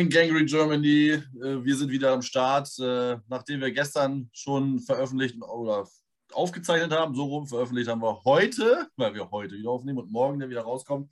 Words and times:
Moin, 0.00 0.08
Gangrene 0.08 0.46
Germany. 0.46 1.10
Äh, 1.10 1.62
wir 1.62 1.76
sind 1.76 1.90
wieder 1.90 2.12
am 2.12 2.22
Start. 2.22 2.70
Äh, 2.78 3.18
nachdem 3.28 3.60
wir 3.60 3.70
gestern 3.70 4.30
schon 4.32 4.80
veröffentlicht 4.80 5.36
oder 5.42 5.86
aufgezeichnet 6.32 6.90
haben, 6.90 7.14
so 7.14 7.24
rum 7.24 7.46
veröffentlicht 7.46 7.90
haben 7.90 8.00
wir 8.00 8.24
heute, 8.24 8.88
weil 8.96 9.12
wir 9.12 9.30
heute 9.30 9.56
wieder 9.56 9.68
aufnehmen 9.68 9.98
und 9.98 10.10
morgen 10.10 10.38
der 10.38 10.48
wieder 10.48 10.62
rauskommt, 10.62 11.10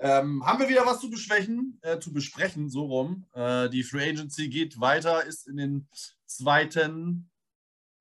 ähm, 0.00 0.44
haben 0.44 0.58
wir 0.60 0.68
wieder 0.68 0.84
was 0.84 1.00
zu 1.00 1.08
besprechen, 1.08 1.78
äh, 1.80 1.98
zu 1.98 2.12
besprechen, 2.12 2.68
so 2.68 2.84
rum. 2.84 3.24
Äh, 3.32 3.70
die 3.70 3.84
Free 3.84 4.10
Agency 4.10 4.50
geht 4.50 4.78
weiter, 4.78 5.24
ist 5.24 5.48
in 5.48 5.56
den 5.56 5.88
zweiten, 6.26 7.30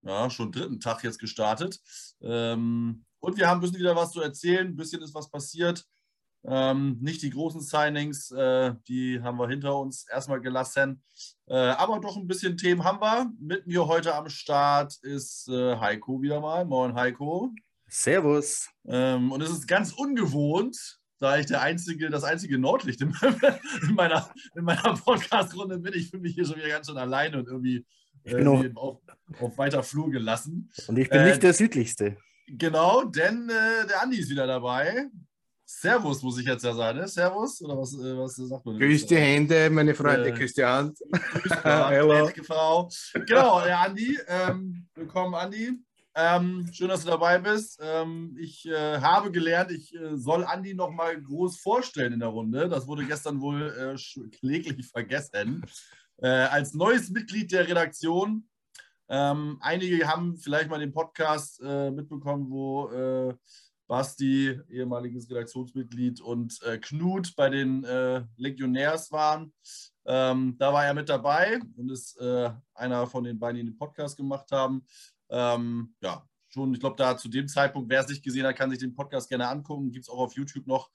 ja, 0.02 0.30
schon 0.30 0.52
dritten 0.52 0.82
Tag 0.82 1.02
jetzt 1.06 1.20
gestartet. 1.20 1.80
Ähm, 2.22 3.06
und 3.22 3.38
wir 3.38 3.48
haben 3.48 3.62
müssen 3.62 3.80
wieder 3.80 3.96
was 3.96 4.12
zu 4.12 4.20
erzählen. 4.20 4.68
Ein 4.68 4.76
bisschen 4.76 5.02
ist 5.02 5.16
was 5.16 5.32
passiert. 5.32 5.86
Ähm, 6.46 6.98
nicht 7.02 7.22
die 7.22 7.32
großen 7.32 7.62
Signings, 7.62 8.32
äh, 8.32 8.74
die 8.88 9.22
haben 9.22 9.38
wir 9.38 9.50
hinter 9.50 9.78
uns 9.78 10.08
erstmal 10.08 10.40
gelassen. 10.40 11.04
Äh, 11.48 11.56
aber 11.56 12.00
doch 12.00 12.16
ein 12.16 12.28
bisschen 12.28 12.58
Themen 12.58 12.84
haben 12.84 13.02
wir. 13.02 13.32
Mit 13.40 13.68
mir 13.68 13.88
heute 13.88 14.16
am 14.16 14.30
Start 14.30 14.96
ist 15.02 15.50
äh, 15.50 15.76
Heiko 15.78 16.22
wieder 16.22 16.40
mal. 16.40 16.66
Moin, 16.66 16.96
Heiko. 16.96 17.52
Servus. 17.88 18.70
Ähm, 18.88 19.32
und 19.32 19.42
es 19.42 19.50
ist 19.50 19.68
ganz 19.68 19.92
ungewohnt, 19.92 21.00
da 21.20 21.38
ich 21.38 21.48
der 21.48 21.62
einzige, 21.62 22.10
das 22.10 22.24
einzige 22.24 22.58
Nordlicht 22.58 23.02
in, 23.02 23.14
meiner, 23.94 24.30
in 24.56 24.64
meiner 24.64 24.96
Podcast-Runde 24.96 25.80
bin. 25.80 25.94
Ich 25.94 26.10
fühle 26.10 26.22
mich 26.22 26.36
hier 26.36 26.46
schon 26.46 26.56
wieder 26.56 26.70
ganz 26.70 26.88
schön 26.88 26.98
alleine 26.98 27.40
und 27.40 27.48
irgendwie, 27.48 27.86
irgendwie 28.24 28.72
auf, 28.76 29.00
auf, 29.40 29.58
weiter 29.58 29.84
Flur 29.84 30.10
gelassen. 30.10 30.72
Und 30.88 30.98
ich 30.98 31.10
bin 31.10 31.24
nicht 31.24 31.38
äh, 31.38 31.40
der 31.40 31.54
südlichste. 31.54 32.18
Genau, 32.48 33.04
denn 33.04 33.50
äh, 33.50 33.88
der 33.88 34.02
Andi 34.02 34.18
ist 34.18 34.30
wieder 34.30 34.48
dabei. 34.48 35.10
Servus, 35.72 36.24
muss 36.24 36.40
ich 36.40 36.48
jetzt 36.48 36.64
ja 36.64 36.74
sagen, 36.74 36.98
ne? 36.98 37.08
Servus? 37.08 37.62
Oder 37.62 37.78
was, 37.78 37.94
äh, 37.94 38.18
was 38.18 38.36
sagt 38.36 38.66
man? 38.66 38.80
Grüß 38.80 39.06
die 39.06 39.18
Hände, 39.18 39.70
meine 39.70 39.94
Freunde, 39.94 40.30
äh, 40.30 40.32
grüß 40.32 40.54
die 40.56 40.66
Hand. 40.66 40.98
Grüß 41.12 41.52
Hallo. 41.64 42.28
Frau. 42.44 42.90
Genau, 43.14 43.62
der 43.62 43.80
Andi. 43.80 44.18
Ähm, 44.28 44.88
willkommen, 44.96 45.36
Andi. 45.36 45.74
Ähm, 46.16 46.68
schön, 46.74 46.88
dass 46.88 47.04
du 47.04 47.12
dabei 47.12 47.38
bist. 47.38 47.80
Ähm, 47.84 48.36
ich 48.40 48.66
äh, 48.66 49.00
habe 49.00 49.32
gelernt, 49.32 49.70
ich 49.70 49.94
äh, 49.94 50.18
soll 50.18 50.44
Andi 50.44 50.74
noch 50.74 50.90
mal 50.90 51.22
groß 51.22 51.60
vorstellen 51.60 52.14
in 52.14 52.20
der 52.20 52.30
Runde. 52.30 52.68
Das 52.68 52.88
wurde 52.88 53.06
gestern 53.06 53.40
wohl 53.40 53.70
äh, 53.70 54.28
kläglich 54.40 54.88
vergessen. 54.88 55.64
Äh, 56.18 56.30
als 56.30 56.74
neues 56.74 57.12
Mitglied 57.12 57.52
der 57.52 57.68
Redaktion. 57.68 58.50
Ähm, 59.08 59.60
einige 59.62 60.08
haben 60.08 60.36
vielleicht 60.36 60.70
mal 60.72 60.80
den 60.80 60.94
Podcast 60.94 61.62
äh, 61.64 61.92
mitbekommen, 61.92 62.50
wo 62.50 63.38
Basti, 63.90 64.58
ehemaliges 64.70 65.30
Redaktionsmitglied, 65.30 66.22
und 66.22 66.62
Knut 66.82 67.36
bei 67.36 67.50
den 67.50 67.82
Legionärs 68.38 69.12
waren. 69.12 69.52
Ähm, 70.06 70.56
da 70.60 70.72
war 70.72 70.86
er 70.86 70.94
mit 70.94 71.10
dabei 71.10 71.60
und 71.76 71.90
ist 71.90 72.18
einer 72.76 73.08
von 73.08 73.24
den 73.24 73.40
beiden, 73.40 73.58
die 73.58 73.72
den 73.72 73.78
Podcast 73.78 74.16
gemacht 74.16 74.52
haben. 74.52 74.86
Ähm, 75.30 75.96
ja, 76.02 76.24
schon, 76.50 76.74
ich 76.74 76.80
glaube, 76.80 76.98
da 76.98 77.18
zu 77.18 77.30
dem 77.30 77.48
Zeitpunkt, 77.48 77.90
wer 77.90 78.02
es 78.02 78.10
nicht 78.10 78.24
gesehen 78.24 78.46
hat, 78.46 78.56
kann 78.56 78.70
sich 78.70 78.80
den 78.80 78.94
Podcast 78.94 79.28
gerne 79.28 79.48
angucken. 79.48 79.92
Gibt 79.92 80.06
es 80.06 80.10
auch 80.10 80.20
auf 80.20 80.36
YouTube 80.36 80.68
noch. 80.68 80.90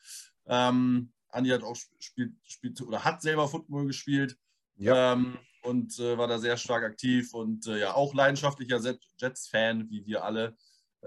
Ähm, 0.47 1.13
Andi 1.31 1.51
hat 1.51 1.65
auch 1.65 1.77
spielt, 1.99 2.35
spielt 2.45 2.81
oder 2.81 3.05
hat 3.05 3.23
selber 3.23 3.49
Football 3.49 3.87
gespielt. 3.87 4.39
Ja. 4.77 5.15
Ähm, 5.15 5.37
und 5.63 5.99
äh, 5.99 6.19
war 6.19 6.29
da 6.29 6.39
sehr 6.39 6.57
stark 6.57 6.85
aktiv 6.85 7.33
und 7.33 7.67
äh, 7.67 7.81
ja, 7.81 7.95
auch 7.95 8.15
leidenschaftlicher 8.15 8.81
Jets-Fan, 9.19 9.89
wie 9.89 10.05
wir 10.05 10.25
alle. 10.25 10.57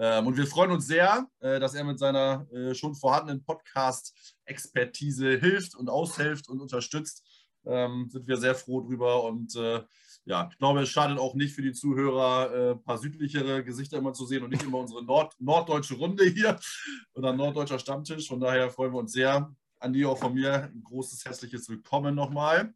Ähm, 0.00 0.28
und 0.28 0.36
wir 0.36 0.46
freuen 0.46 0.70
uns 0.70 0.86
sehr, 0.86 1.26
äh, 1.40 1.58
dass 1.58 1.74
er 1.74 1.82
mit 1.82 1.98
seiner 1.98 2.46
äh, 2.52 2.74
schon 2.74 2.94
vorhandenen 2.94 3.44
Podcast-Expertise 3.44 5.38
hilft 5.38 5.74
und 5.74 5.90
aushilft 5.90 6.48
und 6.48 6.60
unterstützt. 6.60 7.24
Ähm, 7.66 8.08
sind 8.08 8.28
wir 8.28 8.36
sehr 8.36 8.54
froh 8.54 8.80
drüber 8.80 9.24
und 9.24 9.56
äh, 9.56 9.82
ja, 10.24 10.48
ich 10.52 10.58
glaube, 10.58 10.82
es 10.82 10.88
schadet 10.90 11.18
auch 11.18 11.34
nicht 11.34 11.54
für 11.54 11.62
die 11.62 11.72
Zuhörer, 11.72 12.74
ein 12.74 12.82
paar 12.82 12.98
südlichere 12.98 13.64
Gesichter 13.64 13.96
immer 13.96 14.12
zu 14.12 14.26
sehen 14.26 14.42
und 14.44 14.50
nicht 14.50 14.62
immer 14.62 14.78
unsere 14.78 15.02
Nord 15.02 15.34
norddeutsche 15.40 15.94
Runde 15.94 16.24
hier 16.24 16.58
oder 17.14 17.32
norddeutscher 17.32 17.78
Stammtisch. 17.78 18.28
Von 18.28 18.38
daher 18.38 18.70
freuen 18.70 18.92
wir 18.92 18.98
uns 18.98 19.12
sehr. 19.12 19.50
Andi, 19.80 20.04
auch 20.04 20.18
von 20.18 20.34
mir 20.34 20.64
ein 20.64 20.82
großes, 20.84 21.24
herzliches 21.24 21.68
Willkommen 21.70 22.14
nochmal. 22.14 22.74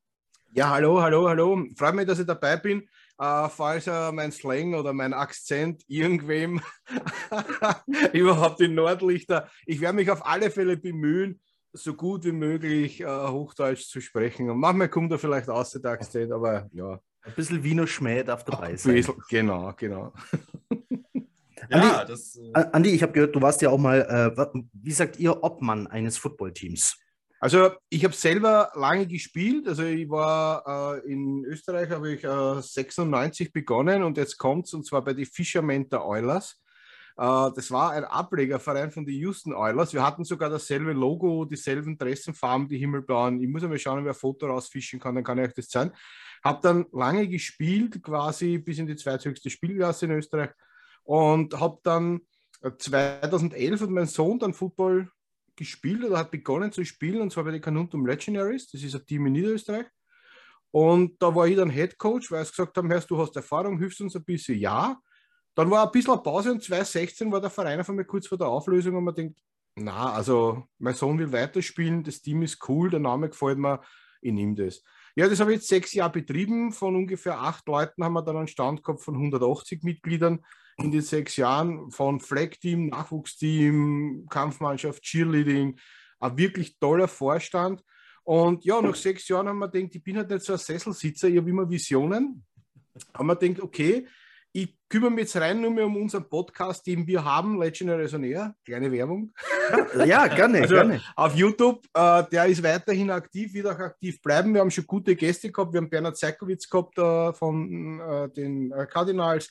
Ja, 0.55 0.69
hallo, 0.69 1.01
hallo, 1.01 1.31
hallo. 1.31 1.65
Freut 1.77 1.95
mich, 1.95 2.07
dass 2.07 2.19
ich 2.19 2.27
dabei 2.27 2.59
bin. 2.59 2.87
Uh, 3.19 3.49
falls 3.49 3.89
uh, 3.89 4.13
mein 4.13 4.31
Slang 4.33 4.75
oder 4.75 4.93
mein 4.93 5.15
Akzent 5.15 5.83
irgendwem 5.89 6.61
überhaupt 8.13 8.61
in 8.61 8.75
Nordlichter, 8.75 9.49
ich 9.65 9.81
werde 9.81 9.97
mich 9.97 10.11
auf 10.11 10.27
alle 10.27 10.51
Fälle 10.51 10.77
bemühen, 10.77 11.41
so 11.73 11.95
gut 11.95 12.25
wie 12.25 12.33
möglich 12.33 13.03
uh, 13.03 13.31
Hochdeutsch 13.31 13.89
zu 13.89 14.03
sprechen. 14.03 14.51
Und 14.51 14.59
manchmal 14.59 14.91
kommt 14.91 15.11
er 15.13 15.19
vielleicht 15.19 15.49
aus 15.49 15.71
der 15.71 15.91
Akzent, 15.91 16.33
aber 16.33 16.69
ja, 16.73 17.01
ein 17.23 17.33
bisschen 17.35 17.65
Wiener 17.65 17.87
Schmäh 17.87 18.23
darf 18.23 18.45
dabei 18.45 18.77
sein. 18.77 19.07
Genau, 19.31 19.73
genau. 19.75 20.13
ja, 21.71 22.01
Andi, 22.01 22.13
das. 22.13 22.37
Äh 22.37 22.65
Andi, 22.73 22.91
ich 22.91 23.03
habe 23.03 23.13
gehört, 23.13 23.35
du 23.35 23.41
warst 23.41 23.63
ja 23.63 23.71
auch 23.71 23.79
mal, 23.79 24.35
äh, 24.37 24.61
wie 24.75 24.93
sagt 24.93 25.19
ihr, 25.19 25.43
Obmann 25.43 25.87
eines 25.87 26.19
Footballteams? 26.19 26.99
Also 27.43 27.73
ich 27.89 28.05
habe 28.05 28.15
selber 28.15 28.71
lange 28.77 29.05
gespielt. 29.05 29.67
Also 29.67 29.83
ich 29.83 30.09
war 30.09 31.03
äh, 31.05 31.13
in 31.13 31.45
Österreich, 31.45 31.91
habe 31.91 32.13
ich 32.13 32.23
äh, 32.23 32.63
96 32.63 33.53
begonnen 33.53 34.05
und 34.05 34.17
jetzt 34.17 34.39
kommt 34.39 34.69
es 34.69 34.75
und 34.75 34.87
zwar 34.87 35.03
bei 35.03 35.13
den 35.13 35.27
Fishermen 35.27 35.89
der 35.89 36.07
Oilers. 36.07 36.63
Äh, 37.17 37.51
das 37.57 37.73
war 37.73 37.91
ein 37.91 38.05
Ablegerverein 38.05 38.93
von 38.93 39.05
den 39.05 39.17
Houston 39.17 39.55
Oilers. 39.55 39.93
Wir 39.93 40.07
hatten 40.07 40.23
sogar 40.23 40.51
dasselbe 40.51 40.93
Logo, 40.93 41.45
dieselben 41.45 41.99
Dressenfarben, 41.99 42.69
die 42.69 42.79
himmelblauen. 42.79 43.43
Ich 43.43 43.49
muss 43.49 43.65
einmal 43.65 43.81
schauen, 43.81 44.05
wer 44.05 44.13
ein 44.13 44.17
Foto 44.17 44.47
rausfischen 44.47 45.01
kann, 45.01 45.17
dann 45.17 45.25
kann 45.25 45.39
ich 45.39 45.49
euch 45.49 45.55
das 45.55 45.69
zeigen. 45.69 45.91
Habe 46.45 46.61
dann 46.63 46.87
lange 46.93 47.27
gespielt, 47.27 48.01
quasi 48.05 48.59
bis 48.59 48.79
in 48.79 48.87
die 48.87 48.95
zweithöchste 48.95 49.51
Spielklasse 49.51 50.05
in 50.05 50.13
Österreich 50.13 50.51
und 51.03 51.59
habe 51.59 51.81
dann 51.83 52.21
2011 52.79 53.81
äh, 53.81 53.83
hat 53.83 53.91
mein 53.91 54.07
Sohn 54.07 54.39
dann 54.39 54.55
Football 54.55 55.11
gespielt 55.57 56.05
oder 56.05 56.19
hat 56.19 56.31
begonnen 56.31 56.73
zu 56.73 56.85
spielen 56.85 57.21
und 57.21 57.33
zwar 57.33 57.45
bei 57.45 57.51
den 57.51 57.61
Canuntum 57.61 58.07
Legionaries, 58.07 58.71
das 58.71 58.83
ist 58.83 58.95
ein 58.95 59.07
Team 59.07 59.27
in 59.27 59.33
Niederösterreich. 59.33 59.87
Und 60.71 61.21
da 61.23 61.35
war 61.35 61.47
ich 61.47 61.57
dann 61.57 61.69
Head 61.69 61.99
Coach, 61.99 62.31
weil 62.31 62.45
sie 62.45 62.53
gesagt 62.53 62.77
haben, 62.77 62.91
hörst 62.91 63.11
du 63.11 63.19
hast 63.19 63.37
Erfahrung, 63.37 63.79
hilfst 63.79 64.01
uns 64.01 64.17
ein 64.17 64.25
bisschen, 64.25 64.59
ja. 64.59 64.99
Dann 65.55 65.71
war 65.71 65.85
ein 65.85 65.93
bisschen 65.93 66.15
eine 66.15 66.23
Pause 66.23 66.53
und 66.53 66.63
2016 66.63 67.31
war 67.31 67.41
der 67.41 67.51
Verein 67.51 67.79
einfach 67.79 67.93
mal 67.93 68.07
kurz 68.07 68.27
vor 68.27 68.39
der 68.39 68.49
Auflösung 68.49 68.97
und 68.97 69.05
man 69.05 69.15
denkt, 69.15 69.39
na, 69.77 70.13
also 70.13 70.65
mein 70.79 70.95
Sohn 70.95 71.19
will 71.19 71.31
weiterspielen, 71.31 72.03
das 72.03 72.23
Team 72.23 72.43
ist 72.43 72.67
cool, 72.69 72.91
der 72.91 73.01
Name 73.01 73.29
gefällt 73.29 73.59
mir, 73.59 73.81
ich 74.23 74.33
nehme 74.33 74.55
das. 74.55 74.83
Ja, 75.15 75.29
das 75.29 75.41
habe 75.41 75.53
ich 75.53 75.59
jetzt 75.59 75.69
sechs 75.69 75.93
Jahre 75.93 76.13
betrieben. 76.13 76.73
Von 76.73 76.97
ungefähr 76.97 77.39
acht 77.39 77.67
Leuten 77.67 78.03
haben 78.03 78.15
wir 78.15 78.23
dann 78.23 78.37
einen 78.37 78.49
Stand 78.49 78.83
gehabt 78.83 79.03
von 79.03 79.15
180 79.15 79.83
Mitgliedern 79.83 80.43
in 80.79 80.91
den 80.91 81.03
sechs 81.03 81.37
Jahren. 81.37 81.91
Von 81.91 82.21
Flag-Team, 82.21 82.89
Nachwuchsteam, 82.89 84.27
Kampfmannschaft, 84.29 85.03
Cheerleading. 85.03 85.79
Ein 86.21 86.39
wirklich 86.39 86.79
toller 86.79 87.09
Vorstand. 87.09 87.83
Und 88.25 88.65
ja, 88.65 88.81
nach 88.81 88.95
sechs 88.95 89.27
Jahren 89.29 89.49
haben 89.49 89.59
wir 89.59 89.69
gedacht, 89.69 89.95
ich 89.95 90.03
bin 90.05 90.17
halt 90.17 90.31
nicht 90.31 90.45
so 90.45 90.53
ein 90.53 90.59
Sesselsitzer, 90.59 91.29
ich 91.29 91.39
habe 91.39 91.51
immer 91.51 91.69
Visionen. 91.69 92.45
Haben 93.15 93.27
wir 93.27 93.37
gedacht, 93.37 93.63
okay, 93.63 94.07
ich 94.55 94.77
kümmere 94.89 95.11
mich 95.11 95.23
jetzt 95.23 95.37
rein 95.37 95.63
nur 95.63 95.71
mehr 95.71 95.87
um 95.87 95.97
unseren 95.97 96.29
Podcast, 96.29 96.87
den 96.87 97.07
wir 97.07 97.25
haben, 97.25 97.59
Legendary 97.59 98.15
on 98.15 98.23
Air. 98.23 98.55
Kleine 98.65 98.93
Werbung. 98.93 99.33
Ja, 100.07 100.27
gerne, 100.27 100.61
also 100.61 100.75
gerne. 100.75 101.03
Auf 101.17 101.35
YouTube, 101.35 101.87
äh, 101.95 102.23
der 102.31 102.47
ist 102.47 102.63
weiterhin 102.63 103.11
aktiv, 103.11 103.55
wird 103.55 103.67
auch 103.67 103.79
aktiv 103.79 104.21
bleiben. 104.21 104.53
Wir 104.53 104.61
haben 104.61 104.71
schon 104.71 104.87
gute 104.87 105.17
Gäste 105.17 105.51
gehabt. 105.51 105.73
Wir 105.73 105.81
haben 105.81 105.89
Bernhard 105.89 106.19
Zeikowitz 106.19 106.69
gehabt 106.69 106.99
äh, 106.99 107.33
von 107.33 108.01
äh, 108.01 108.29
den 108.29 108.71
äh, 108.73 108.87
Cardinals. 108.87 109.51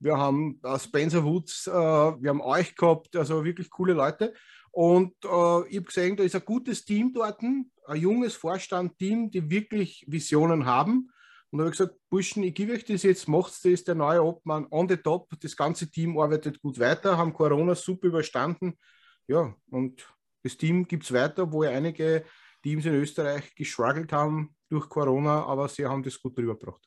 Wir 0.00 0.16
haben 0.16 0.60
äh, 0.62 0.78
Spencer 0.78 1.24
Woods, 1.24 1.66
äh, 1.66 1.72
wir 1.72 2.30
haben 2.30 2.40
euch 2.40 2.74
gehabt, 2.74 3.16
also 3.16 3.44
wirklich 3.44 3.70
coole 3.70 3.94
Leute. 3.94 4.34
Und 4.70 5.14
ich 5.22 5.28
habe 5.28 5.82
gesehen, 5.82 6.16
da 6.16 6.22
ist 6.22 6.36
ein 6.36 6.44
gutes 6.44 6.84
Team 6.84 7.12
dort, 7.12 7.42
ein 7.42 7.66
junges 7.96 8.36
Vorstandteam, 8.36 9.28
die 9.28 9.50
wirklich 9.50 10.04
Visionen 10.06 10.66
haben 10.66 11.10
und 11.50 11.60
habe 11.60 11.70
gesagt, 11.70 11.94
Burschen, 12.10 12.42
ich 12.42 12.54
gebe 12.54 12.72
euch 12.72 12.84
das 12.84 13.02
jetzt, 13.02 13.26
macht 13.26 13.64
das, 13.64 13.84
der 13.84 13.94
neue 13.94 14.22
Obmann 14.22 14.66
on 14.70 14.88
the 14.88 14.96
top. 14.96 15.30
Das 15.40 15.56
ganze 15.56 15.90
Team 15.90 16.18
arbeitet 16.18 16.60
gut 16.60 16.78
weiter, 16.78 17.16
haben 17.16 17.32
Corona 17.32 17.74
super 17.74 18.08
überstanden. 18.08 18.78
Ja, 19.26 19.54
und 19.70 20.06
das 20.42 20.56
Team 20.56 20.86
gibt 20.86 21.04
es 21.04 21.12
weiter, 21.12 21.50
wo 21.50 21.64
ja 21.64 21.70
einige 21.70 22.24
Teams 22.62 22.84
in 22.84 22.94
Österreich 22.94 23.54
geschruggelt 23.54 24.12
haben 24.12 24.54
durch 24.68 24.88
Corona, 24.88 25.44
aber 25.44 25.68
sie 25.68 25.86
haben 25.86 26.02
das 26.02 26.20
gut 26.20 26.36
drüber 26.36 26.58
gebracht. 26.58 26.86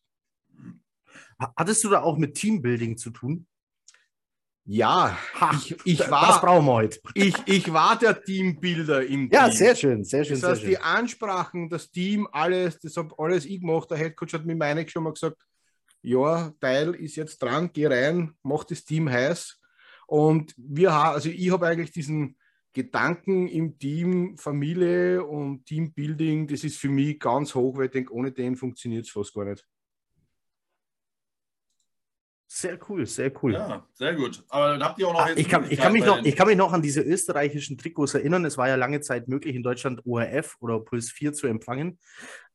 Hattest 1.58 1.84
du 1.84 1.90
da 1.90 2.02
auch 2.02 2.18
mit 2.18 2.36
Teambuilding 2.36 2.98
zu 2.98 3.12
tun? 3.12 3.48
Ja, 4.64 5.18
ha, 5.40 5.52
ich, 5.56 5.76
ich 5.86 6.12
war, 6.12 6.28
das 6.28 6.42
brauchen 6.42 6.66
wir 6.66 6.74
heute. 6.74 7.00
Ich, 7.16 7.36
ich 7.46 7.74
war 7.74 7.98
der 7.98 8.22
Teambuilder 8.24 9.06
im 9.06 9.24
ja, 9.24 9.28
Team. 9.28 9.32
Ja, 9.32 9.52
sehr 9.52 9.76
schön, 9.76 10.04
sehr 10.04 10.24
schön. 10.24 10.40
Das 10.40 10.50
heißt, 10.50 10.62
schön. 10.62 10.70
die 10.70 10.78
Ansprachen, 10.78 11.70
das 11.70 11.90
Team, 11.90 12.28
alles, 12.32 12.80
das 12.80 12.96
habe 12.96 13.14
alles 13.18 13.46
ich 13.46 13.60
gemacht. 13.60 13.90
Der 13.90 13.98
Headcoach 13.98 14.34
hat 14.34 14.46
mir 14.46 14.56
meine 14.56 14.88
schon 14.88 15.04
mal 15.04 15.14
gesagt, 15.14 15.38
ja, 16.04 16.52
Teil 16.60 16.94
ist 16.96 17.16
jetzt 17.16 17.42
dran, 17.42 17.70
geh 17.74 17.88
rein, 17.88 18.34
mach 18.44 18.64
das 18.64 18.84
Team 18.84 19.10
heiß. 19.10 19.60
Und 20.08 20.54
wir 20.58 20.94
haben, 20.94 21.16
also 21.16 21.30
ich 21.30 21.52
habe 21.52 21.68
eigentlich 21.68 21.92
diesen, 21.92 22.36
Gedanken 22.74 23.48
im 23.48 23.78
Team, 23.78 24.38
Familie 24.38 25.26
und 25.26 25.66
Teambuilding, 25.66 26.48
das 26.48 26.64
ist 26.64 26.78
für 26.78 26.88
mich 26.88 27.20
ganz 27.20 27.54
hoch, 27.54 27.76
weil 27.76 27.86
ich 27.86 27.92
denke, 27.92 28.14
ohne 28.14 28.32
den 28.32 28.56
funktioniert 28.56 29.06
es 29.06 29.12
fast 29.12 29.34
gar 29.34 29.46
nicht. 29.46 29.66
Sehr 32.54 32.78
cool, 32.90 33.06
sehr 33.06 33.32
cool. 33.42 33.54
Ja, 33.54 33.88
sehr 33.94 34.14
gut. 34.14 34.44
Aber 34.50 34.72
dann 34.72 34.84
habt 34.84 35.00
ihr 35.00 35.08
auch 35.08 35.14
noch. 35.14 35.22
Ah, 35.22 35.32
ich, 35.34 35.48
kann, 35.48 35.66
ich, 35.70 35.80
kann 35.80 35.94
mich 35.94 36.06
noch 36.06 36.22
ich 36.22 36.36
kann 36.36 36.48
mich 36.48 36.58
noch 36.58 36.74
an 36.74 36.82
diese 36.82 37.00
österreichischen 37.00 37.78
Trikots 37.78 38.14
erinnern. 38.14 38.44
Es 38.44 38.58
war 38.58 38.68
ja 38.68 38.76
lange 38.76 39.00
Zeit 39.00 39.30
möglich, 39.30 39.56
in 39.56 39.64
Deutschland 39.64 40.06
ORF 40.06 40.58
oder 40.60 40.82
Puls 40.82 41.12
4 41.12 41.32
zu 41.32 41.48
empfangen. 41.48 41.98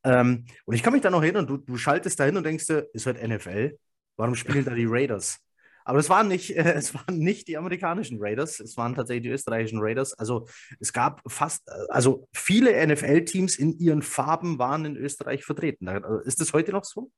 Ähm, 0.03 0.45
und 0.65 0.75
ich 0.75 0.83
kann 0.83 0.93
mich 0.93 1.01
da 1.01 1.09
noch 1.09 1.23
erinnern, 1.23 1.47
du, 1.47 1.57
du 1.57 1.77
schaltest 1.77 2.19
da 2.19 2.25
hin 2.25 2.37
und 2.37 2.45
denkst 2.45 2.67
dir, 2.67 2.87
ist 2.93 3.07
heute 3.07 3.27
NFL? 3.27 3.75
Warum 4.17 4.35
spielen 4.35 4.63
da 4.65 4.75
die 4.75 4.85
Raiders? 4.87 5.39
Aber 5.83 5.97
es 5.97 6.11
waren 6.11 6.27
nicht, 6.27 6.55
äh, 6.55 6.73
es 6.75 6.93
waren 6.93 7.17
nicht 7.17 7.47
die 7.47 7.57
amerikanischen 7.57 8.19
Raiders, 8.21 8.59
es 8.59 8.77
waren 8.77 8.93
tatsächlich 8.93 9.23
die 9.23 9.29
österreichischen 9.31 9.79
Raiders. 9.81 10.13
Also 10.13 10.47
es 10.79 10.93
gab 10.93 11.23
fast, 11.25 11.67
also 11.89 12.27
viele 12.33 12.85
NFL-Teams 12.85 13.55
in 13.55 13.75
ihren 13.79 14.03
Farben 14.03 14.59
waren 14.59 14.85
in 14.85 14.95
Österreich 14.95 15.43
vertreten. 15.43 15.87
Ist 16.23 16.39
das 16.39 16.53
heute 16.53 16.71
noch 16.71 16.83
so? 16.83 17.09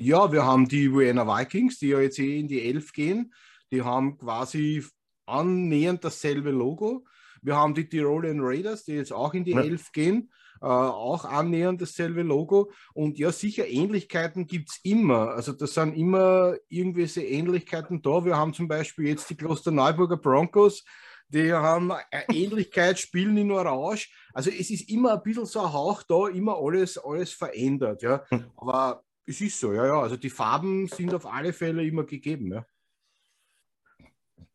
Ja, 0.00 0.30
wir 0.30 0.46
haben 0.46 0.68
die 0.68 0.92
Vienna 0.94 1.26
Vikings, 1.26 1.80
die 1.80 1.88
ja 1.88 1.98
jetzt 1.98 2.20
eh 2.20 2.38
in 2.38 2.46
die 2.46 2.62
Elf 2.62 2.92
gehen. 2.92 3.34
Die 3.72 3.82
haben 3.82 4.16
quasi 4.16 4.84
annähernd 5.26 6.04
dasselbe 6.04 6.52
Logo. 6.52 7.04
Wir 7.42 7.56
haben 7.56 7.74
die 7.74 7.88
Tirolian 7.88 8.38
Raiders, 8.40 8.84
die 8.84 8.92
jetzt 8.92 9.12
auch 9.12 9.34
in 9.34 9.42
die 9.42 9.52
ja. 9.52 9.60
Elf 9.60 9.90
gehen. 9.90 10.30
Äh, 10.60 10.66
auch 10.66 11.24
annähernd 11.24 11.82
dasselbe 11.82 12.22
Logo. 12.22 12.70
Und 12.94 13.18
ja, 13.18 13.32
sicher, 13.32 13.66
Ähnlichkeiten 13.66 14.46
gibt 14.46 14.70
es 14.70 14.78
immer. 14.84 15.30
Also 15.30 15.52
das 15.52 15.74
sind 15.74 15.96
immer 15.96 16.54
irgendwelche 16.68 17.22
Ähnlichkeiten 17.22 18.00
da. 18.00 18.24
Wir 18.24 18.36
haben 18.36 18.54
zum 18.54 18.68
Beispiel 18.68 19.08
jetzt 19.08 19.28
die 19.30 19.36
Klosterneuburger 19.36 20.16
Broncos, 20.16 20.84
die 21.28 21.52
haben 21.52 21.90
eine 21.90 22.04
Ähnlichkeit, 22.32 23.00
spielen 23.00 23.36
in 23.36 23.50
Orange. 23.50 24.10
Also 24.32 24.50
es 24.50 24.70
ist 24.70 24.88
immer 24.90 25.14
ein 25.14 25.22
bisschen 25.24 25.46
so 25.46 25.60
ein 25.60 25.72
Hauch 25.72 26.04
da, 26.04 26.28
immer 26.28 26.56
alles, 26.56 26.98
alles 26.98 27.32
verändert. 27.32 28.02
Ja. 28.02 28.24
Hm. 28.28 28.44
Aber 28.56 29.04
es 29.28 29.40
ist 29.40 29.60
so, 29.60 29.72
ja, 29.72 29.86
ja. 29.86 30.00
Also 30.00 30.16
die 30.16 30.30
Farben 30.30 30.88
sind 30.88 31.14
auf 31.14 31.26
alle 31.26 31.52
Fälle 31.52 31.84
immer 31.84 32.04
gegeben, 32.04 32.52
ja. 32.52 32.66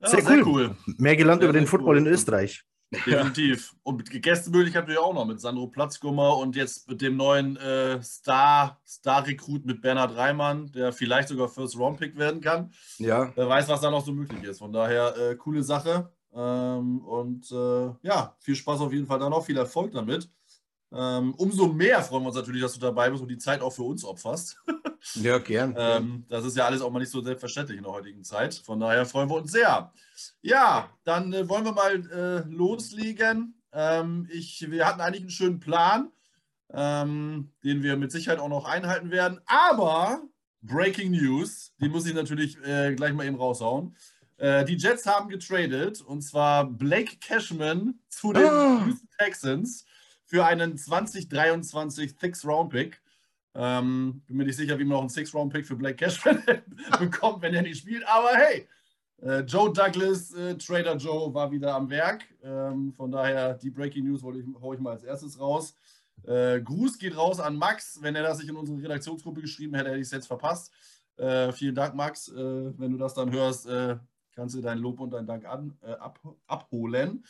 ja 0.02 0.08
sehr, 0.10 0.24
sehr 0.24 0.48
cool. 0.48 0.76
Mehr 0.98 1.16
gelernt 1.16 1.42
sehr, 1.42 1.50
über 1.50 1.58
den 1.58 1.68
Football 1.68 1.98
cool. 1.98 2.08
in 2.08 2.08
Österreich. 2.08 2.64
Definitiv. 3.06 3.76
Und 3.84 4.10
Gästemöglichkeit 4.10 4.84
natürlich 4.84 5.00
auch 5.00 5.14
noch 5.14 5.26
mit 5.26 5.40
Sandro 5.40 5.68
Platzgummer 5.68 6.38
und 6.38 6.56
jetzt 6.56 6.88
mit 6.88 7.02
dem 7.02 7.18
neuen 7.18 7.58
äh, 7.58 8.02
Star, 8.04 8.80
Star-Rekrut 8.86 9.66
mit 9.66 9.82
Bernhard 9.82 10.16
Reimann, 10.16 10.72
der 10.72 10.94
vielleicht 10.94 11.30
sogar 11.30 11.50
First 11.50 11.78
Round 11.78 12.00
Pick 12.00 12.18
werden 12.18 12.42
kann. 12.42 12.72
Ja. 13.00 13.32
Wer 13.36 13.50
weiß, 13.50 13.68
was 13.70 13.82
da 13.82 13.90
noch 13.90 14.06
so 14.06 14.12
möglich 14.12 14.44
ist. 14.44 14.60
Von 14.60 14.72
daher 14.72 15.16
äh, 15.18 15.36
coole 15.36 15.64
Sache. 15.64 16.12
Ähm, 16.36 17.00
und 17.00 17.52
äh, 17.52 17.92
ja, 18.02 18.36
viel 18.40 18.56
Spaß 18.56 18.82
auf 18.82 18.94
jeden 18.94 19.08
Fall 19.08 19.20
da 19.20 19.30
noch, 19.30 19.46
viel 19.46 19.58
Erfolg 19.58 19.92
damit. 19.92 20.30
Ähm, 20.96 21.34
umso 21.36 21.68
mehr 21.68 22.04
freuen 22.04 22.24
wir 22.24 22.28
uns 22.28 22.36
natürlich, 22.36 22.62
dass 22.62 22.74
du 22.74 22.80
dabei 22.80 23.10
bist 23.10 23.24
und 23.24 23.30
die 23.30 23.38
Zeit 23.38 23.62
auch 23.62 23.72
für 23.72 23.84
uns 23.84 24.04
opferst. 24.04 24.58
Ja, 25.16 25.38
gern. 25.38 25.76
ähm, 25.78 26.26
das 26.30 26.46
ist 26.46 26.56
ja 26.56 26.66
alles 26.66 26.82
auch 26.82 26.90
mal 26.90 27.00
nicht 27.00 27.12
so 27.12 27.22
selbstverständlich 27.22 27.78
in 27.78 27.84
der 27.84 27.92
heutigen 27.92 28.24
Zeit. 28.24 28.54
Von 28.54 28.80
daher 28.80 29.06
freuen 29.06 29.30
wir 29.30 29.36
uns 29.36 29.52
sehr. 29.52 29.92
Ja, 30.42 30.90
dann 31.04 31.34
äh, 31.34 31.50
wollen 31.50 31.66
wir 31.66 31.74
mal 31.74 32.10
äh, 32.10 32.50
loslegen. 32.50 33.62
Ähm, 33.74 34.30
ich, 34.32 34.66
wir 34.72 34.88
hatten 34.88 35.02
eigentlich 35.02 35.24
einen 35.24 35.30
schönen 35.30 35.60
Plan, 35.60 36.10
ähm, 36.72 37.52
den 37.66 37.84
wir 37.84 37.98
mit 37.98 38.14
Sicherheit 38.14 38.40
auch 38.40 38.48
noch 38.48 38.64
einhalten 38.64 39.12
werden. 39.12 39.42
Aber 39.46 40.22
Breaking 40.62 41.12
News, 41.12 41.74
die 41.82 41.90
muss 41.90 42.06
ich 42.06 42.14
natürlich 42.14 42.58
äh, 42.66 42.96
gleich 42.96 43.12
mal 43.12 43.26
eben 43.26 43.36
raushauen. 43.36 43.98
Äh, 44.38 44.64
die 44.64 44.78
Jets 44.78 45.06
haben 45.06 45.28
getradet 45.28 46.02
und 46.02 46.22
zwar 46.22 46.66
Blake 46.66 47.18
Cashman 47.18 48.00
zu 48.08 48.32
den 48.32 48.46
oh. 48.46 48.80
Texans 49.20 49.86
für 50.34 50.48
einen 50.48 50.76
2023 50.76 52.16
Six 52.20 52.44
Round 52.44 52.72
Pick. 52.72 53.00
Ähm, 53.54 54.24
bin 54.26 54.38
mir 54.38 54.46
nicht 54.46 54.56
sicher, 54.56 54.80
wie 54.80 54.84
man 54.84 54.94
noch 54.94 55.02
einen 55.02 55.10
Six 55.10 55.32
Round 55.36 55.54
Pick 55.54 55.64
für 55.64 55.76
Blake 55.76 55.96
Cashman 55.96 56.42
bekommt, 57.00 57.44
wenn 57.44 57.54
er 57.54 57.62
nicht 57.62 57.78
spielt. 57.78 58.04
Aber 58.08 58.32
hey, 58.32 58.68
äh, 59.22 59.42
Joe 59.42 59.72
Douglas, 59.72 60.34
äh, 60.34 60.58
Trader 60.58 60.96
Joe 60.96 61.32
war 61.36 61.52
wieder 61.52 61.76
am 61.76 61.88
Werk. 61.88 62.24
Ähm, 62.42 62.92
von 62.94 63.12
daher, 63.12 63.54
die 63.54 63.70
Breaking 63.70 64.08
News 64.08 64.24
hole 64.24 64.40
ich, 64.40 64.46
hol 64.60 64.74
ich 64.74 64.82
mal 64.82 64.94
als 64.94 65.04
erstes 65.04 65.40
raus. 65.40 65.76
Äh, 66.24 66.62
Gruß 66.62 66.98
geht 66.98 67.16
raus 67.16 67.40
an 67.40 67.56
Max. 67.56 68.00
Wenn 68.02 68.16
er 68.16 68.24
das 68.24 68.40
nicht 68.40 68.50
in 68.50 68.56
unsere 68.56 68.82
Redaktionsgruppe 68.82 69.42
geschrieben 69.42 69.76
hätte, 69.76 69.90
hätte 69.90 70.00
ich 70.00 70.08
es 70.08 70.12
jetzt 70.12 70.26
verpasst. 70.26 70.74
Äh, 71.18 71.52
vielen 71.52 71.76
Dank, 71.76 71.94
Max. 71.94 72.30
Äh, 72.30 72.36
wenn 72.80 72.92
du 72.92 72.98
das 72.98 73.14
dann 73.14 73.32
hörst, 73.32 73.68
äh, 73.68 73.98
kannst 74.32 74.56
du 74.56 74.62
dein 74.62 74.80
Lob 74.80 75.00
und 75.00 75.12
deinen 75.12 75.28
Dank 75.28 75.46
an, 75.46 75.78
ab, 75.84 76.20
abholen. 76.48 77.24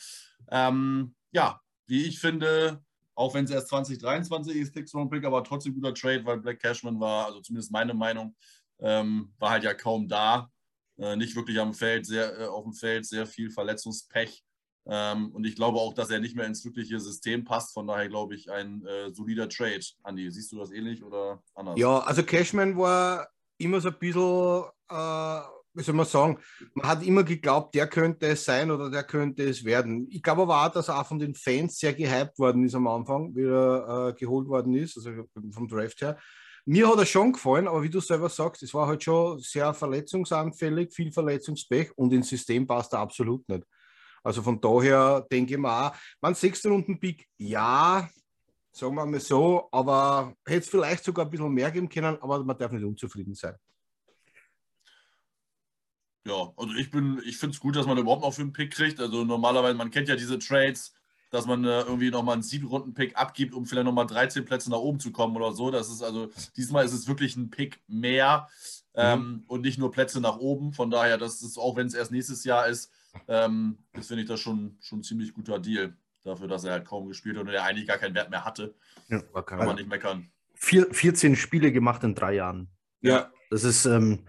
Ähm, 0.50 1.16
ja, 1.34 1.60
wie 1.86 2.06
ich 2.06 2.18
finde, 2.18 2.82
auch 3.16 3.34
wenn 3.34 3.46
es 3.46 3.52
erst 3.52 3.70
2023 3.70 4.56
ist, 4.56 4.74
Six 4.74 4.94
Round 4.94 5.12
Pick, 5.12 5.26
aber 5.26 5.44
trotzdem 5.44 5.74
guter 5.74 5.94
Trade, 5.94 6.26
weil 6.26 6.38
Black 6.40 6.60
Cashman 6.60 7.00
war, 7.00 7.28
also 7.28 7.42
zumindest 7.42 7.72
meine 7.72 7.94
Meinung, 7.94 8.36
ähm, 8.80 9.34
war 9.40 9.52
halt 9.52 9.64
ja 9.64 9.74
kaum 9.74 10.08
da. 10.08 10.50
Äh, 10.98 11.16
nicht 11.16 11.36
wirklich 11.36 11.60
am 11.60 11.74
Feld, 11.74 12.06
sehr 12.06 12.40
äh, 12.40 12.46
auf 12.46 12.64
dem 12.64 12.74
Feld, 12.74 13.06
sehr 13.06 13.26
viel 13.26 13.50
Verletzungspech. 13.50 14.44
Ähm, 14.86 15.32
und 15.32 15.46
ich 15.46 15.56
glaube 15.56 15.80
auch, 15.80 15.94
dass 15.94 16.10
er 16.10 16.20
nicht 16.20 16.36
mehr 16.36 16.46
ins 16.46 16.62
glückliche 16.62 17.00
System 17.00 17.44
passt. 17.44 17.74
Von 17.74 17.88
daher 17.88 18.10
glaube 18.10 18.36
ich 18.36 18.52
ein 18.52 18.86
äh, 18.86 19.12
solider 19.12 19.50
Trade. 19.50 19.84
Andi, 20.04 20.30
siehst 20.30 20.52
du 20.52 20.58
das 20.58 20.72
ähnlich 20.72 21.04
oder 21.04 21.42
anders? 21.56 21.80
Ja, 21.80 22.00
also 22.00 22.24
Cashman 22.24 22.78
war 22.78 23.28
immer 23.58 23.80
so 23.82 23.90
ein 23.90 24.00
bisschen 24.00 24.66
äh, 24.90 25.42
wie 25.74 25.84
soll 25.84 25.96
man 25.96 26.06
sagen, 26.06 26.38
man 26.74 26.88
hat 26.88 27.04
immer 27.04 27.24
geglaubt, 27.24 27.74
der 27.76 27.88
könnte 27.88 28.28
es 28.28 28.46
sein 28.46 28.70
oder 28.70 28.90
der 28.90 29.04
könnte 29.04 29.44
es 29.44 29.64
werden. 29.64 30.08
Ich 30.10 30.22
glaube 30.22 30.44
aber 30.44 30.66
auch, 30.66 30.72
dass 30.72 30.90
er 30.90 31.00
auch 31.00 31.08
von 31.08 31.20
den 31.20 31.36
Fans 31.36 31.78
sehr 31.78 31.94
gehypt 31.94 32.38
worden 32.38 32.64
ist 32.66 32.76
am 32.76 32.88
Anfang, 32.88 33.36
wie 33.36 33.46
er 33.46 34.10
äh, 34.10 34.14
geholt 34.14 34.48
worden 34.48 34.76
ist, 34.76 34.98
also 34.98 35.12
vom 35.52 35.68
Draft 35.68 36.02
her. 36.02 36.18
Mir 36.66 36.88
hat 36.88 36.98
er 36.98 37.06
schon 37.06 37.34
gefallen, 37.34 37.68
aber 37.68 37.84
wie 37.84 37.90
du 37.90 38.00
selber 38.00 38.30
sagst, 38.30 38.64
es 38.64 38.74
war 38.74 38.88
halt 38.88 39.04
schon 39.04 39.40
sehr 39.40 39.74
verletzungsanfällig, 39.74 40.94
viel 40.94 41.12
Verletzungspech 41.12 41.92
und 41.98 42.14
ins 42.14 42.30
System 42.30 42.66
passt 42.66 42.94
er 42.94 43.00
absolut 43.00 43.48
nicht. 43.50 43.64
Also 44.24 44.42
von 44.42 44.62
daher 44.62 45.26
denke 45.30 45.54
ich 45.54 45.60
mir 45.60 45.88
auch, 45.88 45.96
man 46.22 46.36
sechste 46.36 46.70
Runden 46.70 47.00
Pick, 47.00 47.28
ja, 47.38 48.08
sagen 48.72 48.96
wir 48.96 49.06
mal 49.06 49.20
so, 49.20 49.68
aber 49.72 50.34
hätte 50.46 50.60
es 50.60 50.70
vielleicht 50.70 51.04
sogar 51.04 51.26
ein 51.26 51.32
bisschen 51.32 51.52
mehr 51.52 51.70
geben 51.70 51.90
können, 51.90 52.18
aber 52.22 52.42
man 52.44 52.58
darf 52.58 52.72
nicht 52.72 52.86
unzufrieden 52.86 53.36
sein. 53.36 53.56
Ja, 56.26 56.54
also 56.56 56.74
ich 56.76 56.90
bin, 56.90 57.22
ich 57.26 57.38
finde 57.38 57.54
es 57.56 57.60
gut, 57.60 57.76
dass 57.76 57.86
man 57.86 57.98
überhaupt 57.98 58.22
noch 58.22 58.34
für 58.34 58.42
einen 58.42 58.54
Pick 58.54 58.72
kriegt. 58.72 59.00
Also 59.00 59.26
normalerweise, 59.26 59.76
man 59.76 59.92
kennt 59.92 60.08
ja 60.08 60.16
diese 60.16 60.40
Trades, 60.40 60.94
dass 61.32 61.46
man 61.46 61.66
äh, 61.66 61.82
irgendwie 61.82 62.12
nochmal 62.12 62.34
einen 62.34 62.44
sieben 62.44 62.68
Runden 62.68 62.94
Pick 62.94 63.18
abgibt, 63.18 63.54
um 63.54 63.66
vielleicht 63.66 63.86
nochmal 63.86 64.08
13 64.08 64.46
Plätze 64.46 64.70
nach 64.70 64.78
oben 64.78 65.00
zu 65.00 65.12
kommen 65.12 65.36
oder 65.36 65.52
so. 65.52 65.70
Das 65.70 65.90
ist 65.90 66.02
also, 66.02 66.30
diesmal 66.56 66.86
ist 66.86 66.94
es 66.94 67.08
wirklich 67.08 67.36
ein 67.36 67.50
Pick 67.50 67.82
mehr 67.88 68.48
ähm, 68.94 69.20
mhm. 69.20 69.44
und 69.48 69.62
nicht 69.62 69.80
nur 69.80 69.92
Plätze 69.92 70.22
nach 70.22 70.38
oben. 70.38 70.74
Von 70.74 70.92
daher, 70.92 71.18
das 71.18 71.42
ist, 71.42 71.58
auch 71.58 71.76
wenn 71.76 71.88
es 71.88 71.94
erst 71.94 72.12
nächstes 72.12 72.44
Jahr 72.46 72.68
ist, 72.68 72.92
ähm, 73.28 73.80
ist, 73.94 74.08
finde 74.08 74.24
ich 74.24 74.30
das 74.30 74.40
schon, 74.40 74.78
schon 74.82 75.00
ein 75.00 75.04
ziemlich 75.04 75.34
guter 75.34 75.60
Deal. 75.60 75.98
Dafür, 76.24 76.48
dass 76.48 76.64
er 76.64 76.72
halt 76.72 76.86
kaum 76.86 77.08
gespielt 77.10 77.36
hat 77.36 77.44
und 77.44 77.50
er 77.50 77.64
eigentlich 77.64 77.88
gar 77.88 77.98
keinen 77.98 78.16
Wert 78.16 78.30
mehr 78.30 78.46
hatte. 78.46 78.76
Ja, 79.10 79.20
kann 79.42 79.58
man 79.58 79.76
nicht 79.76 79.90
meckern. 79.90 80.32
Vier, 80.54 80.88
14 80.90 81.36
Spiele 81.36 81.74
gemacht 81.74 82.04
in 82.04 82.16
drei 82.16 82.36
Jahren. 82.36 82.70
Ja. 83.02 83.30
Das 83.50 83.66
ist, 83.66 83.86
ähm, 83.86 84.26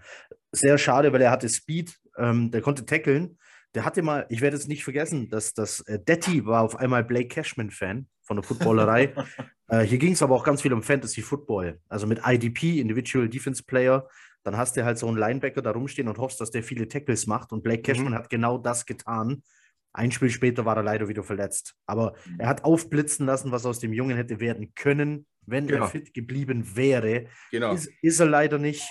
sehr 0.55 0.77
schade, 0.77 1.11
weil 1.13 1.21
er 1.21 1.31
hatte 1.31 1.49
Speed, 1.49 1.97
ähm, 2.17 2.51
der 2.51 2.61
konnte 2.61 2.85
tackeln. 2.85 3.37
Der 3.73 3.83
hatte 3.83 4.01
mal, 4.01 4.25
ich 4.29 4.41
werde 4.41 4.55
es 4.55 4.67
nicht 4.67 4.83
vergessen, 4.83 5.29
dass 5.29 5.53
das 5.53 5.81
äh, 5.81 5.99
Detti 5.99 6.45
war 6.45 6.63
auf 6.63 6.77
einmal 6.77 7.03
Blake 7.03 7.27
Cashman-Fan 7.27 8.07
von 8.23 8.37
der 8.37 8.43
Footballerei. 8.43 9.13
äh, 9.67 9.81
hier 9.81 9.97
ging 9.97 10.13
es 10.13 10.21
aber 10.21 10.35
auch 10.35 10.43
ganz 10.43 10.61
viel 10.61 10.73
um 10.73 10.81
Fantasy 10.81 11.21
Football. 11.21 11.79
Also 11.89 12.07
mit 12.07 12.21
IDP, 12.25 12.79
Individual 12.79 13.27
Defense 13.27 13.63
Player. 13.63 14.07
Dann 14.43 14.57
hast 14.57 14.77
du 14.77 14.85
halt 14.85 14.97
so 14.97 15.07
einen 15.07 15.17
Linebacker 15.17 15.61
da 15.61 15.71
rumstehen 15.71 16.07
und 16.07 16.19
hoffst, 16.19 16.39
dass 16.39 16.51
der 16.51 16.63
viele 16.63 16.87
Tackles 16.87 17.27
macht. 17.27 17.51
Und 17.51 17.63
Blake 17.63 17.81
Cashman 17.81 18.11
mhm. 18.13 18.15
hat 18.15 18.29
genau 18.29 18.57
das 18.57 18.85
getan. 18.85 19.43
Ein 19.91 20.11
Spiel 20.11 20.29
später 20.29 20.65
war 20.65 20.77
er 20.77 20.83
leider 20.83 21.07
wieder 21.07 21.23
verletzt. 21.23 21.75
Aber 21.85 22.15
mhm. 22.25 22.39
er 22.39 22.47
hat 22.47 22.63
aufblitzen 22.63 23.25
lassen, 23.25 23.51
was 23.51 23.65
aus 23.65 23.79
dem 23.79 23.91
Jungen 23.91 24.15
hätte 24.15 24.39
werden 24.39 24.73
können, 24.75 25.25
wenn 25.45 25.67
genau. 25.67 25.85
er 25.85 25.89
fit 25.89 26.13
geblieben 26.13 26.75
wäre. 26.75 27.25
Genau. 27.51 27.73
Ist, 27.73 27.89
ist 28.01 28.19
er 28.19 28.27
leider 28.27 28.57
nicht. 28.57 28.87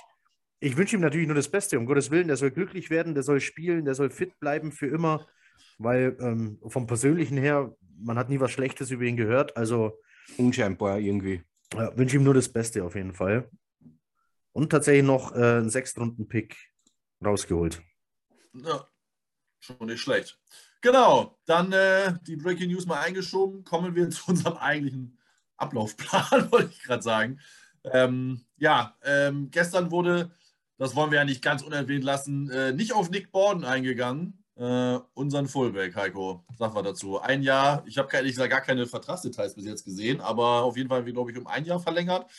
Ich 0.64 0.78
wünsche 0.78 0.96
ihm 0.96 1.02
natürlich 1.02 1.26
nur 1.26 1.36
das 1.36 1.50
Beste, 1.50 1.78
um 1.78 1.84
Gottes 1.84 2.10
Willen. 2.10 2.26
Der 2.26 2.38
soll 2.38 2.50
glücklich 2.50 2.88
werden, 2.88 3.12
der 3.12 3.22
soll 3.22 3.38
spielen, 3.42 3.84
der 3.84 3.94
soll 3.94 4.08
fit 4.08 4.40
bleiben 4.40 4.72
für 4.72 4.86
immer, 4.86 5.26
weil 5.76 6.16
ähm, 6.20 6.58
vom 6.66 6.86
Persönlichen 6.86 7.36
her, 7.36 7.76
man 7.98 8.16
hat 8.16 8.30
nie 8.30 8.40
was 8.40 8.50
Schlechtes 8.50 8.90
über 8.90 9.04
ihn 9.04 9.18
gehört. 9.18 9.58
Also 9.58 10.00
unscheinbar 10.38 11.00
irgendwie. 11.00 11.42
Ja, 11.74 11.94
wünsche 11.98 12.16
ihm 12.16 12.24
nur 12.24 12.32
das 12.32 12.48
Beste 12.48 12.82
auf 12.82 12.94
jeden 12.94 13.12
Fall. 13.12 13.50
Und 14.52 14.70
tatsächlich 14.70 15.04
noch 15.04 15.32
äh, 15.32 15.58
einen 15.58 15.68
Sechstrunden-Pick 15.68 16.56
rausgeholt. 17.22 17.82
Ja, 18.54 18.88
schon 19.60 19.86
nicht 19.86 20.00
schlecht. 20.00 20.40
Genau, 20.80 21.38
dann 21.44 21.72
äh, 21.72 22.14
die 22.26 22.36
Breaking 22.36 22.70
News 22.70 22.86
mal 22.86 23.02
eingeschoben. 23.02 23.64
Kommen 23.64 23.94
wir 23.94 24.08
zu 24.08 24.30
unserem 24.30 24.56
eigentlichen 24.56 25.18
Ablaufplan, 25.58 26.50
wollte 26.50 26.70
ich 26.70 26.82
gerade 26.84 27.02
sagen. 27.02 27.38
Ähm, 27.92 28.46
ja, 28.56 28.96
ähm, 29.02 29.50
gestern 29.50 29.90
wurde 29.90 30.30
das 30.78 30.94
wollen 30.96 31.10
wir 31.10 31.18
ja 31.18 31.24
nicht 31.24 31.42
ganz 31.42 31.62
unerwähnt 31.62 32.04
lassen, 32.04 32.50
äh, 32.50 32.72
nicht 32.72 32.92
auf 32.92 33.10
Nick 33.10 33.32
Borden 33.32 33.64
eingegangen. 33.64 34.40
äh, 34.56 34.98
unseren 35.14 35.48
Fullback, 35.48 35.96
Heiko. 35.96 36.44
Sag 36.56 36.74
mal 36.74 36.82
dazu. 36.82 37.20
Ein 37.20 37.42
Jahr, 37.42 37.82
ich 37.86 37.98
habe 37.98 38.08
ehrlich 38.12 38.32
gesagt 38.32 38.50
gar 38.50 38.60
keine 38.60 38.86
Vertragsdetails 38.86 39.54
bis 39.54 39.64
jetzt 39.64 39.84
gesehen, 39.84 40.20
aber 40.20 40.62
auf 40.62 40.76
jeden 40.76 40.88
Fall, 40.88 41.02
glaube 41.04 41.32
ich, 41.32 41.38
um 41.38 41.46
ein 41.48 41.64
Jahr 41.64 41.80
verlängert. 41.80 42.30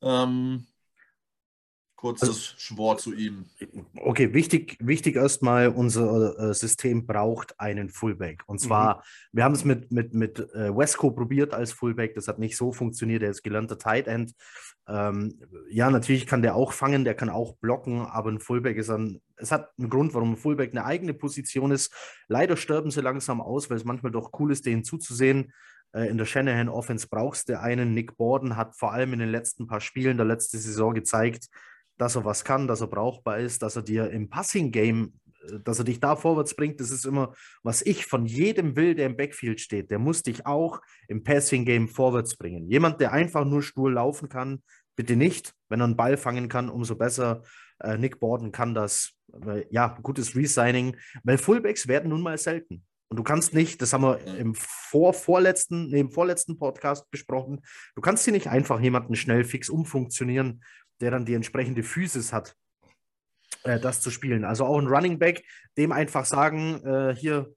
Ähm, 0.00 0.66
kurzes 1.98 2.28
also, 2.28 2.40
Schwor 2.56 2.96
zu 2.96 3.12
ihm. 3.12 3.46
Okay, 3.96 4.32
wichtig, 4.32 4.76
wichtig 4.80 5.16
erstmal, 5.16 5.68
unser 5.68 6.38
äh, 6.38 6.54
System 6.54 7.06
braucht 7.06 7.58
einen 7.58 7.90
Fullback. 7.90 8.42
Und 8.46 8.60
zwar, 8.60 8.98
mhm. 8.98 9.00
wir 9.32 9.44
haben 9.44 9.54
es 9.54 9.64
mit, 9.64 9.90
mit, 9.90 10.14
mit 10.14 10.38
äh, 10.38 10.74
Wesco 10.74 11.10
probiert 11.10 11.52
als 11.52 11.72
Fullback, 11.72 12.14
das 12.14 12.28
hat 12.28 12.38
nicht 12.38 12.56
so 12.56 12.72
funktioniert, 12.72 13.22
er 13.22 13.30
ist 13.30 13.42
gelernter 13.42 13.78
Tight 13.78 14.06
End. 14.06 14.32
Ähm, 14.86 15.40
ja, 15.68 15.90
natürlich 15.90 16.26
kann 16.26 16.40
der 16.40 16.54
auch 16.54 16.72
fangen, 16.72 17.04
der 17.04 17.14
kann 17.14 17.28
auch 17.28 17.56
blocken, 17.56 18.06
aber 18.06 18.30
ein 18.30 18.40
Fullback 18.40 18.76
ist 18.76 18.90
ein, 18.90 19.20
es 19.36 19.50
hat 19.50 19.70
einen 19.76 19.90
Grund, 19.90 20.14
warum 20.14 20.32
ein 20.32 20.36
Fullback 20.36 20.70
eine 20.70 20.84
eigene 20.84 21.14
Position 21.14 21.72
ist. 21.72 21.92
Leider 22.28 22.56
sterben 22.56 22.92
sie 22.92 23.02
langsam 23.02 23.40
aus, 23.40 23.68
weil 23.68 23.76
es 23.76 23.84
manchmal 23.84 24.12
doch 24.12 24.30
cool 24.38 24.52
ist, 24.52 24.66
denen 24.66 24.84
zuzusehen. 24.84 25.52
Äh, 25.92 26.08
in 26.08 26.16
der 26.16 26.26
Shanahan 26.26 26.68
Offense 26.68 27.08
brauchst 27.10 27.48
du 27.48 27.58
einen. 27.60 27.92
Nick 27.92 28.16
Borden 28.16 28.56
hat 28.56 28.76
vor 28.76 28.92
allem 28.92 29.12
in 29.12 29.18
den 29.18 29.30
letzten 29.30 29.66
paar 29.66 29.80
Spielen 29.80 30.16
der 30.16 30.26
letzten 30.26 30.58
Saison 30.58 30.94
gezeigt, 30.94 31.48
dass 31.98 32.16
er 32.16 32.24
was 32.24 32.44
kann, 32.44 32.66
dass 32.66 32.80
er 32.80 32.86
brauchbar 32.86 33.38
ist, 33.38 33.62
dass 33.62 33.76
er 33.76 33.82
dir 33.82 34.10
im 34.10 34.30
Passing-Game, 34.30 35.12
äh, 35.42 35.60
dass 35.64 35.78
er 35.78 35.84
dich 35.84 36.00
da 36.00 36.16
vorwärts 36.16 36.54
bringt. 36.54 36.80
Das 36.80 36.90
ist 36.90 37.04
immer, 37.04 37.34
was 37.62 37.82
ich 37.82 38.06
von 38.06 38.24
jedem 38.24 38.76
will, 38.76 38.94
der 38.94 39.06
im 39.06 39.16
Backfield 39.16 39.60
steht. 39.60 39.90
Der 39.90 39.98
muss 39.98 40.22
dich 40.22 40.46
auch 40.46 40.80
im 41.08 41.22
Passing-Game 41.24 41.88
vorwärts 41.88 42.36
bringen. 42.36 42.68
Jemand, 42.68 43.00
der 43.00 43.12
einfach 43.12 43.44
nur 43.44 43.62
stur 43.62 43.90
laufen 43.90 44.28
kann, 44.28 44.62
bitte 44.96 45.16
nicht. 45.16 45.52
Wenn 45.68 45.80
er 45.80 45.84
einen 45.84 45.96
Ball 45.96 46.16
fangen 46.16 46.48
kann, 46.48 46.70
umso 46.70 46.96
besser. 46.96 47.42
Äh, 47.80 47.98
Nick 47.98 48.20
Borden 48.20 48.52
kann 48.52 48.74
das. 48.74 49.12
Ja, 49.68 49.98
gutes 50.02 50.34
Resigning, 50.34 50.96
weil 51.22 51.36
Fullbacks 51.36 51.86
werden 51.86 52.08
nun 52.08 52.22
mal 52.22 52.38
selten. 52.38 52.82
Und 53.10 53.18
du 53.18 53.22
kannst 53.22 53.52
nicht, 53.52 53.82
das 53.82 53.92
haben 53.92 54.02
wir 54.02 54.20
im 54.38 54.54
vor, 54.54 55.12
vorletzten, 55.12 55.90
nee, 55.90 56.00
im 56.00 56.10
vorletzten 56.10 56.58
Podcast 56.58 57.10
besprochen, 57.10 57.60
du 57.94 58.00
kannst 58.00 58.24
hier 58.24 58.32
nicht 58.32 58.48
einfach 58.48 58.80
jemanden 58.80 59.16
schnell 59.16 59.44
fix 59.44 59.68
umfunktionieren 59.68 60.62
der 61.00 61.10
dann 61.10 61.24
die 61.24 61.34
entsprechende 61.34 61.82
Physis 61.82 62.32
hat, 62.32 62.56
äh, 63.64 63.78
das 63.80 64.00
zu 64.00 64.10
spielen. 64.10 64.44
Also 64.44 64.64
auch 64.64 64.78
ein 64.78 64.86
Running 64.86 65.18
Back, 65.18 65.44
dem 65.76 65.92
einfach 65.92 66.24
sagen, 66.24 66.82
äh, 66.84 67.14
hier 67.14 67.52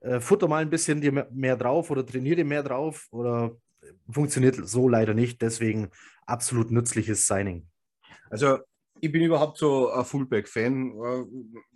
äh, 0.00 0.20
futter 0.20 0.48
mal 0.48 0.62
ein 0.62 0.70
bisschen 0.70 1.00
dir 1.00 1.26
mehr, 1.30 1.56
drauf 1.56 1.90
oder 1.90 2.04
trainiere 2.04 2.44
mehr 2.44 2.62
drauf 2.62 3.08
oder 3.10 3.56
funktioniert 4.10 4.56
so 4.68 4.88
leider 4.88 5.14
nicht. 5.14 5.42
Deswegen 5.42 5.90
absolut 6.26 6.70
nützliches 6.70 7.26
Signing. 7.26 7.68
Also 8.30 8.58
ich 9.00 9.12
bin 9.12 9.22
überhaupt 9.22 9.58
so 9.58 9.90
ein 9.90 10.04
Fullback-Fan. 10.04 10.90
Äh, 10.90 11.24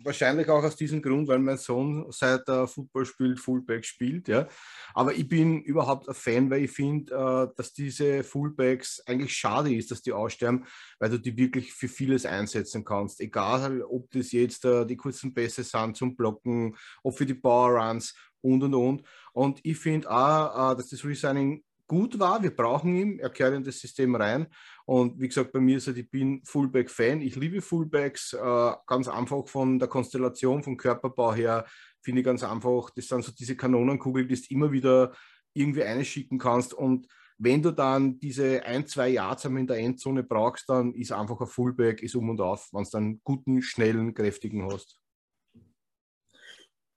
wahrscheinlich 0.03 0.47
auch 0.49 0.63
aus 0.63 0.75
diesem 0.75 1.01
Grund, 1.01 1.27
weil 1.27 1.39
mein 1.39 1.57
Sohn 1.57 2.05
seit 2.09 2.47
er 2.47 2.67
Football 2.67 3.05
spielt, 3.05 3.39
Fullback 3.39 3.85
spielt. 3.85 4.27
Ja. 4.27 4.47
Aber 4.93 5.13
ich 5.13 5.27
bin 5.27 5.61
überhaupt 5.61 6.07
ein 6.07 6.15
Fan, 6.15 6.49
weil 6.49 6.63
ich 6.63 6.71
finde, 6.71 7.13
äh, 7.13 7.55
dass 7.55 7.73
diese 7.73 8.23
Fullbacks 8.23 9.03
eigentlich 9.05 9.33
schade 9.33 9.73
ist, 9.73 9.91
dass 9.91 10.01
die 10.01 10.13
aussterben, 10.13 10.65
weil 10.99 11.09
du 11.09 11.19
die 11.19 11.37
wirklich 11.37 11.73
für 11.73 11.87
vieles 11.87 12.25
einsetzen 12.25 12.83
kannst. 12.83 13.19
Egal, 13.19 13.83
ob 13.83 14.09
das 14.11 14.31
jetzt 14.31 14.65
äh, 14.65 14.85
die 14.85 14.97
kurzen 14.97 15.33
Pässe 15.33 15.63
sind 15.63 15.97
zum 15.97 16.15
Blocken, 16.15 16.75
ob 17.03 17.17
für 17.17 17.25
die 17.25 17.35
Power 17.35 17.79
Runs 17.79 18.15
und 18.41 18.63
und 18.63 18.73
und. 18.73 19.03
Und 19.33 19.59
ich 19.63 19.77
finde 19.77 20.09
auch, 20.09 20.75
dass 20.75 20.89
das 20.89 21.03
Resigning 21.03 21.63
gut 21.89 22.19
war. 22.19 22.41
Wir 22.41 22.55
brauchen 22.55 22.95
ihn, 22.95 23.19
er 23.19 23.29
gehört 23.29 23.55
in 23.55 23.63
das 23.63 23.79
System 23.79 24.15
rein. 24.15 24.47
Und 24.85 25.19
wie 25.19 25.27
gesagt, 25.27 25.51
bei 25.51 25.59
mir 25.59 25.77
ist 25.77 25.87
er, 25.87 25.97
ich 25.97 26.09
bin 26.09 26.41
Fullback-Fan. 26.45 27.19
Ich 27.19 27.35
liebe 27.35 27.61
Fullbacks, 27.61 28.33
äh, 28.33 28.73
ganz 28.87 29.09
einfach 29.09 29.45
von 29.47 29.79
der 29.79 29.89
Konstellation, 29.89 30.63
vom 30.63 30.77
Körperbau 30.77 31.33
her, 31.33 31.65
finde 32.01 32.21
ich 32.21 32.25
ganz 32.25 32.43
einfach. 32.43 32.91
Das 32.91 33.07
sind 33.07 33.25
so 33.25 33.33
diese 33.33 33.57
Kanonenkugeln, 33.57 34.27
die 34.27 34.35
du 34.35 34.41
immer 34.49 34.71
wieder 34.71 35.13
irgendwie 35.53 35.83
einschicken 35.83 36.37
kannst. 36.37 36.73
Und 36.73 37.07
wenn 37.39 37.61
du 37.61 37.71
dann 37.71 38.19
diese 38.19 38.63
ein, 38.63 38.85
zwei 38.85 39.09
Yards 39.09 39.45
in 39.45 39.65
der 39.65 39.77
Endzone 39.77 40.23
brauchst, 40.23 40.69
dann 40.69 40.93
ist 40.93 41.11
einfach 41.11 41.41
ein 41.41 41.47
Fullback, 41.47 42.03
ist 42.03 42.15
um 42.15 42.29
und 42.29 42.39
auf, 42.39 42.69
wenn 42.71 42.83
du 42.83 42.89
dann 42.91 43.21
guten, 43.23 43.61
schnellen, 43.61 44.13
kräftigen 44.13 44.71
hast. 44.71 44.99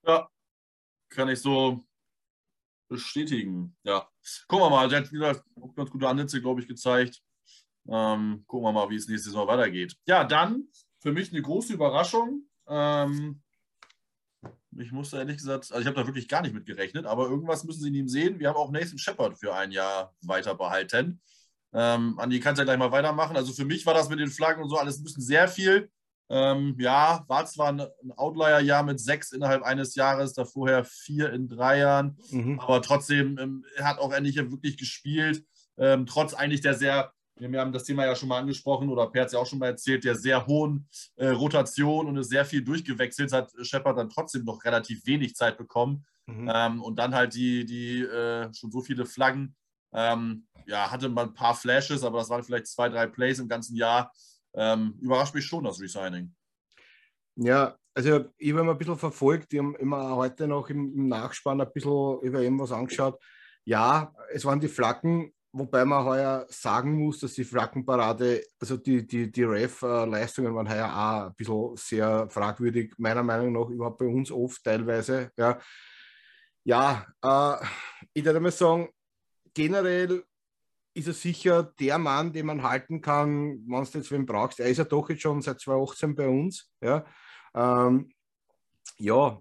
Ja, 0.05 0.29
kann 1.09 1.29
ich 1.29 1.41
so 1.41 1.81
bestätigen. 2.93 3.77
Ja, 3.83 4.09
gucken 4.47 4.67
wir 4.67 4.71
mal. 4.71 4.89
Der 4.89 5.01
hat 5.01 5.13
wieder 5.13 5.43
ganz 5.75 5.91
gute 5.91 6.09
Ansätze, 6.09 6.41
glaube 6.41 6.61
ich, 6.61 6.69
gezeigt. 6.69 7.21
Ähm, 7.89 8.45
gucken 8.47 8.67
wir 8.67 8.73
mal, 8.73 8.89
wie 8.91 8.97
es 8.97 9.09
nächste 9.09 9.31
Saison 9.31 9.49
weitergeht. 9.49 9.97
Ja, 10.07 10.25
dann 10.25 10.69
für 11.01 11.13
mich 11.13 11.33
eine 11.33 11.43
große 11.43 11.73
Überraschung. 11.73 12.47
Ähm, 12.69 13.43
ich 14.79 14.93
musste 14.93 15.19
ehrlich 15.19 15.37
gesagt, 15.37 15.71
also 15.71 15.81
ich 15.81 15.87
habe 15.87 15.97
da 15.97 16.07
wirklich 16.07 16.29
gar 16.29 16.43
nicht 16.43 16.55
mit 16.55 16.67
gerechnet, 16.67 17.07
aber 17.07 17.29
irgendwas 17.29 17.65
müssen 17.65 17.83
sie 17.83 17.89
in 17.89 17.95
ihm 17.95 18.09
sehen. 18.09 18.39
Wir 18.39 18.49
haben 18.49 18.57
auch 18.57 18.71
Nathan 18.71 18.99
Shepard 18.99 19.37
für 19.39 19.55
ein 19.55 19.73
Jahr 19.73 20.15
weiter 20.23 20.55
behalten. 20.55 21.21
Ähm, 21.75 22.19
Andi, 22.19 22.41
kannst 22.41 22.59
ja 22.59 22.65
gleich 22.65 22.79
mal 22.79 22.93
weitermachen. 22.93 23.37
Also 23.37 23.53
für 23.53 23.65
mich 23.65 23.85
war 23.85 23.95
das 23.95 24.09
mit 24.09 24.19
den 24.19 24.31
Flaggen 24.31 24.63
und 24.63 24.69
so 24.69 24.77
alles 24.77 24.99
ein 24.99 25.05
bisschen 25.05 25.23
sehr 25.23 25.49
viel. 25.49 25.91
Ähm, 26.31 26.77
ja, 26.79 27.25
war 27.29 27.45
zwar 27.47 27.69
ein, 27.69 27.83
Outlier-Jahr 28.17 28.83
mit 28.85 29.01
sechs 29.01 29.33
innerhalb 29.33 29.63
eines 29.63 29.95
Jahres, 29.95 30.33
da 30.33 30.45
vorher 30.45 30.85
vier 30.85 31.33
in 31.33 31.49
drei 31.49 31.79
Jahren, 31.79 32.17
mhm. 32.31 32.59
aber 32.59 32.81
trotzdem 32.81 33.39
ähm, 33.39 33.65
hat 33.81 33.99
auch 33.99 34.13
endlich 34.13 34.37
wirklich 34.37 34.79
gespielt, 34.79 35.45
ähm, 35.77 36.07
trotz 36.07 36.33
eigentlich 36.33 36.61
der 36.61 36.75
sehr 36.75 37.13
wir 37.51 37.61
haben 37.61 37.73
das 37.73 37.85
Thema 37.85 38.05
ja 38.05 38.15
schon 38.15 38.29
mal 38.29 38.39
angesprochen 38.39 38.89
oder 38.89 39.07
Per 39.09 39.23
hat 39.23 39.27
es 39.29 39.33
ja 39.33 39.39
auch 39.39 39.47
schon 39.47 39.59
mal 39.59 39.69
erzählt, 39.69 40.05
der 40.05 40.15
sehr 40.15 40.47
hohen 40.47 40.89
äh, 41.17 41.29
Rotation 41.29 42.07
und 42.07 42.17
ist 42.17 42.29
sehr 42.29 42.45
viel 42.45 42.63
durchgewechselt, 42.63 43.33
hat 43.33 43.51
Shepard 43.63 43.99
dann 43.99 44.11
trotzdem 44.11 44.45
noch 44.45 44.63
relativ 44.65 45.05
wenig 45.07 45.35
Zeit 45.35 45.57
bekommen. 45.57 46.05
Mhm. 46.27 46.51
Ähm, 46.53 46.83
und 46.83 46.99
dann 46.99 47.15
halt 47.15 47.35
die, 47.35 47.65
die 47.65 48.03
äh, 48.03 48.53
schon 48.55 48.71
so 48.71 48.81
viele 48.81 49.07
Flaggen. 49.07 49.57
Ähm, 49.95 50.47
ja, 50.67 50.91
hatte 50.91 51.09
man 51.09 51.29
ein 51.29 51.35
paar 51.35 51.55
Flashes, 51.55 52.05
aber 52.05 52.19
das 52.19 52.31
waren 52.31 52.45
vielleicht 52.45 52.67
zwei, 52.67 52.89
drei 52.89 53.07
Plays 53.07 53.39
im 53.39 53.49
ganzen 53.49 53.77
Jahr. 53.77 54.13
Ähm, 54.55 54.99
überrascht 55.01 55.35
mich 55.35 55.45
schon 55.45 55.65
das 55.65 55.81
Resigning. 55.81 56.35
Ja, 57.37 57.77
also 57.95 58.27
ich 58.37 58.53
habe 58.53 58.65
mal 58.65 58.73
ein 58.73 58.79
bisschen 58.79 58.99
verfolgt, 58.99 59.53
die 59.53 59.59
haben 59.59 59.75
immer 59.77 60.17
heute 60.17 60.47
noch 60.47 60.69
im, 60.69 60.93
im 60.95 61.09
Nachspann 61.09 61.61
ein 61.61 61.73
bisschen 61.73 62.21
über 62.21 62.41
irgendwas 62.41 62.73
angeschaut. 62.73 63.23
Ja, 63.65 64.15
es 64.33 64.45
waren 64.45 64.61
die 64.61 64.69
Flaggen, 64.69 65.33
Wobei 65.55 65.85
man 65.85 66.07
heuer 66.07 66.47
sagen 66.49 66.95
muss, 66.95 67.19
dass 67.21 67.35
die 67.35 67.45
Flaggenparade, 67.45 68.43
also 68.59 68.79
die, 68.79 69.07
die, 69.07 69.31
die 69.31 69.43
Ref-Leistungen 69.43 70.55
waren 70.55 70.69
heuer 70.69 70.87
auch 70.87 71.27
ein 71.27 71.35
bisschen 71.35 71.77
sehr 71.77 72.31
fragwürdig, 72.31 72.95
meiner 72.97 73.23
Meinung 73.23 73.53
nach, 73.53 73.69
überhaupt 73.69 73.99
bei 73.99 74.07
uns 74.07 74.33
oft 74.33 74.65
teilweise. 74.65 75.31
Ja, 75.37 75.61
ja 76.65 77.07
äh, 77.23 77.67
ich 78.15 78.25
würde 78.25 78.41
mal 78.41 78.51
sagen, 78.51 78.89
generell 79.53 80.25
ist 80.95 81.07
er 81.07 81.15
sicher 81.15 81.63
der 81.63 81.99
Mann, 81.99 82.33
den 82.33 82.47
man 82.47 82.63
halten 82.63 83.01
kann, 83.01 83.63
wenn 83.67 83.85
du 83.85 83.99
jetzt 83.99 84.11
wen 84.11 84.27
brauchst. 84.27 84.61
Er 84.61 84.69
ist 84.69 84.79
ja 84.79 84.85
doch 84.85 85.09
jetzt 85.09 85.23
schon 85.23 85.41
seit 85.41 85.61
2018 85.61 86.15
bei 86.15 86.29
uns. 86.29 86.71
Ja, 86.81 87.05
ähm, 87.55 88.13
ja. 88.99 89.41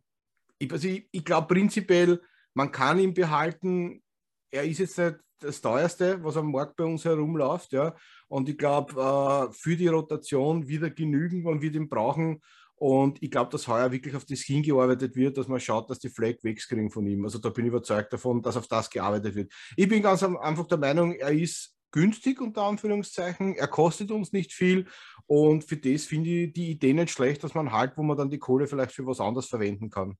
ich, 0.57 0.71
also 0.71 0.87
ich, 0.87 1.07
ich 1.11 1.25
glaube 1.25 1.53
prinzipiell, 1.53 2.21
man 2.53 2.71
kann 2.71 2.99
ihn 2.99 3.13
behalten. 3.13 4.01
Er 4.49 4.63
ist 4.63 4.79
jetzt 4.79 4.97
nicht 4.97 5.17
das 5.39 5.59
teuerste, 5.59 6.23
was 6.23 6.37
am 6.37 6.51
Markt 6.51 6.75
bei 6.75 6.83
uns 6.83 7.03
herumläuft. 7.03 7.73
Ja. 7.73 7.95
Und 8.27 8.47
ich 8.47 8.57
glaube, 8.57 8.93
äh, 8.93 9.53
für 9.53 9.75
die 9.75 9.87
Rotation 9.87 10.67
wieder 10.67 10.89
genügen, 10.89 11.43
wenn 11.45 11.61
wir 11.61 11.71
den 11.71 11.89
brauchen. 11.89 12.41
Und 12.81 13.21
ich 13.21 13.29
glaube, 13.29 13.51
dass 13.51 13.67
heuer 13.67 13.91
wirklich 13.91 14.15
auf 14.15 14.25
das 14.25 14.39
hingearbeitet 14.39 15.15
wird, 15.15 15.37
dass 15.37 15.47
man 15.47 15.59
schaut, 15.59 15.87
dass 15.91 15.99
die 15.99 16.09
Flag 16.09 16.37
wegskriegen 16.41 16.89
von 16.89 17.05
ihm. 17.05 17.23
Also 17.23 17.37
da 17.37 17.49
bin 17.49 17.65
ich 17.65 17.69
überzeugt 17.69 18.11
davon, 18.11 18.41
dass 18.41 18.57
auf 18.57 18.65
das 18.65 18.89
gearbeitet 18.89 19.35
wird. 19.35 19.53
Ich 19.77 19.87
bin 19.87 20.01
ganz 20.01 20.23
einfach 20.23 20.65
der 20.65 20.79
Meinung, 20.79 21.13
er 21.13 21.29
ist 21.29 21.75
günstig 21.91 22.41
unter 22.41 22.63
Anführungszeichen. 22.63 23.55
Er 23.55 23.67
kostet 23.67 24.09
uns 24.09 24.33
nicht 24.33 24.51
viel 24.51 24.87
und 25.27 25.63
für 25.63 25.77
das 25.77 26.05
finde 26.05 26.31
ich 26.31 26.53
die 26.53 26.71
Idee 26.71 26.93
nicht 26.93 27.11
schlecht, 27.11 27.43
dass 27.43 27.53
man 27.53 27.71
halt, 27.71 27.95
wo 27.97 28.01
man 28.01 28.17
dann 28.17 28.31
die 28.31 28.39
Kohle 28.39 28.65
vielleicht 28.65 28.93
für 28.93 29.05
was 29.05 29.19
anderes 29.19 29.45
verwenden 29.45 29.91
kann. 29.91 30.17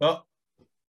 Ja, 0.00 0.24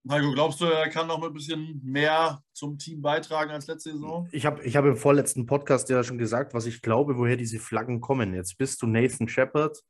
Heiko, 0.10 0.32
glaubst 0.32 0.60
du, 0.62 0.66
er 0.66 0.90
kann 0.90 1.08
noch 1.08 1.24
ein 1.24 1.34
bisschen 1.34 1.80
mehr 1.84 2.42
zum 2.54 2.78
Team 2.78 3.02
beitragen 3.02 3.52
als 3.52 3.68
letzte 3.68 3.92
Saison? 3.92 4.28
Ich 4.32 4.46
habe 4.46 4.64
ich 4.64 4.76
hab 4.76 4.86
im 4.86 4.98
vorletzten 4.98 5.46
Podcast 5.46 5.90
ja 5.90 6.04
schon 6.04 6.18
gesagt, 6.18 6.54
was 6.54 6.66
ich 6.66 6.82
glaube, 6.82 7.18
woher 7.18 7.38
diese 7.38 7.60
Flaggen 7.60 8.02
kommen. 8.02 8.34
Jetzt 8.34 8.58
bist 8.58 8.82
du 8.82 8.88
Nathan 8.88 9.28
Shepard, 9.28 9.84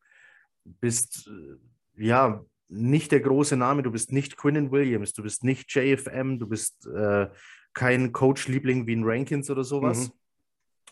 bist 0.65 1.30
äh, 1.30 2.03
ja 2.03 2.44
nicht 2.68 3.12
der 3.12 3.22
große 3.22 3.56
Name, 3.56 3.84
du 3.84 3.91
bist 3.91 4.12
nicht 4.12 4.38
Quinnen 4.38 4.72
Williams, 4.72 5.13
du 5.13 5.24
bist 5.24 5.44
nicht 5.44 5.74
JFM, 5.74 6.39
du 6.39 6.48
bist 6.48 6.88
äh, 6.88 7.27
kein 7.74 8.12
Coach-Liebling 8.12 8.88
wie 8.88 8.96
ein 8.96 9.03
Rankins 9.03 9.50
oder 9.50 9.63
sowas. 9.63 10.08
Mhm. 10.08 10.13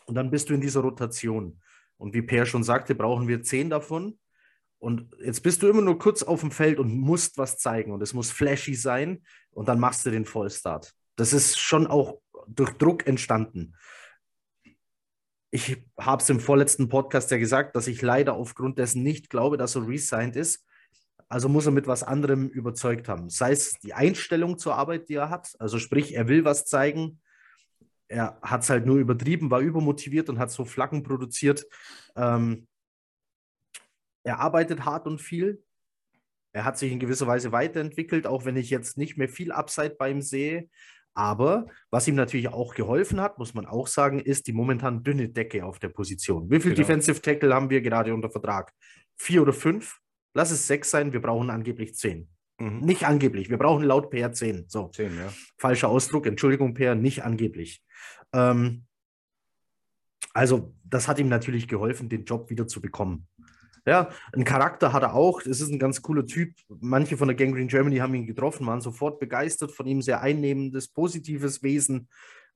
Und 0.06 0.14
dann 0.14 0.30
bist 0.30 0.48
du 0.48 0.54
in 0.54 0.60
dieser 0.60 0.80
Rotation. 0.80 1.60
Und 1.98 2.14
wie 2.14 2.22
Per 2.22 2.46
schon 2.46 2.64
sagte, 2.64 2.94
brauchen 2.94 3.28
wir 3.28 3.42
zehn 3.42 3.68
davon. 3.68 4.18
Und 4.80 5.14
jetzt 5.22 5.42
bist 5.42 5.62
du 5.62 5.68
immer 5.68 5.82
nur 5.82 5.98
kurz 5.98 6.22
auf 6.22 6.40
dem 6.40 6.50
Feld 6.50 6.78
und 6.78 6.98
musst 6.98 7.36
was 7.36 7.58
zeigen 7.58 7.92
und 7.92 8.02
es 8.02 8.14
muss 8.14 8.30
flashy 8.30 8.74
sein 8.74 9.22
und 9.50 9.68
dann 9.68 9.78
machst 9.78 10.06
du 10.06 10.10
den 10.10 10.24
Vollstart. 10.24 10.94
Das 11.16 11.34
ist 11.34 11.58
schon 11.58 11.86
auch 11.86 12.18
durch 12.48 12.72
Druck 12.72 13.06
entstanden. 13.06 13.76
Ich 15.50 15.76
habe 15.98 16.22
es 16.22 16.30
im 16.30 16.40
vorletzten 16.40 16.88
Podcast 16.88 17.30
ja 17.30 17.36
gesagt, 17.36 17.76
dass 17.76 17.88
ich 17.88 18.00
leider 18.00 18.34
aufgrund 18.34 18.78
dessen 18.78 19.02
nicht 19.02 19.28
glaube, 19.28 19.58
dass 19.58 19.76
er 19.76 19.86
resigned 19.86 20.34
ist. 20.36 20.64
also 21.28 21.48
muss 21.48 21.66
er 21.66 21.72
mit 21.72 21.86
was 21.86 22.02
anderem 22.02 22.48
überzeugt 22.48 23.06
haben. 23.06 23.28
Sei 23.28 23.52
es 23.52 23.74
die 23.82 23.92
Einstellung 23.92 24.58
zur 24.58 24.76
Arbeit, 24.76 25.10
die 25.10 25.14
er 25.14 25.28
hat, 25.28 25.54
also 25.58 25.78
sprich, 25.78 26.14
er 26.14 26.26
will 26.26 26.44
was 26.44 26.64
zeigen. 26.64 27.20
Er 28.08 28.38
hat 28.42 28.62
es 28.62 28.70
halt 28.70 28.86
nur 28.86 28.96
übertrieben, 28.96 29.50
war 29.50 29.60
übermotiviert 29.60 30.30
und 30.30 30.38
hat 30.38 30.50
so 30.50 30.64
Flaggen 30.64 31.02
produziert. 31.02 31.66
Ähm, 32.16 32.66
er 34.30 34.38
arbeitet 34.38 34.84
hart 34.84 35.08
und 35.08 35.20
viel. 35.20 35.60
Er 36.52 36.64
hat 36.64 36.78
sich 36.78 36.92
in 36.92 37.00
gewisser 37.00 37.26
Weise 37.26 37.50
weiterentwickelt, 37.50 38.28
auch 38.28 38.44
wenn 38.44 38.56
ich 38.56 38.70
jetzt 38.70 38.96
nicht 38.96 39.16
mehr 39.16 39.28
viel 39.28 39.50
Upside 39.50 39.96
bei 39.98 40.10
ihm 40.10 40.22
sehe. 40.22 40.68
Aber 41.14 41.66
was 41.90 42.06
ihm 42.06 42.14
natürlich 42.14 42.46
auch 42.46 42.76
geholfen 42.76 43.20
hat, 43.20 43.38
muss 43.38 43.54
man 43.54 43.66
auch 43.66 43.88
sagen, 43.88 44.20
ist 44.20 44.46
die 44.46 44.52
momentan 44.52 45.02
dünne 45.02 45.28
Decke 45.28 45.64
auf 45.64 45.80
der 45.80 45.88
Position. 45.88 46.48
Wie 46.48 46.60
viele 46.60 46.76
genau. 46.76 46.86
Defensive 46.86 47.20
Tackle 47.20 47.52
haben 47.52 47.70
wir 47.70 47.80
gerade 47.80 48.14
unter 48.14 48.30
Vertrag? 48.30 48.72
Vier 49.16 49.42
oder 49.42 49.52
fünf? 49.52 49.98
Lass 50.32 50.52
es 50.52 50.68
sechs 50.68 50.92
sein, 50.92 51.12
wir 51.12 51.20
brauchen 51.20 51.50
angeblich 51.50 51.96
zehn. 51.96 52.28
Mhm. 52.60 52.78
Nicht 52.82 53.06
angeblich, 53.06 53.50
wir 53.50 53.58
brauchen 53.58 53.82
laut 53.82 54.10
PR 54.10 54.32
zehn. 54.32 54.66
So. 54.68 54.90
Zehn, 54.94 55.16
ja. 55.18 55.32
Falscher 55.58 55.88
Ausdruck, 55.88 56.26
Entschuldigung, 56.26 56.74
PR, 56.74 56.94
nicht 56.94 57.24
angeblich. 57.24 57.82
Ähm, 58.32 58.84
also, 60.32 60.72
das 60.84 61.08
hat 61.08 61.18
ihm 61.18 61.28
natürlich 61.28 61.66
geholfen, 61.66 62.08
den 62.08 62.24
Job 62.24 62.48
wieder 62.48 62.68
zu 62.68 62.80
bekommen. 62.80 63.26
Ja, 63.86 64.10
einen 64.32 64.44
Charakter 64.44 64.92
hat 64.92 65.02
er 65.02 65.14
auch. 65.14 65.40
Es 65.40 65.60
ist 65.60 65.70
ein 65.70 65.78
ganz 65.78 66.02
cooler 66.02 66.26
Typ. 66.26 66.54
Manche 66.68 67.16
von 67.16 67.28
der 67.28 67.36
Gangrene 67.36 67.66
Germany 67.66 67.96
haben 67.96 68.14
ihn 68.14 68.26
getroffen, 68.26 68.66
waren 68.66 68.80
sofort 68.80 69.18
begeistert 69.20 69.72
von 69.72 69.86
ihm. 69.86 70.02
Sehr 70.02 70.20
einnehmendes, 70.20 70.88
positives 70.88 71.62
Wesen. 71.62 72.08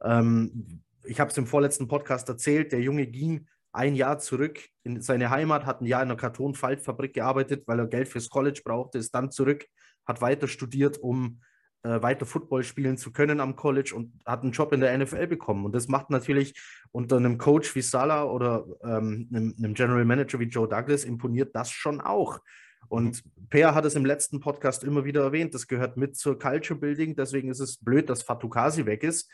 Ähm, 0.03 0.83
ich 1.05 1.21
habe 1.21 1.31
es 1.31 1.39
im 1.39 1.47
vorletzten 1.47 1.89
Podcast 1.89 2.29
erzählt. 2.29 2.73
Der 2.73 2.81
Junge 2.81 3.07
ging 3.07 3.47
ein 3.73 3.97
Jahr 3.97 4.19
zurück 4.19 4.61
in 4.85 5.01
seine 5.01 5.31
Heimat, 5.31 5.67
hat 5.67 5.81
ein 5.81 5.87
Jahr 5.87 6.03
in 6.03 6.09
einer 6.09 6.17
Kartonfaltfabrik 6.17 7.15
gearbeitet, 7.15 7.65
weil 7.67 7.81
er 7.81 7.87
Geld 7.87 8.09
fürs 8.09 8.31
College 8.31 8.63
brauchte, 8.65 8.99
ist 8.99 9.15
dann 9.15 9.31
zurück, 9.31 9.67
hat 10.07 10.21
weiter 10.21 10.47
studiert, 10.47 10.99
um 10.99 11.41
äh, 11.85 12.03
weiter 12.03 12.25
Football 12.25 12.65
spielen 12.65 12.97
zu 12.97 13.13
können 13.13 13.41
am 13.41 13.57
College 13.57 13.93
und 13.95 14.19
hat 14.25 14.43
einen 14.43 14.53
Job 14.53 14.73
in 14.73 14.81
der 14.81 14.97
NFL 14.97 15.27
bekommen. 15.27 15.67
Und 15.67 15.75
das 15.75 15.87
macht 15.87 16.09
natürlich 16.09 16.59
unter 16.93 17.19
einem 17.19 17.37
Coach 17.37 17.75
wie 17.75 17.83
Salah 17.83 18.25
oder 18.25 18.65
ähm, 18.83 19.29
einem, 19.31 19.55
einem, 19.59 19.75
General 19.75 20.05
Manager 20.07 20.41
wie 20.41 20.45
Joe 20.45 20.67
Douglas 20.67 21.05
imponiert 21.05 21.55
das 21.55 21.71
schon 21.71 22.01
auch. 22.01 22.41
Und 22.89 23.23
mhm. 23.25 23.49
Per 23.51 23.75
hat 23.75 23.85
es 23.85 23.97
im 23.97 24.07
letzten 24.07 24.41
Podcast 24.41 24.83
immer 24.83 25.05
wieder 25.05 25.25
erwähnt, 25.25 25.53
das 25.55 25.67
gehört 25.67 25.99
mit 25.99 26.17
zur 26.17 26.39
Culture 26.39 26.81
Building. 26.81 27.17
Deswegen 27.17 27.51
ist 27.51 27.61
es 27.61 27.77
blöd, 27.77 28.09
dass 28.09 28.23
Fatukasi 28.23 28.87
weg 28.87 29.03
ist. 29.03 29.31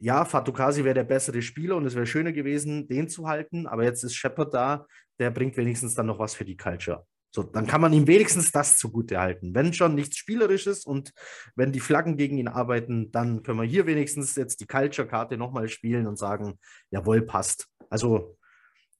Ja, 0.00 0.24
Fatukasi 0.24 0.82
wäre 0.82 0.94
der 0.94 1.04
bessere 1.04 1.40
Spieler 1.40 1.76
und 1.76 1.86
es 1.86 1.94
wäre 1.94 2.06
schöner 2.06 2.32
gewesen, 2.32 2.88
den 2.88 3.08
zu 3.08 3.28
halten. 3.28 3.68
Aber 3.68 3.84
jetzt 3.84 4.02
ist 4.02 4.16
Shepard 4.16 4.52
da, 4.52 4.86
der 5.20 5.30
bringt 5.30 5.56
wenigstens 5.56 5.94
dann 5.94 6.06
noch 6.06 6.18
was 6.18 6.34
für 6.34 6.44
die 6.44 6.56
Culture. 6.56 7.06
So, 7.34 7.42
dann 7.42 7.66
kann 7.66 7.80
man 7.80 7.92
ihm 7.92 8.06
wenigstens 8.06 8.52
das 8.52 8.78
zugute 8.78 9.18
halten. 9.18 9.56
Wenn 9.56 9.72
schon 9.72 9.96
nichts 9.96 10.16
Spielerisches 10.18 10.84
und 10.84 11.12
wenn 11.56 11.72
die 11.72 11.80
Flaggen 11.80 12.16
gegen 12.16 12.38
ihn 12.38 12.46
arbeiten, 12.46 13.10
dann 13.10 13.42
können 13.42 13.58
wir 13.58 13.66
hier 13.66 13.86
wenigstens 13.86 14.36
jetzt 14.36 14.60
die 14.60 14.68
Culture-Karte 14.68 15.36
nochmal 15.36 15.68
spielen 15.68 16.06
und 16.06 16.16
sagen, 16.16 16.60
jawohl, 16.92 17.22
passt. 17.22 17.66
Also, 17.90 18.36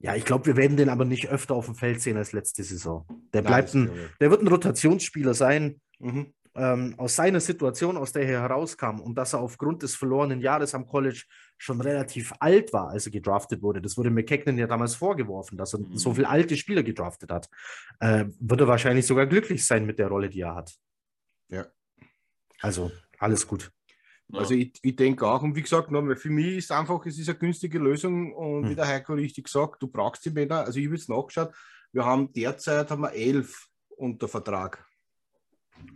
ja, 0.01 0.17
ich 0.17 0.25
glaube, 0.25 0.47
wir 0.47 0.57
werden 0.57 0.77
den 0.77 0.89
aber 0.89 1.05
nicht 1.05 1.29
öfter 1.29 1.55
auf 1.55 1.67
dem 1.67 1.77
Feld 1.77 2.01
sehen 2.01 2.17
als 2.17 2.33
letzte 2.33 2.65
Saison. 2.65 3.07
Der 3.33 3.43
bleibt 3.43 3.73
ein, 3.73 3.89
der 4.21 4.33
wird 4.33 4.43
ein 4.43 4.49
Rotationsspieler 4.49 5.35
sein. 5.35 5.81
Mhm 6.01 6.35
ähm, 6.57 6.95
aus 6.99 7.17
seiner 7.17 7.41
Situation, 7.41 7.97
aus 7.97 8.13
der 8.13 8.23
er 8.23 8.43
herauskam 8.43 9.01
und 9.01 9.17
dass 9.17 9.33
er 9.33 9.41
aufgrund 9.41 9.83
des 9.83 9.97
verlorenen 9.97 10.41
Jahres 10.41 10.75
am 10.75 10.87
College 10.87 11.25
schon 11.59 11.81
relativ 11.81 12.33
alt 12.41 12.73
war, 12.73 12.91
als 12.91 13.07
er 13.07 13.13
gedraftet 13.13 13.63
wurde. 13.63 13.81
Das 13.81 13.97
wurde 13.97 14.11
McKechnie 14.11 14.61
ja 14.61 14.67
damals 14.67 14.95
vorgeworfen, 14.95 15.59
dass 15.59 15.75
er 15.75 15.81
mhm. 15.81 15.97
so 15.97 16.15
viele 16.15 16.29
alte 16.29 16.57
Spieler 16.57 16.83
gedraftet 16.83 17.31
hat. 17.31 17.49
Äh, 18.01 18.27
wird 18.39 18.61
er 18.61 18.69
wahrscheinlich 18.69 19.07
sogar 19.07 19.27
glücklich 19.27 19.67
sein 19.67 19.85
mit 19.85 19.99
der 19.99 20.09
Rolle, 20.09 20.29
die 20.29 20.41
er 20.41 20.55
hat. 20.55 20.75
Ja. 21.49 21.67
Also, 22.61 22.91
alles 23.19 23.47
gut. 23.47 23.71
Also 24.33 24.55
ich, 24.55 24.73
ich 24.83 24.97
denke 24.97 25.27
auch, 25.27 25.43
und 25.43 25.55
wie 25.55 25.63
gesagt, 25.63 25.91
für 25.91 26.31
mich 26.31 26.57
ist 26.57 26.73
einfach, 26.73 27.05
es 27.07 27.19
ist 27.19 27.29
eine 27.29 27.39
günstige 27.39 27.79
Lösung 27.79 28.33
und 28.33 28.65
hm. 28.65 28.71
wie 28.71 28.75
der 28.75 28.89
Heiko 28.89 29.13
richtig 29.13 29.45
gesagt, 29.45 29.83
du 29.83 29.87
brauchst 29.87 30.25
die 30.25 30.31
Männer, 30.31 30.61
also 30.65 30.79
ich 30.79 30.87
habe 30.87 30.97
jetzt 30.97 31.09
nachgeschaut, 31.09 31.55
wir 31.93 32.05
haben 32.05 32.33
derzeit 32.33 32.91
haben 32.91 33.03
wir 33.03 33.13
elf 33.13 33.69
unter 33.97 34.27
Vertrag. 34.27 34.85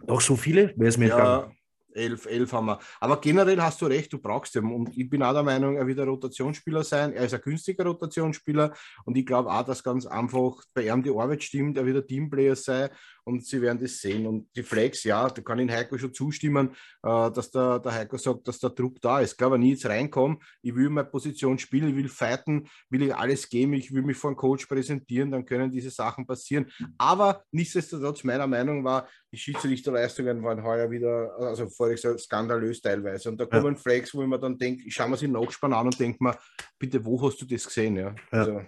Doch 0.06 0.20
so 0.20 0.36
viele? 0.36 0.72
Wäre 0.76 0.88
es 0.88 0.96
mir 0.96 1.08
ja, 1.08 1.50
elf, 1.98 2.26
elf 2.26 2.52
haben 2.52 2.66
wir. 2.66 2.78
Aber 3.00 3.20
generell 3.20 3.60
hast 3.60 3.80
du 3.82 3.86
recht, 3.86 4.12
du 4.12 4.18
brauchst 4.18 4.54
ihn. 4.56 4.64
Und 4.64 4.96
ich 4.96 5.08
bin 5.08 5.22
auch 5.22 5.32
der 5.32 5.42
Meinung, 5.42 5.76
er 5.76 5.86
wird 5.86 6.00
ein 6.00 6.08
Rotationsspieler 6.08 6.84
sein. 6.84 7.12
Er 7.12 7.24
ist 7.24 7.34
ein 7.34 7.40
günstiger 7.40 7.84
Rotationsspieler. 7.84 8.72
Und 9.04 9.16
ich 9.16 9.26
glaube 9.26 9.50
auch, 9.50 9.64
dass 9.64 9.82
ganz 9.82 10.06
einfach 10.06 10.62
bei 10.72 10.88
ihm 10.88 11.02
die 11.02 11.10
Arbeit 11.10 11.42
stimmt, 11.42 11.76
er 11.76 11.86
wird 11.86 12.04
ein 12.04 12.06
Teamplayer 12.06 12.56
sein 12.56 12.90
und 13.28 13.44
sie 13.44 13.60
werden 13.60 13.78
das 13.78 14.00
sehen. 14.00 14.26
Und 14.26 14.48
die 14.56 14.62
Flex, 14.62 15.04
ja, 15.04 15.28
da 15.28 15.42
kann 15.42 15.58
ich 15.58 15.70
Heiko 15.70 15.98
schon 15.98 16.14
zustimmen, 16.14 16.70
äh, 17.02 17.30
dass 17.30 17.50
der, 17.50 17.78
der 17.78 17.92
Heiko 17.92 18.16
sagt, 18.16 18.48
dass 18.48 18.58
der 18.58 18.70
Druck 18.70 19.00
da 19.02 19.20
ist. 19.20 19.36
Glaube, 19.36 19.54
wenn 19.54 19.62
ich 19.62 19.72
jetzt 19.72 19.86
reinkomme, 19.86 20.38
ich 20.62 20.74
will 20.74 20.88
meine 20.88 21.06
Position 21.06 21.58
spielen, 21.58 21.90
ich 21.90 21.96
will 21.96 22.08
fighten, 22.08 22.66
will 22.88 23.02
ich 23.02 23.14
alles 23.14 23.48
geben, 23.50 23.74
ich 23.74 23.92
will 23.92 24.02
mich 24.02 24.16
vor 24.16 24.30
einem 24.30 24.38
Coach 24.38 24.64
präsentieren, 24.64 25.30
dann 25.30 25.44
können 25.44 25.70
diese 25.70 25.90
Sachen 25.90 26.26
passieren. 26.26 26.70
Aber 26.96 27.44
nichtsdestotrotz, 27.52 28.24
meiner 28.24 28.46
Meinung 28.46 28.82
war, 28.82 29.06
die 29.30 29.36
Schiedsrichterleistungen 29.36 30.42
waren 30.42 30.62
heuer 30.62 30.90
wieder, 30.90 31.36
also 31.38 31.68
voriges 31.68 32.02
Jahr 32.02 32.16
skandalös 32.16 32.80
teilweise. 32.80 33.28
Und 33.28 33.38
da 33.38 33.44
kommen 33.44 33.74
ja. 33.74 33.80
Flex, 33.80 34.14
wo 34.14 34.22
ich 34.22 34.28
mir 34.28 34.38
dann 34.38 34.56
denke, 34.56 34.84
ich 34.86 34.94
schaue 34.94 35.10
mir 35.10 35.18
sie 35.18 35.26
den 35.26 35.32
Nachspann 35.32 35.74
an 35.74 35.86
und 35.86 36.00
denke 36.00 36.24
mir, 36.24 36.34
bitte, 36.78 37.04
wo 37.04 37.22
hast 37.22 37.42
du 37.42 37.44
das 37.44 37.66
gesehen? 37.66 37.96
Ja? 37.96 38.14
ja. 38.32 38.38
Also, 38.38 38.62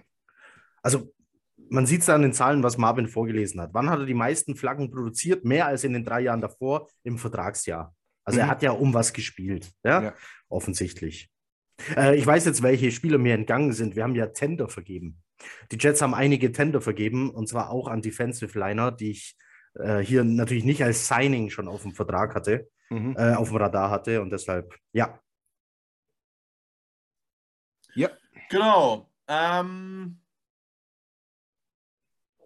also 0.83 1.13
man 1.71 1.85
sieht 1.85 2.01
es 2.01 2.09
an 2.09 2.21
den 2.21 2.33
Zahlen, 2.33 2.63
was 2.63 2.77
Marvin 2.77 3.07
vorgelesen 3.07 3.61
hat. 3.61 3.73
Wann 3.73 3.89
hat 3.89 3.99
er 3.99 4.05
die 4.05 4.13
meisten 4.13 4.55
Flaggen 4.55 4.91
produziert? 4.91 5.45
Mehr 5.45 5.67
als 5.67 5.83
in 5.83 5.93
den 5.93 6.03
drei 6.03 6.21
Jahren 6.21 6.41
davor 6.41 6.89
im 7.03 7.17
Vertragsjahr. 7.17 7.95
Also 8.25 8.37
mhm. 8.37 8.43
er 8.43 8.47
hat 8.49 8.61
ja 8.61 8.71
um 8.71 8.93
was 8.93 9.13
gespielt, 9.13 9.71
ja, 9.83 10.03
ja. 10.03 10.13
offensichtlich. 10.49 11.31
Äh, 11.95 12.17
ich 12.17 12.27
weiß 12.27 12.45
jetzt, 12.45 12.61
welche 12.61 12.91
Spieler 12.91 13.17
mir 13.17 13.33
entgangen 13.33 13.71
sind. 13.71 13.95
Wir 13.95 14.03
haben 14.03 14.15
ja 14.15 14.27
Tender 14.27 14.67
vergeben. 14.67 15.21
Die 15.71 15.77
Jets 15.79 16.01
haben 16.01 16.13
einige 16.13 16.51
Tender 16.51 16.81
vergeben 16.81 17.31
und 17.31 17.47
zwar 17.47 17.71
auch 17.71 17.87
an 17.87 18.01
Defensive 18.01 18.59
Liner, 18.59 18.91
die 18.91 19.11
ich 19.11 19.37
äh, 19.75 19.99
hier 19.99 20.23
natürlich 20.23 20.65
nicht 20.65 20.83
als 20.83 21.07
Signing 21.07 21.49
schon 21.49 21.67
auf 21.67 21.83
dem 21.83 21.93
Vertrag 21.93 22.35
hatte, 22.35 22.69
mhm. 22.89 23.15
äh, 23.17 23.33
auf 23.33 23.47
dem 23.47 23.57
Radar 23.57 23.89
hatte 23.89 24.21
und 24.21 24.29
deshalb, 24.29 24.75
ja. 24.91 25.19
Ja. 27.95 28.09
Genau. 28.49 29.09
Ähm, 29.27 30.20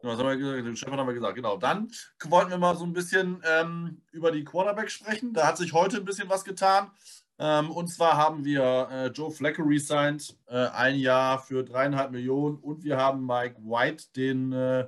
was 0.06 0.20
haben 0.20 0.28
wir 0.28 0.38
gesagt? 0.38 0.66
Den 0.66 0.76
Stefan 0.76 1.00
haben 1.00 1.08
wir 1.08 1.14
gesagt, 1.14 1.36
genau. 1.36 1.58
Dann 1.58 1.90
wollten 2.26 2.52
wir 2.52 2.58
mal 2.58 2.76
so 2.76 2.86
ein 2.86 2.94
bisschen 2.94 3.42
ähm, 3.44 4.02
über 4.12 4.32
die 4.32 4.44
Quarterbacks 4.44 4.94
sprechen. 4.94 5.34
Da 5.34 5.48
hat 5.48 5.58
sich 5.58 5.74
heute 5.74 5.98
ein 5.98 6.06
bisschen 6.06 6.30
was 6.30 6.44
getan. 6.44 6.92
Ähm, 7.38 7.72
und 7.72 7.88
zwar 7.88 8.16
haben 8.16 8.46
wir 8.46 8.88
äh, 8.92 9.08
Joe 9.08 9.32
Flacco 9.32 9.64
resigned, 9.64 10.38
äh, 10.48 10.68
ein 10.68 10.96
Jahr 10.96 11.40
für 11.40 11.64
dreieinhalb 11.64 12.12
Millionen. 12.12 12.58
Und 12.58 12.84
wir 12.84 12.98
haben 12.98 13.26
Mike 13.26 13.58
White 13.62 14.06
den 14.16 14.54
äh, 14.54 14.88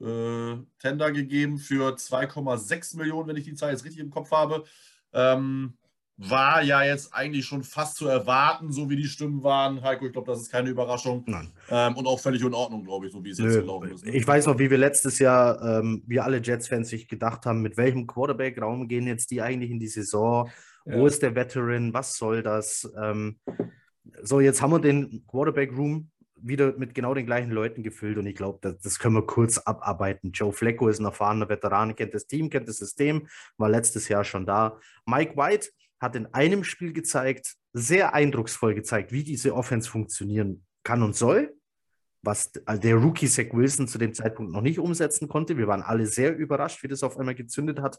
äh 0.00 0.58
Tender 0.78 1.10
gegeben 1.10 1.58
für 1.58 1.94
2,6 1.94 2.96
Millionen, 2.96 3.28
wenn 3.28 3.36
ich 3.36 3.44
die 3.44 3.54
Zahl 3.54 3.72
jetzt 3.72 3.84
richtig 3.84 4.00
im 4.00 4.10
Kopf 4.10 4.30
habe. 4.30 4.64
Ähm, 5.12 5.76
war 6.28 6.62
ja 6.62 6.82
jetzt 6.82 7.14
eigentlich 7.14 7.46
schon 7.46 7.62
fast 7.62 7.96
zu 7.96 8.06
erwarten, 8.06 8.70
so 8.72 8.90
wie 8.90 8.96
die 8.96 9.06
Stimmen 9.06 9.42
waren. 9.42 9.82
Heiko, 9.82 10.04
ich 10.04 10.12
glaube, 10.12 10.30
das 10.30 10.42
ist 10.42 10.50
keine 10.50 10.68
Überraschung. 10.68 11.24
Ähm, 11.70 11.96
und 11.96 12.06
auch 12.06 12.20
völlig 12.20 12.42
in 12.42 12.52
Ordnung, 12.52 12.84
glaube 12.84 13.06
ich, 13.06 13.12
so 13.12 13.24
wie 13.24 13.30
es 13.30 13.38
jetzt 13.38 13.54
gelaufen 13.54 13.90
ist. 13.90 14.04
Ne? 14.04 14.12
Ich 14.12 14.26
weiß 14.26 14.46
noch, 14.46 14.58
wie 14.58 14.70
wir 14.70 14.76
letztes 14.76 15.18
Jahr, 15.18 15.62
ähm, 15.62 16.02
wir 16.06 16.24
alle 16.24 16.42
Jets-Fans 16.42 16.90
sich 16.90 17.08
gedacht 17.08 17.46
haben, 17.46 17.62
mit 17.62 17.78
welchem 17.78 18.06
Quarterback-Raum 18.06 18.86
gehen 18.86 19.06
jetzt 19.06 19.30
die 19.30 19.40
eigentlich 19.40 19.70
in 19.70 19.80
die 19.80 19.88
Saison? 19.88 20.50
Ja. 20.84 20.96
Wo 20.96 21.06
ist 21.06 21.22
der 21.22 21.34
Veteran? 21.34 21.94
Was 21.94 22.16
soll 22.16 22.42
das? 22.42 22.92
Ähm, 23.00 23.38
so, 24.22 24.40
jetzt 24.40 24.60
haben 24.60 24.72
wir 24.72 24.80
den 24.80 25.24
Quarterback-Room 25.26 26.10
wieder 26.42 26.74
mit 26.76 26.94
genau 26.94 27.14
den 27.14 27.26
gleichen 27.26 27.50
Leuten 27.50 27.82
gefüllt 27.82 28.18
und 28.18 28.26
ich 28.26 28.34
glaube, 28.34 28.58
das, 28.60 28.78
das, 28.80 28.98
können 28.98 29.14
wir 29.14 29.26
kurz 29.26 29.58
abarbeiten. 29.58 30.32
Joe 30.32 30.52
Flecko 30.52 30.88
ist 30.88 30.98
ein 30.98 31.04
erfahrener 31.04 31.48
Veteran, 31.48 31.94
kennt 31.94 32.14
das 32.14 32.26
Team, 32.26 32.50
kennt 32.50 32.68
das 32.68 32.78
System, 32.78 33.26
war 33.56 33.68
letztes 33.68 34.08
Jahr 34.08 34.24
schon 34.24 34.46
da. 34.46 34.78
Mike 35.06 35.36
White 35.36 35.68
hat 36.00 36.16
in 36.16 36.26
einem 36.34 36.64
Spiel 36.64 36.92
gezeigt, 36.92 37.56
sehr 37.72 38.14
eindrucksvoll 38.14 38.74
gezeigt, 38.74 39.12
wie 39.12 39.22
diese 39.22 39.54
Offense 39.54 39.88
funktionieren 39.88 40.64
kann 40.82 41.02
und 41.02 41.14
soll, 41.14 41.54
was 42.22 42.52
der 42.52 42.96
Rookie 42.96 43.28
Zach 43.28 43.52
Wilson 43.52 43.86
zu 43.86 43.98
dem 43.98 44.12
Zeitpunkt 44.12 44.52
noch 44.52 44.62
nicht 44.62 44.78
umsetzen 44.78 45.28
konnte. 45.28 45.56
Wir 45.56 45.68
waren 45.68 45.82
alle 45.82 46.06
sehr 46.06 46.36
überrascht, 46.36 46.82
wie 46.82 46.88
das 46.88 47.02
auf 47.02 47.18
einmal 47.18 47.34
gezündet 47.34 47.80
hat. 47.80 47.98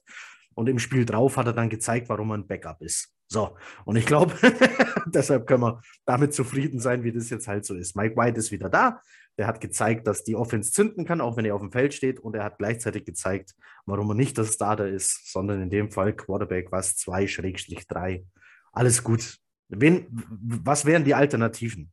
Und 0.54 0.68
im 0.68 0.80
Spiel 0.80 1.06
drauf 1.06 1.38
hat 1.38 1.48
er 1.48 1.54
dann 1.54 1.70
gezeigt, 1.70 2.10
warum 2.10 2.32
er 2.32 2.38
ein 2.38 2.48
Backup 2.48 2.82
ist. 2.82 3.16
So, 3.28 3.56
und 3.86 3.96
ich 3.96 4.06
glaube, 4.06 4.34
deshalb 5.06 5.48
können 5.48 5.64
wir 5.64 5.82
damit 6.06 6.34
zufrieden 6.34 6.80
sein, 6.80 7.04
wie 7.04 7.14
das 7.14 7.30
jetzt 7.30 7.48
halt 7.48 7.66
so 7.66 7.76
ist. 7.76 7.96
Mike 7.96 8.18
White 8.18 8.38
ist 8.38 8.52
wieder 8.52 8.70
da. 8.70 9.02
Der 9.38 9.48
hat 9.48 9.62
gezeigt, 9.62 10.08
dass 10.08 10.24
die 10.24 10.36
Offense 10.36 10.72
zünden 10.72 11.06
kann, 11.06 11.22
auch 11.22 11.38
wenn 11.38 11.46
er 11.46 11.56
auf 11.56 11.62
dem 11.62 11.72
Feld 11.72 11.94
steht. 11.94 12.20
Und 12.20 12.36
er 12.36 12.44
hat 12.44 12.58
gleichzeitig 12.58 13.06
gezeigt, 13.06 13.56
warum 13.86 14.10
er 14.12 14.16
nicht 14.16 14.38
der 14.38 14.46
Starter 14.46 14.88
ist, 14.88 15.32
sondern 15.32 15.62
in 15.62 15.70
dem 15.70 15.92
Fall 15.92 16.14
Quarterback 16.14 16.72
was 16.72 16.98
2-3. 16.98 18.26
Alles 18.72 19.04
gut. 19.04 19.38
Wen, 19.70 20.08
was 20.10 20.86
wären 20.86 21.06
die 21.06 21.16
Alternativen? 21.16 21.92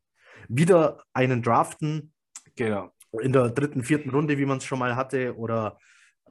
Wieder 0.49 1.03
einen 1.13 1.43
draften, 1.43 2.13
genau. 2.57 2.91
in 3.21 3.33
der 3.33 3.51
dritten, 3.51 3.85
vierten 3.85 4.11
Runde, 4.11 4.39
wie 4.39 4.47
man 4.47 4.59
es 4.59 4.65
schon 4.65 4.79
mal 4.79 4.97
hatte, 4.97 5.37
oder 5.37 5.79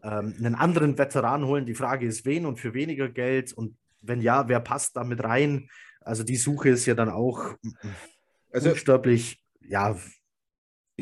ähm, 0.03 0.35
einen 0.37 0.55
anderen 0.55 0.97
Veteran 0.97 1.45
holen. 1.45 1.65
Die 1.65 1.73
Frage 1.73 2.05
ist, 2.05 2.25
wen 2.25 2.45
und 2.45 2.59
für 2.59 2.73
weniger 2.73 3.09
Geld 3.09 3.53
und 3.53 3.77
wenn 4.01 4.21
ja, 4.21 4.47
wer 4.47 4.59
passt 4.59 4.95
damit 4.95 5.23
rein? 5.23 5.69
Also 6.01 6.23
die 6.23 6.35
Suche 6.35 6.69
ist 6.69 6.85
ja 6.85 6.95
dann 6.95 7.09
auch 7.09 7.55
also, 8.51 8.69
unsterblich. 8.69 9.41
Ja, 9.61 9.97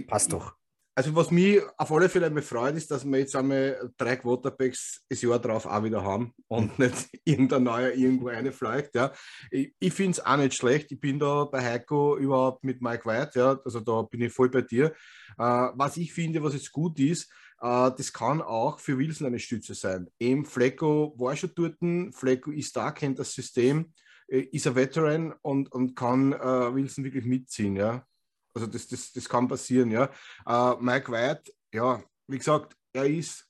passt 0.04 0.34
doch. 0.34 0.56
Also 0.98 1.14
was 1.14 1.30
mich 1.30 1.62
auf 1.78 1.92
alle 1.92 2.08
Fälle 2.08 2.30
mich 2.30 2.46
freut, 2.46 2.78
ist, 2.78 2.90
dass 2.90 3.04
wir 3.04 3.20
jetzt 3.20 3.36
einmal 3.36 3.92
drei 3.98 4.16
Quarterbacks 4.16 5.04
das 5.10 5.22
Jahr 5.22 5.40
drauf 5.40 5.66
auch 5.66 5.84
wieder 5.84 6.02
haben 6.02 6.34
und 6.48 6.80
mhm. 6.80 6.86
nicht 6.86 7.10
irgendein 7.26 7.64
neuer 7.64 7.92
irgendwo 7.92 8.30
reinfliegt. 8.30 8.96
Ja. 8.96 9.12
Ich, 9.52 9.76
ich 9.78 9.94
finde 9.94 10.12
es 10.12 10.26
auch 10.26 10.38
nicht 10.38 10.54
schlecht. 10.54 10.94
Ich 10.94 11.00
bin 11.02 11.20
da 11.20 11.44
bei 11.44 11.62
Heiko 11.62 12.18
überhaupt 12.18 12.64
mit 12.64 12.82
Mike 12.82 13.06
White, 13.06 13.38
ja. 13.38 13.60
also 13.66 13.82
da 13.82 14.04
bin 14.04 14.22
ich 14.22 14.32
voll 14.32 14.50
bei 14.50 14.62
dir. 14.62 14.94
Äh, 15.38 15.44
was 15.74 15.98
ich 15.98 16.14
finde, 16.14 16.42
was 16.42 16.54
jetzt 16.54 16.72
gut 16.72 16.98
ist, 16.98 17.30
äh, 17.60 17.92
das 17.98 18.14
kann 18.14 18.42
auch 18.42 18.80
für 18.80 18.98
Wilson 18.98 19.28
eine 19.28 19.40
Stütze 19.40 19.74
sein. 19.74 20.10
Eben 20.18 20.46
Flecko 20.46 21.14
war 21.18 21.36
schon 21.36 21.52
dort, 21.56 21.76
Flecko 22.16 22.52
ist 22.52 22.74
da, 22.74 22.92
kennt 22.92 23.20
das 23.20 23.34
System, 23.34 23.92
äh, 24.30 24.40
ist 24.40 24.66
ein 24.66 24.76
Veteran 24.76 25.34
und, 25.42 25.74
und 25.74 25.94
kann 25.94 26.32
äh, 26.32 26.74
Wilson 26.74 27.04
wirklich 27.04 27.26
mitziehen. 27.26 27.76
Ja. 27.76 28.08
Also 28.56 28.68
das, 28.68 28.88
das, 28.88 29.12
das 29.12 29.28
kann 29.28 29.48
passieren, 29.48 29.92
ja. 29.92 30.10
Uh, 30.48 30.78
Mike 30.80 31.12
White, 31.12 31.52
ja, 31.74 32.02
wie 32.28 32.38
gesagt, 32.38 32.76
er 32.94 33.06
ist 33.06 33.46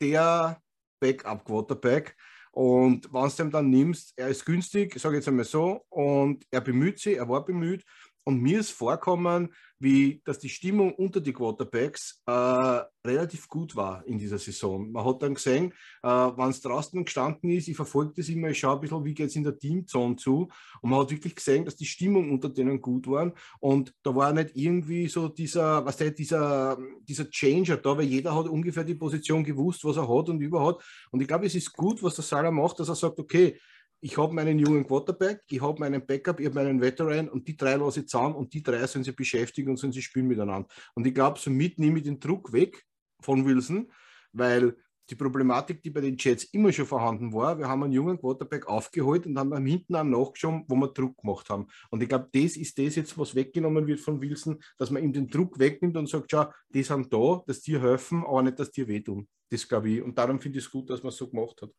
der 0.00 0.60
Backup-Quarterback. 1.00 2.16
Und 2.50 3.12
wenn 3.12 3.28
du 3.28 3.42
ihn 3.44 3.50
dann 3.50 3.70
nimmst, 3.70 4.12
er 4.16 4.28
ist 4.28 4.44
günstig, 4.44 4.98
sage 4.98 5.16
ich 5.16 5.20
jetzt 5.20 5.28
einmal 5.28 5.44
so, 5.44 5.84
und 5.88 6.44
er 6.50 6.60
bemüht 6.60 6.98
sich, 6.98 7.16
er 7.16 7.28
war 7.28 7.44
bemüht. 7.44 7.84
Und 8.24 8.42
mir 8.42 8.58
ist 8.58 8.72
vorkommen, 8.72 9.54
wie 9.80 10.20
dass 10.24 10.38
die 10.38 10.48
Stimmung 10.48 10.94
unter 10.94 11.20
die 11.20 11.32
Quarterbacks 11.32 12.22
äh, 12.26 12.80
relativ 13.04 13.48
gut 13.48 13.76
war 13.76 14.04
in 14.06 14.18
dieser 14.18 14.38
Saison. 14.38 14.90
Man 14.90 15.04
hat 15.04 15.22
dann 15.22 15.34
gesehen, 15.34 15.72
äh, 16.02 16.08
wenn 16.08 16.50
es 16.50 16.60
draußen 16.60 17.04
gestanden 17.04 17.50
ist, 17.50 17.68
ich 17.68 17.76
verfolge 17.76 18.14
das 18.16 18.28
immer, 18.28 18.48
ich 18.48 18.58
schaue 18.58 18.74
ein 18.74 18.80
bisschen, 18.80 19.04
wie 19.04 19.14
geht 19.14 19.28
es 19.28 19.36
in 19.36 19.44
der 19.44 19.58
Teamzone 19.58 20.16
zu. 20.16 20.48
Und 20.80 20.90
man 20.90 21.00
hat 21.00 21.10
wirklich 21.10 21.34
gesehen, 21.34 21.64
dass 21.64 21.76
die 21.76 21.86
Stimmung 21.86 22.30
unter 22.30 22.48
denen 22.48 22.80
gut 22.80 23.06
war. 23.06 23.32
Und 23.60 23.94
da 24.02 24.14
war 24.14 24.32
nicht 24.32 24.50
irgendwie 24.54 25.08
so 25.08 25.28
dieser, 25.28 25.84
was 25.84 25.96
der, 25.96 26.10
dieser, 26.10 26.78
dieser 27.02 27.30
Changer 27.30 27.76
da, 27.76 27.96
weil 27.96 28.06
jeder 28.06 28.34
hat 28.34 28.48
ungefähr 28.48 28.84
die 28.84 28.94
Position 28.94 29.44
gewusst, 29.44 29.84
was 29.84 29.96
er 29.96 30.08
hat 30.08 30.28
und 30.28 30.40
überhaupt. 30.40 30.84
Und 31.10 31.20
ich 31.20 31.28
glaube, 31.28 31.46
es 31.46 31.54
ist 31.54 31.72
gut, 31.72 32.02
was 32.02 32.14
der 32.14 32.24
Salah 32.24 32.50
macht, 32.50 32.80
dass 32.80 32.88
er 32.88 32.94
sagt, 32.94 33.18
okay, 33.18 33.58
ich 34.00 34.16
habe 34.16 34.32
meinen 34.32 34.58
jungen 34.58 34.86
Quarterback, 34.86 35.42
ich 35.48 35.60
habe 35.60 35.80
meinen 35.80 36.04
Backup, 36.06 36.40
ich 36.40 36.46
habe 36.46 36.62
meinen 36.62 36.80
Veteran 36.80 37.28
und 37.28 37.48
die 37.48 37.56
drei 37.56 37.74
lasse 37.76 38.00
ich 38.00 38.08
zusammen 38.08 38.34
und 38.34 38.52
die 38.54 38.62
drei 38.62 38.86
sollen 38.86 39.04
sie 39.04 39.12
beschäftigen 39.12 39.70
und 39.70 39.76
sollen 39.76 39.92
sie 39.92 40.02
spielen 40.02 40.28
miteinander. 40.28 40.68
Und 40.94 41.06
ich 41.06 41.14
glaube, 41.14 41.38
somit 41.38 41.78
nehme 41.78 41.98
ich 41.98 42.04
den 42.04 42.20
Druck 42.20 42.52
weg 42.52 42.84
von 43.20 43.44
Wilson, 43.44 43.90
weil 44.32 44.76
die 45.10 45.14
Problematik, 45.14 45.82
die 45.82 45.90
bei 45.90 46.02
den 46.02 46.16
Jets 46.18 46.44
immer 46.52 46.70
schon 46.70 46.86
vorhanden 46.86 47.32
war, 47.32 47.58
wir 47.58 47.66
haben 47.66 47.82
einen 47.82 47.92
jungen 47.92 48.18
Quarterback 48.18 48.66
aufgeholt 48.66 49.26
und 49.26 49.38
haben 49.38 49.64
hinten 49.64 49.96
auch 49.96 50.04
nachgeschoben, 50.04 50.64
wo 50.68 50.76
wir 50.76 50.88
Druck 50.88 51.16
gemacht 51.16 51.48
haben. 51.48 51.66
Und 51.90 52.02
ich 52.02 52.08
glaube, 52.08 52.28
das 52.32 52.56
ist 52.56 52.78
das 52.78 52.96
jetzt, 52.96 53.16
was 53.16 53.34
weggenommen 53.34 53.86
wird 53.86 54.00
von 54.00 54.20
Wilson, 54.20 54.60
dass 54.76 54.90
man 54.90 55.02
ihm 55.02 55.12
den 55.12 55.28
Druck 55.28 55.58
wegnimmt 55.58 55.96
und 55.96 56.08
sagt, 56.08 56.30
schau, 56.30 56.52
die 56.68 56.82
sind 56.82 57.12
da, 57.12 57.42
dass 57.46 57.62
dir 57.62 57.80
helfen, 57.80 58.22
aber 58.24 58.42
nicht, 58.42 58.58
dass 58.58 58.70
dir 58.70 58.86
wehtun. 58.86 59.26
Das 59.48 59.66
glaube 59.66 59.88
ich. 59.90 60.02
Und 60.02 60.16
darum 60.18 60.40
finde 60.40 60.58
ich 60.58 60.66
es 60.66 60.70
gut, 60.70 60.90
dass 60.90 61.02
man 61.02 61.08
es 61.08 61.16
so 61.16 61.28
gemacht 61.28 61.62
hat. 61.62 61.70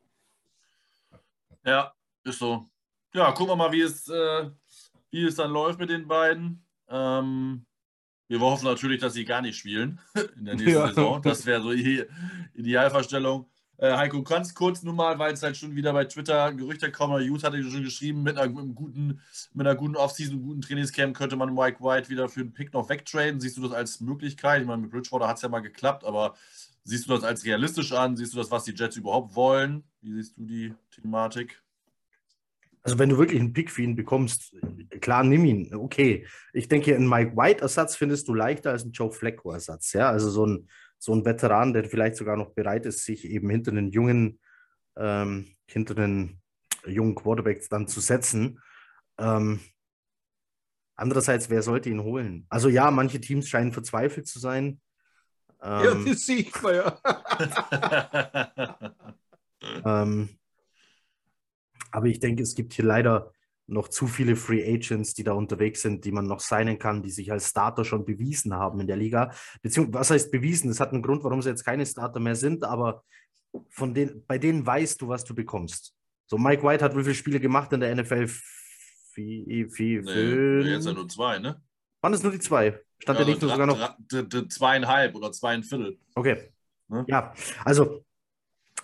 Ja, 1.63 1.93
ist 2.29 2.39
so. 2.39 2.69
Ja, 3.13 3.31
gucken 3.31 3.51
wir 3.51 3.55
mal, 3.55 3.71
wie 3.71 3.81
es, 3.81 4.07
äh, 4.07 4.49
wie 5.11 5.25
es 5.25 5.35
dann 5.35 5.51
läuft 5.51 5.79
mit 5.79 5.89
den 5.89 6.07
beiden. 6.07 6.65
Ähm, 6.87 7.65
wir 8.27 8.39
hoffen 8.39 8.65
natürlich, 8.65 9.01
dass 9.01 9.13
sie 9.13 9.25
gar 9.25 9.41
nicht 9.41 9.57
spielen 9.57 9.99
in 10.37 10.45
der 10.45 10.55
nächsten 10.55 10.73
ja. 10.73 10.87
Saison. 10.87 11.21
Das 11.21 11.45
wäre 11.45 11.61
so 11.61 11.73
die 11.73 12.03
Idealvorstellung. 12.53 13.49
Äh, 13.77 13.95
Heiko, 13.95 14.21
ganz 14.23 14.53
kurz 14.53 14.83
nur 14.83 14.93
mal, 14.93 15.17
weil 15.19 15.33
es 15.33 15.41
halt 15.41 15.55
schon 15.55 15.73
wieder 15.73 15.93
bei 15.93 16.03
Twitter 16.03 16.51
Gerüchte 16.51 16.91
kommen. 16.91 17.23
Youth 17.23 17.43
hatte 17.45 17.63
schon 17.63 17.83
geschrieben, 17.83 18.23
mit 18.23 18.37
einer, 18.37 18.51
mit 18.51 18.75
guten, 18.75 19.21
mit 19.53 19.65
einer 19.65 19.75
guten 19.75 19.95
Offseason, 19.95 20.35
einem 20.35 20.43
guten 20.43 20.61
Trainingscamp 20.61 21.15
könnte 21.15 21.37
man 21.37 21.53
Mike 21.55 21.81
White 21.81 22.09
wieder 22.09 22.27
für 22.27 22.41
einen 22.41 22.53
Pick 22.53 22.73
noch 22.73 22.89
wegtraden. 22.89 23.39
Siehst 23.39 23.55
du 23.57 23.61
das 23.61 23.71
als 23.71 24.01
Möglichkeit? 24.01 24.61
Ich 24.61 24.67
meine, 24.67 24.81
mit 24.81 24.91
Bridgewater 24.91 25.29
hat 25.29 25.37
es 25.37 25.43
ja 25.43 25.49
mal 25.49 25.61
geklappt, 25.61 26.03
aber 26.03 26.35
siehst 26.83 27.07
du 27.07 27.13
das 27.13 27.23
als 27.23 27.45
realistisch 27.45 27.93
an? 27.93 28.17
Siehst 28.17 28.33
du 28.33 28.37
das, 28.37 28.51
was 28.51 28.65
die 28.65 28.73
Jets 28.73 28.97
überhaupt 28.97 29.33
wollen? 29.33 29.85
Wie 30.01 30.11
siehst 30.11 30.37
du 30.37 30.43
die 30.43 30.73
Thematik? 30.91 31.63
Also 32.81 32.97
wenn 32.97 33.09
du 33.09 33.17
wirklich 33.17 33.39
einen 33.39 33.53
Pick 33.53 33.71
für 33.71 33.81
ihn 33.81 33.95
bekommst, 33.95 34.55
klar, 35.01 35.23
nimm 35.23 35.45
ihn. 35.45 35.75
Okay. 35.75 36.25
Ich 36.53 36.67
denke, 36.67 36.95
einen 36.95 37.09
Mike 37.09 37.35
White-Ersatz 37.35 37.95
findest 37.95 38.27
du 38.27 38.33
leichter 38.33 38.71
als 38.71 38.83
einen 38.83 38.93
Joe 38.93 39.11
Flacco-Ersatz. 39.11 39.93
Ja, 39.93 40.09
also 40.09 40.29
so 40.29 40.45
ein, 40.45 40.69
so 40.97 41.13
ein 41.13 41.25
Veteran, 41.25 41.73
der 41.73 41.85
vielleicht 41.85 42.15
sogar 42.15 42.37
noch 42.37 42.51
bereit 42.51 42.85
ist, 42.85 43.03
sich 43.03 43.25
eben 43.25 43.49
hinter 43.49 43.71
den 43.71 43.89
jungen, 43.89 44.39
ähm, 44.97 45.55
hinter 45.65 45.95
den 45.95 46.39
jungen 46.85 47.15
Quarterbacks 47.15 47.67
dann 47.67 47.87
zu 47.87 47.99
setzen. 47.99 48.59
Ähm, 49.17 49.59
andererseits, 50.95 51.49
wer 51.49 51.61
sollte 51.61 51.89
ihn 51.89 52.03
holen? 52.03 52.45
Also 52.49 52.69
ja, 52.69 52.91
manche 52.91 53.19
Teams 53.19 53.49
scheinen 53.49 53.73
verzweifelt 53.73 54.27
zu 54.27 54.39
sein. 54.39 54.79
Ähm, 55.61 55.83
ja, 55.83 55.93
das 56.13 56.25
sieht 56.25 56.63
man 56.63 56.75
ja. 56.75 56.97
ähm, 60.03 60.38
aber 61.91 62.08
ich 62.08 62.19
denke, 62.19 62.43
es 62.43 62.56
gibt 62.56 62.73
hier 62.73 62.86
leider 62.86 63.34
noch 63.67 63.88
zu 63.88 64.08
viele 64.08 64.36
Free 64.36 64.63
Agents, 64.65 65.13
die 65.13 65.23
da 65.23 65.34
unterwegs 65.34 65.82
sind, 65.82 66.04
die 66.04 66.12
man 66.12 66.25
noch 66.25 66.39
signen 66.39 66.80
kann, 66.80 67.04
die 67.04 67.12
sich 67.12 67.32
als 67.32 67.49
Starter 67.49 67.86
schon 67.86 68.04
bewiesen 68.04 68.54
haben 68.54 68.80
in 68.80 68.88
der 68.88 68.97
Liga. 68.97 69.32
Beziehungsweise, 69.62 69.99
was 69.99 70.12
heißt 70.12 70.32
bewiesen? 70.32 70.69
Das 70.69 70.80
hat 70.80 70.91
einen 70.91 71.04
Grund, 71.04 71.23
warum 71.23 71.41
sie 71.41 71.49
jetzt 71.49 71.63
keine 71.63 71.86
Starter 71.86 72.19
mehr 72.19 72.36
sind, 72.36 72.63
aber 72.63 73.04
von 73.69 73.93
denen, 73.93 74.25
bei 74.25 74.38
denen 74.38 74.65
weißt 74.65 75.02
du, 75.02 75.08
was 75.08 75.23
du 75.23 75.36
bekommst. 75.36 75.95
So, 76.25 76.38
Mike 76.38 76.63
White 76.63 76.84
hat 76.84 76.95
wie 76.95 77.04
viele 77.04 77.15
Spiele 77.15 77.39
gemacht 77.39 77.71
in 77.73 77.80
der 77.80 77.95
NFL? 77.95 78.28
Vier, 79.13 79.69
vier, 79.69 80.02
nee, 80.04 80.71
jetzt 80.71 80.86
ja 80.86 80.93
nur 80.93 81.08
zwei, 81.10 81.39
ne? 81.39 81.62
Wann 82.02 82.13
ist 82.13 82.23
nur 82.23 82.32
die 82.32 82.39
zwei? 82.39 82.80
Stand 82.99 83.19
ja, 83.19 83.25
der 83.25 83.34
nicht 83.34 83.41
nur 83.41 83.52
sogar 83.52 83.67
noch? 83.67 83.97
Zweieinhalb 84.49 85.15
oder 85.15 85.32
zweieinviertel. 85.32 85.99
Okay. 86.15 86.54
Ne? 86.88 87.06
Ja, 87.08 87.34
also 87.65 88.06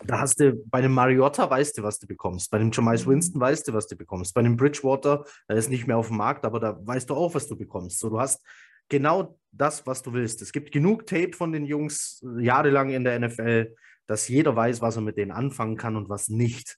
da 0.03 0.19
hast 0.19 0.39
du 0.39 0.53
bei 0.65 0.79
einem 0.79 0.93
Mariotta 0.93 1.49
weißt 1.49 1.77
du, 1.77 1.83
was 1.83 1.99
du 1.99 2.07
bekommst. 2.07 2.51
Bei 2.51 2.57
dem 2.57 2.71
Jamais 2.71 3.05
mhm. 3.05 3.11
Winston 3.11 3.41
weißt 3.41 3.67
du, 3.67 3.73
was 3.73 3.87
du 3.87 3.95
bekommst. 3.95 4.33
Bei 4.33 4.41
dem 4.41 4.57
Bridgewater, 4.57 5.25
der 5.49 5.57
ist 5.57 5.69
nicht 5.69 5.87
mehr 5.87 5.97
auf 5.97 6.07
dem 6.07 6.17
Markt, 6.17 6.45
aber 6.45 6.59
da 6.59 6.77
weißt 6.85 7.09
du 7.09 7.15
auch, 7.15 7.33
was 7.33 7.47
du 7.47 7.55
bekommst. 7.55 7.99
So, 7.99 8.09
du 8.09 8.19
hast 8.19 8.43
genau 8.89 9.39
das, 9.51 9.85
was 9.87 10.01
du 10.01 10.13
willst. 10.13 10.41
Es 10.41 10.51
gibt 10.51 10.71
genug 10.71 11.05
Tape 11.05 11.33
von 11.33 11.51
den 11.51 11.65
Jungs 11.65 12.23
äh, 12.23 12.43
jahrelang 12.43 12.89
in 12.89 13.03
der 13.03 13.19
NFL, 13.19 13.75
dass 14.07 14.27
jeder 14.27 14.55
weiß, 14.55 14.81
was 14.81 14.97
er 14.97 15.01
mit 15.01 15.17
denen 15.17 15.31
anfangen 15.31 15.77
kann 15.77 15.95
und 15.95 16.09
was 16.09 16.29
nicht. 16.29 16.77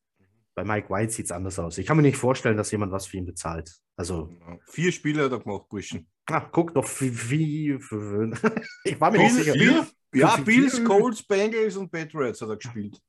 Bei 0.55 0.63
Mike 0.63 0.89
White 0.89 1.11
sieht 1.11 1.25
es 1.25 1.31
anders 1.31 1.59
aus. 1.59 1.77
Ich 1.77 1.85
kann 1.85 1.97
mir 1.97 2.03
nicht 2.03 2.17
vorstellen, 2.17 2.57
dass 2.57 2.71
jemand 2.71 2.91
was 2.91 3.05
für 3.05 3.17
ihn 3.17 3.25
bezahlt. 3.25 3.75
Also 3.95 4.29
vier 4.65 4.91
Spiele 4.91 5.25
hat 5.25 5.31
er 5.31 5.39
gemacht, 5.39 5.69
Burschen. 5.69 6.07
Ach, 6.25 6.49
guck 6.51 6.73
doch, 6.73 6.87
wie, 6.99 7.29
wie, 7.29 7.71
ich 8.83 8.99
war 8.99 9.11
mir 9.11 9.19
nicht 9.19 9.35
sicher. 9.35 9.53
Vier? 9.53 9.87
Ja, 10.13 10.37
Bills, 10.37 10.83
Colts, 10.83 11.23
Bengals 11.23 11.75
und 11.75 11.91
Patriots 11.91 12.41
hat 12.41 12.49
er 12.49 12.57
gespielt. 12.57 13.01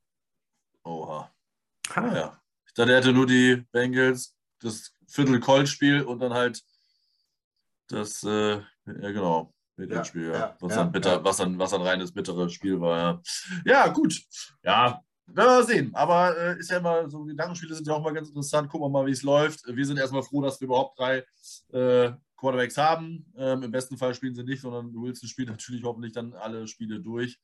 Oha. 0.85 1.31
Ah, 1.95 2.15
ja. 2.15 2.43
Ich 2.67 2.75
dachte, 2.75 2.93
er 2.93 2.99
hätte 2.99 3.13
nur 3.13 3.27
die 3.27 3.65
Bengals, 3.73 4.37
das 4.61 4.93
Viertel-Colt-Spiel 5.07 6.03
und 6.03 6.19
dann 6.21 6.35
halt 6.35 6.63
das, 7.89 8.23
äh, 8.25 8.59
ja 8.59 9.11
genau, 9.13 9.55
ja, 9.77 10.05
Spiel, 10.05 10.29
ja. 10.29 10.33
ja. 10.33 10.57
Was, 10.61 10.75
dann 10.75 10.93
bitter, 10.93 11.25
Was, 11.25 11.37
dann, 11.37 11.59
was 11.59 11.71
dann 11.71 11.83
reines 11.83 12.13
bitteres 12.13 12.53
Spiel 12.53 12.81
war. 12.81 13.23
Ja, 13.65 13.87
ja 13.87 13.89
gut. 13.89 14.21
Ja, 14.63 15.01
werden 15.27 15.59
wir 15.59 15.65
sehen. 15.65 15.95
Aber 15.95 16.37
äh, 16.37 16.59
ist 16.59 16.71
ja 16.71 16.79
immer, 16.79 17.09
so 17.09 17.25
Gedankenspiele 17.25 17.75
sind 17.75 17.87
ja 17.87 17.95
auch 17.95 18.03
mal 18.03 18.13
ganz 18.13 18.29
interessant. 18.29 18.69
Gucken 18.69 18.87
wir 18.87 18.91
mal, 18.91 19.07
wie 19.07 19.13
es 19.13 19.23
läuft. 19.23 19.61
Wir 19.67 19.87
sind 19.87 19.99
erstmal 19.99 20.23
froh, 20.23 20.43
dass 20.43 20.61
wir 20.61 20.67
überhaupt 20.67 20.99
drei 20.99 21.25
äh, 21.73 22.13
Quarterbacks 22.39 22.79
haben. 22.79 23.27
Ähm, 23.37 23.65
Im 23.65 23.71
besten 23.71 23.99
Fall 23.99 24.15
spielen 24.15 24.35
sie 24.35 24.45
nicht, 24.45 24.63
sondern 24.63 24.95
Wilson 24.95 25.29
spielt 25.29 25.49
natürlich 25.51 25.85
hoffentlich 25.85 26.13
dann 26.13 26.33
alle 26.35 26.67
Spiele 26.67 27.01
durch. 27.01 27.39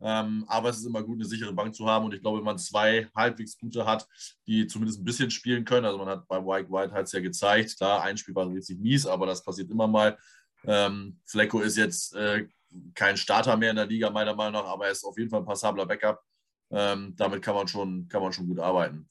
Ähm, 0.00 0.44
aber 0.46 0.70
es 0.70 0.78
ist 0.78 0.86
immer 0.86 1.02
gut, 1.02 1.16
eine 1.16 1.24
sichere 1.24 1.52
Bank 1.52 1.74
zu 1.74 1.86
haben. 1.86 2.04
Und 2.06 2.14
ich 2.14 2.20
glaube, 2.20 2.38
wenn 2.38 2.44
man 2.44 2.58
zwei 2.58 3.08
halbwegs 3.14 3.58
gute 3.58 3.84
hat, 3.84 4.06
die 4.46 4.66
zumindest 4.66 5.00
ein 5.00 5.04
bisschen 5.04 5.30
spielen 5.30 5.64
können, 5.64 5.86
also 5.86 5.98
man 5.98 6.08
hat 6.08 6.28
bei 6.28 6.38
White 6.38 6.70
White 6.70 6.92
halt 6.92 7.12
ja 7.12 7.20
gezeigt, 7.20 7.76
klar, 7.76 8.02
ein 8.02 8.16
Spiel 8.16 8.34
war 8.34 8.48
richtig 8.48 8.78
mies, 8.78 9.06
aber 9.06 9.26
das 9.26 9.42
passiert 9.42 9.70
immer 9.70 9.88
mal. 9.88 10.16
Ähm, 10.64 11.20
Flecko 11.26 11.60
ist 11.60 11.76
jetzt 11.76 12.14
äh, 12.14 12.46
kein 12.94 13.16
Starter 13.16 13.56
mehr 13.56 13.70
in 13.70 13.76
der 13.76 13.86
Liga, 13.86 14.10
meiner 14.10 14.34
Meinung 14.34 14.62
nach, 14.62 14.70
aber 14.70 14.86
er 14.86 14.92
ist 14.92 15.04
auf 15.04 15.18
jeden 15.18 15.30
Fall 15.30 15.40
ein 15.40 15.46
passabler 15.46 15.86
Backup. 15.86 16.22
Ähm, 16.70 17.14
damit 17.16 17.42
kann 17.42 17.54
man, 17.54 17.66
schon, 17.66 18.08
kann 18.08 18.22
man 18.22 18.32
schon 18.32 18.46
gut 18.46 18.60
arbeiten. 18.60 19.08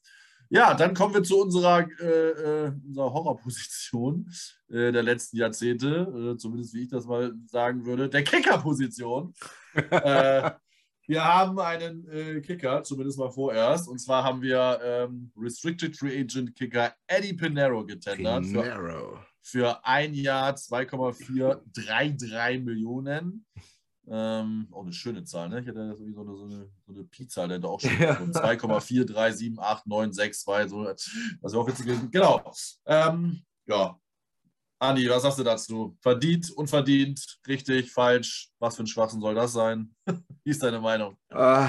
Ja, 0.50 0.74
dann 0.74 0.94
kommen 0.94 1.14
wir 1.14 1.22
zu 1.22 1.40
unserer, 1.42 1.86
äh, 2.00 2.04
äh 2.04 2.72
unserer 2.86 3.12
Horrorposition 3.12 4.32
äh, 4.70 4.92
der 4.92 5.02
letzten 5.02 5.36
Jahrzehnte, 5.36 6.32
äh, 6.34 6.38
zumindest 6.38 6.72
wie 6.74 6.84
ich 6.84 6.88
das 6.88 7.06
mal 7.06 7.34
sagen 7.46 7.84
würde, 7.84 8.08
der 8.08 8.24
Kickerposition. 8.24 9.34
äh, 9.74 10.50
wir 11.06 11.24
haben 11.24 11.58
einen 11.58 12.06
äh, 12.08 12.40
Kicker, 12.42 12.82
zumindest 12.82 13.18
mal 13.18 13.30
vorerst. 13.30 13.88
Und 13.88 13.98
zwar 13.98 14.24
haben 14.24 14.42
wir 14.42 14.78
ähm, 14.82 15.32
Restricted 15.36 15.96
Free 15.96 16.20
Agent 16.20 16.54
Kicker 16.54 16.92
Eddie 17.06 17.32
Pinero 17.32 17.82
getendert. 17.84 18.42
Pinero. 18.42 19.18
Für, 19.40 19.40
für 19.40 19.86
ein 19.86 20.12
Jahr 20.12 20.54
2,433 20.54 22.62
Millionen. 22.62 23.46
Ähm, 24.10 24.68
auch 24.70 24.82
eine 24.82 24.92
schöne 24.92 25.24
Zahl, 25.24 25.48
ne? 25.48 25.60
Ich 25.60 25.68
hatte 25.68 25.96
so 25.96 26.04
eine, 26.04 26.14
so 26.14 26.44
eine, 26.44 26.70
so 26.86 26.92
eine 26.94 27.04
Pi-Zahl, 27.04 27.48
der 27.48 27.58
da 27.58 27.68
auch 27.68 27.80
schon 27.80 27.90
ja. 28.00 28.20
2,4378962, 28.20 30.68
so. 30.68 30.84
Das 30.84 31.10
wäre 31.42 31.58
auch 31.58 31.68
witzig 31.68 31.86
gewesen. 31.86 32.10
Genau. 32.10 32.52
Ähm, 32.86 33.42
ja. 33.66 33.98
Andi, 34.80 35.10
was 35.10 35.22
sagst 35.22 35.40
du 35.40 35.42
dazu? 35.42 35.96
Verdient, 36.00 36.52
unverdient, 36.52 37.40
richtig, 37.46 37.90
falsch? 37.90 38.48
Was 38.60 38.76
für 38.76 38.84
ein 38.84 38.86
Schwachsinn 38.86 39.20
soll 39.20 39.34
das 39.34 39.52
sein? 39.52 39.92
Wie 40.44 40.50
ist 40.50 40.62
deine 40.62 40.80
Meinung? 40.80 41.16
Uh, 41.32 41.66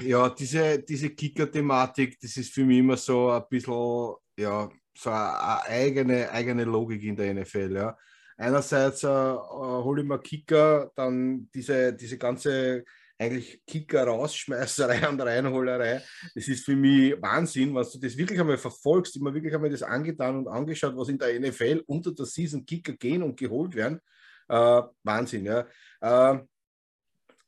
ja, 0.00 0.30
diese, 0.30 0.78
diese 0.78 1.10
Kicker-Thematik, 1.10 2.20
das 2.20 2.36
ist 2.36 2.54
für 2.54 2.64
mich 2.64 2.78
immer 2.78 2.96
so 2.96 3.30
ein 3.30 3.42
bisschen, 3.50 4.14
ja, 4.38 4.70
so 4.96 5.10
eine 5.10 5.64
eigene, 5.64 6.30
eigene 6.30 6.62
Logik 6.64 7.02
in 7.02 7.16
der 7.16 7.34
NFL, 7.34 7.74
ja 7.74 7.98
einerseits 8.36 9.02
äh, 9.04 9.08
äh, 9.08 9.36
hole 9.38 10.02
ich 10.02 10.08
mir 10.08 10.18
Kicker, 10.18 10.90
dann 10.94 11.48
diese, 11.54 11.92
diese 11.92 12.18
ganze 12.18 12.84
eigentlich 13.18 13.62
Kicker 13.66 14.04
rausschmeißerei 14.04 15.08
und 15.08 15.20
Reinholerei. 15.20 16.02
Das 16.34 16.48
ist 16.48 16.64
für 16.64 16.76
mich 16.76 17.14
Wahnsinn, 17.20 17.74
was 17.74 17.92
du 17.92 17.98
das 17.98 18.16
wirklich 18.16 18.40
einmal 18.40 18.58
verfolgst, 18.58 19.16
immer 19.16 19.32
wirklich 19.32 19.54
einmal 19.54 19.70
das 19.70 19.82
angetan 19.82 20.38
und 20.38 20.48
angeschaut, 20.48 20.96
was 20.96 21.08
in 21.08 21.18
der 21.18 21.38
NFL 21.38 21.84
unter 21.86 22.12
der 22.12 22.26
Season 22.26 22.66
Kicker 22.66 22.94
gehen 22.94 23.22
und 23.22 23.38
geholt 23.38 23.74
werden. 23.74 24.00
Äh, 24.48 24.82
Wahnsinn, 25.04 25.46
ja. 25.46 25.66
Äh, 26.00 26.40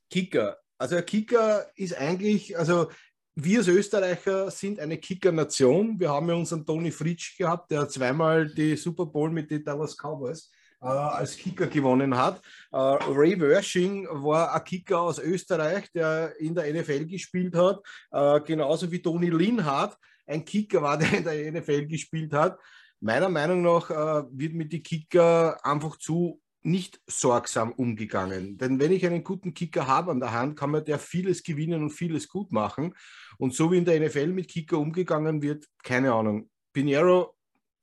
Kicker. 0.09 0.57
Also 0.77 0.95
ein 0.95 1.05
Kicker 1.05 1.69
ist 1.75 1.97
eigentlich, 1.97 2.57
also 2.57 2.89
wir 3.35 3.59
als 3.59 3.67
Österreicher 3.67 4.49
sind 4.49 4.79
eine 4.79 4.97
Kicker-Nation. 4.97 5.99
Wir 5.99 6.09
haben 6.09 6.29
ja 6.29 6.35
unseren 6.35 6.65
Toni 6.65 6.91
Fritsch 6.91 7.37
gehabt, 7.37 7.69
der 7.71 7.89
zweimal 7.89 8.47
die 8.47 8.77
Super 8.77 9.05
Bowl 9.05 9.29
mit 9.29 9.51
den 9.51 9.63
Dallas 9.63 9.97
Cowboys 9.97 10.49
äh, 10.85 10.87
als 10.87 11.35
Kicker 11.35 11.67
gewonnen 11.67 12.15
hat. 12.15 12.41
Äh, 12.71 12.77
Ray 12.77 13.39
Wershing 13.39 14.07
war 14.11 14.53
ein 14.53 14.63
Kicker 14.63 15.01
aus 15.01 15.17
Österreich, 15.17 15.91
der 15.91 16.39
in 16.39 16.53
der 16.53 16.71
NFL 16.71 17.05
gespielt 17.05 17.55
hat, 17.55 17.79
äh, 18.11 18.39
genauso 18.41 18.91
wie 18.91 19.01
Toni 19.01 19.29
Linhardt 19.29 19.97
ein 20.27 20.45
Kicker 20.45 20.81
war, 20.83 20.97
der 20.99 21.11
in 21.13 21.23
der 21.23 21.51
NFL 21.51 21.87
gespielt 21.87 22.33
hat. 22.33 22.59
Meiner 22.99 23.29
Meinung 23.29 23.61
nach 23.61 23.89
äh, 23.89 24.23
wird 24.31 24.53
mit 24.53 24.71
den 24.73 24.83
Kicker 24.83 25.57
einfach 25.65 25.97
zu 25.97 26.39
nicht 26.61 26.99
sorgsam 27.07 27.71
umgegangen. 27.71 28.57
Denn 28.57 28.79
wenn 28.79 28.91
ich 28.91 29.05
einen 29.05 29.23
guten 29.23 29.53
Kicker 29.53 29.85
habe 29.85 30.11
an 30.11 30.19
der 30.19 30.33
Hand, 30.33 30.57
kann 30.57 30.71
man 30.71 30.83
der 30.83 30.97
vieles 30.97 31.43
gewinnen 31.43 31.83
und 31.83 31.91
vieles 31.91 32.27
gut 32.27 32.51
machen. 32.51 32.95
Und 33.37 33.53
so 33.53 33.71
wie 33.71 33.77
in 33.77 33.85
der 33.85 33.99
NFL 33.99 34.27
mit 34.27 34.47
Kicker 34.47 34.79
umgegangen 34.79 35.43
wird, 35.43 35.67
keine 35.83 36.13
Ahnung. 36.13 36.49
Pinheiro 36.73 37.35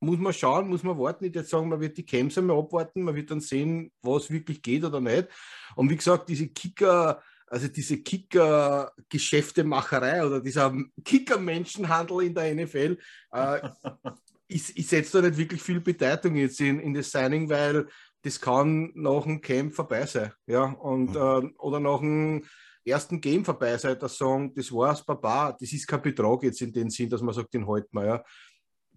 muss 0.02 0.18
man 0.18 0.32
schauen, 0.32 0.68
muss 0.68 0.82
man 0.82 0.98
warten. 0.98 1.22
Nicht 1.24 1.36
jetzt 1.36 1.50
sagen, 1.50 1.68
man 1.68 1.80
wird 1.80 1.96
die 1.96 2.04
Camps 2.04 2.36
einmal 2.36 2.58
abwarten, 2.58 3.02
man 3.02 3.14
wird 3.14 3.30
dann 3.30 3.38
sehen, 3.40 3.92
was 4.02 4.28
wirklich 4.30 4.60
geht 4.60 4.82
oder 4.84 5.00
nicht. 5.00 5.28
Und 5.76 5.88
wie 5.90 5.96
gesagt, 5.96 6.28
diese 6.28 6.48
Kicker, 6.48 7.22
also 7.46 7.68
diese 7.68 7.98
Kicker-Geschäftemacherei 7.98 10.26
oder 10.26 10.40
dieser 10.40 10.74
Kicker-Menschenhandel 11.04 12.22
in 12.22 12.34
der 12.34 12.52
NFL, 12.54 12.98
äh, 13.32 13.60
ich, 14.48 14.76
ich 14.76 14.88
setze 14.88 15.20
da 15.20 15.28
nicht 15.28 15.38
wirklich 15.38 15.62
viel 15.62 15.80
Bedeutung 15.80 16.34
jetzt 16.34 16.60
in, 16.60 16.80
in 16.80 16.94
das 16.94 17.10
Signing, 17.10 17.48
weil 17.48 17.86
das 18.22 18.40
kann 18.40 18.90
nach 18.94 19.22
dem 19.22 19.40
Camp 19.40 19.72
vorbei 19.74 20.04
sein. 20.06 20.32
Ja? 20.46 20.64
Und, 20.64 21.10
mhm. 21.10 21.16
äh, 21.16 21.52
oder 21.58 21.78
nach 21.78 22.00
dem 22.00 22.44
ersten 22.84 23.20
Game 23.20 23.44
vorbei 23.44 23.78
sein, 23.78 23.96
dass 23.98 24.18
sagen, 24.18 24.52
das 24.54 24.72
war's, 24.72 25.04
Baba, 25.04 25.52
das 25.52 25.72
ist 25.72 25.86
kein 25.86 26.02
Betrag 26.02 26.42
jetzt 26.42 26.60
in 26.62 26.72
dem 26.72 26.90
Sinn, 26.90 27.08
dass 27.08 27.22
man 27.22 27.34
sagt, 27.34 27.54
den 27.54 27.68
halten 27.68 27.90
wir. 27.92 28.04
Ja? 28.04 28.24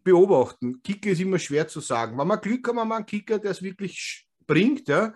Beobachten. 0.05 0.81
Kicker 0.83 1.09
ist 1.09 1.19
immer 1.19 1.39
schwer 1.39 1.67
zu 1.67 1.81
sagen. 1.81 2.17
Wenn 2.17 2.27
wir 2.27 2.37
Glück 2.37 2.65
haben, 2.67 2.79
haben 2.79 2.87
wir 2.87 2.95
einen 2.95 3.05
Kicker, 3.05 3.39
der 3.39 3.51
es 3.51 3.61
wirklich 3.61 4.25
bringt, 4.47 4.87
ja, 4.87 5.13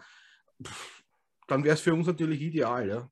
dann 1.48 1.64
wäre 1.64 1.76
es 1.76 1.82
für 1.82 1.94
uns 1.94 2.08
natürlich 2.08 2.42
ideal. 2.42 2.90
Ja. 2.90 3.10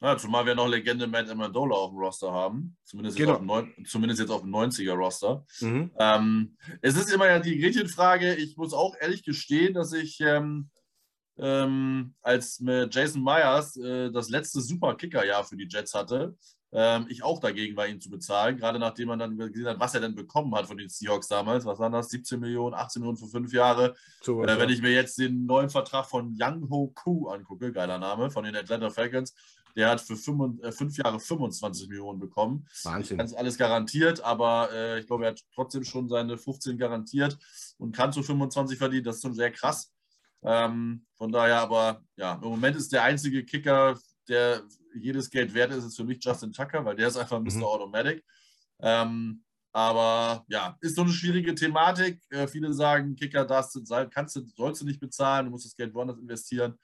Ja, 0.00 0.18
zumal 0.18 0.44
wir 0.44 0.54
noch 0.54 0.68
Legende 0.68 1.06
Matt 1.06 1.30
Amendola 1.30 1.74
auf 1.74 1.90
dem 1.90 1.98
Roster 1.98 2.30
haben. 2.30 2.76
Zumindest, 2.84 3.16
genau. 3.16 3.40
jetzt, 3.40 3.50
auf 3.50 3.64
dem 3.74 3.86
zumindest 3.86 4.20
jetzt 4.20 4.30
auf 4.30 4.42
dem 4.42 4.54
90er-Roster. 4.54 5.46
Mhm. 5.60 5.90
Ähm, 5.98 6.56
es 6.82 6.96
ist 6.96 7.10
immer 7.10 7.26
ja 7.26 7.38
die 7.38 7.58
Gretchenfrage. 7.58 8.34
Ich 8.34 8.56
muss 8.58 8.74
auch 8.74 8.94
ehrlich 9.00 9.22
gestehen, 9.24 9.72
dass 9.72 9.94
ich 9.94 10.20
ähm, 10.20 10.68
ähm, 11.38 12.14
als 12.20 12.60
mit 12.60 12.94
Jason 12.94 13.22
Myers 13.22 13.76
äh, 13.76 14.10
das 14.10 14.28
letzte 14.28 14.60
Super-Kicker-Jahr 14.60 15.44
für 15.44 15.56
die 15.56 15.68
Jets 15.68 15.94
hatte, 15.94 16.36
ähm, 16.72 17.06
ich 17.08 17.22
auch 17.22 17.40
dagegen 17.40 17.76
war, 17.76 17.86
ihn 17.86 18.00
zu 18.00 18.10
bezahlen, 18.10 18.56
gerade 18.56 18.78
nachdem 18.78 19.08
man 19.08 19.18
dann 19.18 19.36
gesehen 19.36 19.66
hat, 19.66 19.80
was 19.80 19.94
er 19.94 20.00
denn 20.00 20.14
bekommen 20.14 20.54
hat 20.54 20.66
von 20.66 20.76
den 20.76 20.88
Seahawks 20.88 21.28
damals. 21.28 21.64
Was 21.64 21.78
waren 21.78 21.92
das? 21.92 22.08
17 22.08 22.40
Millionen, 22.40 22.74
18 22.74 23.00
Millionen 23.00 23.18
für 23.18 23.28
fünf 23.28 23.52
Jahre. 23.52 23.94
So, 24.22 24.42
äh, 24.42 24.58
wenn 24.58 24.68
ich 24.68 24.82
mir 24.82 24.92
jetzt 24.92 25.18
den 25.18 25.46
neuen 25.46 25.70
Vertrag 25.70 26.06
von 26.06 26.36
Young 26.38 26.68
Ho 26.70 26.92
Koo 26.94 27.28
angucke, 27.28 27.72
geiler 27.72 27.98
Name, 27.98 28.30
von 28.30 28.44
den 28.44 28.56
Atlanta 28.56 28.90
Falcons, 28.90 29.34
der 29.76 29.90
hat 29.90 30.00
für 30.00 30.16
fünf, 30.16 30.62
äh, 30.62 30.72
fünf 30.72 30.96
Jahre 30.96 31.20
25 31.20 31.88
Millionen 31.88 32.18
bekommen. 32.18 32.66
Wahnsinn. 32.82 33.18
Ganz 33.18 33.34
alles 33.34 33.58
garantiert, 33.58 34.20
aber 34.22 34.70
äh, 34.72 35.00
ich 35.00 35.06
glaube, 35.06 35.24
er 35.24 35.30
hat 35.32 35.42
trotzdem 35.54 35.84
schon 35.84 36.08
seine 36.08 36.36
15 36.36 36.78
garantiert 36.78 37.38
und 37.78 37.94
kann 37.94 38.12
zu 38.12 38.22
25 38.22 38.78
verdienen. 38.78 39.04
Das 39.04 39.16
ist 39.16 39.22
schon 39.22 39.34
sehr 39.34 39.52
krass. 39.52 39.92
Ähm, 40.42 41.04
von 41.14 41.30
daher 41.30 41.60
aber, 41.60 42.02
ja, 42.16 42.34
im 42.34 42.48
Moment 42.48 42.76
ist 42.76 42.92
der 42.92 43.02
einzige 43.02 43.44
Kicker, 43.44 43.98
der 44.28 44.62
jedes 44.98 45.30
Geld 45.30 45.54
wert 45.54 45.72
ist, 45.72 45.84
ist 45.84 45.96
für 45.96 46.04
mich 46.04 46.22
Justin 46.22 46.52
Tucker, 46.52 46.84
weil 46.84 46.96
der 46.96 47.08
ist 47.08 47.16
einfach 47.16 47.40
Mr. 47.40 47.56
Mhm. 47.56 47.64
Automatic. 47.64 48.24
Ähm, 48.80 49.42
aber 49.72 50.44
ja, 50.48 50.76
ist 50.80 50.96
so 50.96 51.02
eine 51.02 51.10
schwierige 51.10 51.54
Thematik. 51.54 52.22
Äh, 52.30 52.46
viele 52.46 52.72
sagen, 52.72 53.14
Kicker 53.14 53.44
darfst 53.44 53.74
du, 53.74 53.82
kannst 54.10 54.36
du, 54.36 54.46
sollst 54.56 54.80
du 54.80 54.86
nicht 54.86 55.00
bezahlen, 55.00 55.46
du 55.46 55.50
musst 55.50 55.66
das 55.66 55.76
Geld 55.76 55.92
woanders 55.92 56.18
investieren. 56.18 56.78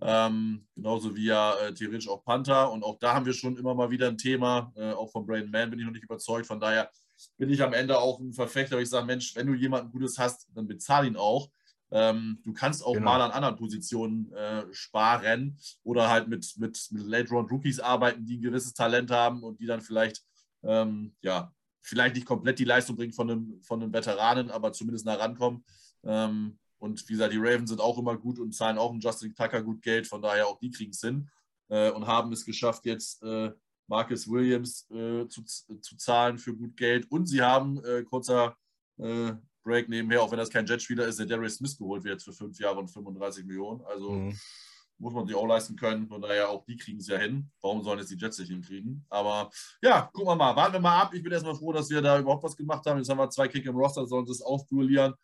Ähm, 0.00 0.66
genauso 0.74 1.16
wie 1.16 1.26
ja 1.26 1.58
äh, 1.58 1.74
theoretisch 1.74 2.08
auch 2.08 2.24
Panther. 2.24 2.70
Und 2.70 2.84
auch 2.84 2.98
da 2.98 3.14
haben 3.14 3.26
wir 3.26 3.32
schon 3.32 3.56
immer 3.56 3.74
mal 3.74 3.90
wieder 3.90 4.08
ein 4.08 4.18
Thema. 4.18 4.72
Äh, 4.76 4.92
auch 4.92 5.10
von 5.10 5.26
Brain 5.26 5.50
Man 5.50 5.70
bin 5.70 5.80
ich 5.80 5.84
noch 5.84 5.92
nicht 5.92 6.04
überzeugt. 6.04 6.46
Von 6.46 6.60
daher 6.60 6.90
bin 7.36 7.50
ich 7.50 7.62
am 7.62 7.72
Ende 7.72 7.98
auch 7.98 8.20
ein 8.20 8.32
Verfechter, 8.32 8.76
weil 8.76 8.84
ich 8.84 8.90
sage, 8.90 9.06
Mensch, 9.06 9.34
wenn 9.34 9.48
du 9.48 9.54
jemanden 9.54 9.90
Gutes 9.90 10.18
hast, 10.18 10.46
dann 10.54 10.68
bezahl 10.68 11.06
ihn 11.06 11.16
auch. 11.16 11.50
Ähm, 11.90 12.38
du 12.44 12.52
kannst 12.52 12.84
auch 12.84 12.94
genau. 12.94 13.06
mal 13.12 13.22
an 13.22 13.30
anderen 13.30 13.56
Positionen 13.56 14.30
äh, 14.32 14.64
sparen 14.72 15.58
oder 15.82 16.08
halt 16.08 16.28
mit, 16.28 16.54
mit, 16.58 16.88
mit 16.90 17.06
Late-Round-Rookies 17.06 17.80
arbeiten, 17.80 18.26
die 18.26 18.36
ein 18.36 18.42
gewisses 18.42 18.74
Talent 18.74 19.10
haben 19.10 19.42
und 19.42 19.60
die 19.60 19.66
dann 19.66 19.80
vielleicht, 19.80 20.22
ähm, 20.62 21.14
ja, 21.22 21.52
vielleicht 21.80 22.16
nicht 22.16 22.26
komplett 22.26 22.58
die 22.58 22.64
Leistung 22.64 22.96
bringen 22.96 23.12
von 23.12 23.30
einem, 23.30 23.62
von 23.62 23.82
einem 23.82 23.92
Veteranen, 23.92 24.50
aber 24.50 24.72
zumindest 24.72 25.06
nah 25.06 25.14
rankommen. 25.14 25.64
Ähm, 26.04 26.58
und 26.78 27.08
wie 27.08 27.12
gesagt, 27.14 27.32
die 27.32 27.38
Ravens 27.38 27.70
sind 27.70 27.80
auch 27.80 27.98
immer 27.98 28.16
gut 28.16 28.38
und 28.38 28.54
zahlen 28.54 28.78
auch 28.78 28.90
einen 28.90 29.00
Justin 29.00 29.34
Tucker 29.34 29.62
gut 29.62 29.82
Geld, 29.82 30.06
von 30.06 30.20
daher 30.20 30.46
auch 30.46 30.58
die 30.58 30.70
kriegen 30.70 30.90
es 30.90 31.00
hin 31.00 31.28
äh, 31.68 31.90
und 31.90 32.06
haben 32.06 32.32
es 32.32 32.44
geschafft, 32.44 32.84
jetzt 32.84 33.22
äh, 33.22 33.50
Marcus 33.86 34.28
Williams 34.28 34.88
äh, 34.90 35.26
zu, 35.28 35.42
zu 35.44 35.96
zahlen 35.96 36.38
für 36.38 36.54
gut 36.54 36.76
Geld. 36.76 37.10
Und 37.10 37.26
sie 37.26 37.40
haben, 37.40 37.82
äh, 37.84 38.02
kurzer 38.04 38.56
äh, 38.98 39.32
Break 39.68 39.88
nebenher, 39.88 40.22
auch 40.22 40.30
wenn 40.30 40.38
das 40.38 40.50
kein 40.50 40.66
Jetspieler 40.66 41.06
ist, 41.06 41.18
der 41.18 41.26
Darius 41.26 41.56
Smith 41.56 41.76
geholt 41.76 42.02
wird 42.04 42.22
für 42.22 42.32
fünf 42.32 42.58
Jahre 42.58 42.78
und 42.78 42.88
35 42.88 43.44
Millionen. 43.44 43.82
Also 43.82 44.12
mhm. 44.12 44.34
muss 44.98 45.12
man 45.12 45.26
sich 45.26 45.36
auch 45.36 45.46
leisten 45.46 45.76
können. 45.76 46.08
Von 46.08 46.22
daher 46.22 46.48
auch 46.48 46.64
die 46.64 46.76
kriegen 46.76 46.98
es 46.98 47.08
ja 47.08 47.18
hin. 47.18 47.50
Warum 47.60 47.82
sollen 47.82 47.98
jetzt 47.98 48.10
die 48.10 48.16
Jets 48.16 48.38
nicht 48.38 48.48
hinkriegen? 48.48 49.04
Aber 49.10 49.50
ja, 49.82 50.10
gucken 50.12 50.28
wir 50.28 50.36
mal. 50.36 50.56
Warten 50.56 50.72
wir 50.72 50.80
mal 50.80 51.02
ab. 51.02 51.14
Ich 51.14 51.22
bin 51.22 51.32
erstmal 51.32 51.54
froh, 51.54 51.72
dass 51.72 51.90
wir 51.90 52.00
da 52.00 52.18
überhaupt 52.18 52.42
was 52.42 52.56
gemacht 52.56 52.84
haben. 52.86 52.98
Jetzt 52.98 53.10
haben 53.10 53.18
wir 53.18 53.30
zwei 53.30 53.48
Kick 53.48 53.66
im 53.66 53.76
Roster, 53.76 54.06
sollen 54.06 54.26
es 54.28 54.42
aufduellieren. 54.42 55.14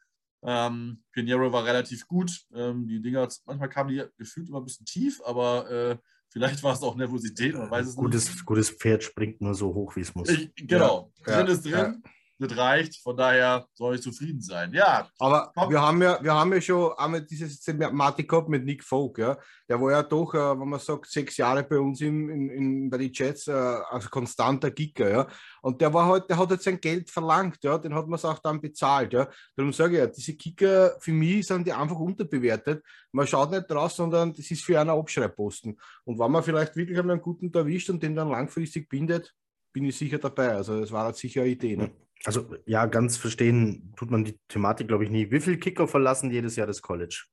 Ähm, 0.47 1.03
Pinheiro 1.11 1.51
war 1.51 1.65
relativ 1.65 2.07
gut. 2.07 2.45
Ähm, 2.55 2.87
die 2.87 3.01
Dinger, 3.01 3.27
manchmal 3.47 3.71
kamen 3.71 3.91
die 3.91 4.03
gefühlt 4.19 4.49
immer 4.49 4.61
ein 4.61 4.65
bisschen 4.65 4.85
tief, 4.85 5.23
aber 5.25 5.71
äh, 5.71 5.97
vielleicht 6.29 6.63
war 6.63 6.75
es 6.75 6.83
auch 6.83 6.97
Nervosität, 6.97 7.55
man 7.55 7.71
weiß 7.71 7.87
es 7.87 7.97
gutes, 7.97 8.29
nicht. 8.29 8.45
Gutes 8.45 8.69
Pferd 8.69 9.03
springt 9.03 9.41
nur 9.41 9.55
so 9.55 9.73
hoch, 9.73 9.97
wie 9.97 10.01
es 10.01 10.15
muss. 10.15 10.29
Ich, 10.29 10.53
genau, 10.55 11.11
ja, 11.27 11.37
drin 11.37 11.47
ja, 11.47 11.53
ist 11.53 11.65
drin. 11.65 11.73
Ja 11.73 12.11
das 12.39 12.57
reicht. 12.57 13.03
Von 13.03 13.17
daher 13.17 13.67
soll 13.75 13.95
ich 13.95 14.03
zufrieden 14.03 14.41
sein. 14.41 14.73
Ja. 14.73 15.09
Aber 15.19 15.53
wir 15.69 15.81
haben 15.81 16.03
ja, 16.03 16.23
wir 16.23 16.35
haben 16.35 16.53
ja 16.53 16.61
schon 16.61 16.93
einmal 16.97 17.23
dieses 17.23 17.61
Thematik 17.61 18.29
gehabt 18.29 18.49
mit 18.49 18.65
Nick 18.65 18.83
Folk. 18.83 19.19
Ja. 19.19 19.39
Der 19.69 19.81
war 19.81 19.93
ja 19.93 20.03
doch, 20.03 20.35
äh, 20.35 20.59
wenn 20.59 20.69
man 20.69 20.81
sagt, 20.81 21.11
sechs 21.11 21.37
Jahre 21.37 21.63
bei 21.63 21.79
uns 21.79 22.01
im, 22.01 22.29
in, 22.29 22.51
in, 22.51 22.91
bei 22.91 22.99
den 22.99 23.13
Jets 23.13 23.47
äh, 23.47 23.53
als 23.53 24.11
konstanter 24.11 24.71
Kicker. 24.71 25.11
Ja. 25.11 25.27
Und 25.63 25.81
der 25.81 25.93
war 25.95 26.07
halt, 26.07 26.29
der 26.29 26.39
hat 26.39 26.51
jetzt 26.51 26.65
sein 26.65 26.81
Geld 26.81 27.11
verlangt, 27.11 27.59
ja. 27.63 27.79
Den 27.79 27.95
hat 27.95 28.07
man 28.07 28.17
es 28.17 28.25
auch 28.25 28.39
dann 28.41 28.61
bezahlt. 28.61 29.13
Ja. 29.13 29.29
Darum 29.57 29.73
sage 29.73 29.95
ich 29.95 29.99
ja, 29.99 30.07
diese 30.07 30.37
Kicker 30.37 30.97
für 31.01 31.13
mich 31.13 31.47
sind 31.47 31.67
die 31.67 31.73
einfach 31.73 31.99
unterbewertet. 31.99 32.85
Man 33.13 33.27
schaut 33.27 33.51
nicht 33.51 33.71
draus, 33.71 33.97
sondern 33.97 34.35
das 34.35 34.51
ist 34.51 34.65
für 34.65 34.81
einen 34.81 34.91
Abschreibposten. 34.91 35.79
Und 36.05 36.19
wenn 36.19 36.31
man 36.31 36.43
vielleicht 36.43 36.75
wirklich 36.75 36.99
einen 36.99 37.21
guten 37.21 37.53
erwischt 37.55 37.91
und 37.91 38.03
den 38.03 38.17
dann 38.17 38.29
langfristig 38.29 38.89
bindet, 38.89 39.33
bin 39.73 39.85
ich 39.85 39.97
sicher 39.97 40.19
dabei. 40.19 40.53
Also 40.53 40.81
das 40.81 40.93
war 40.93 41.05
halt 41.05 41.17
sicher 41.17 41.43
eine 41.43 41.51
Idee. 41.51 41.77
Ne? 41.77 41.91
Also 42.25 42.57
ja, 42.67 42.87
ganz 42.87 43.17
verstehen 43.17 43.93
tut 43.97 44.11
man 44.11 44.25
die 44.25 44.39
Thematik, 44.49 44.89
glaube 44.89 45.05
ich, 45.05 45.11
nie. 45.11 45.31
Wie 45.31 45.41
viele 45.41 45.59
Kicker 45.59 45.87
verlassen 45.87 46.31
jedes 46.31 46.57
Jahr 46.57 46.67
das 46.67 46.81
College? 46.81 47.25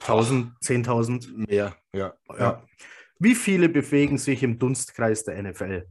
1000, 0.00 0.58
10.000? 0.60 1.46
Mehr, 1.48 1.76
ja. 1.94 2.14
ja. 2.38 2.66
Wie 3.18 3.34
viele 3.34 3.68
bewegen 3.68 4.18
sich 4.18 4.42
im 4.42 4.58
Dunstkreis 4.58 5.24
der 5.24 5.40
NFL? 5.42 5.86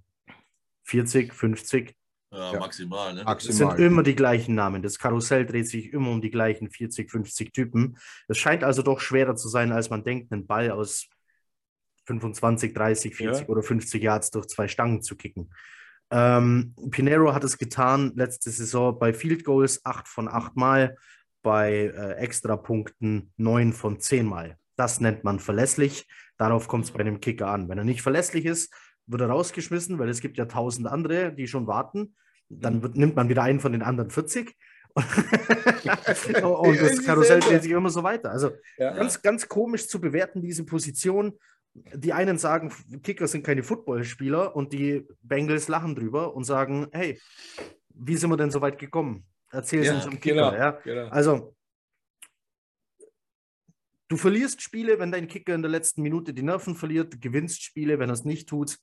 40, 0.84 1.34
50? 1.34 1.96
Ja, 2.32 2.54
ja. 2.54 2.60
maximal. 2.60 3.14
Ne? 3.14 3.24
Es 3.38 3.44
sind 3.46 3.80
immer 3.80 4.04
die 4.04 4.16
gleichen 4.16 4.56
Namen. 4.56 4.82
Das 4.82 5.00
Karussell 5.00 5.46
dreht 5.46 5.68
sich 5.68 5.94
immer 5.94 6.12
um 6.12 6.22
die 6.22 6.32
gleichen 6.32 6.70
40, 6.70 7.10
50 7.10 7.54
Typen. 7.54 7.98
Es 8.28 8.38
scheint 8.38 8.64
also 8.64 8.82
doch 8.82 9.00
schwerer 9.00 9.36
zu 9.36 9.48
sein, 9.48 9.72
als 9.72 9.90
man 9.90 10.04
denkt, 10.04 10.32
einen 10.32 10.46
Ball 10.48 10.72
aus 10.72 11.08
25, 12.06 12.74
30, 12.74 13.16
40 13.16 13.44
ja. 13.44 13.50
oder 13.50 13.64
50 13.64 14.02
Yards 14.02 14.32
durch 14.32 14.48
zwei 14.48 14.68
Stangen 14.68 15.02
zu 15.02 15.16
kicken. 15.16 15.52
Ähm, 16.12 16.74
Pinero 16.92 17.34
hat 17.34 17.44
es 17.44 17.58
getan 17.58 18.14
letzte 18.16 18.50
Saison 18.50 18.98
bei 18.98 19.14
Field 19.14 19.44
Goals 19.44 19.86
8 19.86 20.08
von 20.08 20.28
8 20.28 20.56
Mal, 20.56 20.98
bei 21.42 21.94
äh, 21.96 22.14
Extrapunkten 22.16 23.32
9 23.38 23.74
von 23.74 24.00
10 24.00 24.26
Mal. 24.26 24.58
Das 24.76 25.00
nennt 25.00 25.24
man 25.24 25.40
verlässlich. 25.40 26.08
Darauf 26.38 26.68
kommt 26.68 26.86
es 26.86 26.92
bei 26.92 27.00
einem 27.00 27.20
Kicker 27.20 27.48
an. 27.48 27.70
Wenn 27.70 27.78
er 27.78 27.84
nicht 27.84 28.02
verlässlich 28.02 28.46
ist, 28.46 28.74
wird 29.08 29.22
er 29.22 29.30
rausgeschmissen, 29.30 30.00
weil 30.00 30.10
es 30.10 30.22
gibt 30.22 30.38
ja 30.38 30.46
tausend 30.46 30.88
andere, 30.88 31.34
die 31.34 31.48
schon 31.48 31.68
warten. 31.68 32.16
Dann 32.50 32.82
wird, 32.82 32.96
nimmt 32.96 33.16
man 33.16 33.30
wieder 33.30 33.44
einen 33.44 33.60
von 33.60 33.72
den 33.72 33.82
anderen 33.82 34.10
40. 34.10 34.56
und 34.96 36.82
das 36.82 37.06
Karussell 37.06 37.40
dreht 37.42 37.64
sich 37.64 37.72
immer 37.72 37.90
so 37.90 38.04
weiter. 38.04 38.32
Also 38.32 38.52
ja. 38.78 38.94
ganz, 38.94 39.22
ganz 39.22 39.48
komisch 39.48 39.88
zu 39.88 40.02
bewerten, 40.02 40.42
diese 40.42 40.66
Position 40.66 41.38
die 41.74 42.14
einen 42.14 42.38
sagen, 42.38 42.74
Kicker 43.04 43.28
sind 43.28 43.46
keine 43.46 43.64
Footballspieler 43.64 44.56
und 44.56 44.74
die 44.74 45.08
Bengals 45.22 45.68
lachen 45.68 45.96
drüber 45.96 46.36
und 46.36 46.44
sagen, 46.44 46.88
hey, 46.92 47.20
wie 47.90 48.16
sind 48.16 48.30
wir 48.30 48.38
denn 48.38 48.52
so 48.52 48.62
weit 48.62 48.80
gekommen? 48.80 49.26
Erzähl 49.52 49.82
es 49.82 49.88
ja, 49.88 49.96
uns 49.96 50.06
am 50.06 50.20
Kicker. 50.20 50.52
Genau, 50.52 50.54
ja? 50.54 50.72
Genau. 50.72 51.08
Also, 51.10 51.56
du 54.08 54.18
verlierst 54.18 54.62
Spiele, 54.62 55.00
wenn 55.00 55.12
dein 55.12 55.28
Kicker 55.28 55.56
in 55.56 55.62
der 55.62 55.72
letzten 55.72 56.02
Minute 56.02 56.34
die 56.34 56.44
Nerven 56.44 56.76
verliert, 56.76 57.14
du 57.14 57.20
gewinnst 57.20 57.64
Spiele, 57.64 58.00
wenn 58.00 58.10
er 58.10 58.14
es 58.14 58.26
nicht 58.26 58.50
tut. 58.50 58.78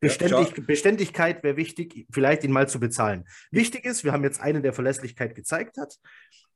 Beständig, 0.00 0.56
ja, 0.56 0.64
Beständigkeit 0.66 1.42
wäre 1.42 1.56
wichtig, 1.56 2.06
vielleicht 2.12 2.44
ihn 2.44 2.52
mal 2.52 2.68
zu 2.68 2.78
bezahlen. 2.78 3.24
Wichtig 3.50 3.84
ist, 3.86 4.04
wir 4.04 4.12
haben 4.12 4.24
jetzt 4.24 4.40
einen, 4.40 4.62
der 4.62 4.74
Verlässlichkeit 4.74 5.34
gezeigt 5.34 5.78
hat 5.78 5.96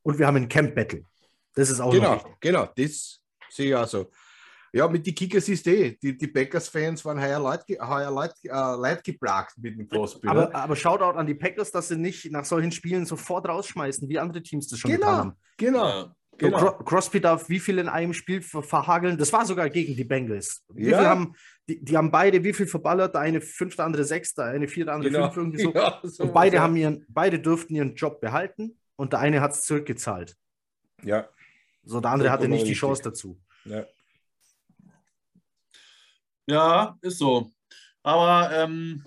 und 0.03 0.19
wir 0.19 0.27
haben 0.27 0.37
ein 0.37 0.49
Camp 0.49 0.75
Battle. 0.75 1.03
Das 1.55 1.71
ist 1.71 1.81
auch 1.81 1.93
genau, 1.93 2.37
genau, 2.41 2.69
das 2.77 3.23
sehe 3.49 3.69
ich 3.69 3.75
auch 3.75 3.89
so. 3.89 4.11
Ja, 4.73 4.89
mit 4.89 5.07
den 5.07 5.15
Kickers 5.15 5.49
ist 5.49 5.67
eh. 5.67 5.97
Die, 6.03 6.17
die 6.17 6.27
Packers-Fans 6.27 7.05
waren 7.05 7.21
heuer 7.21 7.41
Leid, 7.41 7.65
heuer 7.81 8.11
Leid, 8.11 8.35
äh, 8.45 8.49
Leid 8.51 9.05
geplagt 9.05 9.57
mit 9.59 9.79
dem 9.79 9.89
Crosby. 9.89 10.29
Aber, 10.29 10.55
aber 10.55 10.77
Shoutout 10.77 11.19
an 11.19 11.27
die 11.27 11.35
Packers, 11.35 11.71
dass 11.71 11.89
sie 11.89 11.97
nicht 11.97 12.31
nach 12.31 12.45
solchen 12.45 12.73
Spielen 12.73 13.07
sofort 13.07 13.49
rausschmeißen, 13.49 14.09
wie 14.09 14.19
andere 14.19 14.43
Teams 14.43 14.69
das 14.69 14.79
schon 14.79 14.91
genau, 14.91 15.07
getan 15.07 15.19
haben. 15.19 15.33
Genau. 15.57 15.89
Ja. 15.89 16.15
Genau. 16.39 16.61
So, 16.61 16.71
Crosby 16.71 17.21
darf 17.21 17.49
wie 17.49 17.59
viel 17.59 17.79
in 17.79 17.89
einem 17.89 18.15
Spiel 18.15 18.41
verhageln? 18.43 19.19
Das 19.19 19.33
war 19.33 19.45
sogar 19.45 19.69
gegen 19.71 19.97
die 19.97 20.05
Bengals. 20.05 20.63
Wie 20.69 20.89
ja. 20.89 20.99
viel 20.99 21.07
haben, 21.09 21.35
die, 21.69 21.85
die 21.85 21.97
haben 21.97 22.13
beide 22.13 22.45
wie 22.45 22.53
viel 22.53 22.69
verballert? 22.69 23.15
Der 23.15 23.23
eine 23.23 23.41
fünf, 23.41 23.75
der 23.75 23.87
andere 23.87 24.05
sechs, 24.05 24.35
der 24.35 24.45
eine 24.45 24.69
vier, 24.69 24.85
der 24.85 24.95
andere 24.95 25.11
genau. 25.11 25.31
fünf, 25.33 25.37
irgendwie 25.59 25.63
so. 25.63 25.73
Ja, 25.75 26.01
so 26.05 26.23
und 26.25 26.33
beide, 26.33 26.61
haben 26.61 26.77
ihren, 26.77 27.05
beide 27.09 27.41
durften 27.41 27.75
ihren 27.75 27.97
Job 27.97 28.21
behalten 28.21 28.79
und 28.95 29.13
der 29.13 29.19
eine 29.19 29.41
hat 29.41 29.53
es 29.53 29.63
zurückgezahlt. 29.63 30.37
Ja. 31.03 31.29
So, 31.83 32.01
der 32.01 32.13
andere 32.13 32.31
hatte 32.31 32.47
nicht 32.47 32.69
die 32.69 32.75
Chance 32.75 33.03
dazu. 33.03 33.41
Ja. 33.65 33.85
Ja, 36.49 36.97
ist 37.03 37.19
so. 37.19 37.51
Aber, 38.03 38.51
ähm, 38.53 39.05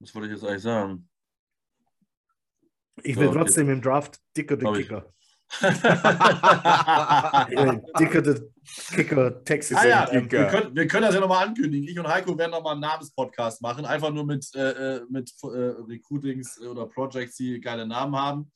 was 0.00 0.12
wollte 0.14 0.28
ich 0.28 0.34
jetzt 0.34 0.44
eigentlich 0.44 0.62
sagen? 0.62 1.08
Ich 3.04 3.16
will 3.16 3.28
so, 3.28 3.34
trotzdem 3.34 3.66
okay. 3.66 3.72
im 3.74 3.82
Draft 3.82 4.18
dicker 4.36 4.56
den 4.56 4.74
Kicker. 4.74 5.06
dicker 8.00 8.22
der 8.22 8.40
Kicker, 8.94 9.44
Texas. 9.44 9.78
Ah, 9.78 9.86
ja, 9.86 10.08
wir, 10.10 10.26
können, 10.26 10.74
wir 10.74 10.86
können 10.88 11.02
das 11.02 11.14
ja 11.14 11.20
nochmal 11.20 11.46
ankündigen. 11.46 11.86
Ich 11.86 11.98
und 11.98 12.08
Heiko 12.08 12.36
werden 12.36 12.50
nochmal 12.50 12.72
einen 12.72 12.80
Namenspodcast 12.80 13.62
machen. 13.62 13.84
Einfach 13.84 14.10
nur 14.10 14.24
mit, 14.24 14.52
äh, 14.54 14.96
äh 14.96 15.02
mit 15.08 15.32
äh, 15.42 15.46
Recruitings 15.46 16.60
oder 16.60 16.86
Projects, 16.86 17.36
die 17.36 17.60
geile 17.60 17.86
Namen 17.86 18.16
haben. 18.16 18.50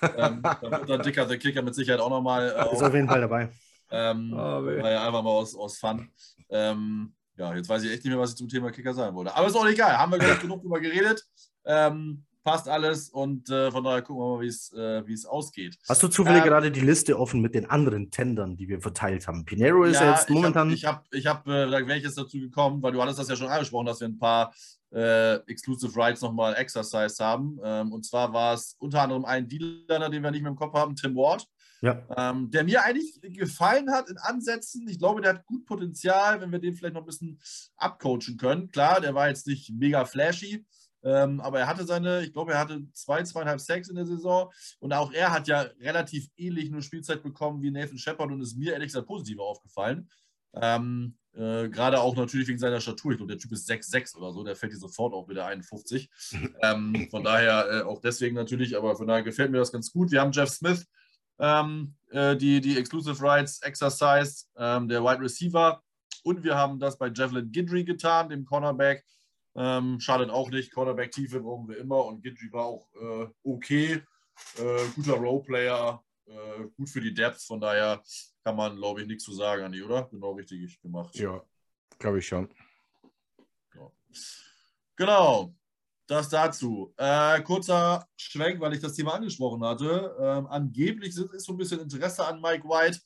ähm, 0.00 0.40
da 0.42 0.62
wird 0.62 0.88
dann 0.88 1.02
Dicker 1.02 1.26
der 1.26 1.38
Kicker 1.38 1.60
mit 1.60 1.74
Sicherheit 1.74 2.00
auch 2.00 2.10
nochmal. 2.10 2.50
Äh, 2.50 2.72
ist 2.72 2.82
auf 2.82 2.94
jeden 2.94 3.08
Fall 3.08 3.20
dabei. 3.20 3.50
Ähm, 3.90 4.32
oh, 4.34 4.66
einfach 4.66 5.22
mal 5.22 5.30
aus, 5.30 5.54
aus 5.54 5.78
Fun. 5.78 6.10
Ähm, 6.50 7.14
ja, 7.38 7.54
jetzt 7.54 7.68
weiß 7.68 7.82
ich 7.84 7.92
echt 7.92 8.04
nicht 8.04 8.12
mehr, 8.12 8.18
was 8.18 8.30
ich 8.30 8.36
zum 8.36 8.48
Thema 8.48 8.70
Kicker 8.70 8.92
sagen 8.92 9.14
wollte. 9.14 9.34
Aber 9.34 9.46
ist 9.46 9.56
auch 9.56 9.66
egal. 9.66 9.96
Haben 9.96 10.12
wir 10.12 10.18
genug 10.42 10.62
drüber 10.62 10.80
geredet. 10.80 11.24
Ähm, 11.64 12.24
passt 12.44 12.68
alles 12.68 13.10
und 13.10 13.50
äh, 13.50 13.70
von 13.70 13.84
daher 13.84 14.00
gucken 14.02 14.22
wir 14.22 14.36
mal, 14.36 14.40
wie 15.06 15.12
äh, 15.12 15.14
es 15.14 15.26
ausgeht. 15.26 15.76
Hast 15.88 16.02
du 16.02 16.08
zufällig 16.08 16.42
ähm, 16.42 16.48
gerade 16.48 16.70
die 16.70 16.80
Liste 16.80 17.18
offen 17.18 17.40
mit 17.40 17.54
den 17.54 17.66
anderen 17.66 18.10
Tendern, 18.10 18.56
die 18.56 18.68
wir 18.68 18.80
verteilt 18.80 19.28
haben? 19.28 19.44
Pinero 19.44 19.84
ist 19.84 20.00
ja, 20.00 20.12
jetzt 20.12 20.30
momentan. 20.30 20.70
Ich 20.70 20.84
habe, 20.86 21.02
ich 21.12 21.26
hab, 21.26 21.46
äh, 21.46 21.70
da 21.70 21.86
wäre 21.86 21.98
ich 21.98 22.04
jetzt 22.04 22.16
dazu 22.16 22.38
gekommen, 22.38 22.82
weil 22.82 22.92
du 22.92 23.02
hattest 23.02 23.18
das 23.18 23.28
ja 23.28 23.36
schon 23.36 23.48
angesprochen, 23.48 23.86
dass 23.86 24.00
wir 24.00 24.08
ein 24.08 24.18
paar 24.18 24.52
äh, 24.92 25.34
Exclusive 25.46 25.94
Rights 25.94 26.22
nochmal 26.22 26.54
Exercise 26.54 27.22
haben. 27.22 27.58
Ähm, 27.62 27.92
und 27.92 28.06
zwar 28.06 28.32
war 28.32 28.54
es 28.54 28.76
unter 28.78 29.02
anderem 29.02 29.26
ein 29.26 29.46
Dealer, 29.46 30.08
den 30.08 30.22
wir 30.22 30.30
nicht 30.30 30.42
mehr 30.42 30.50
im 30.50 30.56
Kopf 30.56 30.74
haben, 30.74 30.96
Tim 30.96 31.14
Ward. 31.14 31.46
Ja. 31.80 32.02
Ähm, 32.16 32.50
der 32.50 32.64
mir 32.64 32.84
eigentlich 32.84 33.20
gefallen 33.22 33.90
hat 33.92 34.08
in 34.10 34.18
Ansätzen. 34.18 34.88
Ich 34.88 34.98
glaube, 34.98 35.20
der 35.20 35.34
hat 35.34 35.46
gut 35.46 35.64
Potenzial, 35.64 36.40
wenn 36.40 36.50
wir 36.50 36.58
den 36.58 36.74
vielleicht 36.74 36.94
noch 36.94 37.02
ein 37.02 37.06
bisschen 37.06 37.40
abcoachen 37.76 38.36
können. 38.36 38.70
Klar, 38.70 39.00
der 39.00 39.14
war 39.14 39.28
jetzt 39.28 39.46
nicht 39.46 39.72
mega 39.72 40.04
flashy, 40.04 40.66
ähm, 41.04 41.40
aber 41.40 41.60
er 41.60 41.66
hatte 41.68 41.86
seine, 41.86 42.22
ich 42.22 42.32
glaube, 42.32 42.52
er 42.52 42.58
hatte 42.58 42.82
zwei, 42.92 43.22
zweieinhalb 43.22 43.60
Sacks 43.60 43.88
in 43.88 43.96
der 43.96 44.06
Saison 44.06 44.50
und 44.80 44.92
auch 44.92 45.12
er 45.12 45.32
hat 45.32 45.46
ja 45.46 45.60
relativ 45.80 46.28
ähnlich 46.36 46.70
nur 46.70 46.82
Spielzeit 46.82 47.22
bekommen 47.22 47.62
wie 47.62 47.70
Nathan 47.70 47.98
Shepard 47.98 48.32
und 48.32 48.40
ist 48.40 48.56
mir 48.56 48.72
ehrlich 48.72 48.88
gesagt 48.88 49.06
positiver 49.06 49.44
aufgefallen. 49.44 50.08
Ähm, 50.54 51.16
äh, 51.34 51.68
Gerade 51.68 52.00
auch 52.00 52.16
natürlich 52.16 52.48
wegen 52.48 52.58
seiner 52.58 52.80
Statur. 52.80 53.12
Ich 53.12 53.18
glaube, 53.18 53.32
der 53.32 53.40
Typ 53.40 53.52
ist 53.52 53.70
6'6 53.70 54.16
oder 54.16 54.32
so, 54.32 54.42
der 54.42 54.56
fällt 54.56 54.72
hier 54.72 54.80
sofort 54.80 55.14
auch 55.14 55.28
wieder 55.28 55.46
51. 55.46 56.10
ähm, 56.62 57.06
von 57.10 57.22
daher 57.22 57.68
äh, 57.70 57.82
auch 57.82 58.00
deswegen 58.00 58.34
natürlich, 58.34 58.76
aber 58.76 58.96
von 58.96 59.06
daher 59.06 59.22
gefällt 59.22 59.52
mir 59.52 59.58
das 59.58 59.72
ganz 59.72 59.92
gut. 59.92 60.10
Wir 60.10 60.20
haben 60.20 60.32
Jeff 60.32 60.50
Smith, 60.50 60.86
ähm, 61.38 61.94
äh, 62.10 62.36
die, 62.36 62.60
die 62.60 62.78
Exclusive 62.78 63.22
Rights 63.22 63.62
Exercise, 63.62 64.46
ähm, 64.56 64.88
der 64.88 65.02
Wide 65.02 65.20
Receiver. 65.20 65.82
Und 66.24 66.42
wir 66.42 66.56
haben 66.56 66.78
das 66.78 66.98
bei 66.98 67.10
Javelin 67.14 67.50
Gidry 67.52 67.84
getan, 67.84 68.28
dem 68.28 68.44
Cornerback. 68.44 69.04
Ähm, 69.54 69.98
schadet 70.00 70.30
auch 70.30 70.50
nicht. 70.50 70.72
Cornerback-Tiefe 70.72 71.40
brauchen 71.40 71.68
wir 71.68 71.78
immer 71.78 72.04
und 72.04 72.22
Gidry 72.22 72.52
war 72.52 72.66
auch 72.66 72.88
äh, 72.94 73.26
okay. 73.42 74.02
Äh, 74.56 74.88
guter 74.94 75.14
Roleplayer, 75.14 76.04
äh, 76.26 76.64
gut 76.76 76.88
für 76.88 77.00
die 77.00 77.12
Depth. 77.12 77.42
Von 77.42 77.60
daher 77.60 78.02
kann 78.44 78.56
man, 78.56 78.76
glaube 78.76 79.00
ich, 79.00 79.06
nichts 79.08 79.24
zu 79.24 79.32
sagen, 79.32 79.64
Andi, 79.64 79.82
oder? 79.82 80.04
Genau 80.10 80.32
richtig 80.32 80.80
gemacht. 80.80 81.14
Ja, 81.16 81.42
glaube 81.98 82.20
ich 82.20 82.26
schon. 82.26 82.48
Ja. 83.74 83.90
Genau. 84.96 85.54
Das 86.08 86.30
dazu. 86.30 86.94
Äh, 86.96 87.42
kurzer 87.42 88.08
Schwenk, 88.16 88.60
weil 88.60 88.72
ich 88.72 88.80
das 88.80 88.94
Thema 88.94 89.12
angesprochen 89.14 89.62
hatte. 89.62 90.16
Ähm, 90.18 90.46
angeblich 90.46 91.14
ist, 91.14 91.44
so 91.44 91.52
ein 91.52 91.58
bisschen 91.58 91.80
Interesse 91.80 92.26
an 92.26 92.40
Mike 92.40 92.66
White 92.66 92.98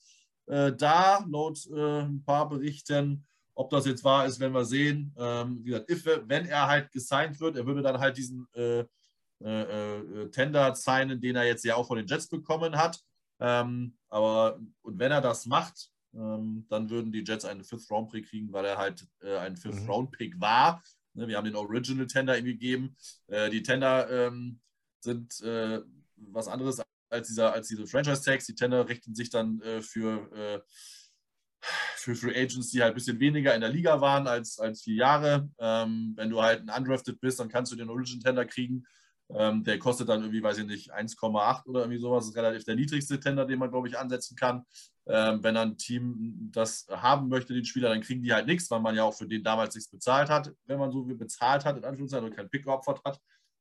äh, 0.46 0.72
da, 0.72 1.24
laut 1.28 1.58
äh, 1.66 2.02
ein 2.02 2.22
paar 2.24 2.48
Berichten. 2.48 3.26
Ob 3.54 3.70
das 3.70 3.86
jetzt 3.86 4.04
wahr 4.04 4.24
ist, 4.26 4.38
werden 4.38 4.54
wir 4.54 4.64
sehen. 4.64 5.12
Ähm, 5.18 5.58
wie 5.64 5.70
gesagt, 5.70 5.90
if, 5.90 6.06
wenn 6.26 6.46
er 6.46 6.68
halt 6.68 6.92
gesigned 6.92 7.40
wird, 7.40 7.56
er 7.56 7.66
würde 7.66 7.82
dann 7.82 7.98
halt 7.98 8.16
diesen 8.16 8.46
äh, 8.54 8.84
äh, 9.42 9.62
äh, 9.98 10.30
Tender 10.30 10.72
signen, 10.76 11.20
den 11.20 11.34
er 11.34 11.44
jetzt 11.44 11.64
ja 11.64 11.74
auch 11.74 11.88
von 11.88 11.96
den 11.96 12.06
Jets 12.06 12.28
bekommen 12.28 12.76
hat. 12.76 13.00
Ähm, 13.40 13.96
aber 14.10 14.60
und 14.82 14.96
wenn 15.00 15.10
er 15.10 15.20
das 15.20 15.46
macht, 15.46 15.90
ähm, 16.14 16.66
dann 16.68 16.88
würden 16.88 17.10
die 17.10 17.24
Jets 17.24 17.46
einen 17.46 17.64
Fifth-Round-Pick 17.64 18.28
kriegen, 18.28 18.52
weil 18.52 18.64
er 18.64 18.78
halt 18.78 19.04
ein 19.24 19.56
Fifth-Round-Pick 19.56 20.40
war 20.40 20.80
wir 21.14 21.36
haben 21.36 21.44
den 21.44 21.56
Original 21.56 22.06
Tender 22.06 22.38
ihm 22.38 22.44
gegeben. 22.44 22.96
Äh, 23.28 23.50
die 23.50 23.62
Tender 23.62 24.08
ähm, 24.10 24.60
sind 25.00 25.40
äh, 25.42 25.80
was 26.16 26.48
anderes 26.48 26.82
als, 27.10 27.28
dieser, 27.28 27.52
als 27.52 27.68
diese 27.68 27.86
Franchise-Tags. 27.86 28.46
Die 28.46 28.54
Tender 28.54 28.88
richten 28.88 29.14
sich 29.14 29.30
dann 29.30 29.60
äh, 29.60 29.82
für, 29.82 30.64
für 31.96 32.14
Free 32.14 32.34
Agents, 32.34 32.70
die 32.70 32.80
halt 32.80 32.92
ein 32.92 32.94
bisschen 32.94 33.20
weniger 33.20 33.54
in 33.54 33.60
der 33.60 33.70
Liga 33.70 34.00
waren 34.00 34.26
als, 34.26 34.58
als 34.58 34.82
vier 34.82 34.96
Jahre. 34.96 35.50
Ähm, 35.58 36.14
wenn 36.16 36.30
du 36.30 36.42
halt 36.42 36.60
ein 36.60 36.70
Undrafted 36.76 37.20
bist, 37.20 37.38
dann 37.40 37.48
kannst 37.48 37.70
du 37.72 37.76
den 37.76 37.90
Original 37.90 38.22
Tender 38.22 38.44
kriegen. 38.46 38.84
Ähm, 39.34 39.64
der 39.64 39.78
kostet 39.78 40.08
dann 40.08 40.20
irgendwie, 40.20 40.42
weiß 40.42 40.58
ich 40.58 40.66
nicht, 40.66 40.94
1,8 40.94 41.66
oder 41.66 41.80
irgendwie 41.80 41.98
sowas. 41.98 42.24
Das 42.24 42.30
ist 42.30 42.36
relativ 42.36 42.64
der 42.64 42.76
niedrigste 42.76 43.18
Tender, 43.18 43.46
den 43.46 43.58
man, 43.58 43.70
glaube 43.70 43.88
ich, 43.88 43.98
ansetzen 43.98 44.36
kann. 44.36 44.64
Ähm, 45.06 45.42
wenn 45.42 45.56
ein 45.56 45.76
Team 45.76 46.50
das 46.52 46.86
haben 46.90 47.28
möchte, 47.28 47.54
den 47.54 47.64
Spieler, 47.64 47.88
dann 47.88 48.02
kriegen 48.02 48.22
die 48.22 48.32
halt 48.32 48.46
nichts, 48.46 48.70
weil 48.70 48.80
man 48.80 48.94
ja 48.94 49.04
auch 49.04 49.14
für 49.14 49.26
den 49.26 49.42
damals 49.42 49.74
nichts 49.74 49.90
bezahlt 49.90 50.28
hat, 50.28 50.52
wenn 50.66 50.78
man 50.78 50.92
so 50.92 51.04
bezahlt 51.04 51.64
hat, 51.64 51.76
in 51.76 51.84
Anführungszeichen, 51.84 52.26
und 52.26 52.36
kein 52.36 52.50
Pick 52.50 52.64
geopfert 52.64 53.00
hat. 53.04 53.18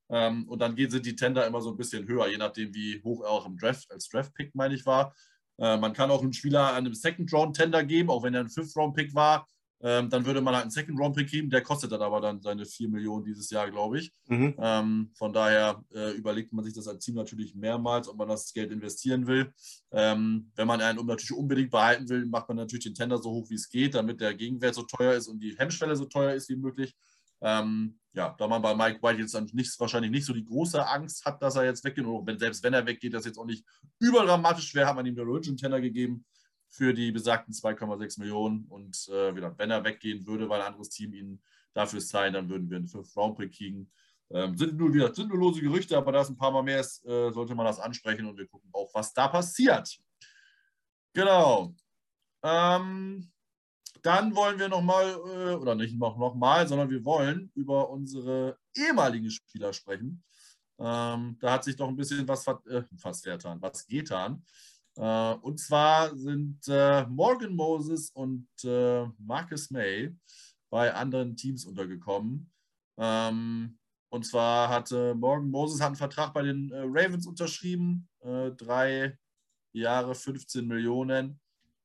Ähm, 0.10 0.48
und 0.50 0.60
dann 0.60 0.76
sind 0.76 1.06
die 1.06 1.16
Tender 1.16 1.48
immer 1.48 1.62
so 1.62 1.72
ein 1.72 1.78
bisschen 1.78 2.08
höher, 2.08 2.28
je 2.28 2.38
nachdem, 2.38 2.74
wie 2.76 3.02
hoch 3.04 3.24
er 3.24 3.30
auch 3.30 3.46
im 3.46 3.58
Draft, 3.58 3.90
als 3.92 4.10
Draft-Pick, 4.10 4.54
meine 4.54 4.76
ich, 4.76 4.86
war. 4.86 5.16
Äh, 5.58 5.78
man 5.78 5.94
kann 5.94 6.12
auch 6.12 6.22
einen 6.22 6.34
Spieler 6.34 6.74
einem 6.74 6.94
Second-Round-Tender 6.94 7.84
geben, 7.86 8.10
auch 8.10 8.24
wenn 8.24 8.34
er 8.34 8.42
ein 8.42 8.50
Fifth-Round-Pick 8.50 9.16
war. 9.16 9.48
Ähm, 9.84 10.10
dann 10.10 10.26
würde 10.26 10.42
man 10.42 10.54
halt 10.54 10.64
einen 10.64 10.72
Second 10.72 11.00
Round 11.00 11.16
Pick 11.16 11.30
geben, 11.30 11.50
der 11.50 11.62
kostet 11.62 11.92
dann 11.92 12.02
aber 12.02 12.22
dann 12.22 12.42
seine 12.42 12.66
4 12.66 12.90
Millionen 12.90 13.26
dieses 13.26 13.50
Jahr, 13.50 13.70
glaube 13.70 14.00
ich. 14.00 14.12
Mhm. 14.28 14.56
Ähm, 14.60 15.12
von 15.16 15.34
daher 15.34 15.84
äh, 15.94 16.12
überlegt 16.12 16.54
man 16.54 16.64
sich 16.64 16.74
das 16.74 16.88
als 16.88 17.04
Team 17.04 17.16
natürlich 17.16 17.56
mehrmals, 17.56 18.08
ob 18.08 18.18
man 18.18 18.28
das 18.28 18.54
Geld 18.54 18.72
investieren 18.72 19.26
will. 19.26 19.52
Ähm, 19.92 20.52
wenn 20.56 20.68
man 20.68 20.82
einen 20.82 21.06
natürlich 21.06 21.34
unbedingt 21.34 21.72
behalten 21.72 22.08
will, 22.10 22.26
macht 22.26 22.48
man 22.48 22.58
natürlich 22.58 22.86
den 22.86 22.96
Tender 22.96 23.18
so 23.18 23.32
hoch 23.32 23.50
wie 23.50 23.56
es 23.56 23.70
geht, 23.70 23.96
damit 23.96 24.22
der 24.22 24.36
Gegenwert 24.36 24.76
so 24.76 24.84
teuer 24.84 25.14
ist 25.14 25.28
und 25.28 25.40
die 25.40 25.58
Hemmschwelle 25.58 25.96
so 25.96 26.06
teuer 26.06 26.34
ist 26.34 26.50
wie 26.50 26.58
möglich. 26.58 26.96
Ähm, 27.42 27.98
ja, 28.14 28.36
da 28.38 28.48
man 28.48 28.62
bei 28.62 28.76
Mike 28.76 29.02
White 29.02 29.22
jetzt 29.22 29.54
nicht, 29.54 29.80
wahrscheinlich 29.80 30.12
nicht 30.12 30.26
so 30.26 30.34
die 30.34 30.46
große 30.46 30.86
Angst 30.86 31.26
hat, 31.26 31.42
dass 31.42 31.56
er 31.56 31.66
jetzt 31.66 31.84
weggeht, 31.84 32.06
oder 32.06 32.26
wenn, 32.26 32.38
selbst 32.38 32.64
wenn 32.64 32.74
er 32.74 32.86
weggeht, 32.86 33.14
das 33.14 33.26
jetzt 33.26 33.38
auch 33.38 33.46
nicht 33.46 33.66
überdramatisch 34.00 34.76
wäre, 34.76 34.88
hat 34.88 34.96
man 34.96 35.06
ihm 35.06 35.16
den 35.16 35.28
Origin 35.28 35.58
Tender 35.58 35.82
gegeben. 35.82 36.26
Für 36.72 36.94
die 36.94 37.12
besagten 37.12 37.54
2,6 37.54 38.20
Millionen. 38.20 38.66
Und 38.66 39.08
äh, 39.10 39.36
wenn 39.36 39.70
er 39.70 39.84
weggehen 39.84 40.26
würde, 40.26 40.50
weil 40.50 40.62
ein 40.62 40.68
anderes 40.68 40.90
Team 40.90 41.14
ihn 41.14 41.42
dafür 41.74 42.00
zahlen, 42.00 42.34
dann 42.34 42.50
würden 42.50 42.70
wir 42.70 42.78
einen 42.78 42.88
5-Round-Pick 42.88 43.54
kriegen. 43.54 43.92
Ähm, 44.32 44.58
sind, 44.58 44.78
nur 44.78 44.94
wieder, 44.94 45.14
sind 45.14 45.28
nur 45.28 45.38
lose 45.38 45.62
Gerüchte, 45.62 45.98
aber 45.98 46.14
da 46.14 46.22
es 46.22 46.30
ein 46.30 46.38
paar 46.38 46.52
Mal 46.52 46.64
mehr 46.64 46.80
ist, 46.80 47.06
äh, 47.06 47.32
sollte 47.32 47.54
man 47.54 47.66
das 47.66 47.80
ansprechen 47.80 48.26
und 48.26 48.38
wir 48.38 48.48
gucken 48.48 48.70
auch, 48.72 48.90
was 48.94 49.14
da 49.14 49.28
passiert. 49.28 50.00
Genau. 51.14 51.76
Ähm, 52.42 53.30
dann 54.02 54.36
wollen 54.36 54.58
wir 54.58 54.70
nochmal, 54.70 55.12
äh, 55.12 55.56
oder 55.56 55.76
nicht 55.76 55.98
noch, 55.98 56.18
noch 56.18 56.34
mal, 56.34 56.66
sondern 56.68 56.90
wir 56.90 57.04
wollen 57.04 57.52
über 57.56 57.90
unsere 57.90 58.58
ehemaligen 58.74 59.30
Spieler 59.30 59.74
sprechen. 59.74 60.24
Ähm, 60.80 61.38
da 61.40 61.54
hat 61.54 61.66
sich 61.66 61.76
doch 61.76 61.90
ein 61.90 61.96
bisschen 61.96 62.26
was 62.28 62.48
äh, 62.48 62.84
fast 62.98 63.24
vertan, 63.24 63.62
was 63.62 63.86
getan. 63.86 64.44
Äh, 65.02 65.34
und 65.42 65.60
zwar 65.60 66.16
sind 66.16 66.60
äh, 66.68 67.08
Morgan 67.08 67.56
Moses 67.56 68.12
und 68.12 68.48
äh, 68.64 69.08
Marcus 69.18 69.72
May 69.72 70.16
bei 70.70 70.94
anderen 70.94 71.36
Teams 71.36 71.66
untergekommen. 71.66 72.52
Ähm, 72.98 73.80
und 74.10 74.26
zwar 74.26 74.70
hatte 74.70 75.16
Morgan 75.16 75.50
Moses 75.50 75.82
hat 75.82 75.88
einen 75.88 75.96
Vertrag 75.96 76.34
bei 76.36 76.44
den 76.44 76.72
äh, 76.72 76.82
Ravens 76.86 77.26
unterschrieben, 77.26 78.08
äh, 78.20 78.52
drei 78.52 79.18
Jahre 79.74 80.14
15 80.14 80.68
Millionen. 80.68 81.40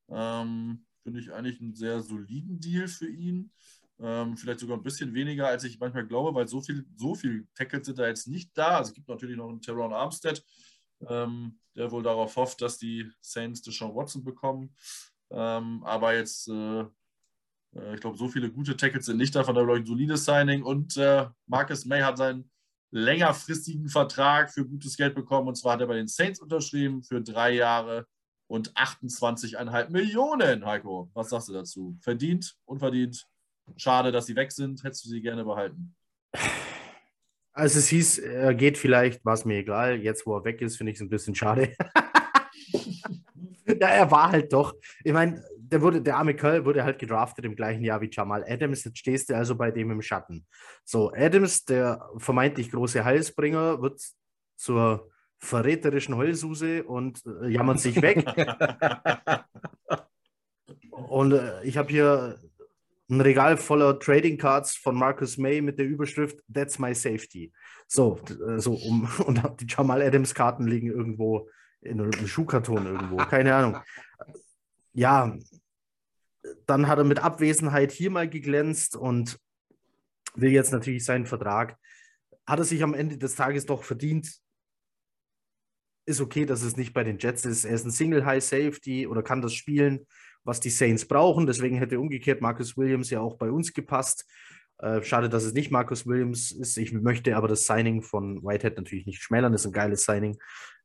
Ähm, 0.09 0.85
Finde 1.01 1.19
ich 1.19 1.33
eigentlich 1.33 1.59
einen 1.59 1.73
sehr 1.73 2.01
soliden 2.01 2.59
Deal 2.59 2.87
für 2.87 3.09
ihn. 3.09 3.51
Ähm, 3.99 4.37
vielleicht 4.37 4.59
sogar 4.59 4.77
ein 4.77 4.83
bisschen 4.83 5.15
weniger, 5.15 5.47
als 5.47 5.63
ich 5.63 5.79
manchmal 5.79 6.05
glaube, 6.05 6.35
weil 6.35 6.47
so 6.47 6.61
viel, 6.61 6.85
so 6.95 7.15
viel 7.15 7.47
Tackles 7.55 7.87
sind 7.87 7.97
da 7.97 8.05
jetzt 8.05 8.27
nicht 8.27 8.55
da. 8.55 8.77
Also 8.77 8.89
es 8.89 8.93
gibt 8.93 9.07
natürlich 9.07 9.37
noch 9.37 9.49
einen 9.49 9.61
Teron 9.61 9.91
Armstead, 9.91 10.43
ähm, 11.07 11.59
der 11.75 11.91
wohl 11.91 12.03
darauf 12.03 12.35
hofft, 12.35 12.61
dass 12.61 12.77
die 12.77 13.09
Saints 13.21 13.61
Deshaun 13.61 13.95
Watson 13.95 14.23
bekommen. 14.23 14.75
Ähm, 15.29 15.83
aber 15.83 16.15
jetzt, 16.15 16.47
äh, 16.47 16.81
äh, 17.75 17.95
ich 17.95 18.01
glaube, 18.01 18.17
so 18.17 18.27
viele 18.27 18.51
gute 18.51 18.75
Tackles 18.75 19.05
sind 19.05 19.17
nicht 19.17 19.35
da, 19.35 19.43
von 19.43 19.55
daher 19.55 19.75
ein 19.75 19.85
solides 19.85 20.25
Signing. 20.25 20.63
Und 20.63 20.97
äh, 20.97 21.27
Marcus 21.45 21.85
May 21.85 22.01
hat 22.01 22.17
seinen 22.17 22.49
längerfristigen 22.91 23.89
Vertrag 23.89 24.51
für 24.51 24.65
gutes 24.65 24.97
Geld 24.97 25.15
bekommen. 25.15 25.47
Und 25.47 25.55
zwar 25.55 25.73
hat 25.73 25.81
er 25.81 25.87
bei 25.87 25.95
den 25.95 26.07
Saints 26.07 26.39
unterschrieben 26.39 27.03
für 27.03 27.21
drei 27.21 27.51
Jahre 27.51 28.07
und 28.47 28.73
28,5 28.73 29.89
Millionen. 29.89 30.65
Heiko, 30.65 31.11
was 31.13 31.29
sagst 31.29 31.49
du 31.49 31.53
dazu? 31.53 31.97
Verdient, 32.01 32.55
unverdient? 32.65 33.27
Schade, 33.75 34.11
dass 34.11 34.25
sie 34.25 34.35
weg 34.35 34.51
sind. 34.51 34.83
Hättest 34.83 35.05
du 35.05 35.09
sie 35.09 35.21
gerne 35.21 35.43
behalten? 35.43 35.95
Also 37.57 37.79
es 37.79 37.87
hieß, 37.87 38.19
er 38.19 38.53
geht 38.53 38.77
vielleicht, 38.77 39.25
war 39.25 39.33
es 39.33 39.43
mir 39.43 39.57
egal. 39.57 39.95
Jetzt, 39.95 40.27
wo 40.27 40.37
er 40.37 40.45
weg 40.45 40.61
ist, 40.61 40.77
finde 40.77 40.91
ich 40.91 40.99
es 40.99 41.01
ein 41.01 41.09
bisschen 41.09 41.33
schade. 41.33 41.73
ja, 43.65 43.87
er 43.87 44.11
war 44.11 44.31
halt 44.31 44.53
doch. 44.53 44.75
Ich 45.03 45.11
meine, 45.11 45.43
der, 45.57 45.81
wurde, 45.81 45.99
der 45.99 46.17
arme 46.17 46.35
Curl 46.35 46.65
wurde 46.65 46.83
halt 46.83 46.99
gedraftet 46.99 47.45
im 47.45 47.55
gleichen 47.55 47.83
Jahr 47.83 47.99
wie 47.99 48.11
Jamal 48.11 48.45
Adams. 48.47 48.83
Jetzt 48.83 48.99
stehst 48.99 49.31
du 49.31 49.35
also 49.35 49.55
bei 49.55 49.71
dem 49.71 49.89
im 49.89 50.03
Schatten. 50.03 50.45
So, 50.85 51.11
Adams, 51.11 51.65
der 51.65 52.07
vermeintlich 52.17 52.69
große 52.69 53.03
Heilsbringer, 53.03 53.81
wird 53.81 54.01
zur 54.55 55.09
verräterischen 55.39 56.15
Heulsuse 56.15 56.83
und 56.83 57.23
äh, 57.25 57.47
jammert 57.47 57.79
sich 57.79 57.99
weg. 58.03 58.23
und 60.91 61.31
äh, 61.31 61.63
ich 61.63 61.75
habe 61.75 61.89
hier 61.89 62.37
ein 63.09 63.21
Regal 63.21 63.57
voller 63.57 63.99
Trading 63.99 64.37
Cards 64.37 64.75
von 64.75 64.95
Marcus 64.95 65.37
May 65.37 65.61
mit 65.61 65.79
der 65.79 65.85
Überschrift 65.85 66.39
That's 66.53 66.77
my 66.79 66.93
safety. 66.93 67.53
So, 67.87 68.19
äh, 68.29 68.59
so 68.59 68.73
um, 68.73 69.09
und 69.25 69.41
die 69.59 69.67
Jamal 69.67 70.01
Adams 70.01 70.33
Karten 70.33 70.67
liegen 70.67 70.87
irgendwo 70.87 71.49
in 71.81 72.01
einem 72.01 72.27
Schuhkarton 72.27 72.85
irgendwo, 72.85 73.17
keine 73.17 73.55
Ahnung. 73.55 73.77
Ja, 74.93 75.37
dann 76.65 76.87
hat 76.87 76.97
er 76.97 77.03
mit 77.03 77.19
Abwesenheit 77.19 77.91
hier 77.91 78.09
mal 78.09 78.27
geglänzt 78.27 78.95
und 78.95 79.39
will 80.35 80.51
jetzt 80.51 80.71
natürlich 80.71 81.05
seinen 81.05 81.25
Vertrag. 81.25 81.77
Hat 82.45 82.59
er 82.59 82.65
sich 82.65 82.83
am 82.83 82.93
Ende 82.93 83.17
des 83.17 83.35
Tages 83.35 83.65
doch 83.65 83.83
verdient, 83.83 84.41
ist 86.07 86.21
okay, 86.21 86.45
dass 86.45 86.61
es 86.61 86.77
nicht 86.77 86.93
bei 86.93 87.03
den 87.03 87.19
Jets 87.19 87.45
ist. 87.45 87.65
Er 87.65 87.75
ist 87.75 87.85
ein 87.85 87.91
Single 87.91 88.25
High 88.25 88.43
Safety 88.43 89.07
oder 89.07 89.21
kann 89.21 89.41
das 89.41 89.53
spielen, 89.53 90.07
was 90.47 90.59
die 90.59 90.69
Saints 90.69 91.05
brauchen. 91.05 91.45
Deswegen 91.45 91.77
hätte 91.77 91.99
umgekehrt 91.99 92.41
Marcus 92.41 92.77
Williams 92.77 93.09
ja 93.09 93.19
auch 93.19 93.37
bei 93.37 93.51
uns 93.51 93.73
gepasst. 93.73 94.25
Äh, 94.79 95.03
schade, 95.03 95.29
dass 95.29 95.43
es 95.43 95.53
nicht 95.53 95.71
Marcus 95.71 96.07
Williams 96.07 96.51
ist. 96.51 96.77
Ich 96.77 96.93
möchte 96.93 97.35
aber 97.35 97.47
das 97.47 97.65
Signing 97.65 98.01
von 98.01 98.43
Whitehead 98.43 98.77
natürlich 98.77 99.05
nicht 99.05 99.21
schmälern. 99.21 99.51
Das 99.51 99.61
ist 99.61 99.67
ein 99.67 99.73
geiles 99.73 100.05
Signing. 100.05 100.37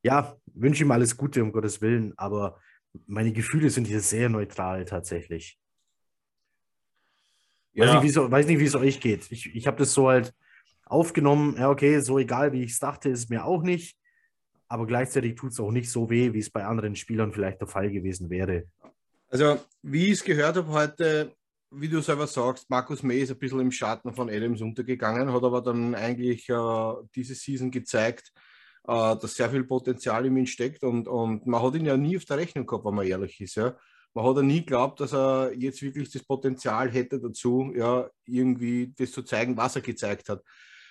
Ja, 0.02 0.36
wünsche 0.46 0.84
ihm 0.84 0.90
alles 0.90 1.16
Gute, 1.16 1.42
um 1.42 1.52
Gottes 1.52 1.80
Willen. 1.80 2.12
Aber 2.16 2.58
meine 3.06 3.32
Gefühle 3.32 3.70
sind 3.70 3.86
hier 3.86 4.00
sehr 4.00 4.28
neutral 4.28 4.84
tatsächlich. 4.84 5.58
Ja. 7.74 8.02
Weiß, 8.02 8.46
nicht, 8.46 8.58
wie 8.58 8.64
es 8.64 8.74
euch 8.74 9.00
geht. 9.00 9.30
Ich, 9.30 9.54
ich 9.54 9.66
habe 9.66 9.78
das 9.78 9.94
so 9.94 10.08
halt 10.08 10.34
aufgenommen. 10.84 11.56
Ja, 11.56 11.70
okay, 11.70 12.00
so 12.00 12.18
egal, 12.18 12.52
wie 12.52 12.64
ich 12.64 12.72
es 12.72 12.78
dachte, 12.78 13.08
ist 13.08 13.30
mir 13.30 13.44
auch 13.44 13.62
nicht 13.62 13.96
aber 14.72 14.86
gleichzeitig 14.86 15.34
tut 15.34 15.52
es 15.52 15.60
auch 15.60 15.70
nicht 15.70 15.90
so 15.90 16.08
weh, 16.08 16.32
wie 16.32 16.38
es 16.38 16.48
bei 16.48 16.64
anderen 16.64 16.96
Spielern 16.96 17.30
vielleicht 17.30 17.60
der 17.60 17.68
Fall 17.68 17.90
gewesen 17.90 18.30
wäre. 18.30 18.64
Also, 19.32 19.58
wie 19.80 20.08
ich 20.08 20.12
es 20.12 20.24
gehört 20.24 20.56
habe 20.56 20.68
heute, 20.68 21.34
wie 21.70 21.88
du 21.88 22.02
selber 22.02 22.26
sagst, 22.26 22.68
Markus 22.68 23.02
May 23.02 23.20
ist 23.20 23.30
ein 23.30 23.38
bisschen 23.38 23.60
im 23.60 23.72
Schatten 23.72 24.12
von 24.12 24.28
Adams 24.28 24.60
untergegangen, 24.60 25.32
hat 25.32 25.42
aber 25.42 25.62
dann 25.62 25.94
eigentlich 25.94 26.50
äh, 26.50 26.92
diese 27.14 27.34
Season 27.34 27.70
gezeigt, 27.70 28.30
äh, 28.86 29.16
dass 29.16 29.34
sehr 29.34 29.48
viel 29.48 29.64
Potenzial 29.64 30.26
in 30.26 30.36
ihm 30.36 30.44
steckt 30.44 30.82
und, 30.84 31.08
und 31.08 31.46
man 31.46 31.62
hat 31.62 31.74
ihn 31.76 31.86
ja 31.86 31.96
nie 31.96 32.18
auf 32.18 32.26
der 32.26 32.36
Rechnung 32.36 32.66
gehabt, 32.66 32.84
wenn 32.84 32.94
man 32.94 33.06
ehrlich 33.06 33.40
ist. 33.40 33.54
Ja. 33.54 33.74
Man 34.12 34.26
hat 34.26 34.36
ja 34.36 34.42
nie 34.42 34.60
geglaubt, 34.60 35.00
dass 35.00 35.14
er 35.14 35.54
jetzt 35.56 35.80
wirklich 35.80 36.10
das 36.10 36.24
Potenzial 36.24 36.90
hätte 36.90 37.18
dazu, 37.18 37.72
ja, 37.74 38.10
irgendwie 38.26 38.92
das 38.98 39.12
zu 39.12 39.22
zeigen, 39.22 39.56
was 39.56 39.76
er 39.76 39.80
gezeigt 39.80 40.28
hat. 40.28 40.42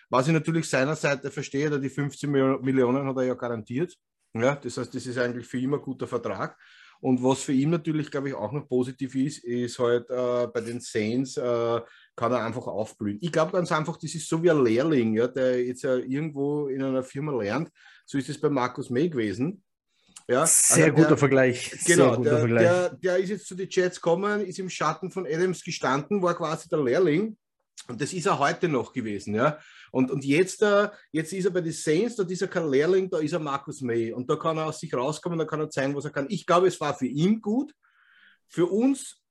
Was 0.09 0.27
ich 0.27 0.33
natürlich 0.33 0.67
seiner 0.67 0.95
Seite 0.95 1.29
verstehe, 1.29 1.69
da 1.69 1.77
die 1.77 1.89
15 1.89 2.31
Millionen 2.31 3.05
hat 3.05 3.17
er 3.17 3.23
ja 3.23 3.35
garantiert. 3.35 3.95
Ja, 4.33 4.55
das 4.55 4.77
heißt, 4.77 4.95
das 4.95 5.05
ist 5.05 5.19
eigentlich 5.19 5.45
für 5.45 5.59
ihn 5.59 5.75
ein 5.75 5.79
guter 5.79 6.07
Vertrag. 6.07 6.57
Und 7.02 7.24
was 7.24 7.41
für 7.41 7.52
ihn 7.52 7.72
natürlich, 7.72 8.12
glaube 8.12 8.30
ich, 8.30 8.36
auch 8.36 8.52
noch 8.52 8.68
positiv 8.68 9.16
ist, 9.16 9.43
ist 9.43 9.80
halt 9.80 10.08
äh, 10.10 10.47
bei 10.47 10.62
den 10.62 10.80
Saints 10.80 11.36
äh, 11.36 11.82
kann 12.16 12.32
er 12.32 12.45
einfach 12.45 12.68
aufblühen. 12.68 13.18
Ich 13.22 13.32
glaube 13.32 13.54
ganz 13.54 13.72
einfach, 13.72 13.97
das 13.97 14.14
ist 14.14 14.30
so 14.30 14.41
wie 14.43 14.52
ein 14.52 14.64
Lehrling, 14.64 15.16
ja, 15.16 15.28
der 15.28 15.66
jetzt 15.66 15.82
ja 15.82 15.95
irgendwo 15.95 16.68
in 16.68 16.84
einer 16.84 17.04
Firma 17.04 17.32
lernt. 17.32 17.70
So 18.06 18.20
ist 18.20 18.30
es 18.30 18.39
bei 18.39 18.49
Markus 18.49 18.91
May 18.91 19.10
gewesen. 19.10 19.64
Ja, 20.28 20.45
Sehr 20.45 20.86
also 20.86 20.95
guter 20.95 21.08
der, 21.10 21.18
Vergleich. 21.18 21.76
Genau, 21.86 22.16
guter 22.16 22.30
der, 22.30 22.39
Vergleich. 22.39 22.62
Der, 22.62 22.89
der, 22.89 23.18
ist 23.18 23.30
jetzt 23.30 23.47
zu 23.47 23.56
den 23.56 23.68
Jets 23.68 23.99
gekommen, 23.99 24.41
ist 24.41 24.60
im 24.60 24.70
Schatten 24.70 25.10
von 25.10 25.26
Adams 25.26 25.64
gestanden, 25.64 26.22
war 26.22 26.36
quasi 26.36 26.70
der 26.70 26.84
Lehrling. 26.84 27.36
Und 27.88 27.99
das 27.99 28.14
ist 28.14 28.28
er 28.28 28.38
heute 28.38 28.68
noch 28.68 28.93
gewesen. 28.93 29.34
Ja. 29.34 29.58
Und, 29.91 30.09
und 30.09 30.23
jetzt, 30.23 30.61
äh, 30.61 30.89
jetzt 31.11 31.33
ist 31.33 31.45
er 31.45 31.51
bei 31.51 31.61
den 31.61 31.73
Saints, 31.73 32.15
da 32.15 32.23
ist 32.23 32.41
er 32.41 32.47
kein 32.47 32.69
Lehrling, 32.69 33.09
da 33.09 33.19
ist 33.19 33.33
er 33.33 33.39
Markus 33.39 33.81
May. 33.81 34.11
Und 34.11 34.29
da 34.29 34.35
kann 34.35 34.57
er 34.57 34.67
aus 34.67 34.79
sich 34.79 34.93
rauskommen, 34.93 35.37
da 35.37 35.45
kann 35.45 35.59
er 35.59 35.69
zeigen, 35.69 35.95
was 35.95 36.05
er 36.05 36.11
kann. 36.11 36.27
Ich 36.29 36.45
glaube, 36.45 36.67
es 36.67 36.79
war 36.79 36.97
für 36.97 37.07
ihn 37.07 37.41
gut. 37.41 37.73
Für 38.47 38.65
uns, 38.65 39.21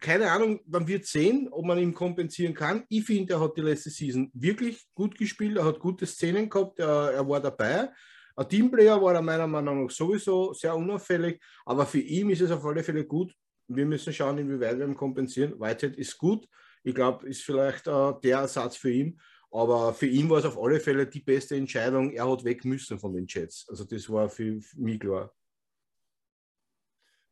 keine 0.00 0.30
Ahnung, 0.30 0.60
man 0.66 0.86
wird 0.86 1.06
sehen, 1.06 1.48
ob 1.50 1.64
man 1.64 1.78
ihm 1.78 1.94
kompensieren 1.94 2.54
kann. 2.54 2.84
Ich 2.88 3.04
finde, 3.04 3.34
er 3.34 3.40
hat 3.40 3.56
die 3.56 3.62
letzte 3.62 3.90
Season 3.90 4.30
wirklich 4.32 4.86
gut 4.94 5.16
gespielt, 5.18 5.56
er 5.56 5.64
hat 5.64 5.78
gute 5.78 6.06
Szenen 6.06 6.48
gehabt, 6.48 6.78
er, 6.78 7.12
er 7.12 7.28
war 7.28 7.40
dabei. 7.40 7.90
Ein 8.36 8.48
Teamplayer 8.48 9.00
war 9.00 9.14
er 9.14 9.22
meiner 9.22 9.46
Meinung 9.46 9.84
nach 9.84 9.90
sowieso 9.90 10.52
sehr 10.52 10.76
unauffällig, 10.76 11.40
aber 11.64 11.86
für 11.86 12.00
ihn 12.00 12.28
ist 12.30 12.42
es 12.42 12.50
auf 12.50 12.64
alle 12.64 12.84
Fälle 12.84 13.04
gut. 13.06 13.32
Wir 13.68 13.86
müssen 13.86 14.12
schauen, 14.12 14.38
inwieweit 14.38 14.78
wir 14.78 14.84
ihm 14.84 14.94
kompensieren. 14.94 15.58
Whitehead 15.58 15.96
ist 15.96 16.18
gut. 16.18 16.46
Ich 16.84 16.94
glaube, 16.94 17.28
ist 17.28 17.42
vielleicht 17.42 17.88
äh, 17.88 18.12
der 18.22 18.38
Ersatz 18.38 18.76
für 18.76 18.90
ihn. 18.90 19.20
Aber 19.50 19.94
für 19.94 20.06
ihn 20.06 20.28
war 20.28 20.38
es 20.38 20.44
auf 20.44 20.58
alle 20.58 20.80
Fälle 20.80 21.06
die 21.06 21.20
beste 21.20 21.56
Entscheidung. 21.56 22.10
Er 22.10 22.30
hat 22.30 22.44
weg 22.44 22.64
müssen 22.64 22.98
von 22.98 23.12
den 23.12 23.26
Jets. 23.26 23.66
Also 23.68 23.84
das 23.84 24.10
war 24.10 24.28
für, 24.28 24.60
für 24.60 24.80
mich 24.80 25.00
klar. 25.00 25.32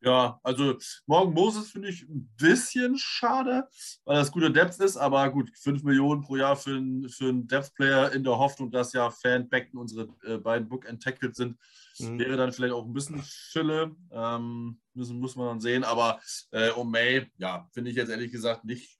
Ja, 0.05 0.39
also 0.43 0.77
Morgan 1.07 1.33
Moses 1.33 1.71
finde 1.71 1.89
ich 1.89 2.03
ein 2.03 2.29
bisschen 2.37 2.95
schade, 2.95 3.67
weil 4.03 4.17
das 4.17 4.31
guter 4.31 4.51
Depth 4.51 4.79
ist, 4.79 4.97
aber 4.97 5.27
gut, 5.31 5.49
5 5.57 5.81
Millionen 5.81 6.21
pro 6.21 6.35
Jahr 6.35 6.55
für, 6.55 6.75
einen, 6.75 7.09
für 7.09 7.29
einen 7.29 7.47
Depth-Player 7.47 8.11
in 8.11 8.23
der 8.23 8.37
Hoffnung, 8.37 8.69
dass 8.69 8.93
ja 8.93 9.09
Fan 9.09 9.49
Beckton 9.49 9.79
unsere 9.79 10.07
äh, 10.23 10.37
beiden 10.37 10.69
Book 10.69 10.87
and 10.87 11.01
Tackled 11.01 11.35
sind, 11.35 11.57
mhm. 11.97 12.19
wäre 12.19 12.37
dann 12.37 12.53
vielleicht 12.53 12.75
auch 12.75 12.85
ein 12.85 12.93
bisschen 12.93 13.19
Fülle. 13.23 13.95
Ähm, 14.11 14.79
müssen, 14.93 15.19
muss 15.19 15.35
man 15.35 15.47
dann 15.47 15.59
sehen, 15.59 15.83
aber 15.83 16.19
äh, 16.51 16.69
um 16.69 16.91
May, 16.91 17.25
ja, 17.37 17.67
finde 17.73 17.89
ich 17.89 17.97
jetzt 17.97 18.09
ehrlich 18.09 18.31
gesagt 18.31 18.63
nicht 18.63 18.99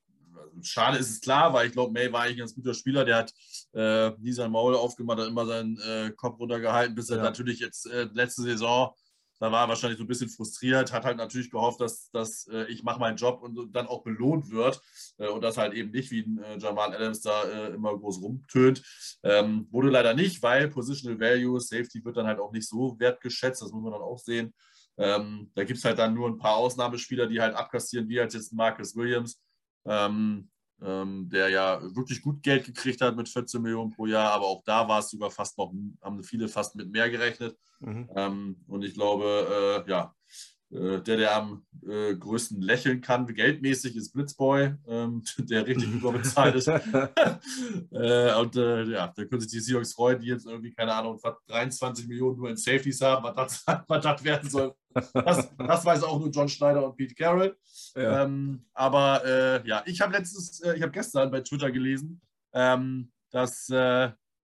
schade 0.61 0.97
ist 0.97 1.09
es 1.09 1.21
klar, 1.21 1.53
weil 1.53 1.67
ich 1.67 1.73
glaube, 1.73 1.91
May 1.91 2.11
war 2.11 2.21
eigentlich 2.21 2.37
ein 2.37 2.39
ganz 2.39 2.55
guter 2.55 2.73
Spieler. 2.73 3.05
Der 3.05 3.17
hat 3.17 3.33
äh, 3.73 4.11
nie 4.19 4.31
sein 4.31 4.51
Maul 4.51 4.75
aufgemacht, 4.75 5.19
hat 5.19 5.27
immer 5.27 5.45
seinen 5.45 5.79
äh, 5.79 6.11
Kopf 6.15 6.39
runtergehalten, 6.39 6.95
bis 6.95 7.09
er 7.09 7.17
ja. 7.17 7.23
natürlich 7.23 7.59
jetzt 7.59 7.87
äh, 7.87 8.07
letzte 8.13 8.43
Saison, 8.43 8.93
da 9.39 9.51
war 9.51 9.65
er 9.65 9.69
wahrscheinlich 9.69 9.97
so 9.97 10.05
ein 10.05 10.07
bisschen 10.07 10.29
frustriert, 10.29 10.93
hat 10.93 11.03
halt 11.03 11.17
natürlich 11.17 11.51
gehofft, 11.51 11.81
dass, 11.81 12.09
dass 12.11 12.47
äh, 12.47 12.65
ich 12.65 12.83
mache 12.83 12.99
meinen 12.99 13.17
Job 13.17 13.41
und, 13.41 13.59
und, 13.59 13.75
dann 13.75 13.87
auch 13.87 14.01
belohnt 14.01 14.49
wird 14.49 14.81
äh, 15.17 15.27
und 15.27 15.43
das 15.43 15.57
halt 15.57 15.73
eben 15.73 15.91
nicht 15.91 16.09
wie 16.11 16.21
ein 16.21 16.41
äh, 16.41 16.57
Jamal 16.57 16.95
Adams 16.95 17.21
da 17.21 17.67
immer 17.67 17.97
groß 17.97 18.21
rumtönt. 18.21 18.81
Ähm, 19.23 19.67
wurde 19.71 19.89
leider 19.89 20.13
nicht, 20.13 20.41
weil 20.41 20.69
Positional 20.69 21.19
Value, 21.19 21.59
Safety 21.59 22.03
wird 22.05 22.15
dann 22.15 22.27
halt 22.27 22.39
auch 22.39 22.53
nicht 22.53 22.67
so 22.67 22.97
wertgeschätzt, 22.97 23.61
das 23.61 23.71
muss 23.71 23.83
man 23.83 23.91
dann 23.91 24.01
auch 24.01 24.19
sehen. 24.19 24.53
Ähm, 24.97 25.51
da 25.53 25.63
gibt 25.65 25.79
es 25.79 25.85
halt 25.85 25.99
dann 25.99 26.13
nur 26.13 26.29
ein 26.29 26.37
paar 26.37 26.55
Ausnahmespieler, 26.55 27.27
die 27.27 27.41
halt 27.41 27.55
abkassieren, 27.55 28.07
wie 28.07 28.19
halt 28.19 28.33
jetzt 28.33 28.53
Marcus 28.53 28.95
Williams, 28.95 29.41
ähm, 29.85 30.49
ähm, 30.81 31.29
der 31.29 31.49
ja 31.49 31.81
wirklich 31.95 32.21
gut 32.21 32.43
Geld 32.43 32.65
gekriegt 32.65 33.01
hat 33.01 33.15
mit 33.15 33.29
14 33.29 33.61
Millionen 33.61 33.91
pro 33.91 34.05
Jahr, 34.05 34.31
aber 34.33 34.45
auch 34.45 34.63
da 34.65 34.87
war 34.87 34.99
es 34.99 35.09
sogar 35.09 35.31
fast 35.31 35.57
noch, 35.57 35.73
haben 36.01 36.23
viele 36.23 36.47
fast 36.47 36.75
mit 36.75 36.91
mehr 36.91 37.09
gerechnet. 37.09 37.57
Mhm. 37.79 38.09
Ähm, 38.15 38.63
und 38.67 38.83
ich 38.83 38.93
glaube, 38.93 39.83
äh, 39.85 39.89
ja, 39.89 40.14
der, 40.75 41.17
der 41.17 41.35
am 41.35 41.65
äh, 41.87 42.15
größten 42.15 42.61
lächeln 42.61 43.01
kann, 43.01 43.27
geldmäßig, 43.27 43.95
ist 43.95 44.11
Blitzboy, 44.13 44.73
ähm, 44.87 45.23
der 45.37 45.65
richtig 45.65 45.91
überbezahlt 45.91 46.55
ist. 46.55 46.67
äh, 47.91 48.35
und 48.35 48.55
äh, 48.55 48.83
ja, 48.83 49.13
da 49.15 49.25
können 49.25 49.41
sich 49.41 49.51
die 49.51 49.59
Seahawks 49.59 49.93
freuen, 49.93 50.19
die 50.19 50.27
jetzt 50.27 50.45
irgendwie, 50.45 50.73
keine 50.73 50.93
Ahnung, 50.93 51.19
23 51.47 52.07
Millionen 52.07 52.37
nur 52.37 52.49
in 52.49 52.57
Safeties 52.57 53.01
haben, 53.01 53.23
was 53.23 53.35
das, 53.35 53.63
was 53.87 54.03
das 54.03 54.23
werden 54.23 54.49
soll. 54.49 54.73
Das, 55.13 55.49
das 55.57 55.85
weiß 55.85 56.03
auch 56.03 56.19
nur 56.19 56.29
John 56.29 56.47
Schneider 56.49 56.85
und 56.85 56.95
Pete 56.95 57.15
Carroll. 57.15 57.57
Ja. 57.95 58.23
Ähm, 58.23 58.65
aber 58.73 59.23
äh, 59.25 59.67
ja, 59.67 59.83
ich 59.85 60.01
habe 60.01 60.13
letztes, 60.13 60.61
äh, 60.61 60.75
ich 60.75 60.81
habe 60.81 60.91
gestern 60.91 61.31
bei 61.31 61.41
Twitter 61.41 61.71
gelesen, 61.71 62.21
ähm, 62.53 63.11
dass 63.31 63.69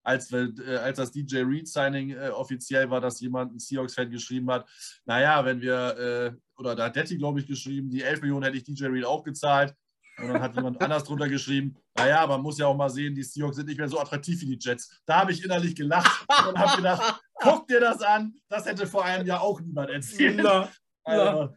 als, 0.06 0.32
äh, 0.32 0.76
als 0.76 0.98
das 0.98 1.10
DJ 1.10 1.38
Reed-Signing 1.38 2.10
äh, 2.10 2.28
offiziell 2.28 2.88
war, 2.88 3.00
dass 3.00 3.20
jemand, 3.20 3.52
ein 3.52 3.58
Seahawks-Fan, 3.58 4.08
geschrieben 4.08 4.48
hat, 4.50 4.68
naja, 5.04 5.44
wenn 5.44 5.60
wir, 5.60 5.74
äh, 5.74 6.60
oder 6.60 6.76
da 6.76 6.84
hat 6.84 6.96
Detti, 6.96 7.18
glaube 7.18 7.40
ich, 7.40 7.46
geschrieben, 7.46 7.90
die 7.90 8.02
11 8.02 8.22
Millionen 8.22 8.44
hätte 8.44 8.56
ich 8.56 8.62
DJ 8.62 8.86
Reed 8.86 9.04
auch 9.04 9.24
gezahlt. 9.24 9.74
Und 10.18 10.28
dann 10.28 10.40
hat 10.40 10.54
jemand 10.54 10.80
anders 10.80 11.04
drunter 11.04 11.28
geschrieben, 11.28 11.76
naja, 11.94 12.26
man 12.26 12.40
muss 12.40 12.56
ja 12.56 12.66
auch 12.66 12.76
mal 12.76 12.88
sehen, 12.88 13.14
die 13.14 13.22
Seahawks 13.22 13.56
sind 13.56 13.66
nicht 13.66 13.78
mehr 13.78 13.88
so 13.88 13.98
attraktiv 13.98 14.40
wie 14.40 14.56
die 14.56 14.58
Jets. 14.58 15.02
Da 15.04 15.20
habe 15.20 15.32
ich 15.32 15.44
innerlich 15.44 15.74
gelacht 15.74 16.24
und 16.48 16.56
habe 16.56 16.76
gedacht, 16.76 17.20
guck 17.34 17.66
dir 17.66 17.80
das 17.80 18.00
an, 18.00 18.32
das 18.48 18.64
hätte 18.64 18.86
vor 18.86 19.04
einem 19.04 19.26
Jahr 19.26 19.42
auch 19.42 19.60
niemand 19.60 19.90
erzählt. 19.90 20.40
Na, 20.42 20.70
also, 21.02 21.54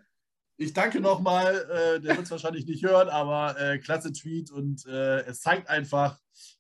ich 0.58 0.74
danke 0.74 1.00
nochmal, 1.00 1.56
äh, 1.56 2.02
der 2.02 2.16
wird 2.16 2.26
es 2.26 2.32
wahrscheinlich 2.32 2.66
nicht 2.66 2.84
hören, 2.84 3.08
aber 3.10 3.58
äh, 3.62 3.78
klasse 3.78 4.12
Tweet 4.12 4.52
und 4.52 4.86
äh, 4.88 5.22
es 5.22 5.40
zeigt 5.40 5.70
einfach, 5.70 6.20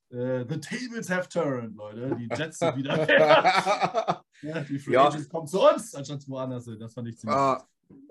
the 0.10 0.60
tables 0.60 1.10
have 1.10 1.30
turned, 1.30 1.76
Leute. 1.76 2.16
Die 2.16 2.28
Jets 2.36 2.60
sind 2.60 2.76
wieder 2.78 3.08
ja, 4.42 4.60
die 4.68 4.80
Free 4.80 4.94
ja. 4.94 5.10
kommen 5.32 5.48
zu 5.48 5.62
uns, 5.62 5.94
anstatt 5.96 6.28
woanders 6.28 6.66
hin. 6.66 6.80
Das 6.80 6.94
fand 6.94 7.08
ich 7.08 7.18
ziemlich 7.18 7.38
uh, 7.38 7.58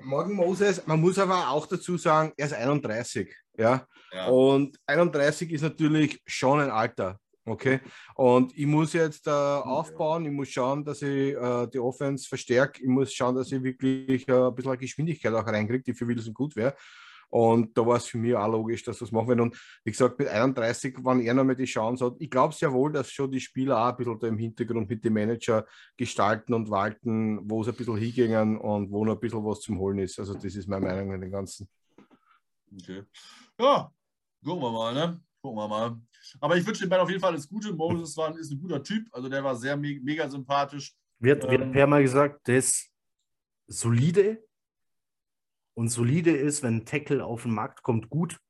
Morgen 0.02 0.34
Moses, 0.34 0.86
man 0.86 1.00
muss 1.00 1.18
aber 1.18 1.50
auch 1.50 1.66
dazu 1.66 1.96
sagen, 1.96 2.32
er 2.36 2.46
ist 2.46 2.52
31. 2.52 3.34
Ja? 3.56 3.86
ja? 4.12 4.26
Und 4.28 4.78
31 4.86 5.52
ist 5.52 5.62
natürlich 5.62 6.20
schon 6.26 6.60
ein 6.60 6.70
Alter. 6.70 7.18
Okay. 7.44 7.80
Und 8.14 8.56
ich 8.56 8.66
muss 8.66 8.92
jetzt 8.92 9.26
äh, 9.26 9.30
aufbauen, 9.30 10.26
ich 10.26 10.32
muss 10.32 10.50
schauen, 10.50 10.84
dass 10.84 11.00
ich 11.00 11.34
äh, 11.34 11.66
die 11.68 11.78
Offense 11.78 12.28
verstärke, 12.28 12.82
ich 12.82 12.88
muss 12.88 13.12
schauen, 13.12 13.36
dass 13.36 13.50
ich 13.50 13.62
wirklich 13.62 14.28
äh, 14.28 14.32
ein 14.32 14.54
bisschen 14.54 14.78
Geschwindigkeit 14.78 15.32
auch 15.32 15.46
reinkriege, 15.46 15.82
die 15.82 15.94
für 15.94 16.06
Wilson 16.06 16.34
gut 16.34 16.54
wäre. 16.56 16.74
Und 17.30 17.76
da 17.76 17.86
war 17.86 17.96
es 17.96 18.06
für 18.06 18.18
mich 18.18 18.34
auch 18.34 18.50
logisch, 18.50 18.82
dass 18.84 18.98
das 18.98 19.12
machen 19.12 19.28
wir. 19.28 19.42
Und 19.42 19.56
wie 19.84 19.90
gesagt, 19.90 20.18
mit 20.18 20.28
31, 20.28 20.96
wann 21.00 21.20
er 21.20 21.34
noch 21.34 21.44
mal 21.44 21.54
die 21.54 21.64
Chance 21.64 22.06
hat, 22.06 22.16
ich 22.18 22.30
glaube 22.30 22.54
sehr 22.54 22.72
wohl, 22.72 22.92
dass 22.92 23.10
schon 23.10 23.30
die 23.30 23.40
Spieler 23.40 23.78
auch 23.78 23.90
ein 23.90 23.96
bisschen 23.96 24.18
da 24.18 24.26
im 24.28 24.38
Hintergrund 24.38 24.88
mit 24.88 25.04
dem 25.04 25.12
Manager 25.12 25.66
gestalten 25.96 26.54
und 26.54 26.70
walten, 26.70 27.48
wo 27.48 27.62
es 27.62 27.68
ein 27.68 27.74
bisschen 27.74 27.96
hingehen 27.96 28.56
und 28.56 28.90
wo 28.90 29.04
noch 29.04 29.14
ein 29.14 29.20
bisschen 29.20 29.44
was 29.44 29.60
zum 29.60 29.78
Holen 29.78 29.98
ist. 29.98 30.18
Also, 30.18 30.34
das 30.34 30.44
ist 30.44 30.68
meine 30.68 30.86
Meinung 30.86 31.12
an 31.12 31.20
den 31.20 31.30
Ganzen. 31.30 31.68
Okay. 32.72 33.02
Ja, 33.58 33.90
gucken 34.44 34.62
wir 34.62 34.72
mal, 34.72 34.94
ne? 34.94 35.20
Gucken 35.42 35.58
wir 35.58 35.68
mal. 35.68 36.00
Aber 36.40 36.56
ich 36.56 36.66
wünsche 36.66 36.82
den 36.82 36.90
beiden 36.90 37.02
auf 37.02 37.10
jeden 37.10 37.20
Fall 37.20 37.32
alles 37.32 37.48
Gute. 37.48 37.72
Moses 37.72 38.16
war, 38.16 38.36
ist 38.36 38.50
ein 38.50 38.60
guter 38.60 38.82
Typ, 38.82 39.06
also 39.12 39.28
der 39.28 39.42
war 39.42 39.54
sehr 39.54 39.76
me 39.76 39.98
mega 40.02 40.28
sympathisch. 40.28 40.94
Wird, 41.18 41.44
ähm, 41.44 41.50
wird 41.50 41.72
per 41.72 41.86
mal 41.86 42.02
gesagt, 42.02 42.46
der 42.46 42.58
ist 42.58 42.90
solide, 43.66 44.42
und 45.78 45.90
solide 45.90 46.32
ist, 46.32 46.64
wenn 46.64 46.78
ein 46.78 46.86
Tackle 46.86 47.24
auf 47.24 47.44
den 47.44 47.54
Markt 47.54 47.84
kommt, 47.84 48.10
gut. 48.10 48.40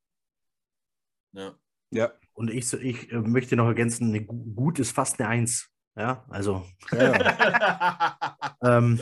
Ja. 1.32 1.58
Ja. 1.90 2.12
Und 2.32 2.50
ich, 2.50 2.72
ich 2.72 3.12
äh, 3.12 3.20
möchte 3.20 3.54
noch 3.54 3.66
ergänzen, 3.66 4.08
eine, 4.08 4.24
gut 4.24 4.78
ist 4.78 4.92
fast 4.92 5.20
eine 5.20 5.28
Eins. 5.28 5.68
Ja, 5.94 6.24
also. 6.30 6.64
Ja. 6.90 8.48
ähm, 8.62 8.98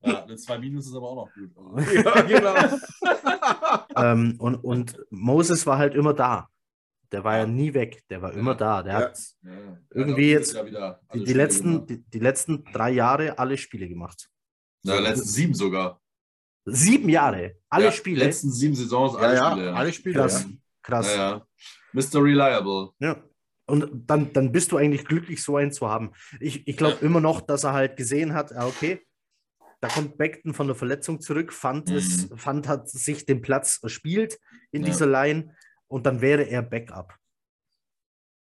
ja, 0.00 0.24
eine 0.24 0.36
2 0.36 0.58
Minus 0.60 0.86
ist 0.86 0.94
aber 0.94 1.10
auch 1.10 1.26
noch 1.26 1.34
gut. 1.34 1.50
ja, 1.92 2.22
genau. 2.22 2.54
ähm, 3.96 4.36
und, 4.38 4.54
und 4.54 4.98
Moses 5.10 5.66
war 5.66 5.76
halt 5.76 5.94
immer 5.94 6.14
da. 6.14 6.48
Der 7.12 7.22
war 7.22 7.34
ja, 7.34 7.40
ja 7.40 7.46
nie 7.46 7.74
weg, 7.74 8.02
der 8.08 8.22
war 8.22 8.32
ja. 8.32 8.38
immer 8.38 8.54
da. 8.54 8.82
Der 8.82 8.94
hat 8.94 9.20
irgendwie 9.90 10.30
jetzt 10.30 10.56
die, 11.12 11.24
die 11.24 11.34
letzten, 11.34 11.86
die, 11.86 12.02
die, 12.02 12.18
letzten 12.18 12.64
drei 12.64 12.92
Jahre 12.92 13.38
alle 13.38 13.58
Spiele 13.58 13.90
gemacht. 13.90 14.30
Ja, 14.84 14.98
letzten 15.00 15.28
sieben 15.28 15.54
sogar. 15.54 16.00
Sieben 16.66 17.08
Jahre, 17.08 17.56
alle 17.68 17.86
ja, 17.86 17.92
Spiele. 17.92 18.24
letzten 18.24 18.50
sieben 18.50 18.74
Saisons, 18.74 19.14
alle 19.14 19.36
ja, 19.36 19.50
Spiele. 19.50 19.66
Ja, 19.66 19.74
alle 19.74 19.92
Spiele. 19.92 20.14
Krass. 20.14 20.46
Krass. 20.82 21.16
Ja, 21.16 21.46
Mr. 21.92 22.22
Reliable. 22.22 22.90
Ja. 22.98 23.22
Und 23.68 23.90
dann, 24.08 24.32
dann 24.32 24.52
bist 24.52 24.70
du 24.70 24.76
eigentlich 24.76 25.04
glücklich, 25.04 25.42
so 25.42 25.56
einen 25.56 25.72
zu 25.72 25.88
haben. 25.88 26.12
Ich, 26.38 26.68
ich 26.68 26.76
glaube 26.76 27.04
immer 27.04 27.20
noch, 27.20 27.40
dass 27.40 27.64
er 27.64 27.72
halt 27.72 27.96
gesehen 27.96 28.34
hat, 28.34 28.52
okay, 28.52 29.04
da 29.80 29.88
kommt 29.88 30.16
Beckton 30.18 30.54
von 30.54 30.68
der 30.68 30.76
Verletzung 30.76 31.20
zurück, 31.20 31.52
fand 31.52 31.88
mhm. 31.88 31.96
es, 31.96 32.28
fand 32.36 32.68
hat 32.68 32.88
sich 32.88 33.26
den 33.26 33.42
Platz 33.42 33.80
erspielt 33.82 34.38
in 34.70 34.84
dieser 34.84 35.06
Line 35.06 35.54
und 35.88 36.06
dann 36.06 36.20
wäre 36.20 36.42
er 36.42 36.62
Backup. 36.62 37.14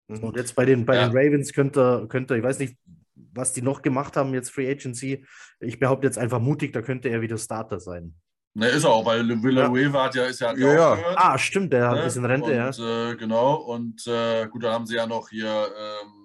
Mhm. 0.08 0.20
Und 0.20 0.38
jetzt 0.38 0.56
bei 0.56 0.66
den, 0.66 0.86
bei 0.86 0.98
den 0.98 1.12
Ravens 1.16 1.54
könnte, 1.54 2.06
könnte, 2.10 2.38
ich 2.38 2.44
weiß 2.44 2.60
nicht, 2.60 2.78
was 3.16 3.53
die 3.53 3.61
noch 3.61 3.82
gemacht 3.82 4.18
haben, 4.18 4.34
jetzt 4.34 4.51
Free 4.51 4.70
Agency, 4.70 5.26
ich 5.59 5.80
behaupte 5.80 6.07
jetzt 6.07 6.18
einfach 6.18 6.39
mutig, 6.39 6.74
da 6.74 6.82
könnte 6.82 7.09
er 7.09 7.22
wieder 7.22 7.38
Starter 7.38 7.80
sein. 7.80 8.16
Ne, 8.55 8.68
ist 8.68 8.84
er 8.84 8.91
auch, 8.91 9.05
weil 9.05 9.28
Villanueva 9.41 9.97
ja. 9.97 10.05
hat 10.05 10.16
ja, 10.16 10.26
ist 10.26 10.39
ja, 10.39 10.55
ja, 10.55 10.95
ja. 10.95 10.97
Ah, 11.16 11.38
stimmt, 11.39 11.74
der 11.74 11.91
ne? 11.91 12.03
ist 12.03 12.18
in 12.18 12.26
Rente, 12.26 12.51
und, 12.51 12.78
ja. 12.78 13.09
Äh, 13.09 13.16
genau, 13.16 13.55
und 13.55 14.05
äh, 14.05 14.47
gut, 14.47 14.64
dann 14.64 14.74
haben 14.74 14.86
sie 14.86 14.95
ja 14.95 15.07
noch 15.07 15.30
hier 15.30 15.47
ähm, 15.47 16.24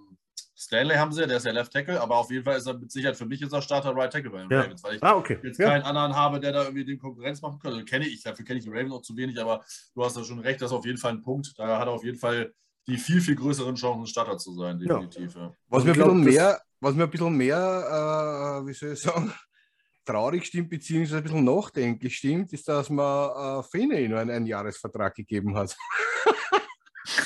Stanley 0.54 0.96
haben 0.96 1.12
sie, 1.12 1.26
der 1.26 1.38
ist 1.38 1.46
ja 1.46 1.52
Left 1.52 1.72
Tackle, 1.72 2.00
aber 2.00 2.16
auf 2.16 2.30
jeden 2.30 2.44
Fall 2.44 2.58
ist 2.58 2.66
er 2.66 2.76
mit 2.76 2.90
Sicherheit 2.90 3.16
für 3.16 3.24
mich 3.24 3.40
ist 3.40 3.52
er 3.52 3.62
Starter 3.62 3.94
Right 3.94 4.12
Tackle 4.12 4.30
bei 4.30 4.40
den 4.40 4.50
ja. 4.50 4.60
Ravens, 4.60 4.82
weil 4.82 4.96
ich 4.96 5.02
ah, 5.02 5.14
okay. 5.14 5.38
jetzt 5.42 5.58
keinen 5.58 5.84
anderen 5.84 6.14
habe, 6.14 6.40
der 6.40 6.52
da 6.52 6.64
irgendwie 6.64 6.84
den 6.84 6.98
Konkurrenz 6.98 7.40
machen 7.40 7.58
könnte. 7.60 7.76
Also, 7.76 7.86
kenne 7.86 8.06
ich, 8.06 8.22
dafür 8.22 8.44
kenne 8.44 8.58
ich 8.58 8.64
die 8.64 8.70
Ravens 8.70 8.92
auch 8.92 9.02
zu 9.02 9.16
wenig, 9.16 9.40
aber 9.40 9.64
du 9.94 10.04
hast 10.04 10.16
da 10.16 10.24
schon 10.24 10.40
recht, 10.40 10.60
das 10.60 10.70
ist 10.70 10.76
auf 10.76 10.84
jeden 10.84 10.98
Fall 10.98 11.12
ein 11.12 11.22
Punkt. 11.22 11.58
Da 11.58 11.78
hat 11.78 11.86
er 11.86 11.92
auf 11.92 12.04
jeden 12.04 12.18
Fall 12.18 12.52
die 12.88 12.96
viel, 12.96 13.20
viel 13.20 13.36
größeren 13.36 13.76
Chancen, 13.76 14.06
Starter 14.06 14.36
zu 14.36 14.52
sein, 14.54 14.78
definitiv. 14.78 15.36
Was 15.68 15.84
mir 15.84 15.92
ein 15.92 15.96
bisschen 15.96 16.20
mehr 16.24 16.60
was 16.80 16.94
mir 16.94 17.04
ein 17.04 17.10
bisschen 17.10 17.36
mehr, 17.36 18.62
äh, 18.62 18.66
wie 18.66 18.72
soll 18.72 18.92
ich 18.92 19.00
sagen, 19.00 19.32
traurig 20.04 20.46
stimmt, 20.46 20.70
beziehungsweise 20.70 21.18
ein 21.18 21.22
bisschen 21.22 21.44
nachdenklich 21.44 22.16
stimmt, 22.16 22.52
ist, 22.52 22.68
dass 22.68 22.88
man 22.90 23.60
äh, 23.60 23.62
Fene 23.64 24.08
nur 24.08 24.18
einen, 24.18 24.30
einen 24.30 24.46
Jahresvertrag 24.46 25.14
gegeben 25.14 25.56
hat. 25.56 25.76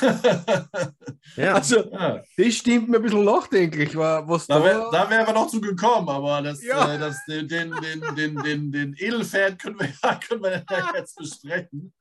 ja. 1.36 1.54
Also, 1.54 1.90
ja. 1.90 2.20
das 2.36 2.54
stimmt 2.54 2.88
mir 2.88 2.96
ein 2.96 3.02
bisschen 3.02 3.24
nachdenklich. 3.24 3.96
Was 3.96 4.46
da 4.46 4.62
wäre 4.62 4.88
da 4.92 5.08
wär 5.08 5.26
wir 5.26 5.32
noch 5.32 5.48
zu 5.48 5.60
gekommen, 5.60 6.08
aber 6.08 6.42
das, 6.42 6.62
ja. 6.62 6.94
äh, 6.94 6.98
das, 6.98 7.24
den, 7.26 7.48
den, 7.48 7.72
den, 7.80 8.14
den, 8.16 8.36
den, 8.36 8.72
den 8.72 8.94
Edelfan 8.98 9.58
können 9.58 9.78
wir, 9.78 9.92
ja, 10.02 10.16
können 10.16 10.42
wir 10.42 10.64
jetzt 10.94 11.16
besprechen. 11.16 11.92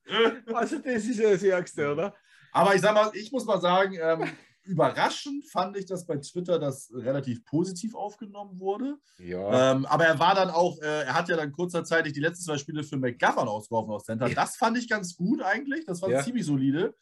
Also, 0.53 0.79
das 0.79 1.03
ist 1.05 1.19
ja 1.19 1.31
das 1.31 1.43
Ärgste, 1.43 1.91
oder? 1.91 2.15
Aber 2.51 2.75
ich 2.75 2.81
sag 2.81 2.93
mal, 2.93 3.11
ich 3.13 3.31
muss 3.31 3.45
mal 3.45 3.61
sagen, 3.61 3.97
ähm, 4.01 4.29
überraschend 4.63 5.45
fand 5.49 5.77
ich, 5.77 5.85
dass 5.85 6.05
bei 6.05 6.17
Twitter 6.17 6.59
das 6.59 6.91
relativ 6.93 7.43
positiv 7.45 7.95
aufgenommen 7.95 8.59
wurde. 8.59 8.97
Ja. 9.19 9.71
Ähm, 9.71 9.85
aber 9.85 10.05
er 10.05 10.19
war 10.19 10.35
dann 10.35 10.49
auch, 10.49 10.79
äh, 10.81 11.03
er 11.03 11.13
hat 11.13 11.29
ja 11.29 11.35
dann 11.35 11.51
kurzzeitig 11.51 12.13
die 12.13 12.19
letzten 12.19 12.45
zwei 12.45 12.57
Spiele 12.57 12.83
für 12.83 12.97
McGovern 12.97 13.47
ausgeworfen 13.47 13.91
aus 13.91 14.05
Center. 14.05 14.29
Das 14.29 14.57
fand 14.57 14.77
ich 14.77 14.87
ganz 14.87 15.15
gut 15.15 15.41
eigentlich. 15.41 15.85
Das 15.85 16.01
war 16.01 16.09
ja. 16.09 16.23
ziemlich 16.23 16.45
solide. 16.45 16.95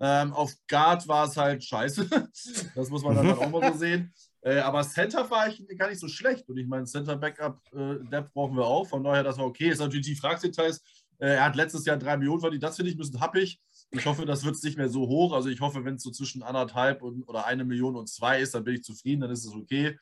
Ähm, 0.00 0.32
auf 0.32 0.54
Guard 0.68 1.08
war 1.08 1.26
es 1.26 1.36
halt 1.36 1.64
scheiße. 1.64 2.08
das 2.74 2.90
muss 2.90 3.02
man 3.02 3.16
dann, 3.16 3.26
dann 3.26 3.38
auch 3.38 3.50
mal 3.50 3.72
so 3.72 3.78
sehen. 3.78 4.12
Äh, 4.42 4.58
aber 4.58 4.82
Center 4.82 5.28
war 5.30 5.48
ich 5.48 5.66
gar 5.76 5.88
nicht 5.88 6.00
so 6.00 6.08
schlecht. 6.08 6.48
Und 6.48 6.56
ich 6.58 6.66
meine, 6.66 6.84
Center 6.84 7.16
Backup 7.16 7.60
äh, 7.72 7.98
Depth 8.10 8.32
brauchen 8.32 8.56
wir 8.56 8.64
auch. 8.64 8.86
Von 8.86 9.02
daher, 9.02 9.24
das 9.24 9.38
war 9.38 9.46
okay. 9.46 9.70
Ist 9.70 9.80
natürlich 9.80 10.06
die 10.06 10.14
Fragdetails. 10.14 10.80
Äh, 11.18 11.34
er 11.34 11.44
hat 11.44 11.56
letztes 11.56 11.84
Jahr 11.84 11.96
drei 11.96 12.16
Millionen 12.16 12.40
verdient. 12.40 12.62
Das 12.62 12.76
finde 12.76 12.90
ich 12.90 12.96
ein 12.96 12.98
bisschen 12.98 13.20
happig. 13.20 13.60
Ich 13.90 14.04
hoffe, 14.04 14.26
das 14.26 14.44
wird 14.44 14.62
nicht 14.62 14.76
mehr 14.76 14.88
so 14.88 15.08
hoch. 15.08 15.32
Also 15.32 15.48
ich 15.48 15.60
hoffe, 15.60 15.84
wenn 15.84 15.94
es 15.94 16.02
so 16.02 16.10
zwischen 16.10 16.42
anderthalb 16.42 17.02
und, 17.02 17.22
oder 17.24 17.46
eine 17.46 17.64
Million 17.64 17.96
und 17.96 18.08
zwei 18.08 18.40
ist, 18.40 18.54
dann 18.54 18.64
bin 18.64 18.74
ich 18.74 18.84
zufrieden, 18.84 19.22
dann 19.22 19.30
ist 19.30 19.44
es 19.44 19.54
okay. 19.54 19.98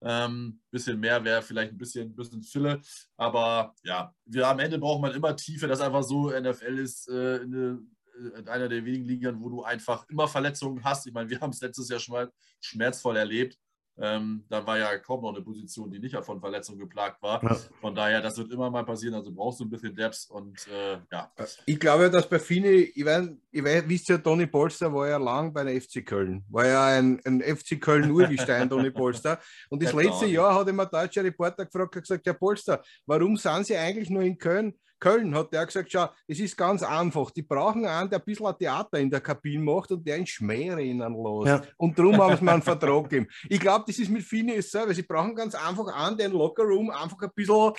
Ähm, 0.00 0.60
bisschen 0.70 1.00
mehr 1.00 1.24
wäre 1.24 1.42
vielleicht 1.42 1.72
ein 1.72 1.78
bisschen, 1.78 2.14
bisschen 2.14 2.42
Fille. 2.42 2.80
Aber 3.16 3.74
ja, 3.82 4.12
wir 4.24 4.46
am 4.46 4.58
Ende 4.58 4.78
braucht 4.78 5.02
man 5.02 5.12
immer 5.12 5.36
Tiefe. 5.36 5.66
Das 5.66 5.80
einfach 5.80 6.02
so, 6.02 6.30
NFL 6.30 6.78
ist 6.78 7.08
äh, 7.08 7.40
eine, 7.40 7.80
äh, 8.36 8.48
einer 8.48 8.68
der 8.68 8.84
wenigen 8.84 9.04
Ligen, 9.04 9.40
wo 9.40 9.48
du 9.48 9.62
einfach 9.62 10.08
immer 10.08 10.28
Verletzungen 10.28 10.82
hast. 10.84 11.06
Ich 11.06 11.12
meine, 11.12 11.30
wir 11.30 11.40
haben 11.40 11.50
es 11.50 11.60
letztes 11.60 11.88
Jahr 11.88 12.00
schon 12.00 12.14
mal 12.14 12.32
schmerzvoll 12.60 13.16
erlebt. 13.16 13.58
Ähm, 14.00 14.44
dann 14.48 14.66
war 14.66 14.78
ja 14.78 14.96
kaum 14.98 15.22
noch 15.22 15.34
eine 15.34 15.42
Position, 15.42 15.90
die 15.90 15.98
nicht 15.98 16.16
von 16.16 16.40
Verletzungen 16.40 16.78
geplagt 16.78 17.20
war. 17.22 17.42
Ja. 17.42 17.56
Von 17.80 17.94
daher, 17.94 18.22
das 18.22 18.38
wird 18.38 18.52
immer 18.52 18.70
mal 18.70 18.84
passieren. 18.84 19.14
Also 19.14 19.32
brauchst 19.32 19.58
du 19.58 19.64
ein 19.64 19.70
bisschen 19.70 19.94
Depth 19.94 20.28
und 20.30 20.66
äh, 20.68 20.98
ja. 21.10 21.32
Ich 21.66 21.80
glaube, 21.80 22.10
dass 22.10 22.28
bei 22.28 22.38
Fini, 22.38 22.92
ich 22.94 23.04
weiß, 23.04 23.28
ich 23.50 23.64
weiß, 23.64 23.84
wisst 23.88 24.08
ja, 24.08 24.18
Toni 24.18 24.46
Polster 24.46 24.92
war 24.92 25.08
ja 25.08 25.16
lang 25.16 25.52
bei 25.52 25.64
der 25.64 25.80
FC 25.80 26.06
Köln. 26.06 26.44
War 26.48 26.66
ja 26.66 26.86
ein, 26.86 27.20
ein 27.24 27.40
FC 27.40 27.80
Köln-Urgestein, 27.80 28.68
Toni 28.70 28.90
Polster. 28.90 29.40
Und 29.68 29.82
das 29.82 29.92
letzte 29.92 30.26
Jahr 30.26 30.54
hat 30.54 30.68
immer 30.68 30.84
ein 30.84 30.90
deutscher 30.90 31.24
Reporter 31.24 31.66
gefragt, 31.66 31.96
hat 31.96 32.02
gesagt, 32.02 32.26
Herr 32.26 32.34
Polster, 32.34 32.82
warum 33.04 33.36
sind 33.36 33.66
Sie 33.66 33.76
eigentlich 33.76 34.10
nur 34.10 34.22
in 34.22 34.38
Köln? 34.38 34.74
Köln 34.98 35.34
hat 35.34 35.52
der 35.52 35.66
gesagt, 35.66 35.90
schau, 35.90 36.08
es 36.26 36.40
ist 36.40 36.56
ganz 36.56 36.82
einfach. 36.82 37.30
Die 37.30 37.42
brauchen 37.42 37.86
einen, 37.86 38.10
der 38.10 38.18
ein 38.18 38.24
bisschen 38.24 38.46
ein 38.46 38.58
Theater 38.58 38.98
in 38.98 39.10
der 39.10 39.20
Kabine 39.20 39.62
macht 39.62 39.90
und 39.92 40.06
der 40.06 40.16
in 40.16 40.26
Schmäh 40.26 40.72
ihnen 40.80 41.12
los. 41.12 41.46
Ja. 41.46 41.62
Und 41.76 41.98
darum 41.98 42.16
haben 42.16 42.36
sie 42.36 42.44
mir 42.44 42.52
einen 42.52 42.62
Vertrag 42.62 43.08
gegeben. 43.08 43.28
Ich 43.48 43.60
glaube, 43.60 43.84
das 43.86 43.98
ist 43.98 44.10
mit 44.10 44.28
so, 44.28 44.78
weil 44.78 44.94
sie 44.94 45.02
brauchen 45.02 45.34
ganz 45.34 45.54
einfach 45.54 45.86
einen, 45.94 46.16
der 46.16 46.26
im 46.26 46.32
Lockerroom 46.32 46.90
einfach 46.90 47.20
ein 47.22 47.30
bisschen 47.34 47.72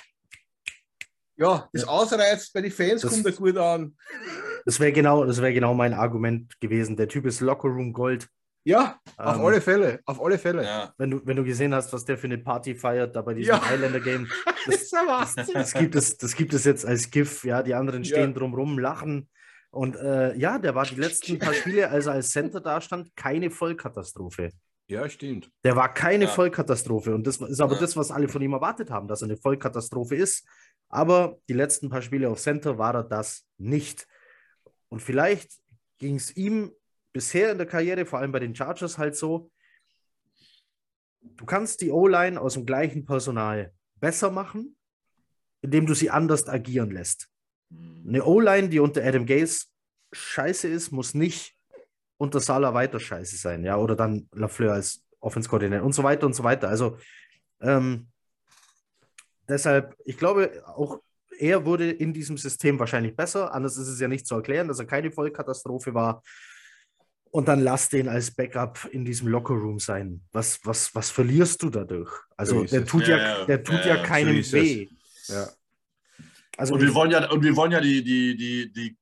ja, 1.40 1.68
das 1.72 1.82
ja. 1.82 1.88
ausreizt 1.88 2.52
bei 2.52 2.60
den 2.60 2.70
Fans, 2.70 3.00
das, 3.00 3.10
kommt 3.10 3.24
er 3.24 3.32
gut 3.32 3.56
an. 3.56 3.96
Das 4.66 4.78
wäre 4.78 4.92
genau, 4.92 5.26
wär 5.26 5.52
genau 5.52 5.72
mein 5.72 5.94
Argument 5.94 6.60
gewesen. 6.60 6.96
Der 6.96 7.08
Typ 7.08 7.24
ist 7.24 7.40
Lockerroom 7.40 7.94
Gold. 7.94 8.28
Ja, 8.64 9.00
auf 9.16 9.36
ähm, 9.36 9.44
alle 9.44 9.60
Fälle, 9.60 10.00
auf 10.04 10.22
alle 10.22 10.38
Fälle. 10.38 10.64
Ja. 10.64 10.92
Wenn, 10.98 11.10
du, 11.10 11.26
wenn 11.26 11.36
du 11.36 11.44
gesehen 11.44 11.74
hast, 11.74 11.92
was 11.92 12.04
der 12.04 12.18
für 12.18 12.26
eine 12.26 12.38
Party 12.38 12.74
feiert, 12.74 13.16
da 13.16 13.22
bei 13.22 13.32
diesem 13.32 13.54
ja. 13.54 13.70
Highlander-Game, 13.70 14.28
das, 14.66 14.90
das, 14.90 15.46
das, 15.52 15.74
gibt 15.74 15.94
es, 15.94 16.18
das 16.18 16.36
gibt 16.36 16.52
es 16.52 16.64
jetzt 16.64 16.84
als 16.84 17.10
GIF, 17.10 17.44
ja, 17.44 17.62
die 17.62 17.74
anderen 17.74 18.04
stehen 18.04 18.32
ja. 18.32 18.38
drumrum, 18.38 18.78
lachen. 18.78 19.28
Und 19.70 19.96
äh, 19.96 20.36
ja, 20.36 20.58
der 20.58 20.74
war 20.74 20.84
die 20.84 20.96
letzten 20.96 21.38
paar 21.38 21.54
Spiele, 21.54 21.88
als 21.90 22.06
er 22.06 22.14
als 22.14 22.30
Center 22.30 22.60
dastand, 22.60 23.14
keine 23.16 23.50
Vollkatastrophe. 23.50 24.50
Ja, 24.88 25.08
stimmt. 25.08 25.50
Der 25.62 25.76
war 25.76 25.94
keine 25.94 26.24
ja. 26.24 26.30
Vollkatastrophe. 26.30 27.14
Und 27.14 27.26
das 27.26 27.36
ist 27.36 27.60
aber 27.60 27.74
ja. 27.74 27.80
das, 27.80 27.96
was 27.96 28.10
alle 28.10 28.28
von 28.28 28.42
ihm 28.42 28.52
erwartet 28.52 28.90
haben, 28.90 29.06
dass 29.06 29.22
er 29.22 29.28
eine 29.28 29.36
Vollkatastrophe 29.36 30.16
ist. 30.16 30.46
Aber 30.88 31.38
die 31.48 31.54
letzten 31.54 31.88
paar 31.88 32.02
Spiele 32.02 32.28
auf 32.28 32.40
Center 32.40 32.76
war 32.76 32.94
er 32.94 33.04
das 33.04 33.46
nicht. 33.56 34.08
Und 34.88 35.00
vielleicht 35.00 35.52
ging 35.98 36.16
es 36.16 36.36
ihm 36.36 36.72
bisher 37.12 37.52
in 37.52 37.58
der 37.58 37.66
Karriere, 37.66 38.06
vor 38.06 38.18
allem 38.18 38.32
bei 38.32 38.38
den 38.38 38.54
Chargers, 38.54 38.98
halt 38.98 39.16
so, 39.16 39.50
du 41.22 41.44
kannst 41.44 41.80
die 41.80 41.90
O-Line 41.90 42.40
aus 42.40 42.54
dem 42.54 42.66
gleichen 42.66 43.04
Personal 43.04 43.72
besser 43.96 44.30
machen, 44.30 44.76
indem 45.62 45.86
du 45.86 45.94
sie 45.94 46.10
anders 46.10 46.48
agieren 46.48 46.90
lässt. 46.90 47.28
Eine 47.70 48.24
O-Line, 48.24 48.68
die 48.68 48.80
unter 48.80 49.04
Adam 49.04 49.26
Gaze 49.26 49.66
scheiße 50.12 50.68
ist, 50.68 50.90
muss 50.90 51.14
nicht 51.14 51.56
unter 52.16 52.40
Salah 52.40 52.74
weiter 52.74 53.00
scheiße 53.00 53.36
sein, 53.36 53.64
ja, 53.64 53.76
oder 53.76 53.96
dann 53.96 54.28
Lafleur 54.32 54.74
als 54.74 55.04
Offense-Koordinator 55.20 55.86
und 55.86 55.92
so 55.92 56.02
weiter 56.02 56.26
und 56.26 56.34
so 56.34 56.42
weiter. 56.44 56.68
Also 56.68 56.98
ähm, 57.60 58.08
deshalb, 59.48 59.94
ich 60.04 60.16
glaube, 60.16 60.62
auch 60.66 61.00
er 61.38 61.64
wurde 61.64 61.90
in 61.90 62.12
diesem 62.12 62.36
System 62.36 62.78
wahrscheinlich 62.78 63.16
besser. 63.16 63.54
Anders 63.54 63.78
ist 63.78 63.88
es 63.88 63.98
ja 63.98 64.08
nicht 64.08 64.26
zu 64.26 64.34
erklären, 64.34 64.68
dass 64.68 64.78
er 64.78 64.84
keine 64.84 65.10
Vollkatastrophe 65.10 65.94
war. 65.94 66.22
Und 67.32 67.46
dann 67.46 67.60
lass 67.60 67.88
den 67.88 68.08
als 68.08 68.32
Backup 68.32 68.88
in 68.90 69.04
diesem 69.04 69.28
Lockerroom 69.28 69.78
sein. 69.78 70.20
Was, 70.32 70.58
was, 70.64 70.92
was 70.96 71.10
verlierst 71.10 71.62
du 71.62 71.70
dadurch? 71.70 72.10
Also 72.36 72.64
der 72.64 72.84
tut 72.84 73.06
ja, 73.06 73.16
ja, 73.16 73.44
der 73.44 73.62
tut 73.62 73.84
ja, 73.84 73.96
ja 73.96 74.02
keinem 74.02 74.42
so 74.42 74.56
weh. 74.56 74.88
Ja. 75.28 75.48
Also 76.56 76.74
und 76.74 76.80
wir 76.80 76.92
wollen 76.92 77.12
ja, 77.12 77.30
und 77.30 77.42
wir 77.42 77.54
wollen 77.54 77.70
ja 77.70 77.80
die, 77.80 78.02
die, 78.02 78.36
die, 78.36 78.72
die 78.72 78.98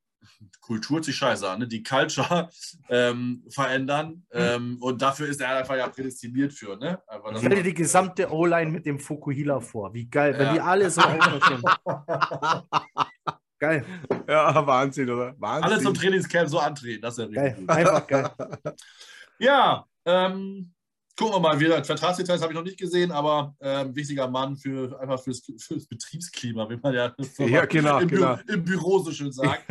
Kultur 0.60 1.02
sich 1.02 1.16
scheiße 1.16 1.48
an, 1.48 1.60
ne? 1.60 1.66
die 1.66 1.82
Culture 1.82 2.50
ähm, 2.90 3.42
verändern. 3.48 4.26
Mhm. 4.32 4.40
Ähm, 4.40 4.78
und 4.82 5.00
dafür 5.00 5.26
ist 5.26 5.40
er 5.40 5.56
einfach 5.56 5.76
ja 5.76 5.88
prädestiniert 5.88 6.52
für. 6.52 6.76
Ne? 6.76 7.00
Stell 7.38 7.54
dir 7.54 7.62
die 7.62 7.74
gesamte 7.74 8.30
O-Line 8.30 8.70
mit 8.70 8.84
dem 8.84 8.98
Fukuhila 8.98 9.60
vor. 9.60 9.94
Wie 9.94 10.04
geil, 10.04 10.38
wenn 10.38 10.52
die 10.52 10.60
alle 10.60 10.90
so 10.90 11.00
sind. 11.48 11.64
Geil. 13.58 13.84
Ja, 14.28 14.54
Wahnsinn, 14.66 15.10
oder? 15.10 15.34
Wahnsinn. 15.38 15.72
Alle 15.72 15.82
zum 15.82 15.94
Trainingscamp 15.94 16.48
so 16.48 16.58
antreten, 16.58 17.02
das 17.02 17.18
ist 17.18 17.24
ja 17.24 17.42
geil. 17.42 17.56
Gut. 17.58 17.70
Einfach 17.70 18.06
geil. 18.06 18.30
ja, 19.38 19.84
ähm, 20.04 20.72
gucken 21.16 21.34
wir 21.34 21.40
mal 21.40 21.58
wieder. 21.58 21.82
Vertragsdetails 21.82 22.40
habe 22.40 22.52
ich 22.52 22.56
noch 22.56 22.64
nicht 22.64 22.78
gesehen, 22.78 23.10
aber 23.10 23.56
ähm, 23.60 23.94
wichtiger 23.96 24.28
Mann 24.28 24.56
für 24.56 24.98
einfach 25.00 25.20
fürs, 25.20 25.42
fürs 25.58 25.86
Betriebsklima, 25.88 26.70
wie 26.70 26.76
man 26.76 26.94
ja, 26.94 27.12
ja 27.38 27.64
genau, 27.66 27.98
im, 27.98 28.08
genau. 28.08 28.38
im, 28.46 28.64
Büro 28.64 29.00
so 29.00 29.10
schön 29.10 29.32
sagt. 29.32 29.64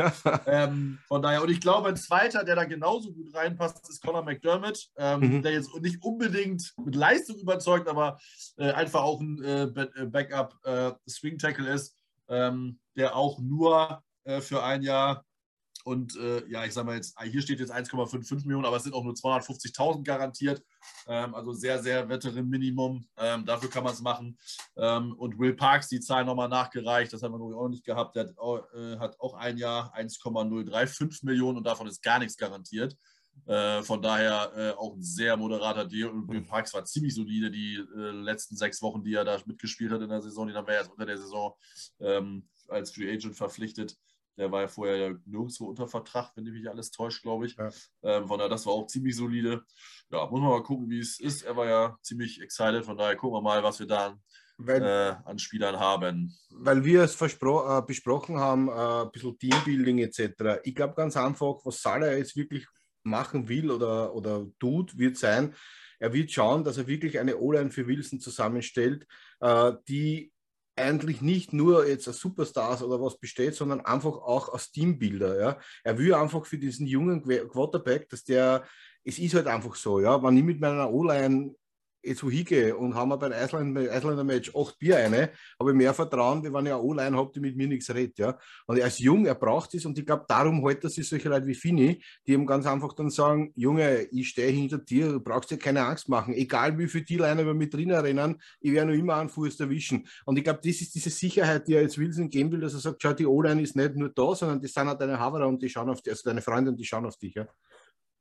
ähm, 0.46 1.00
von 1.08 1.22
daher, 1.22 1.42
und 1.42 1.50
ich 1.50 1.62
glaube, 1.62 1.88
ein 1.88 1.96
zweiter, 1.96 2.44
der 2.44 2.58
da 2.58 2.66
genauso 2.66 3.14
gut 3.14 3.34
reinpasst, 3.34 3.88
ist 3.90 4.04
Conor 4.04 4.24
McDermott, 4.24 4.90
ähm, 4.98 5.20
mhm. 5.22 5.42
der 5.42 5.54
jetzt 5.54 5.74
nicht 5.80 6.04
unbedingt 6.04 6.74
mit 6.84 6.96
Leistung 6.96 7.38
überzeugt, 7.38 7.88
aber 7.88 8.20
äh, 8.58 8.72
einfach 8.72 9.02
auch 9.02 9.22
ein 9.22 9.42
äh, 9.42 9.64
äh 9.64 10.06
Backup 10.06 10.56
äh, 10.66 10.92
Swing 11.08 11.38
Tackle 11.38 11.72
ist 11.72 11.97
ähm, 12.30 12.80
der 12.96 13.16
auch 13.16 13.40
nur 13.40 14.04
äh, 14.24 14.42
für 14.42 14.64
ein 14.64 14.82
Jahr 14.82 15.24
und 15.88 16.18
äh, 16.18 16.46
ja, 16.50 16.66
ich 16.66 16.74
sage 16.74 16.86
mal 16.86 16.96
jetzt, 16.98 17.18
hier 17.22 17.42
steht 17.42 17.62
jetzt 17.62 17.72
1,55 17.72 18.46
Millionen, 18.46 18.66
aber 18.66 18.76
es 18.76 18.84
sind 18.84 18.94
auch 18.94 19.06
nur 19.06 19.14
250.000 19.14 20.04
garantiert. 20.04 20.62
Ähm, 21.08 21.34
also 21.34 21.54
sehr, 21.54 21.82
sehr 21.82 22.10
Veteran 22.10 22.50
Minimum. 22.50 23.08
Ähm, 23.18 23.46
dafür 23.46 23.70
kann 23.70 23.86
man 23.86 23.94
es 23.94 24.02
machen. 24.02 24.38
Ähm, 24.76 25.14
und 25.14 25.40
Will 25.40 25.54
Parks, 25.54 25.88
die 25.88 26.02
Zahl 26.02 26.26
nochmal 26.26 26.50
nachgereicht, 26.50 27.14
das 27.14 27.24
haben 27.24 27.32
wir 27.32 27.40
noch 27.40 27.70
nicht 27.70 27.86
gehabt. 27.86 28.18
Der 28.18 28.26
hat, 28.26 28.74
äh, 28.74 28.98
hat 28.98 29.18
auch 29.22 29.36
ein 29.36 29.58
Jahr 29.58 29.94
1,035 29.94 31.24
Millionen 31.24 31.58
und 31.58 31.64
davon 31.64 31.88
ist 31.88 32.04
gar 32.04 32.20
nichts 32.20 32.36
garantiert. 32.36 32.98
Äh, 33.46 33.82
von 33.84 34.02
daher 34.02 34.52
äh, 34.56 34.72
auch 34.72 34.96
ein 34.96 35.02
sehr 35.02 35.38
moderater 35.38 35.86
Deal. 35.86 36.10
Und 36.10 36.28
Will 36.28 36.42
Parks 36.42 36.74
war 36.74 36.84
ziemlich 36.86 37.16
solide 37.16 37.50
die 37.50 37.76
äh, 37.76 38.12
letzten 38.12 38.56
sechs 38.56 38.82
Wochen, 38.82 39.04
die 39.04 39.14
er 39.14 39.24
da 39.24 39.40
mitgespielt 39.46 39.92
hat 39.92 40.02
in 40.02 40.10
der 40.10 40.22
Saison. 40.22 40.48
Die 40.48 40.54
haben 40.54 40.68
wir 40.68 40.76
erst 40.76 40.92
unter 40.92 41.06
der 41.06 41.18
Saison 41.18 41.54
ähm, 42.00 42.48
als 42.68 42.92
Free 42.92 43.12
Agent 43.12 43.36
verpflichtet. 43.36 43.98
Der 44.38 44.52
war 44.52 44.62
ja 44.62 44.68
vorher 44.68 44.98
ja 44.98 45.16
nirgendwo 45.26 45.66
unter 45.66 45.88
Vertrag, 45.88 46.32
wenn 46.36 46.46
ich 46.46 46.54
mich 46.54 46.70
alles 46.70 46.92
täuscht, 46.92 47.24
glaube 47.24 47.48
ich. 47.48 47.56
Ja. 47.58 47.70
Ähm, 48.04 48.28
von 48.28 48.38
daher, 48.38 48.50
das 48.50 48.66
war 48.66 48.74
auch 48.74 48.86
ziemlich 48.86 49.16
solide. 49.16 49.64
Ja, 50.12 50.28
muss 50.28 50.40
man 50.40 50.50
mal 50.50 50.64
gucken, 50.64 50.90
wie 50.90 51.00
es 51.00 51.20
ist. 51.20 51.42
Er 51.42 51.56
war 51.56 51.66
ja 51.66 51.98
ziemlich 52.02 52.40
excited. 52.42 52.86
Von 52.86 52.98
daher 52.98 53.16
gucken 53.16 53.38
wir 53.38 53.42
mal, 53.42 53.64
was 53.64 53.80
wir 53.80 53.88
da 53.88 54.16
weil, 54.58 54.84
äh, 54.84 55.16
an 55.26 55.40
Spielern 55.40 55.80
haben. 55.80 56.38
Weil 56.52 56.84
wir 56.84 57.04
es 57.04 57.20
äh, 57.20 57.82
besprochen 57.86 58.38
haben, 58.38 58.70
äh, 58.70 58.72
ein 59.06 59.12
bisschen 59.12 59.38
Teambuilding 59.38 60.00
etc. 60.00 60.60
Ich 60.64 60.76
glaube 60.76 60.96
ganz 60.96 61.18
einfach, 61.18 61.56
was 61.64 61.82
Salah 61.82 62.14
jetzt 62.14 62.36
wirklich 62.36 62.68
machen 63.08 63.48
will 63.50 63.72
oder, 63.72 64.14
oder 64.14 64.46
tut, 64.60 64.98
wird 64.98 65.18
sein, 65.18 65.56
er 66.00 66.14
wird 66.14 66.32
schauen, 66.32 66.64
dass 66.64 66.78
er 66.78 66.88
wirklich 66.88 67.20
eine 67.20 67.38
O-Line 67.38 67.72
für 67.72 67.88
Wilson 67.88 68.20
zusammenstellt, 68.20 69.08
äh, 69.40 69.74
die 69.88 70.32
eigentlich 70.76 71.22
nicht 71.22 71.54
nur 71.54 71.88
jetzt 71.88 72.08
als 72.08 72.20
Superstars 72.20 72.84
oder 72.84 73.02
was 73.02 73.18
besteht, 73.18 73.56
sondern 73.56 73.82
einfach 73.82 74.14
auch 74.14 74.54
als 74.54 74.72
Teambilder. 74.72 75.40
Ja? 75.40 75.60
Er 75.84 75.98
will 75.98 76.14
einfach 76.14 76.46
für 76.46 76.60
diesen 76.60 76.86
jungen 76.86 77.24
Quarterback, 77.24 78.10
dass 78.10 78.24
der, 78.24 78.64
es 79.04 79.18
ist 79.18 79.34
halt 79.34 79.48
einfach 79.48 79.76
so, 79.76 80.00
ja, 80.00 80.22
wenn 80.22 80.38
ich 80.38 80.44
mit 80.44 80.60
meiner 80.60 80.92
O-Line 80.92 81.56
jetzt 82.08 82.24
wo 82.24 82.30
hingehe 82.30 82.76
und 82.76 82.96
haben 82.96 83.10
wir 83.10 83.18
beim 83.18 83.32
Islander 83.32 84.24
Match 84.24 84.56
acht 84.56 84.78
Bier 84.80 84.98
eine, 84.98 85.32
habe 85.60 85.72
ich 85.72 85.76
mehr 85.76 85.94
Vertrauen, 85.94 86.44
wie 86.44 86.54
wenn 86.54 86.66
ich 86.66 86.72
eine 86.72 86.82
O-Line 86.82 87.18
habe, 87.18 87.32
die 87.34 87.40
mit 87.40 87.56
mir 87.56 87.68
nichts 87.68 87.94
redet. 87.94 88.18
Ja? 88.18 88.38
Und 88.66 88.78
er 88.78 88.88
ist 88.88 89.00
jung, 89.00 89.26
er 89.26 89.36
braucht 89.36 89.74
es 89.74 89.86
und 89.86 89.98
ich 89.98 90.06
glaube, 90.06 90.26
darum 90.28 90.66
hält 90.66 90.84
er 90.84 90.90
sich 90.90 91.08
solche 91.08 91.30
Leute 91.30 91.48
wie 91.48 91.56
Fini, 91.56 92.02
die 92.26 92.34
ihm 92.34 92.46
ganz 92.46 92.66
einfach 92.66 92.94
dann 92.94 93.10
sagen, 93.10 93.52
Junge, 93.56 94.04
ich 94.12 94.30
stehe 94.30 94.52
hinter 94.52 94.78
dir, 94.78 95.12
du 95.14 95.20
brauchst 95.20 95.52
dir 95.52 95.58
keine 95.58 95.86
Angst 95.86 96.10
machen, 96.10 96.34
egal 96.34 96.78
wie 96.78 96.88
viele 96.88 97.06
die 97.06 97.18
Liner 97.18 97.42
über 97.42 97.54
mich 97.54 97.70
drinnen 97.70 98.00
rennen, 98.00 98.42
ich 98.60 98.72
werde 98.72 98.92
nur 98.92 99.00
immer 99.00 99.16
einen 99.16 99.30
Fuß 99.30 99.60
erwischen. 99.60 100.08
Und 100.26 100.38
ich 100.38 100.44
glaube, 100.44 100.60
das 100.64 100.82
ist 100.82 100.96
diese 100.96 101.10
Sicherheit, 101.10 101.68
die 101.68 101.74
er 101.74 101.82
jetzt 101.82 101.98
Wilson 101.98 102.30
geben 102.30 102.52
will, 102.52 102.62
dass 102.62 102.74
er 102.74 102.80
sagt, 102.80 103.02
schau, 103.02 103.14
die 103.14 103.26
O-Line 103.26 103.62
ist 103.62 103.76
nicht 103.76 103.96
nur 103.96 104.10
da, 104.10 104.36
sondern 104.36 104.60
die 104.60 104.68
sind 104.68 104.88
auch 104.88 104.98
deine 104.98 105.20
Haverer 105.20 105.48
und 105.48 105.62
die 105.62 105.70
schauen 105.70 105.90
auf 105.90 106.02
dich, 106.02 106.14
also 106.14 106.30
deine 106.30 106.42
Freunde 106.42 106.72
und 106.72 106.78
die 106.80 106.86
schauen 106.86 107.06
auf 107.06 107.18
dich. 107.18 107.36
Ja? 107.36 107.48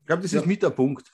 Ich 0.01 0.07
glaube, 0.07 0.23
das 0.23 0.33
ja. 0.33 0.41
ist 0.41 0.47
mit 0.47 0.63
der 0.63 0.71
Punkt. 0.71 1.11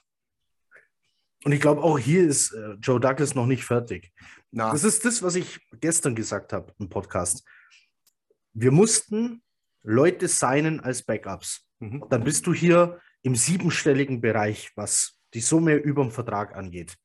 Und 1.45 1.53
ich 1.53 1.61
glaube, 1.61 1.83
auch 1.83 1.99
hier 1.99 2.27
ist 2.27 2.53
äh, 2.53 2.75
Joe 2.75 3.01
Douglas 3.01 3.35
noch 3.35 3.47
nicht 3.47 3.65
fertig. 3.65 4.13
Na. 4.51 4.71
Das 4.71 4.85
ist 4.85 5.05
das, 5.05 5.23
was 5.23 5.35
ich 5.35 5.61
gestern 5.81 6.15
gesagt 6.15 6.53
habe 6.53 6.73
im 6.79 6.89
Podcast. 6.89 7.45
Wir 8.53 8.71
mussten 8.71 9.43
Leute 9.83 10.29
signen 10.29 10.81
als 10.81 11.03
Backups. 11.03 11.67
Mhm. 11.81 12.05
Dann 12.11 12.23
bist 12.23 12.47
du 12.47 12.55
hier 12.55 13.01
im 13.23 13.35
siebenstelligen 13.35 14.21
Bereich, 14.21 14.71
was 14.77 15.19
die 15.35 15.41
Summe 15.41 15.75
über 15.75 16.03
dem 16.03 16.13
Vertrag 16.13 16.55
angeht. 16.55 16.97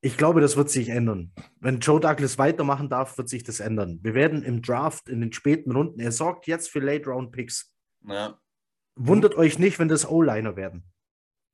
Ich 0.00 0.16
glaube, 0.16 0.40
das 0.40 0.56
wird 0.56 0.70
sich 0.70 0.88
ändern. 0.88 1.32
Wenn 1.60 1.80
Joe 1.80 2.00
Douglas 2.00 2.38
weitermachen 2.38 2.88
darf, 2.88 3.16
wird 3.18 3.28
sich 3.28 3.44
das 3.44 3.60
ändern. 3.60 4.00
Wir 4.02 4.14
werden 4.14 4.42
im 4.42 4.62
Draft 4.62 5.08
in 5.08 5.20
den 5.20 5.32
späten 5.32 5.70
Runden, 5.70 6.00
er 6.00 6.12
sorgt 6.12 6.46
jetzt 6.46 6.70
für 6.70 6.80
Late-Round-Picks. 6.80 7.72
Ja. 8.08 8.38
Wundert 8.96 9.36
euch 9.36 9.58
nicht, 9.58 9.78
wenn 9.78 9.88
das 9.88 10.08
O-Liner 10.08 10.56
werden. 10.56 10.84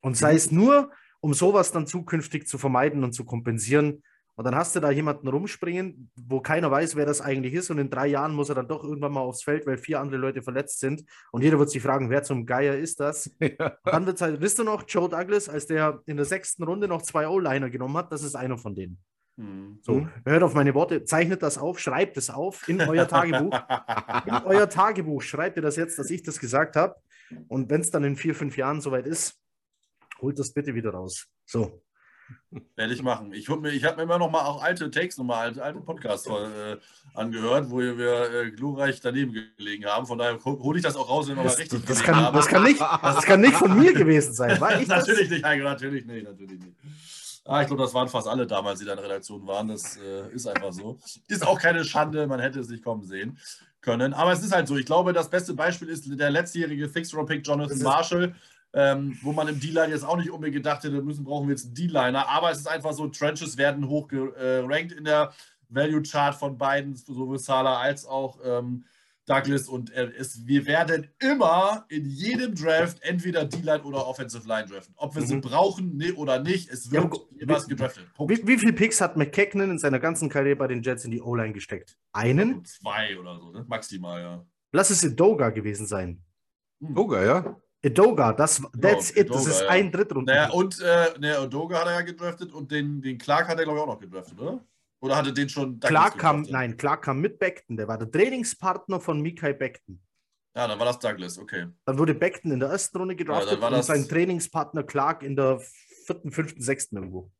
Und 0.01 0.17
sei 0.17 0.31
mhm. 0.31 0.37
es 0.37 0.51
nur 0.51 0.91
um 1.21 1.33
sowas 1.33 1.71
dann 1.71 1.87
zukünftig 1.87 2.47
zu 2.47 2.57
vermeiden 2.57 3.03
und 3.03 3.13
zu 3.13 3.25
kompensieren. 3.25 4.03
Und 4.35 4.45
dann 4.45 4.55
hast 4.55 4.73
du 4.73 4.79
da 4.79 4.89
jemanden 4.89 5.27
rumspringen, 5.27 6.11
wo 6.15 6.39
keiner 6.39 6.71
weiß, 6.71 6.95
wer 6.95 7.05
das 7.05 7.19
eigentlich 7.19 7.53
ist. 7.53 7.71
Und 7.71 7.77
in 7.77 7.89
drei 7.89 8.07
Jahren 8.07 8.33
muss 8.33 8.47
er 8.47 8.55
dann 8.55 8.69
doch 8.69 8.85
irgendwann 8.85 9.11
mal 9.11 9.19
aufs 9.19 9.43
Feld, 9.43 9.67
weil 9.67 9.77
vier 9.77 9.99
andere 9.99 10.17
Leute 10.17 10.41
verletzt 10.41 10.79
sind. 10.79 11.03
Und 11.33 11.43
jeder 11.43 11.59
wird 11.59 11.69
sich 11.69 11.83
fragen, 11.83 12.09
wer 12.09 12.23
zum 12.23 12.45
Geier 12.45 12.77
ist 12.77 13.01
das? 13.01 13.29
Ja. 13.41 13.77
Dann 13.83 14.05
wird 14.05 14.21
halt, 14.21 14.39
wisst 14.39 14.59
ihr 14.59 14.63
noch, 14.63 14.85
Joe 14.87 15.09
Douglas, 15.09 15.49
als 15.49 15.67
der 15.67 16.01
in 16.05 16.15
der 16.15 16.25
sechsten 16.25 16.63
Runde 16.63 16.87
noch 16.87 17.01
zwei 17.01 17.27
O-Liner 17.27 17.69
genommen 17.69 17.97
hat, 17.97 18.11
das 18.13 18.23
ist 18.23 18.35
einer 18.35 18.57
von 18.57 18.75
denen. 18.75 18.97
Mhm. 19.35 19.79
So, 19.81 20.07
hört 20.25 20.43
auf 20.43 20.53
meine 20.53 20.73
Worte, 20.73 21.03
zeichnet 21.03 21.41
das 21.41 21.57
auf, 21.57 21.79
schreibt 21.79 22.15
es 22.15 22.29
auf 22.29 22.67
in 22.69 22.79
euer 22.79 23.07
Tagebuch. 23.07 23.59
in 24.25 24.33
euer 24.45 24.69
Tagebuch 24.69 25.21
schreibt 25.21 25.57
ihr 25.57 25.63
das 25.63 25.75
jetzt, 25.75 25.99
dass 25.99 26.09
ich 26.09 26.23
das 26.23 26.39
gesagt 26.39 26.75
habe. 26.75 26.95
Und 27.47 27.69
wenn 27.69 27.81
es 27.81 27.91
dann 27.91 28.03
in 28.03 28.15
vier, 28.15 28.35
fünf 28.35 28.57
Jahren 28.57 28.81
soweit 28.81 29.05
ist, 29.05 29.39
holt 30.21 30.39
das 30.39 30.51
bitte 30.51 30.75
wieder 30.75 30.91
raus. 30.91 31.27
So. 31.45 31.81
Werde 32.75 32.93
ich 32.93 33.01
machen. 33.01 33.33
Ich, 33.33 33.49
ich 33.49 33.83
habe 33.83 33.97
mir 33.97 34.03
immer 34.03 34.17
noch 34.17 34.29
mal 34.29 34.43
auch 34.43 34.61
alte 34.61 34.89
Takes, 34.89 35.17
noch 35.17 35.25
mal 35.25 35.39
alte, 35.39 35.63
alte 35.63 35.79
Podcasts 35.79 36.27
äh, 36.27 36.77
angehört, 37.13 37.69
wo 37.69 37.79
wir 37.79 38.31
äh, 38.31 38.51
glorreich 38.51 39.01
daneben 39.01 39.33
gelegen 39.57 39.85
haben. 39.85 40.05
Von 40.05 40.17
daher 40.17 40.43
hole 40.43 40.77
ich 40.77 40.83
das 40.83 40.95
auch 40.95 41.09
raus, 41.09 41.27
wenn 41.27 41.37
wir 41.37 41.43
das, 41.43 41.57
mal 41.57 41.61
richtig 41.61 41.85
das 41.85 42.03
kann, 42.03 42.33
das 42.33 42.47
kann, 42.47 42.63
nicht, 42.63 42.79
das 42.79 43.23
kann 43.23 43.41
nicht 43.41 43.55
von 43.55 43.77
mir 43.77 43.93
gewesen 43.93 44.33
sein. 44.33 44.59
War 44.59 44.79
ich 44.79 44.87
natürlich 44.87 45.29
nicht, 45.29 45.43
natürlich 45.43 46.05
nicht, 46.05 46.23
natürlich 46.23 46.59
nicht. 46.59 46.75
Ah, 47.45 47.61
ich 47.61 47.67
glaube, 47.67 47.81
das 47.81 47.93
waren 47.93 48.07
fast 48.07 48.27
alle 48.27 48.45
damals, 48.45 48.79
die 48.79 48.85
da 48.85 48.91
in 48.91 48.97
der 48.97 49.05
Redaktion 49.05 49.45
waren. 49.47 49.69
Das 49.69 49.97
äh, 49.97 50.31
ist 50.33 50.47
einfach 50.47 50.71
so. 50.71 50.99
Ist 51.27 51.45
auch 51.45 51.59
keine 51.59 51.83
Schande, 51.83 52.27
man 52.27 52.39
hätte 52.39 52.59
es 52.59 52.69
nicht 52.69 52.83
kommen 52.83 53.03
sehen 53.03 53.39
können. 53.81 54.13
Aber 54.13 54.31
es 54.31 54.43
ist 54.43 54.53
halt 54.53 54.67
so. 54.67 54.77
Ich 54.77 54.85
glaube, 54.85 55.13
das 55.13 55.29
beste 55.29 55.53
Beispiel 55.53 55.89
ist 55.89 56.05
der 56.07 56.29
letztjährige 56.29 56.89
Fixed-Round-Pick 56.89 57.45
Jonathan 57.45 57.79
Marshall 57.79 58.35
ähm, 58.73 59.17
wo 59.21 59.31
man 59.31 59.47
im 59.47 59.59
D-Line 59.59 59.91
jetzt 59.91 60.05
auch 60.05 60.17
nicht 60.17 60.29
unbedingt 60.29 60.57
gedacht 60.57 60.83
hätte, 60.83 61.01
müssen 61.01 61.23
brauchen 61.23 61.47
wir 61.47 61.55
jetzt 61.55 61.65
einen 61.65 61.75
D-Liner. 61.75 62.27
Aber 62.29 62.51
es 62.51 62.59
ist 62.59 62.67
einfach 62.67 62.93
so, 62.93 63.07
Trenches 63.07 63.57
werden 63.57 63.87
hoch 63.87 64.07
gerankt 64.07 64.91
in 64.91 65.05
der 65.05 65.33
Value 65.69 66.01
Chart 66.03 66.35
von 66.35 66.57
beiden, 66.57 66.95
sowohl 66.95 67.39
Salah 67.39 67.79
als 67.79 68.05
auch 68.05 68.39
ähm, 68.43 68.85
Douglas. 69.25 69.67
Und 69.67 69.91
äh, 69.91 70.11
es, 70.17 70.45
wir 70.45 70.65
werden 70.65 71.07
immer 71.19 71.85
in 71.89 72.05
jedem 72.05 72.55
Draft 72.55 73.01
entweder 73.01 73.45
D-Line 73.45 73.83
oder 73.83 74.05
Offensive 74.07 74.47
Line 74.47 74.67
draften. 74.67 74.93
Ob 74.97 75.15
wir 75.15 75.21
mhm. 75.21 75.27
sie 75.27 75.37
brauchen 75.37 75.97
ne, 75.97 76.13
oder 76.13 76.39
nicht, 76.39 76.69
es 76.69 76.91
wird 76.91 77.13
ja, 77.39 77.47
was 77.47 77.67
gedraftet. 77.67 78.07
Wie, 78.19 78.45
wie 78.45 78.57
viele 78.57 78.73
Picks 78.73 79.01
hat 79.01 79.17
McKechnan 79.17 79.71
in 79.71 79.79
seiner 79.79 79.99
ganzen 79.99 80.29
Karriere 80.29 80.55
bei 80.55 80.67
den 80.67 80.81
Jets 80.83 81.05
in 81.05 81.11
die 81.11 81.21
O-Line 81.21 81.53
gesteckt? 81.53 81.97
Einen? 82.11 82.65
Zwei 82.65 83.17
oder 83.17 83.39
so, 83.39 83.51
ne? 83.51 83.65
maximal, 83.67 84.21
ja. 84.21 84.45
Lass 84.71 84.91
es 84.91 85.15
Doga 85.15 85.49
gewesen 85.49 85.87
sein. 85.87 86.23
Doga, 86.79 87.23
ja. 87.23 87.59
Edoga, 87.81 88.33
das, 88.33 88.61
that's 88.79 89.13
genau, 89.13 89.27
it, 89.27 89.33
das 89.33 89.47
ist 89.47 89.61
ja. 89.61 89.69
ein 89.69 89.91
Drittrunden. 89.91 90.33
Naja, 90.33 90.49
und 90.51 90.81
äh, 90.81 91.17
ne, 91.19 91.37
Edoga 91.37 91.79
hat 91.79 91.87
er 91.87 91.93
ja 91.93 92.01
gedraftet 92.01 92.51
und 92.51 92.71
den, 92.71 93.01
den 93.01 93.17
Clark 93.17 93.47
hat 93.47 93.57
er, 93.57 93.63
glaube 93.63 93.79
ich, 93.79 93.83
auch 93.83 93.87
noch 93.87 93.99
gedraftet, 93.99 94.37
oder? 94.39 94.59
Oder 95.01 95.15
hatte 95.15 95.31
den 95.31 95.47
schon. 95.47 95.79
Clark 95.79 96.17
kam, 96.17 96.41
nein, 96.49 96.75
Clark 96.75 97.03
kam 97.03 97.21
mit 97.21 97.39
Beckton, 97.39 97.77
der 97.77 97.87
war 97.87 97.97
der 97.97 98.11
Trainingspartner 98.11 98.99
von 98.99 99.21
Mikai 99.21 99.53
Beckton. 99.53 100.01
Ja, 100.55 100.67
dann 100.67 100.77
war 100.77 100.87
das 100.87 100.99
Douglas, 100.99 101.37
okay. 101.37 101.67
Dann 101.85 101.97
wurde 101.97 102.13
Beckton 102.13 102.51
in 102.51 102.59
der 102.59 102.69
ersten 102.69 102.97
Runde 102.97 103.15
gedraftet 103.15 103.61
ja, 103.61 103.67
und 103.67 103.83
sein 103.83 104.07
Trainingspartner 104.07 104.83
Clark 104.83 105.23
in 105.23 105.37
der 105.37 105.61
vierten, 106.05 106.31
fünften, 106.31 106.61
sechsten 106.61 106.97
irgendwo. 106.97 107.31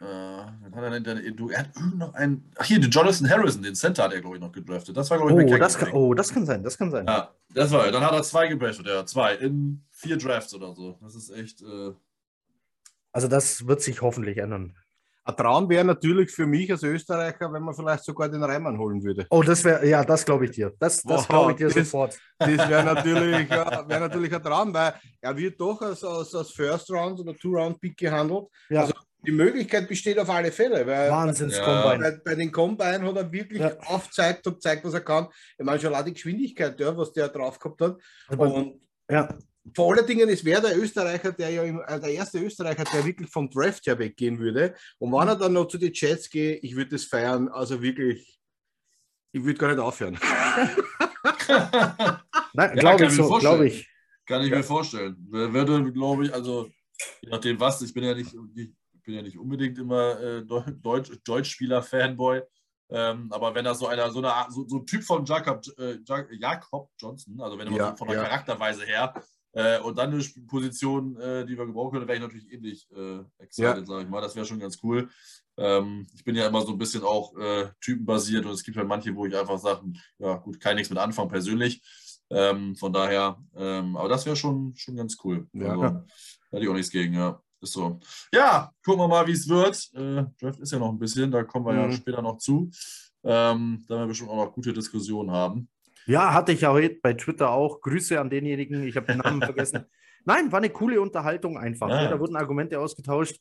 Äh, 0.00 0.04
hat 0.04 0.74
er, 0.74 1.00
dann, 1.00 1.36
du, 1.36 1.50
er 1.50 1.60
hat 1.60 1.70
noch 1.96 2.14
einen. 2.14 2.50
Ach, 2.56 2.64
hier, 2.64 2.80
den 2.80 2.90
Jonathan 2.90 3.28
Harrison, 3.28 3.62
den 3.62 3.74
Center 3.74 4.04
hat 4.04 4.12
er, 4.12 4.20
glaube 4.20 4.36
ich, 4.36 4.40
noch 4.40 4.52
gedraftet. 4.52 4.96
Das 4.96 5.10
war, 5.10 5.18
glaube 5.18 5.42
ich, 5.42 5.52
oh, 5.52 5.56
das 5.58 5.76
kann, 5.76 5.92
oh, 5.92 6.14
das 6.14 6.32
kann 6.32 6.46
sein, 6.46 6.62
das 6.62 6.78
kann 6.78 6.90
sein. 6.90 7.06
Ja, 7.06 7.34
das 7.52 7.72
war 7.72 7.86
er. 7.86 7.92
Dann 7.92 8.04
hat 8.04 8.12
er 8.12 8.22
zwei 8.22 8.46
gedraftet, 8.46 8.86
ja, 8.86 9.04
zwei 9.04 9.34
in 9.34 9.82
vier 9.90 10.16
Drafts 10.16 10.54
oder 10.54 10.72
so. 10.74 10.98
Das 11.02 11.16
ist 11.16 11.30
echt. 11.30 11.62
Äh... 11.62 11.92
Also, 13.10 13.26
das 13.26 13.66
wird 13.66 13.82
sich 13.82 14.00
hoffentlich 14.00 14.38
ändern. 14.38 14.76
Ein 15.28 15.36
Traum 15.36 15.68
wäre 15.68 15.84
natürlich 15.84 16.30
für 16.30 16.46
mich 16.46 16.72
als 16.72 16.82
Österreicher, 16.82 17.52
wenn 17.52 17.62
man 17.62 17.74
vielleicht 17.74 18.02
sogar 18.02 18.30
den 18.30 18.42
Reimann 18.42 18.78
holen 18.78 19.02
würde. 19.04 19.26
Oh, 19.28 19.42
das 19.42 19.62
wäre, 19.62 19.86
ja, 19.86 20.02
das 20.02 20.24
glaube 20.24 20.46
ich 20.46 20.52
dir. 20.52 20.72
Das, 20.78 21.02
das 21.02 21.28
glaube 21.28 21.50
ich 21.50 21.58
dir 21.58 21.66
das, 21.66 21.74
sofort. 21.74 22.18
Das 22.38 22.48
wäre 22.48 22.82
natürlich, 22.82 23.50
wär 23.50 24.00
natürlich 24.00 24.34
ein 24.34 24.42
Traum, 24.42 24.72
weil 24.72 24.94
er 25.20 25.36
wird 25.36 25.60
doch 25.60 25.82
als, 25.82 26.02
als, 26.02 26.34
als 26.34 26.50
First 26.52 26.90
Round 26.90 27.20
oder 27.20 27.36
Two 27.36 27.50
Round 27.50 27.78
Pick 27.78 27.98
gehandelt. 27.98 28.46
Ja. 28.70 28.80
Also 28.82 28.94
die 29.26 29.32
Möglichkeit 29.32 29.86
besteht 29.86 30.18
auf 30.18 30.30
alle 30.30 30.50
Fälle. 30.50 30.86
Weil 30.86 31.10
Wahnsinns 31.10 31.58
ja. 31.58 31.96
bei, 31.98 32.10
bei, 32.24 32.34
den 32.34 32.50
Combine 32.50 33.02
hat 33.02 33.16
er 33.16 33.30
wirklich 33.30 33.60
ja. 33.60 33.78
aufzeigt 33.80 34.46
und 34.46 34.62
zeigt, 34.62 34.82
was 34.86 34.94
er 34.94 35.02
kann. 35.02 35.28
Ich 35.58 35.64
meine 35.66 35.78
schon 35.78 35.92
allein 35.92 36.06
die 36.06 36.14
Geschwindigkeit, 36.14 36.80
ja, 36.80 36.96
was 36.96 37.12
der 37.12 37.28
drauf 37.28 37.58
gehabt 37.58 37.82
hat. 37.82 37.98
Und 38.34 38.80
ja. 39.10 39.28
Vor 39.74 39.94
allen 39.94 40.06
Dingen, 40.06 40.28
es 40.28 40.44
wäre 40.44 40.62
der 40.62 40.78
Österreicher, 40.78 41.32
der 41.32 41.50
ja 41.50 41.62
im, 41.62 41.80
äh, 41.86 42.00
der 42.00 42.12
erste 42.12 42.38
Österreicher, 42.38 42.84
der 42.84 43.04
wirklich 43.04 43.28
vom 43.30 43.50
Draft 43.50 43.86
her 43.86 43.98
weggehen 43.98 44.38
würde. 44.38 44.74
Und 44.98 45.12
wenn 45.12 45.28
er 45.28 45.36
dann 45.36 45.52
noch 45.52 45.66
zu 45.66 45.78
den 45.78 45.92
Jets 45.92 46.28
geht, 46.30 46.62
ich 46.62 46.76
würde 46.76 46.90
das 46.90 47.04
feiern. 47.04 47.48
Also 47.48 47.82
wirklich, 47.82 48.38
ich 49.32 49.44
würde 49.44 49.58
gar 49.58 49.68
nicht 49.68 49.80
aufhören. 49.80 50.18
Nein, 52.52 52.76
ja, 52.76 52.80
glaube 52.80 53.04
ich 53.06 53.12
so, 53.12 53.28
glaube 53.38 53.68
ich. 53.68 53.88
Kann 54.26 54.42
ich 54.42 54.50
mir 54.50 54.62
vorstellen. 54.62 55.16
Würde, 55.30 55.90
glaube 55.92 56.26
ich, 56.26 56.34
also 56.34 56.68
je 57.22 57.30
nachdem 57.30 57.58
was, 57.58 57.80
ich 57.82 57.94
bin 57.94 58.04
ja 58.04 58.14
nicht, 58.14 58.32
bin 58.32 59.14
ja 59.14 59.22
nicht 59.22 59.38
unbedingt 59.38 59.78
immer 59.78 60.20
äh, 60.20 60.44
Deutsch, 60.44 61.10
Deutschspieler-Fanboy. 61.24 62.42
Ähm, 62.90 63.30
aber 63.32 63.54
wenn 63.54 63.64
das 63.64 63.78
so 63.78 63.86
einer, 63.86 64.10
so, 64.10 64.22
eine, 64.22 64.50
so, 64.50 64.66
so 64.66 64.78
ein 64.78 64.86
Typ 64.86 65.02
von 65.02 65.24
Jacob, 65.24 65.62
äh, 65.78 65.98
Jakob 66.38 66.90
Johnson, 66.98 67.40
also 67.40 67.58
wenn 67.58 67.68
man 67.68 67.76
ja, 67.76 67.90
so 67.90 67.96
von 67.96 68.08
der 68.08 68.18
ja. 68.18 68.24
Charakterweise 68.24 68.84
her, 68.84 69.14
äh, 69.52 69.80
und 69.80 69.98
dann 69.98 70.12
eine 70.12 70.24
Position, 70.46 71.16
äh, 71.16 71.46
die 71.46 71.56
wir 71.56 71.66
gebrauchen 71.66 71.92
können, 71.92 72.08
wäre 72.08 72.16
ich 72.18 72.22
natürlich 72.22 72.52
ähnlich 72.52 72.88
äh, 72.92 73.20
excited, 73.38 73.78
ja. 73.78 73.84
sage 73.84 74.04
ich 74.04 74.08
mal. 74.08 74.20
Das 74.20 74.36
wäre 74.36 74.46
schon 74.46 74.60
ganz 74.60 74.78
cool. 74.82 75.08
Ähm, 75.56 76.06
ich 76.14 76.24
bin 76.24 76.36
ja 76.36 76.46
immer 76.46 76.62
so 76.62 76.72
ein 76.72 76.78
bisschen 76.78 77.02
auch 77.02 77.36
äh, 77.36 77.68
typenbasiert 77.80 78.44
und 78.46 78.52
es 78.52 78.62
gibt 78.62 78.76
halt 78.76 78.88
manche, 78.88 79.14
wo 79.14 79.26
ich 79.26 79.36
einfach 79.36 79.58
sage, 79.58 79.92
ja 80.18 80.34
gut, 80.36 80.60
kann 80.60 80.76
nichts 80.76 80.90
mit 80.90 80.98
anfangen 80.98 81.30
persönlich. 81.30 81.82
Ähm, 82.30 82.76
von 82.76 82.92
daher, 82.92 83.42
ähm, 83.56 83.96
aber 83.96 84.08
das 84.08 84.26
wäre 84.26 84.36
schon, 84.36 84.74
schon 84.76 84.96
ganz 84.96 85.16
cool. 85.24 85.48
Ja. 85.52 85.70
Also, 85.70 85.82
da 85.82 86.04
hätte 86.50 86.62
ich 86.62 86.68
auch 86.68 86.74
nichts 86.74 86.90
gegen, 86.90 87.14
ja. 87.14 87.40
Ist 87.60 87.72
so. 87.72 87.98
Ja, 88.32 88.70
gucken 88.84 89.00
wir 89.00 89.08
mal, 89.08 89.26
wie 89.26 89.32
es 89.32 89.48
wird. 89.48 89.90
Äh, 89.92 90.26
Draft 90.40 90.60
ist 90.60 90.70
ja 90.70 90.78
noch 90.78 90.90
ein 90.90 90.98
bisschen, 90.98 91.32
da 91.32 91.42
kommen 91.42 91.66
wir 91.66 91.72
mhm. 91.72 91.90
ja 91.90 91.92
später 91.92 92.22
noch 92.22 92.38
zu. 92.38 92.70
Ähm, 93.24 93.84
da 93.88 93.94
werden 93.94 94.02
wir 94.02 94.06
bestimmt 94.06 94.30
auch 94.30 94.44
noch 94.44 94.52
gute 94.52 94.72
Diskussionen 94.72 95.32
haben. 95.32 95.68
Ja, 96.08 96.32
hatte 96.32 96.52
ich 96.52 96.66
auch 96.66 96.80
bei 97.02 97.12
Twitter 97.12 97.50
auch. 97.50 97.82
Grüße 97.82 98.18
an 98.18 98.30
denjenigen, 98.30 98.82
ich 98.82 98.96
habe 98.96 99.06
den 99.06 99.18
Namen 99.18 99.42
vergessen. 99.42 99.84
Nein, 100.24 100.50
war 100.50 100.58
eine 100.58 100.70
coole 100.70 101.00
Unterhaltung 101.00 101.58
einfach. 101.58 101.88
Ja. 101.90 102.08
Da 102.08 102.18
wurden 102.18 102.36
Argumente 102.36 102.80
ausgetauscht. 102.80 103.38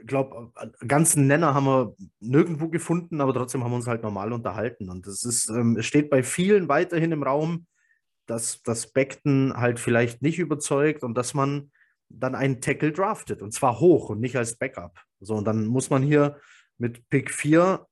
Ich 0.00 0.06
glaube, 0.06 0.52
ganzen 0.86 1.26
Nenner 1.26 1.54
haben 1.54 1.66
wir 1.66 1.94
nirgendwo 2.20 2.68
gefunden, 2.68 3.20
aber 3.20 3.34
trotzdem 3.34 3.64
haben 3.64 3.72
wir 3.72 3.76
uns 3.76 3.88
halt 3.88 4.02
normal 4.02 4.32
unterhalten. 4.32 4.88
Und 4.88 5.08
es 5.08 5.24
ist, 5.24 5.48
ähm, 5.48 5.76
es 5.76 5.86
steht 5.86 6.08
bei 6.08 6.22
vielen 6.22 6.68
weiterhin 6.68 7.10
im 7.10 7.24
Raum, 7.24 7.66
dass 8.26 8.62
das 8.62 8.92
Beckton 8.92 9.54
halt 9.56 9.80
vielleicht 9.80 10.22
nicht 10.22 10.38
überzeugt 10.38 11.02
und 11.02 11.18
dass 11.18 11.34
man 11.34 11.72
dann 12.08 12.36
einen 12.36 12.60
Tackle 12.60 12.92
draftet 12.92 13.42
und 13.42 13.52
zwar 13.52 13.80
hoch 13.80 14.10
und 14.10 14.20
nicht 14.20 14.36
als 14.36 14.56
Backup. 14.56 15.00
So, 15.20 15.34
und 15.34 15.46
dann 15.46 15.66
muss 15.66 15.90
man 15.90 16.02
hier 16.02 16.38
mit 16.78 17.08
Pick 17.08 17.32
4 17.32 17.86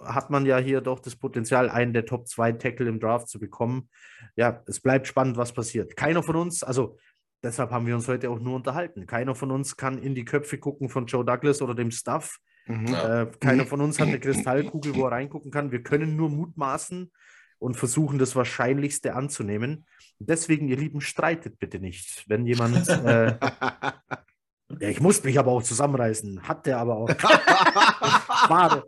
hat 0.00 0.30
man 0.30 0.46
ja 0.46 0.58
hier 0.58 0.80
doch 0.80 1.00
das 1.00 1.16
Potenzial, 1.16 1.68
einen 1.68 1.92
der 1.92 2.06
Top 2.06 2.28
2 2.28 2.52
Tackle 2.52 2.88
im 2.88 3.00
Draft 3.00 3.28
zu 3.28 3.38
bekommen. 3.38 3.88
Ja, 4.36 4.62
es 4.66 4.80
bleibt 4.80 5.06
spannend, 5.06 5.36
was 5.36 5.52
passiert. 5.52 5.96
Keiner 5.96 6.22
von 6.22 6.36
uns, 6.36 6.62
also 6.62 6.98
deshalb 7.42 7.70
haben 7.70 7.86
wir 7.86 7.94
uns 7.94 8.08
heute 8.08 8.30
auch 8.30 8.38
nur 8.38 8.56
unterhalten. 8.56 9.06
Keiner 9.06 9.34
von 9.34 9.50
uns 9.50 9.76
kann 9.76 9.98
in 9.98 10.14
die 10.14 10.24
Köpfe 10.24 10.58
gucken 10.58 10.88
von 10.88 11.06
Joe 11.06 11.24
Douglas 11.24 11.62
oder 11.62 11.74
dem 11.74 11.90
Staff. 11.90 12.38
Mhm. 12.66 12.94
Äh, 12.94 13.26
keiner 13.40 13.66
von 13.66 13.80
uns 13.80 13.98
hat 13.98 14.08
eine 14.08 14.20
Kristallkugel, 14.20 14.94
wo 14.94 15.06
er 15.06 15.12
reingucken 15.12 15.50
kann. 15.50 15.72
Wir 15.72 15.82
können 15.82 16.16
nur 16.16 16.28
mutmaßen 16.28 17.10
und 17.58 17.76
versuchen, 17.76 18.18
das 18.18 18.36
Wahrscheinlichste 18.36 19.14
anzunehmen. 19.14 19.86
Deswegen, 20.18 20.68
ihr 20.68 20.76
Lieben, 20.76 21.00
streitet 21.00 21.58
bitte 21.58 21.80
nicht. 21.80 22.24
Wenn 22.28 22.46
jemand. 22.46 22.88
Äh, 23.08 24.80
ja, 24.80 24.90
ich 24.90 25.00
muss 25.00 25.24
mich 25.24 25.38
aber 25.38 25.50
auch 25.50 25.62
zusammenreißen. 25.62 26.46
Hat 26.46 26.66
der 26.66 26.78
aber 26.78 26.96
auch. 26.96 27.08
der, 28.48 28.84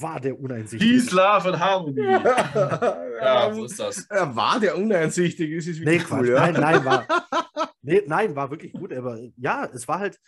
war 0.00 0.20
der 0.20 0.38
uneinsichtig. 0.38 0.88
Peace, 0.88 1.10
Love 1.10 1.48
and 1.48 1.58
Harmony. 1.60 2.00
ja, 3.20 3.52
so 3.54 3.64
ist 3.64 3.78
das. 3.78 4.06
Ja, 4.10 4.34
war 4.34 4.60
der 4.60 4.76
uneinsichtig? 4.76 5.50
Ist 5.50 5.68
es 5.68 5.80
nee, 5.80 6.00
cool, 6.10 6.28
ja? 6.28 6.50
Nein, 6.50 6.60
nein, 6.60 6.84
war. 6.84 7.06
Nee, 7.80 8.02
nein, 8.06 8.36
war 8.36 8.50
wirklich 8.50 8.72
gut. 8.72 8.92
Aber 8.92 9.18
ja, 9.36 9.64
es 9.72 9.88
war 9.88 9.98
halt. 9.98 10.20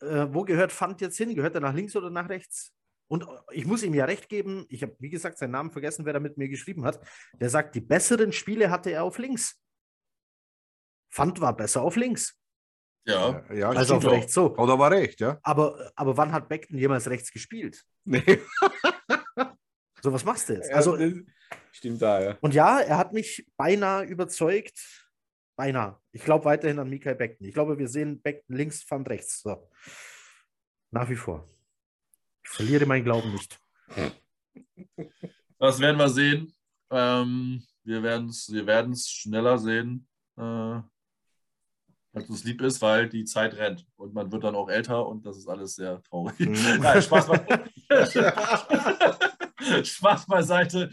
Äh, 0.00 0.26
wo 0.30 0.44
gehört 0.44 0.70
Fand 0.70 1.00
jetzt 1.00 1.16
hin? 1.16 1.34
Gehört 1.34 1.54
er 1.54 1.60
nach 1.60 1.74
links 1.74 1.96
oder 1.96 2.10
nach 2.10 2.28
rechts? 2.28 2.72
Und 3.08 3.26
ich 3.52 3.66
muss 3.66 3.82
ihm 3.82 3.94
ja 3.94 4.04
recht 4.04 4.28
geben, 4.28 4.66
ich 4.68 4.82
habe, 4.82 4.94
wie 4.98 5.08
gesagt, 5.08 5.38
seinen 5.38 5.52
Namen 5.52 5.70
vergessen, 5.70 6.04
wer 6.04 6.12
da 6.12 6.20
mit 6.20 6.36
mir 6.36 6.48
geschrieben 6.48 6.84
hat. 6.84 7.00
Der 7.40 7.48
sagt, 7.48 7.74
die 7.74 7.80
besseren 7.80 8.32
Spiele 8.32 8.70
hatte 8.70 8.90
er 8.90 9.04
auf 9.04 9.18
links. 9.18 9.58
Fand 11.10 11.40
war 11.40 11.56
besser 11.56 11.82
auf 11.82 11.96
links. 11.96 12.37
Ja, 13.08 13.42
ja 13.54 13.70
also 13.70 13.94
auf 13.94 14.06
rechts 14.06 14.34
so. 14.34 14.54
Oder 14.56 14.78
war 14.78 14.90
recht, 14.90 15.20
ja. 15.20 15.38
Aber, 15.42 15.90
aber 15.96 16.16
wann 16.16 16.30
hat 16.30 16.48
Beckton 16.48 16.76
jemals 16.76 17.08
rechts 17.08 17.32
gespielt? 17.32 17.82
Nee. 18.04 18.22
so, 20.02 20.12
was 20.12 20.24
machst 20.24 20.50
du 20.50 20.54
jetzt? 20.54 20.70
Also, 20.70 20.94
ja, 20.96 21.12
stimmt 21.72 22.02
da, 22.02 22.20
ja. 22.20 22.38
Und 22.42 22.52
ja, 22.52 22.80
er 22.80 22.98
hat 22.98 23.14
mich 23.14 23.46
beinahe 23.56 24.04
überzeugt. 24.04 25.06
Beinahe. 25.56 25.98
Ich 26.12 26.22
glaube 26.22 26.44
weiterhin 26.44 26.78
an 26.78 26.90
Mikael 26.90 27.16
Beckton. 27.16 27.46
Ich 27.46 27.54
glaube, 27.54 27.78
wir 27.78 27.88
sehen 27.88 28.20
Beckton 28.20 28.54
links, 28.54 28.82
Fand 28.82 29.08
rechts. 29.08 29.40
So. 29.40 29.68
Nach 30.90 31.08
wie 31.08 31.16
vor. 31.16 31.48
Ich 32.44 32.50
verliere 32.50 32.86
meinen 32.86 33.04
Glauben 33.04 33.32
nicht. 33.32 33.58
Das 35.58 35.80
werden 35.80 35.96
wir 35.96 36.08
sehen. 36.08 36.54
Ähm, 36.90 37.64
wir 37.84 38.02
werden 38.02 38.28
es 38.28 38.52
wir 38.52 38.96
schneller 38.96 39.58
sehen, 39.58 40.06
äh, 40.36 40.80
als 42.18 42.30
es 42.30 42.44
lieb 42.44 42.60
ist, 42.62 42.82
weil 42.82 43.08
die 43.08 43.24
Zeit 43.24 43.56
rennt 43.56 43.86
und 43.96 44.14
man 44.14 44.30
wird 44.32 44.44
dann 44.44 44.54
auch 44.54 44.68
älter 44.68 45.06
und 45.06 45.24
das 45.26 45.36
ist 45.36 45.48
alles 45.48 45.74
sehr 45.74 46.02
traurig. 46.02 46.38
Mhm. 46.40 46.54
Nein, 46.80 47.02
Spaß, 47.02 47.26
be 47.26 47.64
Spaß 49.84 50.26
beiseite. 50.26 50.90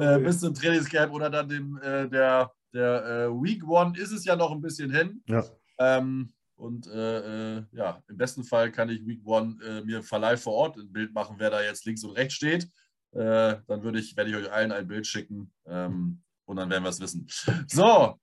Äh, 0.00 0.18
bis 0.20 0.40
zum 0.40 0.54
Trainingscamp 0.54 1.12
oder 1.12 1.30
dann 1.30 1.48
dem, 1.48 1.78
äh, 1.82 2.08
der, 2.08 2.52
der 2.72 3.04
äh, 3.04 3.42
Week 3.42 3.66
One 3.66 3.98
ist 3.98 4.12
es 4.12 4.24
ja 4.24 4.36
noch 4.36 4.52
ein 4.52 4.60
bisschen 4.60 4.90
hin. 4.90 5.22
Ja. 5.26 5.44
Ähm, 5.78 6.32
und 6.56 6.88
äh, 6.88 7.58
äh, 7.58 7.64
ja, 7.72 8.02
im 8.08 8.16
besten 8.16 8.42
Fall 8.44 8.72
kann 8.72 8.88
ich 8.88 9.06
Week 9.06 9.24
One 9.24 9.56
äh, 9.64 9.82
mir 9.82 10.02
Verleih 10.02 10.36
vor 10.36 10.54
Ort 10.54 10.76
ein 10.76 10.92
Bild 10.92 11.14
machen, 11.14 11.36
wer 11.38 11.50
da 11.50 11.62
jetzt 11.62 11.86
links 11.86 12.02
und 12.02 12.12
rechts 12.12 12.34
steht. 12.34 12.64
Äh, 13.12 13.56
dann 13.66 13.82
würde 13.82 14.00
ich, 14.00 14.16
werde 14.16 14.30
ich 14.30 14.36
euch 14.36 14.52
allen 14.52 14.72
ein 14.72 14.88
Bild 14.88 15.06
schicken 15.06 15.52
ähm, 15.66 16.22
und 16.46 16.56
dann 16.56 16.68
werden 16.68 16.82
wir 16.82 16.90
es 16.90 17.00
wissen. 17.00 17.26
So. 17.68 18.18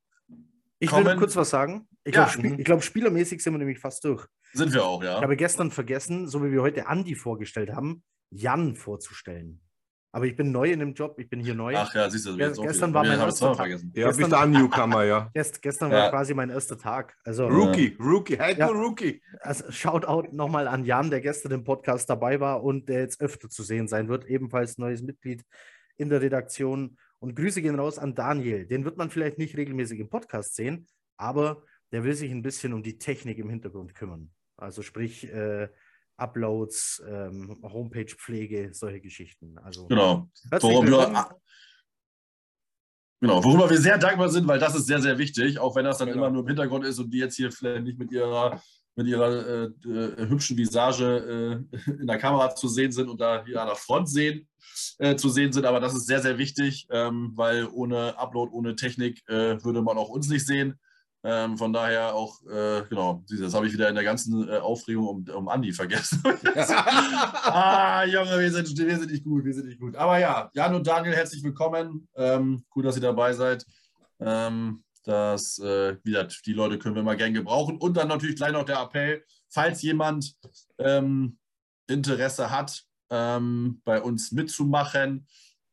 Ich 0.80 0.89
kommen. 0.89 1.05
will 1.05 1.15
kurz 1.15 1.36
was 1.36 1.49
sagen. 1.49 1.88
Ich 2.03 2.15
ja. 2.15 2.26
glaube, 2.26 2.63
glaub, 2.63 2.84
spielermäßig 2.84 3.41
sind 3.41 3.53
wir 3.53 3.57
nämlich 3.57 3.80
fast 3.80 4.03
durch. 4.03 4.26
Sind 4.53 4.73
wir 4.73 4.86
auch, 4.86 5.03
ja. 5.03 5.17
Ich 5.17 5.23
habe 5.23 5.36
gestern 5.36 5.71
vergessen, 5.71 6.28
so 6.28 6.43
wie 6.43 6.51
wir 6.51 6.61
heute 6.61 6.88
Andi 6.88 7.15
vorgestellt 7.15 7.71
haben, 7.73 8.03
Jan 8.30 8.76
vorzustellen. 8.76 9.61
Aber 10.15 10.28
ich 10.28 10.38
bin 10.38 10.53
neu 10.53 10.71
in 10.71 10.80
dem 10.80 10.93
Job, 10.93 11.19
ich 11.19 11.30
bin 11.30 11.41
hier 11.41 11.55
neu. 11.55 11.76
Ach 11.76 11.93
ja, 11.93 12.09
siehst 12.09 12.26
du, 12.26 12.38
Ge 12.38 12.49
gestern 12.61 12.93
war 12.93 13.03
mein 13.03 13.19
erster 13.19 13.47
Tag. 13.47 13.57
Vergessen. 13.57 13.91
Ja, 13.93 14.07
gestern, 14.07 14.23
bist 14.23 14.32
du 14.32 14.38
ein 14.38 14.51
Newcomer, 14.51 15.03
ja. 15.05 15.30
Gest, 15.34 15.61
gestern 15.61 15.91
ja. 15.91 15.97
war 15.97 16.09
quasi 16.09 16.34
mein 16.34 16.49
erster 16.49 16.78
Tag. 16.78 17.17
Also, 17.26 17.47
Rookie, 17.47 17.97
Rookie, 17.99 18.39
Heiko 18.39 18.59
ja, 18.61 18.67
Rookie. 18.67 19.21
Also 19.41 19.69
Shoutout 19.71 20.34
nochmal 20.34 20.69
an 20.69 20.86
Jan, 20.86 21.09
der 21.09 21.19
gestern 21.19 21.51
im 21.51 21.63
Podcast 21.65 22.09
dabei 22.09 22.39
war 22.39 22.63
und 22.63 22.88
der 22.88 23.01
jetzt 23.01 23.19
öfter 23.19 23.49
zu 23.49 23.61
sehen 23.61 23.89
sein 23.89 24.07
wird. 24.07 24.23
Ebenfalls 24.23 24.78
neues 24.78 25.01
Mitglied 25.01 25.43
in 25.97 26.07
der 26.07 26.21
Redaktion. 26.21 26.97
Und 27.26 27.34
Grüße 27.34 27.63
gehen 27.63 27.80
raus 27.80 27.97
an 27.97 28.13
Daniel. 28.13 28.67
Den 28.67 28.86
wird 28.86 28.97
man 28.97 29.09
vielleicht 29.09 29.39
nicht 29.39 29.57
regelmäßig 29.57 29.99
im 29.99 30.09
Podcast 30.09 30.53
sehen, 30.53 30.86
aber 31.17 31.63
der 31.91 32.03
will 32.03 32.13
sich 32.13 32.30
ein 32.30 32.43
bisschen 32.43 32.71
um 32.71 32.84
die 32.84 32.99
Technik 32.99 33.39
im 33.39 33.49
Hintergrund 33.49 33.95
kümmern. 33.95 34.30
Also 34.57 34.84
sprich, 34.84 35.28
äh, 35.34 35.67
Uploads, 36.17 37.01
ähm, 37.09 37.59
Homepage-Pflege, 37.63 38.76
solche 38.76 39.01
Geschichten. 39.01 39.57
Also, 39.57 39.88
genau. 39.88 40.30
Worum 40.51 40.86
wir, 40.86 41.39
genau. 43.19 43.43
Worüber 43.43 43.71
wir 43.71 43.80
sehr 43.80 43.97
dankbar 43.97 44.30
sind, 44.30 44.47
weil 44.47 44.59
das 44.59 44.76
ist 44.76 44.86
sehr, 44.86 45.01
sehr 45.01 45.17
wichtig, 45.17 45.57
auch 45.57 45.76
wenn 45.76 45.86
das 45.86 45.97
dann 45.97 46.09
genau. 46.09 46.19
immer 46.19 46.30
nur 46.30 46.43
im 46.43 46.47
Hintergrund 46.47 46.86
ist 46.86 46.99
und 46.99 47.09
die 47.09 47.17
jetzt 47.17 47.38
hier 47.38 47.51
vielleicht 47.51 47.86
nicht 47.86 47.97
mit 47.97 48.11
ihrer, 48.11 48.61
mit 48.95 49.07
ihrer 49.07 49.47
äh, 49.47 49.65
äh, 49.87 50.29
hübschen 50.29 50.57
Visage 50.57 51.65
äh, 51.75 51.91
in 51.91 52.07
der 52.07 52.17
Kamera 52.17 52.55
zu 52.55 52.67
sehen 52.67 52.91
sind 52.91 53.09
und 53.09 53.19
da 53.19 53.43
hier 53.45 53.61
an 53.61 53.67
der 53.67 53.75
Front 53.75 54.09
sehen, 54.09 54.47
äh, 54.99 55.15
zu 55.15 55.29
sehen 55.29 55.51
sind. 55.51 55.65
Aber 55.65 55.79
das 55.79 55.93
ist 55.93 56.07
sehr, 56.07 56.21
sehr 56.21 56.37
wichtig, 56.37 56.87
ähm, 56.89 57.31
weil 57.35 57.67
ohne 57.67 58.17
Upload, 58.17 58.51
ohne 58.53 58.75
Technik 58.75 59.21
äh, 59.27 59.63
würde 59.63 59.81
man 59.81 59.97
auch 59.97 60.09
uns 60.09 60.29
nicht 60.29 60.47
sehen. 60.47 60.79
Ähm, 61.27 61.57
von 61.57 61.73
daher 61.73 62.13
auch, 62.13 62.39
äh, 62.43 62.83
genau, 62.87 63.23
das 63.27 63.55
habe 63.55 63.65
ich 63.65 63.73
wieder 63.73 63.89
in 63.89 63.95
der 63.95 64.03
ganzen 64.03 64.47
Aufregung 64.47 65.07
um, 65.07 65.25
um 65.35 65.49
Andi 65.49 65.73
vergessen. 65.73 66.21
ah, 66.55 68.03
Junge, 68.05 68.39
wir 68.39 68.51
sind, 68.51 68.77
wir 68.77 68.97
sind 68.99 69.11
nicht 69.11 69.23
gut, 69.23 69.43
wir 69.43 69.53
sind 69.53 69.65
nicht 69.65 69.79
gut. 69.79 69.95
Aber 69.95 70.19
ja, 70.19 70.51
Jan 70.53 70.75
und 70.75 70.85
Daniel, 70.85 71.15
herzlich 71.15 71.43
willkommen. 71.43 72.07
Ähm, 72.15 72.63
gut, 72.69 72.85
dass 72.85 72.95
ihr 72.95 73.01
dabei 73.01 73.33
seid. 73.33 73.65
Ähm, 74.19 74.84
das, 75.06 75.60
äh, 75.60 75.97
wieder, 76.03 76.28
die 76.45 76.53
Leute 76.53 76.78
können 76.78 76.95
wir 76.95 77.03
mal 77.03 77.18
gern 77.18 77.34
gebrauchen. 77.34 77.78
Und 77.78 77.95
dann 77.95 78.08
natürlich 78.08 78.36
gleich 78.36 78.51
noch 78.51 78.66
der 78.66 78.80
Appell, 78.80 79.24
falls 79.49 79.82
jemand 79.82 80.36
ähm, 80.80 81.38
Interesse 81.88 82.49
hat, 82.49 82.84
ähm, 83.10 83.82
bei 83.86 84.01
uns 84.01 84.32
mitzumachen, 84.32 85.28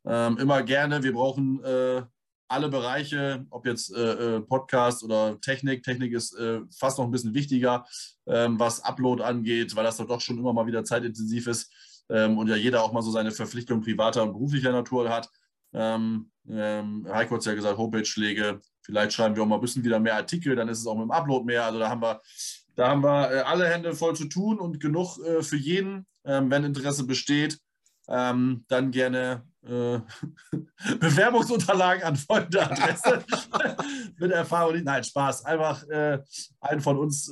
ähm, 0.05 0.39
immer 0.39 0.62
gerne. 0.62 1.03
Wir 1.03 1.12
brauchen 1.12 1.62
äh, 1.64 2.03
alle 2.49 2.68
Bereiche, 2.68 3.47
ob 3.51 3.66
jetzt 3.66 3.95
äh, 3.95 4.37
äh, 4.37 4.41
Podcast 4.41 5.03
oder 5.03 5.41
Technik. 5.41 5.83
Technik 5.83 6.12
ist 6.12 6.35
äh, 6.35 6.61
fast 6.76 6.99
noch 6.99 7.07
ein 7.07 7.11
bisschen 7.11 7.35
wichtiger, 7.35 7.87
ähm, 8.26 8.59
was 8.59 8.85
Upload 8.85 9.22
angeht, 9.22 9.74
weil 9.74 9.85
das 9.85 9.97
doch 9.97 10.20
schon 10.20 10.39
immer 10.39 10.53
mal 10.53 10.66
wieder 10.66 10.85
zeitintensiv 10.85 11.47
ist 11.47 11.72
ähm, 12.11 12.37
und 12.37 12.49
ja 12.49 12.57
jeder 12.57 12.83
auch 12.83 12.93
mal 12.93 13.03
so 13.03 13.11
seine 13.11 13.33
Verpflichtung 13.33 13.80
privater 13.80 14.22
und 14.22 14.33
beruflicher 14.33 14.72
Natur 14.72 15.09
hat. 15.09 15.30
Ähm, 15.72 16.30
ähm, 16.49 17.07
Heiko 17.11 17.35
hat 17.35 17.41
es 17.41 17.47
ja 17.47 17.55
gesagt, 17.55 17.78
Homepage-Schläge. 17.78 18.61
Vielleicht 18.83 19.12
schreiben 19.12 19.37
wir 19.37 19.43
auch 19.43 19.47
mal 19.47 19.57
ein 19.57 19.61
bisschen 19.61 19.85
wieder 19.85 20.01
mehr 20.01 20.16
Artikel, 20.16 20.57
dann 20.57 20.68
ist 20.68 20.80
es 20.80 20.87
auch 20.87 20.97
mit 20.97 21.05
dem 21.05 21.11
Upload 21.11 21.45
mehr. 21.45 21.64
Also 21.64 21.78
da 21.78 21.89
haben 21.89 22.03
wir, 22.03 22.20
da 22.74 22.89
haben 22.89 23.03
wir 23.03 23.30
äh, 23.30 23.41
alle 23.41 23.68
Hände 23.68 23.95
voll 23.95 24.16
zu 24.16 24.26
tun 24.26 24.59
und 24.59 24.80
genug 24.80 25.18
äh, 25.24 25.43
für 25.43 25.57
jeden, 25.57 26.07
ähm, 26.24 26.51
wenn 26.51 26.64
Interesse 26.64 27.07
besteht. 27.07 27.59
Ähm, 28.09 28.64
dann 28.68 28.91
gerne 28.91 29.45
äh, 29.64 30.01
Bewerbungsunterlagen 30.99 32.03
an 32.03 32.16
folgende 32.16 32.68
Adresse 32.68 33.24
mit 34.18 34.33
Erfahrung. 34.33 34.83
Nein, 34.83 35.05
Spaß. 35.05 35.45
Einfach 35.45 35.85
einen 36.61 36.80
von 36.80 36.99
uns 36.99 37.30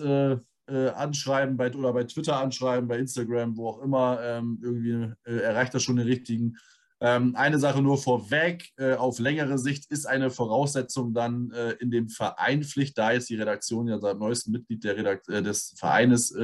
anschreiben 0.69 1.57
bei, 1.57 1.75
oder 1.75 1.93
bei 1.93 2.05
Twitter 2.05 2.39
anschreiben, 2.39 2.87
bei 2.87 2.99
Instagram, 2.99 3.57
wo 3.57 3.71
auch 3.71 3.83
immer. 3.83 4.21
Ähm, 4.23 4.61
irgendwie 4.63 5.13
erreicht 5.25 5.75
das 5.75 5.83
schon 5.83 5.97
den 5.97 6.07
richtigen. 6.07 6.57
Ähm, 7.03 7.35
eine 7.35 7.59
Sache 7.59 7.81
nur 7.81 7.97
vorweg, 7.97 8.69
äh, 8.77 8.95
auf 8.95 9.19
längere 9.19 9.59
Sicht 9.59 9.91
ist 9.91 10.07
eine 10.07 10.31
Voraussetzung 10.31 11.15
dann 11.15 11.51
in 11.81 11.91
dem 11.91 12.09
Verein 12.09 12.63
Pflicht, 12.63 12.99
da 12.99 13.13
jetzt 13.13 13.31
die 13.31 13.37
Redaktion 13.37 13.89
ja 13.89 13.99
seit 13.99 14.19
neuestem 14.19 14.53
Mitglied 14.53 14.85
der 14.85 14.97
Redakt 14.97 15.29
des 15.29 15.75
Vereines 15.79 16.35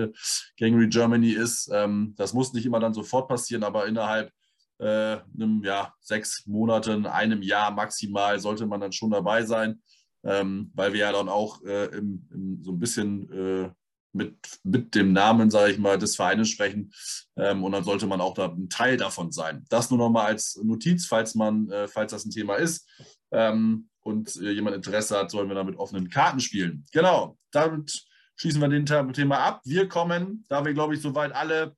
Gangery 0.59 0.89
Germany 0.89 1.31
ist. 1.31 1.71
Ähm, 1.73 2.15
das 2.17 2.33
muss 2.33 2.53
nicht 2.53 2.67
immer 2.67 2.81
dann 2.81 2.95
sofort 2.95 3.29
passieren, 3.29 3.65
aber 3.65 3.87
innerhalb 3.87 4.33
äh, 4.79 5.19
einem, 5.35 5.63
ja, 5.65 5.95
sechs 6.01 6.47
Monaten, 6.47 7.07
einem 7.07 7.43
Jahr 7.43 7.71
maximal 7.71 8.39
sollte 8.39 8.67
man 8.67 8.81
dann 8.81 8.93
schon 8.93 9.11
dabei 9.11 9.43
sein, 9.43 9.81
ähm, 10.25 10.71
weil 10.75 10.93
wir 10.93 11.01
ja 11.01 11.13
dann 11.13 11.29
auch 11.29 11.63
äh, 11.63 11.87
im, 11.97 12.29
im, 12.33 12.63
so 12.63 12.73
ein 12.73 12.79
bisschen 12.79 13.33
äh, 13.33 13.71
mit, 14.17 14.35
mit 14.64 14.95
dem 14.95 15.12
Namen, 15.12 15.51
sage 15.51 15.73
ich 15.73 15.79
mal, 15.79 15.99
des 15.99 16.17
Vereines 16.17 16.49
sprechen. 16.49 16.93
Ähm, 17.37 17.62
und 17.62 17.73
dann 17.73 17.85
sollte 17.85 18.07
man 18.07 18.21
auch 18.21 18.35
da 18.35 18.47
ein 18.47 18.69
Teil 18.69 18.97
davon 18.97 19.31
sein. 19.31 19.64
Das 19.69 19.91
nur 19.91 19.99
nochmal 19.99 20.27
als 20.27 20.61
Notiz, 20.62 21.07
falls 21.07 21.35
man, 21.35 21.71
äh, 21.71 21.87
falls 21.87 22.12
das 22.12 22.25
ein 22.25 22.31
Thema 22.31 22.57
ist. 22.57 22.89
Ähm, 23.31 23.89
und 24.03 24.37
äh, 24.37 24.51
jemand 24.51 24.77
Interesse 24.77 25.19
hat, 25.19 25.31
sollen 25.31 25.49
wir 25.49 25.55
da 25.55 25.64
mit 25.64 25.77
offenen 25.77 26.09
Karten 26.09 26.41
spielen. 26.41 26.85
Genau, 26.93 27.37
damit 27.51 28.05
schließen 28.37 28.61
wir 28.61 28.69
den 28.69 28.87
Thema 28.87 29.39
ab. 29.39 29.61
Wir 29.64 29.89
kommen, 29.89 30.45
da 30.49 30.64
wir, 30.64 30.75
glaube 30.75 30.95
ich, 30.95 31.01
soweit 31.01 31.33
alle 31.33 31.77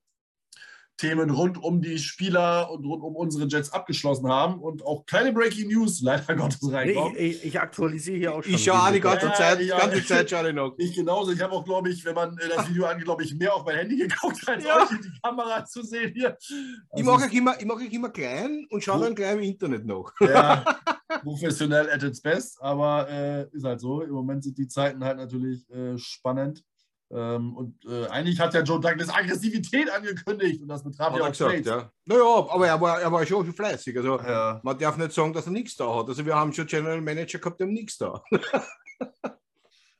Themen 0.99 1.29
rund 1.29 1.57
um 1.63 1.81
die 1.81 1.97
Spieler 1.97 2.69
und 2.69 2.85
rund 2.85 3.03
um 3.03 3.15
unsere 3.15 3.47
Jets 3.47 3.71
abgeschlossen 3.71 4.27
haben 4.27 4.59
und 4.59 4.85
auch 4.85 5.05
keine 5.05 5.31
Breaking 5.31 5.69
News 5.69 6.01
leider 6.03 6.35
Gottes 6.35 6.71
reinkommen. 6.71 7.15
Ich, 7.15 7.37
ich, 7.37 7.45
ich 7.45 7.59
aktualisiere 7.59 8.17
hier 8.17 8.35
auch 8.35 8.43
schon. 8.43 8.53
Ich 8.53 8.63
schaue 8.63 8.91
die 8.91 8.99
ganze 8.99 9.31
Zeit, 9.31 9.61
ja, 9.61 9.79
ganze 9.79 10.05
Zeit 10.05 10.29
schaue 10.29 10.49
ich 10.49 10.55
noch. 10.55 10.69
Ich 10.77 10.95
genauso. 10.95 11.31
Ich 11.31 11.41
habe 11.41 11.53
auch, 11.53 11.63
glaube 11.63 11.89
ich, 11.89 12.03
wenn 12.03 12.15
man 12.15 12.37
äh, 12.37 12.49
das 12.53 12.69
Video 12.69 12.85
angeht, 12.85 13.05
glaube 13.05 13.23
ich, 13.23 13.33
mehr 13.33 13.53
auf 13.53 13.65
mein 13.65 13.77
Handy 13.77 13.97
geguckt, 13.97 14.47
als 14.47 14.63
ja. 14.63 14.83
euch 14.83 14.91
in 14.91 15.01
die 15.01 15.19
Kamera 15.23 15.65
zu 15.65 15.83
sehen 15.83 16.11
hier. 16.13 16.29
Also 16.29 16.57
ich 16.95 17.03
mache 17.03 17.25
euch 17.25 17.33
immer, 17.33 17.81
ich 17.81 17.93
immer 17.93 18.09
klein 18.09 18.65
und 18.69 18.83
schaue 18.83 19.01
dann 19.01 19.15
gleich 19.15 19.33
im 19.33 19.43
Internet 19.43 19.85
noch. 19.85 20.11
Ja, 20.19 20.65
professionell 21.23 21.89
at 21.89 22.03
its 22.03 22.21
best, 22.21 22.61
aber 22.61 23.09
äh, 23.09 23.47
ist 23.51 23.63
halt 23.63 23.79
so. 23.79 24.01
Im 24.01 24.11
Moment 24.11 24.43
sind 24.43 24.57
die 24.57 24.67
Zeiten 24.67 25.03
halt 25.03 25.17
natürlich 25.17 25.69
äh, 25.69 25.97
spannend. 25.97 26.63
Ähm, 27.11 27.55
und 27.57 27.85
äh, 27.85 28.05
eigentlich 28.07 28.39
hat 28.39 28.53
ja 28.53 28.61
Joe 28.61 28.79
Douglas 28.79 29.09
Aggressivität 29.09 29.89
angekündigt 29.89 30.61
und 30.61 30.67
das 30.67 30.83
betraf 30.83 31.15
ja 31.17 31.23
auch 31.23 31.29
gesagt, 31.29 31.65
ja. 31.65 31.91
Naja, 32.05 32.47
aber 32.49 32.67
er 32.67 32.79
war, 32.79 33.01
er 33.01 33.11
war 33.11 33.25
schon 33.25 33.51
fleißig. 33.51 33.97
Also 33.97 34.19
ja. 34.19 34.59
man 34.63 34.77
darf 34.77 34.95
nicht 34.95 35.11
sagen, 35.11 35.33
dass 35.33 35.47
er 35.47 35.51
nichts 35.51 35.75
da 35.75 35.95
hat. 35.95 36.07
Also 36.07 36.23
wir 36.23 36.35
haben 36.35 36.53
schon 36.53 36.67
General 36.67 37.01
Manager 37.01 37.39
gehabt, 37.39 37.59
haben 37.61 37.73
nichts 37.73 37.97
da. 37.97 38.21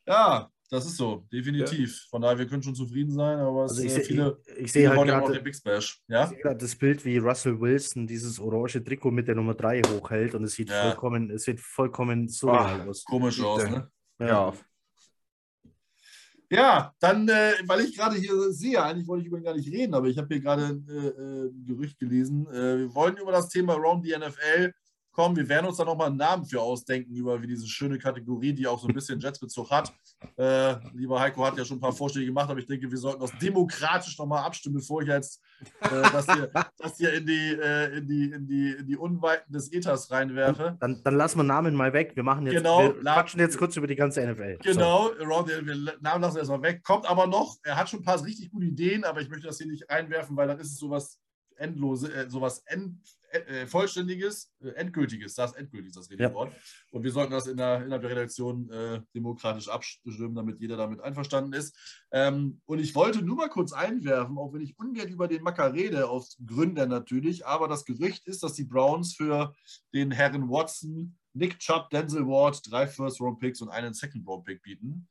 ja, 0.08 0.52
das 0.70 0.86
ist 0.86 0.98
so, 0.98 1.26
definitiv. 1.34 1.90
Ja. 1.90 2.10
Von 2.12 2.22
daher, 2.22 2.38
wir 2.38 2.46
können 2.46 2.62
schon 2.62 2.76
zufrieden 2.76 3.12
sein, 3.12 3.40
aber 3.40 3.64
also 3.64 3.82
ich, 3.82 3.98
äh, 3.98 4.02
viele, 4.02 4.38
ich, 4.46 4.66
ich 4.66 4.72
sehe 4.72 4.88
halt 4.88 5.08
gerade 5.08 5.34
den 5.34 5.44
Big 5.44 5.56
Splash. 5.56 6.04
Ja? 6.08 6.32
das 6.54 6.76
Bild, 6.76 7.04
wie 7.06 7.18
Russell 7.18 7.60
Wilson 7.60 8.06
dieses 8.06 8.40
orange 8.40 8.84
Trikot 8.84 9.10
mit 9.10 9.28
der 9.28 9.34
Nummer 9.34 9.56
3 9.56 9.82
hochhält 9.82 10.36
und 10.36 10.44
es 10.44 10.54
sieht 10.54 10.70
ja. 10.70 10.84
vollkommen, 10.84 11.32
es 11.32 11.44
sieht 11.46 11.60
vollkommen 11.60 12.28
so 12.28 12.52
aus. 12.52 13.04
Komisch 13.04 13.42
aus, 13.42 13.68
ne? 13.68 13.90
Ja. 14.20 14.54
Ja, 16.52 16.96
dann, 17.00 17.30
äh, 17.30 17.54
weil 17.68 17.82
ich 17.82 17.96
gerade 17.96 18.16
hier 18.16 18.52
sehe, 18.52 18.84
eigentlich 18.84 19.08
wollte 19.08 19.22
ich 19.22 19.28
über 19.28 19.38
ihn 19.38 19.44
gar 19.44 19.56
nicht 19.56 19.72
reden, 19.72 19.94
aber 19.94 20.08
ich 20.08 20.18
habe 20.18 20.28
hier 20.30 20.42
gerade 20.42 20.82
äh, 20.90 21.08
äh, 21.08 21.46
ein 21.50 21.66
Gerücht 21.66 22.00
gelesen. 22.00 22.48
Äh, 22.48 22.80
wir 22.80 22.96
wollen 22.96 23.18
über 23.18 23.32
das 23.32 23.50
Thema 23.50 23.74
Around 23.76 24.04
the 24.04 24.16
NFL 24.18 24.74
kommen. 25.20 25.36
Wir 25.36 25.50
werden 25.50 25.68
uns 25.68 25.76
da 25.76 25.84
nochmal 25.84 26.08
einen 26.08 26.16
Namen 26.16 26.46
für 26.46 26.62
ausdenken, 26.62 27.14
über 27.14 27.42
wie 27.42 27.48
diese 27.48 27.68
schöne 27.68 28.00
Kategorie, 28.00 28.54
die 28.54 28.66
auch 28.66 28.80
so 28.80 28.88
ein 28.88 28.94
bisschen 28.94 29.20
Jetsbezug 29.20 29.70
hat. 29.70 29.92
Äh, 30.38 30.76
lieber 30.94 31.20
Heiko 31.20 31.46
hat 31.46 31.58
ja 31.58 31.66
schon 31.66 31.76
ein 31.76 31.82
paar 31.82 31.92
Vorschläge 31.92 32.28
gemacht, 32.28 32.50
aber 32.50 32.60
ich 32.60 32.68
denke, 32.68 32.90
wir 32.90 32.98
sollten 32.98 33.20
das 33.20 33.38
demokratisch 33.38 34.18
nochmal 34.18 34.46
abstimmen, 34.46 34.76
bevor 34.76 35.02
ich 35.02 35.10
jetzt 35.10 35.44
äh, 35.82 35.90
das, 35.90 36.26
hier, 36.26 36.50
das 36.78 36.98
hier 36.98 37.14
in 37.14 37.26
die, 37.26 37.52
äh, 37.52 37.98
in, 37.98 38.08
die, 38.08 38.32
in, 38.32 38.48
die, 38.48 38.72
in 38.80 38.88
die 38.88 38.96
Unweiten 38.96 39.52
des 39.52 39.74
Ethers 39.74 40.10
reinwerfe. 40.10 40.78
Dann, 40.80 41.02
dann 41.04 41.16
lassen 41.16 41.40
wir 41.40 41.44
Namen 41.44 41.76
mal 41.76 41.92
weg. 41.92 42.14
Wir 42.16 42.24
machen 42.24 42.46
jetzt, 42.46 42.56
genau, 42.56 42.84
wir 42.84 43.02
quatschen 43.02 43.42
jetzt 43.42 43.58
kurz 43.58 43.76
über 43.76 43.88
die 43.88 43.98
ganze 43.98 44.26
NFL. 44.26 44.60
Genau, 44.64 45.10
so. 45.20 45.48
wir 45.48 45.76
Namen 46.00 46.22
lassen 46.22 46.36
wir 46.36 46.40
erstmal 46.40 46.62
weg. 46.62 46.82
Kommt 46.86 47.10
aber 47.10 47.28
noch, 47.28 47.58
er 47.64 47.76
hat 47.76 47.90
schon 47.90 48.00
ein 48.00 48.06
paar 48.06 48.24
richtig 48.24 48.52
gute 48.52 48.68
Ideen, 48.68 49.04
aber 49.04 49.20
ich 49.20 49.30
möchte 49.30 49.48
das 49.48 49.58
hier 49.58 49.68
nicht 49.68 49.90
reinwerfen, 49.90 50.38
weil 50.38 50.48
dann 50.48 50.60
ist 50.60 50.72
es 50.72 50.78
sowas 50.78 51.20
endlose, 51.58 52.14
äh, 52.14 52.30
sowas 52.30 52.64
end, 52.68 52.96
äh, 53.32 53.68
vollständiges, 53.68 54.52
äh, 54.62 54.70
endgültiges, 54.70 55.36
das 55.36 55.54
endgültig 55.54 55.94
das 55.94 56.10
richtige 56.10 56.30
ja. 56.30 56.34
Wort. 56.34 56.54
Und 56.92 57.04
wir 57.04 57.12
sollten 57.12 57.32
das 57.32 57.48
in 57.48 57.58
der, 57.58 57.84
innerhalb 57.84 58.02
der 58.02 58.12
Redaktion 58.12 58.70
äh, 58.70 59.02
demokratisch 59.16 59.68
abstimmen, 59.68 60.36
damit 60.36 60.60
jeder 60.60 60.78
damit 60.78 61.02
einverstanden 61.02 61.54
ist. 61.54 61.76
Ähm, 62.12 62.62
und 62.66 62.80
ich 62.80 62.96
wollte 62.96 63.22
nur 63.22 63.36
mal 63.36 63.50
kurz 63.50 63.72
einwerfen, 63.72 64.38
auch 64.38 64.54
wenn 64.54 64.62
ich 64.62 64.78
ungern 64.78 65.10
über 65.10 65.28
den 65.28 65.44
Macker 65.44 65.74
rede, 65.74 66.10
aus 66.10 66.38
Gründen 66.46 66.90
natürlich, 66.90 67.46
aber 67.46 67.68
das 67.68 67.86
Gerücht 67.86 68.26
ist, 68.28 68.44
dass 68.44 68.54
die 68.54 68.66
Browns 68.66 69.16
für 69.16 69.56
den 69.94 70.12
Herren 70.12 70.50
Watson, 70.50 71.18
Nick 71.34 71.60
Chubb, 71.60 71.90
Denzel 71.90 72.26
Ward 72.26 72.62
drei 72.70 72.88
First-Round-Picks 72.88 73.62
und 73.62 73.70
einen 73.70 73.94
Second-Round-Pick 73.94 74.62
bieten. 74.62 75.08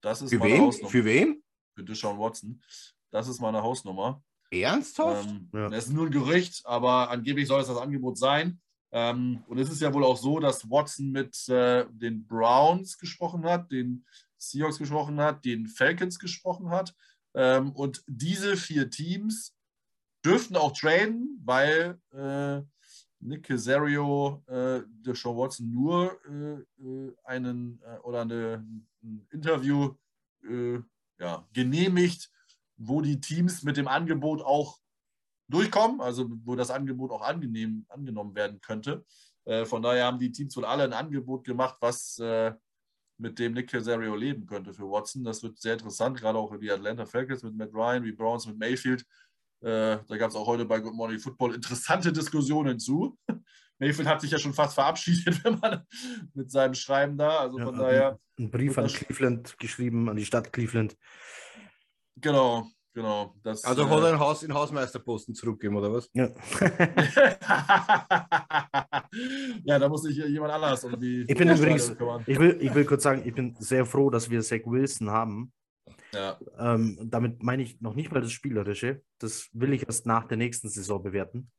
Das 0.00 0.22
ist 0.22 0.30
für 0.30 0.42
wen? 0.42 0.72
Für 0.72 1.04
wen? 1.04 1.42
Für 1.74 1.84
Deshaun 1.84 2.18
Watson. 2.18 2.62
Das 3.10 3.28
ist 3.28 3.40
meine 3.40 3.62
Hausnummer. 3.62 4.22
Ernsthaft? 4.50 5.28
Ähm, 5.28 5.48
ja. 5.52 5.68
Das 5.68 5.86
ist 5.86 5.92
nur 5.92 6.06
ein 6.06 6.12
Gerücht, 6.12 6.62
aber 6.64 7.10
angeblich 7.10 7.46
soll 7.46 7.60
es 7.60 7.68
das 7.68 7.78
Angebot 7.78 8.18
sein. 8.18 8.60
Ähm, 8.92 9.44
und 9.46 9.58
es 9.58 9.70
ist 9.70 9.80
ja 9.80 9.94
wohl 9.94 10.04
auch 10.04 10.16
so, 10.16 10.40
dass 10.40 10.68
Watson 10.68 11.12
mit 11.12 11.48
äh, 11.48 11.86
den 11.90 12.26
Browns 12.26 12.98
gesprochen 12.98 13.44
hat, 13.44 13.70
den 13.70 14.04
Seahawks 14.38 14.78
gesprochen 14.78 15.20
hat, 15.20 15.44
den 15.44 15.66
Falcons 15.68 16.18
gesprochen 16.18 16.70
hat. 16.70 16.94
Ähm, 17.34 17.72
und 17.72 18.02
diese 18.08 18.56
vier 18.56 18.90
Teams 18.90 19.54
dürften 20.24 20.56
auch 20.56 20.72
traden, 20.72 21.40
weil 21.44 22.00
äh, 22.12 22.62
Nick 23.20 23.44
Casario 23.44 24.42
äh, 24.46 24.80
Sean 25.14 25.36
Watson 25.36 25.72
nur 25.72 26.18
äh, 26.26 26.82
äh 26.82 27.14
einen 27.24 27.80
äh, 27.82 27.98
oder 27.98 28.22
eine, 28.22 28.66
ein 29.02 29.26
Interview 29.30 29.94
äh, 30.48 30.78
ja, 31.18 31.46
genehmigt, 31.52 32.30
wo 32.80 33.02
die 33.02 33.20
Teams 33.20 33.62
mit 33.62 33.76
dem 33.76 33.86
Angebot 33.86 34.42
auch 34.42 34.78
durchkommen, 35.48 36.00
also 36.00 36.30
wo 36.44 36.56
das 36.56 36.70
Angebot 36.70 37.10
auch 37.10 37.22
angenehm, 37.22 37.84
angenommen 37.88 38.34
werden 38.34 38.60
könnte. 38.60 39.04
Äh, 39.44 39.66
von 39.66 39.82
daher 39.82 40.06
haben 40.06 40.18
die 40.18 40.32
Teams 40.32 40.56
wohl 40.56 40.64
alle 40.64 40.84
ein 40.84 40.92
Angebot 40.92 41.44
gemacht, 41.44 41.76
was 41.80 42.18
äh, 42.18 42.52
mit 43.18 43.38
dem 43.38 43.52
Nick 43.52 43.70
Casario 43.70 44.14
leben 44.16 44.46
könnte 44.46 44.72
für 44.72 44.90
Watson. 44.90 45.24
Das 45.24 45.42
wird 45.42 45.58
sehr 45.58 45.74
interessant, 45.74 46.18
gerade 46.18 46.38
auch 46.38 46.56
die 46.56 46.70
Atlanta 46.70 47.04
Falcons 47.04 47.42
mit 47.42 47.54
Matt 47.54 47.74
Ryan, 47.74 48.04
wie 48.04 48.12
Browns 48.12 48.46
mit 48.46 48.58
Mayfield. 48.58 49.02
Äh, 49.60 49.98
da 50.08 50.16
gab 50.16 50.30
es 50.30 50.36
auch 50.36 50.46
heute 50.46 50.64
bei 50.64 50.80
Good 50.80 50.94
Morning 50.94 51.18
Football 51.18 51.54
interessante 51.54 52.12
Diskussionen 52.12 52.78
zu. 52.78 53.18
Mayfield 53.78 54.08
hat 54.08 54.22
sich 54.22 54.30
ja 54.30 54.38
schon 54.38 54.54
fast 54.54 54.74
verabschiedet, 54.74 55.44
wenn 55.44 55.58
man 55.58 55.86
mit 56.32 56.50
seinem 56.50 56.74
Schreiben 56.74 57.18
da. 57.18 57.40
Also 57.40 57.58
von 57.58 57.74
ja, 57.74 57.82
daher. 57.82 58.20
Ein 58.38 58.50
Brief 58.50 58.78
an 58.78 58.86
Cleveland 58.86 59.58
geschrieben, 59.58 60.08
an 60.08 60.16
die 60.16 60.24
Stadt 60.24 60.50
Cleveland. 60.50 60.96
Genau, 62.20 62.66
genau. 62.92 63.34
Das, 63.42 63.64
also 63.64 63.88
hat 63.88 64.02
er 64.02 64.10
äh, 64.10 64.12
ein 64.12 64.18
Haus 64.18 64.42
in 64.42 64.52
Hausmeisterposten 64.52 65.34
zurückgeben, 65.34 65.76
oder 65.76 65.92
was? 65.92 66.10
Ja. 66.12 66.28
ja, 69.64 69.78
da 69.78 69.88
muss 69.88 70.02
sich 70.02 70.16
jemand 70.16 70.52
anders 70.52 70.84
um 70.84 70.98
die. 70.98 71.24
Ich 71.28 71.36
bin 71.36 71.48
übrigens, 71.48 71.90
ich 72.26 72.38
will, 72.38 72.58
ich 72.60 72.74
will 72.74 72.84
kurz 72.84 73.02
sagen, 73.02 73.22
ich 73.24 73.34
bin 73.34 73.56
sehr 73.58 73.86
froh, 73.86 74.10
dass 74.10 74.30
wir 74.30 74.42
Zach 74.42 74.60
Wilson 74.64 75.10
haben. 75.10 75.52
Ja. 76.12 76.38
Ähm, 76.58 76.98
damit 77.10 77.42
meine 77.42 77.62
ich 77.62 77.80
noch 77.80 77.94
nicht 77.94 78.12
mal 78.12 78.20
das 78.20 78.32
Spielerische. 78.32 79.02
Das 79.18 79.48
will 79.52 79.72
ich 79.72 79.86
erst 79.86 80.06
nach 80.06 80.26
der 80.26 80.36
nächsten 80.36 80.68
Saison 80.68 81.02
bewerten. 81.02 81.50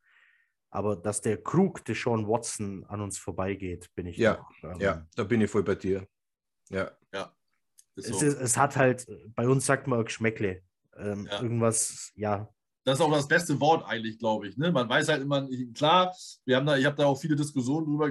Aber 0.70 0.95
dass 0.95 1.22
der 1.22 1.38
Krug 1.38 1.84
des 1.86 2.01
Sean 2.01 2.28
Watson 2.28 2.86
an 2.86 3.01
uns 3.01 3.18
vorbeigeht, 3.18 3.93
bin 3.93 4.07
ich. 4.07 4.18
Ja, 4.18 4.45
noch, 4.62 4.74
ähm, 4.76 4.80
ja, 4.80 5.07
da 5.16 5.24
bin 5.24 5.41
ich 5.41 5.51
voll 5.51 5.64
bei 5.64 5.76
dir. 5.76 6.07
Ja. 6.70 6.91
Ja. 7.14 7.34
Es, 8.05 8.19
so. 8.19 8.25
ist, 8.25 8.39
es, 8.39 8.57
hat 8.57 8.75
halt, 8.75 9.07
bei 9.35 9.47
uns 9.47 9.65
sagt 9.65 9.87
man 9.87 10.03
Geschmäckle. 10.03 10.61
Ähm, 10.97 11.27
ja. 11.29 11.41
Irgendwas, 11.41 12.11
ja. 12.15 12.49
Das 12.83 12.99
ist 12.99 13.05
auch 13.05 13.11
das 13.11 13.27
beste 13.27 13.59
Wort 13.59 13.85
eigentlich, 13.87 14.17
glaube 14.17 14.47
ich. 14.47 14.57
Ne? 14.57 14.71
Man 14.71 14.89
weiß 14.89 15.07
halt 15.09 15.21
immer, 15.21 15.47
klar, 15.73 16.13
wir 16.45 16.55
haben 16.55 16.65
da, 16.65 16.77
ich 16.77 16.85
habe 16.85 16.95
da 16.95 17.05
auch 17.05 17.19
viele 17.19 17.35
Diskussionen 17.35 17.85
drüber, 17.85 18.05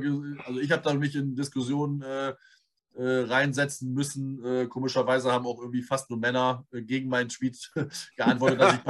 also 0.47 0.61
ich 0.61 0.71
habe 0.71 0.83
da 0.83 0.95
mich 0.95 1.17
in 1.17 1.35
Diskussionen 1.35 2.03
äh, 2.03 2.35
äh, 2.97 3.25
reinsetzen 3.25 3.93
müssen. 3.93 4.45
Äh, 4.45 4.67
komischerweise 4.67 5.33
haben 5.33 5.47
auch 5.47 5.59
irgendwie 5.61 5.83
fast 5.83 6.11
nur 6.11 6.19
Männer 6.19 6.67
äh, 6.73 6.83
gegen 6.83 7.09
meinen 7.09 7.29
Tweet 7.29 7.71
geantwortet, 8.17 8.61
dass 8.61 8.75
ich, 8.75 8.81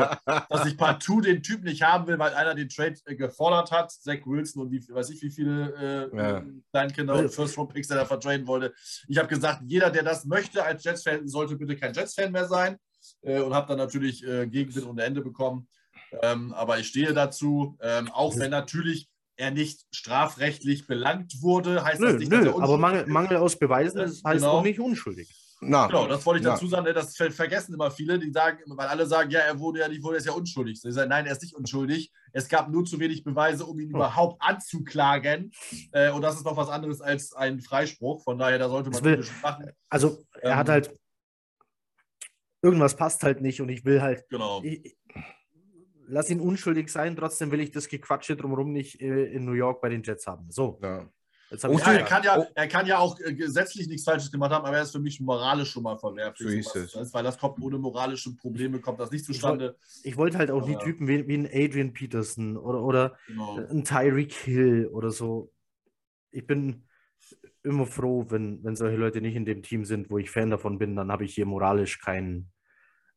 dass 0.49 0.67
ich 0.67 0.77
partout 0.77 1.21
den 1.21 1.43
Typ 1.43 1.63
nicht 1.63 1.83
haben 1.83 2.07
will, 2.07 2.19
weil 2.19 2.35
einer 2.35 2.55
den 2.55 2.69
Trade 2.69 2.97
äh, 3.05 3.15
gefordert 3.15 3.71
hat. 3.71 3.93
Zach 3.93 4.19
Wilson 4.25 4.63
und 4.63 4.73
wie 4.73 4.83
weiß 4.89 5.11
ich, 5.11 5.23
wie 5.23 5.31
viele 5.31 6.11
äh, 6.13 6.17
ja. 6.17 6.45
Kleinkinder 6.73 7.17
und 7.17 7.31
First-Round-Picks 7.31 7.91
er 7.91 7.97
da 7.97 8.05
vertraden 8.07 8.47
wollte. 8.47 8.73
Ich 9.09 9.19
habe 9.19 9.29
gesagt, 9.29 9.63
jeder, 9.67 9.91
der 9.91 10.03
das 10.03 10.25
möchte 10.25 10.65
als 10.65 10.83
Jets-Fan, 10.85 11.29
sollte 11.29 11.57
bitte 11.57 11.77
kein 11.77 11.93
Jets-Fan 11.93 12.33
mehr 12.33 12.47
sein. 12.47 12.77
Und 13.23 13.55
habe 13.55 13.67
dann 13.67 13.79
natürlich 13.79 14.21
Gegenwind 14.21 14.87
ohne 14.87 15.03
Ende 15.05 15.23
bekommen. 15.23 15.67
Ähm, 16.23 16.53
aber 16.53 16.79
ich 16.79 16.89
stehe 16.89 17.15
dazu, 17.15 17.79
ähm, 17.81 18.11
auch 18.11 18.37
wenn 18.37 18.51
natürlich 18.51 19.09
er 19.41 19.51
nicht 19.51 19.87
strafrechtlich 19.91 20.87
belangt 20.87 21.41
wurde, 21.41 21.83
heißt 21.83 22.01
nö, 22.01 22.09
das 22.09 22.17
nicht, 22.17 22.31
nö, 22.31 22.45
dass 22.45 22.55
er 22.55 22.63
aber 22.63 22.79
Mangel, 22.79 23.07
Mangel 23.07 23.39
aus 23.39 23.59
Beweisen 23.59 24.03
heißt 24.03 24.23
genau. 24.23 24.51
auch 24.53 24.63
nicht 24.63 24.79
unschuldig. 24.79 25.35
Na, 25.63 25.87
genau, 25.89 26.07
das 26.07 26.25
wollte 26.25 26.41
ich 26.41 26.47
dazu 26.47 26.67
sagen. 26.67 26.87
Das 26.95 27.17
vergessen 27.17 27.75
immer 27.75 27.91
viele, 27.91 28.19
die 28.19 28.31
sagen, 28.33 28.59
weil 28.67 28.89
alle 28.89 29.07
sagen, 29.07 29.31
ja, 29.31 29.41
er 29.41 29.59
wurde 29.59 29.81
ja 29.81 29.89
nicht, 29.89 30.03
wurde 30.03 30.19
ja 30.19 30.33
unschuldig. 30.33 30.81
Sie 30.81 30.91
sagen, 30.91 31.11
nein, 31.11 31.27
er 31.27 31.33
ist 31.33 31.43
nicht 31.43 31.55
unschuldig. 31.55 32.11
Es 32.33 32.49
gab 32.49 32.71
nur 32.71 32.87
zu 32.87 32.99
wenig 32.99 33.25
Beweise, 33.25 33.67
um 33.67 33.79
ihn 33.79 33.93
oh. 33.93 33.99
überhaupt 33.99 34.41
anzuklagen. 34.41 35.53
Äh, 35.93 36.13
und 36.13 36.23
das 36.23 36.37
ist 36.37 36.45
noch 36.45 36.57
was 36.57 36.71
anderes 36.71 37.03
als 37.03 37.35
ein 37.35 37.61
Freispruch. 37.61 38.25
Von 38.25 38.39
daher, 38.39 38.59
da 38.59 38.71
sollte 38.71 38.89
man 38.89 39.05
will, 39.05 39.27
machen. 39.43 39.71
Also 39.91 40.25
er 40.41 40.53
ähm, 40.53 40.57
hat 40.57 40.69
halt 40.71 40.97
irgendwas 42.63 42.97
passt 42.97 43.23
halt 43.23 43.43
nicht 43.43 43.61
und 43.61 43.69
ich 43.69 43.85
will 43.85 44.01
halt. 44.01 44.25
Genau. 44.31 44.63
Ich, 44.63 44.97
lass 46.11 46.31
ihn 46.31 46.41
unschuldig 46.41 46.91
sein, 46.91 47.17
trotzdem 47.17 47.51
will 47.51 47.61
ich 47.61 47.71
das 47.71 47.89
Gequatsche 47.89 48.37
drumherum 48.37 48.73
nicht 48.73 49.01
äh, 49.01 49.25
in 49.27 49.45
New 49.45 49.53
York 49.53 49.81
bei 49.81 49.89
den 49.89 50.03
Jets 50.03 50.27
haben. 50.27 50.51
So. 50.51 50.79
Ja. 50.83 51.09
Ja, 51.51 51.69
er, 51.69 52.05
kann 52.05 52.23
ja, 52.23 52.39
oh. 52.39 52.47
er 52.55 52.69
kann 52.69 52.87
ja 52.87 52.99
auch 52.99 53.19
äh, 53.19 53.35
gesetzlich 53.35 53.89
nichts 53.89 54.05
Falsches 54.05 54.31
gemacht 54.31 54.53
haben, 54.53 54.65
aber 54.65 54.77
er 54.77 54.85
ist 54.85 54.93
für 54.93 55.01
mich 55.01 55.21
moralisch 55.21 55.73
schon 55.73 55.83
mal 55.83 55.99
verwerflich. 55.99 56.65
So 56.65 56.79
ist 56.79 56.85
es. 56.85 56.93
Das, 56.93 57.13
weil 57.13 57.25
das 57.25 57.39
kommt 57.39 57.61
ohne 57.61 57.77
moralische 57.77 58.37
Probleme, 58.37 58.79
kommt 58.79 59.01
das 59.01 59.11
nicht 59.11 59.25
zustande. 59.25 59.77
Ich, 60.05 60.17
wollte 60.17 60.39
halt 60.39 60.53
auch 60.53 60.65
die 60.65 60.77
Typen 60.77 61.09
wie, 61.09 61.27
wie 61.27 61.39
ein 61.39 61.47
Adrian 61.47 61.93
Peterson 61.93 62.57
oder, 62.57 62.81
oder 62.85 63.17
genau. 63.27 63.57
ein 63.69 63.83
Tyreek 63.83 64.33
Hill 64.33 64.87
oder 64.93 65.11
so. 65.11 65.51
Ich 66.31 66.47
bin 66.47 66.85
immer 67.65 67.87
froh, 67.87 68.27
wenn, 68.29 68.63
wenn 68.63 68.77
solche 68.77 68.97
Leute 68.97 69.21
nicht 69.21 69.35
in 69.35 69.45
dem 69.45 69.65
Team 69.65 69.85
sind, 69.85 70.09
wo 70.09 70.19
ich 70.19 70.31
Fan 70.31 70.51
davon 70.51 70.79
bin, 70.79 70.95
dann 70.95 71.11
habe 71.11 71.25
ich 71.25 71.35
hier 71.35 71.47
moralisch 71.47 71.99
keinen 71.99 72.53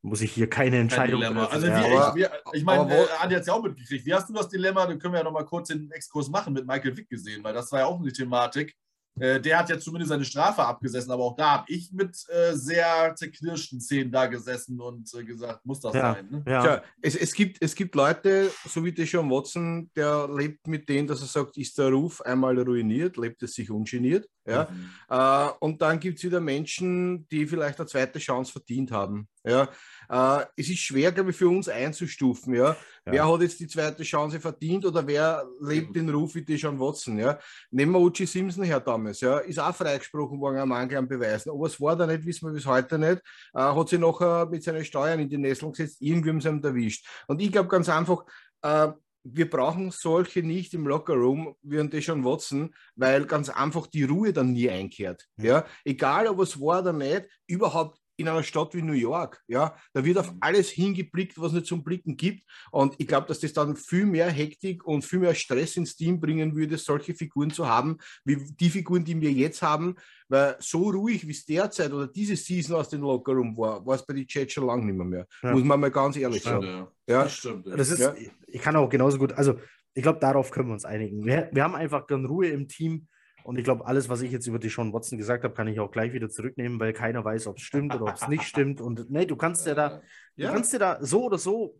muss 0.03 0.21
ich 0.21 0.33
hier 0.33 0.49
keine 0.49 0.77
Entscheidung 0.79 1.21
treffen. 1.21 1.37
Also 1.37 1.67
ja, 1.67 2.13
wie, 2.13 2.25
aber, 2.25 2.37
ich, 2.51 2.59
ich 2.59 2.63
meine, 2.65 2.93
äh, 2.93 3.05
Andi 3.21 3.35
hat 3.35 3.41
es 3.41 3.47
ja 3.47 3.53
auch 3.53 3.63
mitgekriegt. 3.63 4.05
Wie 4.05 4.13
hast 4.13 4.29
du 4.29 4.33
das 4.33 4.49
Dilemma, 4.49 4.85
dann 4.85 4.99
können 4.99 5.13
wir 5.13 5.19
ja 5.19 5.23
noch 5.23 5.31
mal 5.31 5.45
kurz 5.45 5.69
den 5.69 5.89
Exkurs 5.91 6.29
machen, 6.29 6.53
mit 6.53 6.67
Michael 6.67 6.95
Wick 6.97 7.09
gesehen, 7.09 7.43
weil 7.43 7.53
das 7.53 7.71
war 7.71 7.79
ja 7.79 7.85
auch 7.85 7.99
eine 7.99 8.11
Thematik. 8.11 8.75
Äh, 9.19 9.39
der 9.39 9.59
hat 9.59 9.69
ja 9.69 9.79
zumindest 9.79 10.09
seine 10.09 10.25
Strafe 10.25 10.63
abgesessen, 10.63 11.11
aber 11.11 11.23
auch 11.23 11.35
da 11.35 11.51
habe 11.51 11.65
ich 11.67 11.91
mit 11.91 12.17
äh, 12.29 12.53
sehr 12.53 13.13
zerknirschten 13.15 13.79
Zähnen 13.79 14.11
da 14.11 14.25
gesessen 14.25 14.79
und 14.81 15.13
äh, 15.13 15.23
gesagt, 15.23 15.65
muss 15.65 15.79
das 15.79 15.93
ja, 15.93 16.13
sein. 16.13 16.27
Ne? 16.31 16.43
Ja. 16.47 16.61
Tja, 16.61 16.83
es, 17.01 17.15
es, 17.15 17.33
gibt, 17.33 17.61
es 17.61 17.75
gibt 17.75 17.93
Leute, 17.93 18.49
so 18.65 18.83
wie 18.83 18.91
Deshaun 18.91 19.29
Watson, 19.29 19.91
der 19.95 20.27
lebt 20.27 20.67
mit 20.67 20.89
denen, 20.89 21.07
dass 21.07 21.21
er 21.21 21.27
sagt, 21.27 21.57
ist 21.57 21.77
der 21.77 21.89
Ruf 21.89 22.21
einmal 22.21 22.57
ruiniert, 22.59 23.17
lebt 23.17 23.43
es 23.43 23.53
sich 23.53 23.69
ungeniert. 23.69 24.27
Ja? 24.47 24.67
Mhm. 24.69 24.89
Äh, 25.09 25.49
und 25.59 25.81
dann 25.81 25.99
gibt 25.99 26.17
es 26.17 26.23
wieder 26.23 26.39
Menschen, 26.39 27.27
die 27.29 27.45
vielleicht 27.45 27.79
eine 27.79 27.87
zweite 27.87 28.17
Chance 28.19 28.51
verdient 28.51 28.91
haben. 28.91 29.27
Ja? 29.43 29.69
Äh, 30.13 30.45
es 30.55 30.69
ist 30.69 30.79
schwer, 30.79 31.11
glaube 31.11 31.31
ich, 31.31 31.35
für 31.35 31.49
uns 31.49 31.67
einzustufen. 31.67 32.53
Ja? 32.53 32.67
ja? 32.67 32.75
Wer 33.05 33.27
hat 33.27 33.41
jetzt 33.41 33.59
die 33.59 33.67
zweite 33.67 34.03
Chance 34.03 34.39
verdient 34.39 34.85
oder 34.85 35.05
wer 35.07 35.43
lebt 35.59 35.95
den 35.95 36.07
Ruf 36.07 36.35
wie 36.35 36.45
Deshaun 36.45 36.79
Watson? 36.79 37.17
Ja? 37.17 37.39
Nehmen 37.71 37.93
wir 37.93 37.99
Uchi 37.99 38.27
Simpson 38.27 38.63
her 38.63 38.79
damals. 38.79 39.21
Ja? 39.21 39.39
Ist 39.39 39.57
auch 39.57 39.75
freigesprochen 39.75 40.39
worden 40.39 40.59
am 40.59 40.69
Mangel 40.69 40.99
an 40.99 41.07
Beweisen. 41.07 41.49
Aber 41.49 41.65
es 41.65 41.81
war 41.81 41.95
da 41.95 42.05
nicht, 42.05 42.25
wissen 42.27 42.47
wir 42.47 42.53
bis 42.53 42.67
heute 42.67 42.99
nicht. 42.99 43.23
Äh, 43.55 43.61
hat 43.61 43.89
sich 43.89 43.99
nachher 43.99 44.45
mit 44.45 44.63
seinen 44.63 44.85
Steuern 44.85 45.19
in 45.19 45.29
die 45.29 45.39
Nesseln 45.39 45.71
gesetzt. 45.71 45.97
Irgendwie 45.99 46.29
haben 46.29 46.41
sie 46.41 46.49
ihn 46.49 46.63
erwischt. 46.63 47.07
Und 47.27 47.41
ich 47.41 47.51
glaube 47.51 47.69
ganz 47.69 47.89
einfach, 47.89 48.23
äh, 48.61 48.89
wir 49.23 49.49
brauchen 49.49 49.89
solche 49.89 50.43
nicht 50.43 50.75
im 50.75 50.85
Lockerroom 50.85 51.55
wie 51.63 51.79
ein 51.79 51.89
Deshaun 51.89 52.23
Watson, 52.23 52.75
weil 52.95 53.25
ganz 53.25 53.49
einfach 53.49 53.87
die 53.87 54.03
Ruhe 54.03 54.31
dann 54.31 54.51
nie 54.51 54.69
einkehrt. 54.69 55.25
Ja? 55.37 55.65
Egal, 55.83 56.27
ob 56.27 56.39
es 56.41 56.59
war 56.59 56.81
oder 56.81 56.93
nicht, 56.93 57.25
überhaupt 57.47 58.02
in 58.23 58.29
einer 58.29 58.43
Stadt 58.43 58.73
wie 58.73 58.81
New 58.81 58.93
York. 58.93 59.41
Ja, 59.47 59.75
da 59.93 60.03
wird 60.03 60.17
auf 60.17 60.31
mhm. 60.31 60.37
alles 60.41 60.69
hingeblickt, 60.69 61.39
was 61.39 61.53
es 61.53 61.65
zum 61.65 61.83
Blicken 61.83 62.17
gibt. 62.17 62.43
Und 62.71 62.95
ich 62.97 63.07
glaube, 63.07 63.27
dass 63.27 63.39
das 63.39 63.53
dann 63.53 63.75
viel 63.75 64.05
mehr 64.05 64.29
Hektik 64.29 64.85
und 64.85 65.03
viel 65.03 65.19
mehr 65.19 65.35
Stress 65.35 65.77
ins 65.77 65.95
Team 65.95 66.19
bringen 66.19 66.55
würde, 66.55 66.77
solche 66.77 67.13
Figuren 67.13 67.51
zu 67.51 67.67
haben, 67.67 67.97
wie 68.25 68.37
die 68.37 68.69
Figuren, 68.69 69.03
die 69.03 69.19
wir 69.19 69.31
jetzt 69.31 69.61
haben. 69.61 69.95
Weil 70.29 70.55
so 70.59 70.89
ruhig, 70.89 71.27
wie 71.27 71.31
es 71.31 71.45
derzeit 71.45 71.91
oder 71.91 72.07
diese 72.07 72.35
Season 72.35 72.77
aus 72.77 72.89
dem 72.89 73.01
Lockerroom 73.01 73.55
war, 73.57 73.85
war 73.85 73.95
es 73.95 74.05
bei 74.05 74.13
den 74.13 74.25
Jets 74.27 74.53
schon 74.53 74.65
lange 74.65 74.85
nicht 74.85 74.95
mehr. 74.95 75.05
mehr. 75.05 75.27
Ja. 75.43 75.51
Muss 75.51 75.63
man 75.63 75.79
mal 75.79 75.91
ganz 75.91 76.17
ehrlich 76.17 76.41
sagen. 76.41 76.65
Ja. 76.65 76.87
ja. 77.07 77.23
Das 77.23 77.33
stimmt. 77.33 77.67
Ja. 77.67 77.75
Das 77.75 77.91
ist, 77.91 78.11
Ich 78.47 78.61
kann 78.61 78.75
auch 78.75 78.89
genauso 78.89 79.17
gut, 79.17 79.33
also 79.33 79.59
ich 79.93 80.01
glaube, 80.01 80.19
darauf 80.19 80.49
können 80.49 80.69
wir 80.69 80.73
uns 80.73 80.85
einigen. 80.85 81.23
Wir, 81.25 81.49
wir 81.51 81.63
haben 81.63 81.75
einfach 81.75 82.07
dann 82.07 82.25
Ruhe 82.25 82.47
im 82.47 82.67
Team 82.67 83.07
und 83.43 83.57
ich 83.57 83.63
glaube, 83.63 83.85
alles, 83.85 84.09
was 84.09 84.21
ich 84.21 84.31
jetzt 84.31 84.47
über 84.47 84.59
die 84.59 84.69
Sean 84.69 84.93
Watson 84.93 85.17
gesagt 85.17 85.43
habe, 85.43 85.53
kann 85.53 85.67
ich 85.67 85.79
auch 85.79 85.91
gleich 85.91 86.13
wieder 86.13 86.29
zurücknehmen, 86.29 86.79
weil 86.79 86.93
keiner 86.93 87.23
weiß, 87.23 87.47
ob 87.47 87.57
es 87.57 87.63
stimmt 87.63 87.93
oder 87.93 88.05
ob 88.05 88.15
es 88.15 88.27
nicht 88.27 88.43
stimmt. 88.43 88.81
Und 88.81 89.09
nee, 89.09 89.25
du 89.25 89.35
kannst 89.35 89.67
ja 89.67 89.75
da, 89.75 90.01
ja. 90.35 90.47
du 90.47 90.53
kannst 90.53 90.73
dir 90.73 90.79
da 90.79 90.97
so 91.01 91.25
oder 91.25 91.37
so 91.37 91.77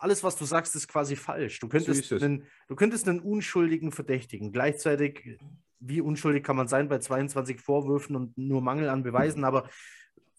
alles, 0.00 0.22
was 0.22 0.36
du 0.36 0.44
sagst, 0.44 0.74
ist 0.76 0.88
quasi 0.88 1.16
falsch. 1.16 1.60
Du 1.60 1.68
könntest, 1.68 2.04
so 2.04 2.16
einen, 2.16 2.46
du 2.68 2.76
könntest 2.76 3.08
einen 3.08 3.20
unschuldigen 3.20 3.92
Verdächtigen. 3.92 4.52
Gleichzeitig, 4.52 5.38
wie 5.80 6.00
unschuldig 6.00 6.44
kann 6.44 6.56
man 6.56 6.68
sein 6.68 6.88
bei 6.88 6.98
22 6.98 7.60
Vorwürfen 7.60 8.16
und 8.16 8.36
nur 8.36 8.62
Mangel 8.62 8.88
an 8.88 9.02
Beweisen, 9.02 9.44
aber 9.44 9.68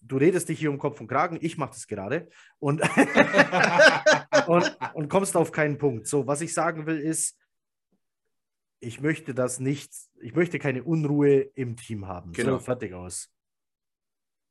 du 0.02 0.16
redest 0.16 0.48
dich 0.48 0.58
hier 0.58 0.70
um 0.70 0.78
Kopf 0.78 1.00
und 1.00 1.08
Kragen, 1.08 1.38
ich 1.40 1.58
mache 1.58 1.72
das 1.72 1.86
gerade 1.86 2.28
und, 2.58 2.80
und, 4.46 4.78
und 4.94 5.08
kommst 5.08 5.36
auf 5.36 5.52
keinen 5.52 5.78
Punkt. 5.78 6.06
So, 6.06 6.26
was 6.26 6.40
ich 6.40 6.54
sagen 6.54 6.86
will, 6.86 6.98
ist, 6.98 7.36
ich 8.80 9.00
möchte 9.00 9.34
das 9.34 9.60
nicht, 9.60 9.92
ich 10.20 10.34
möchte 10.34 10.58
keine 10.58 10.82
Unruhe 10.82 11.40
im 11.54 11.76
Team 11.76 12.06
haben. 12.06 12.32
Genau. 12.32 12.52
So, 12.52 12.58
fertig 12.58 12.94
aus. 12.94 13.30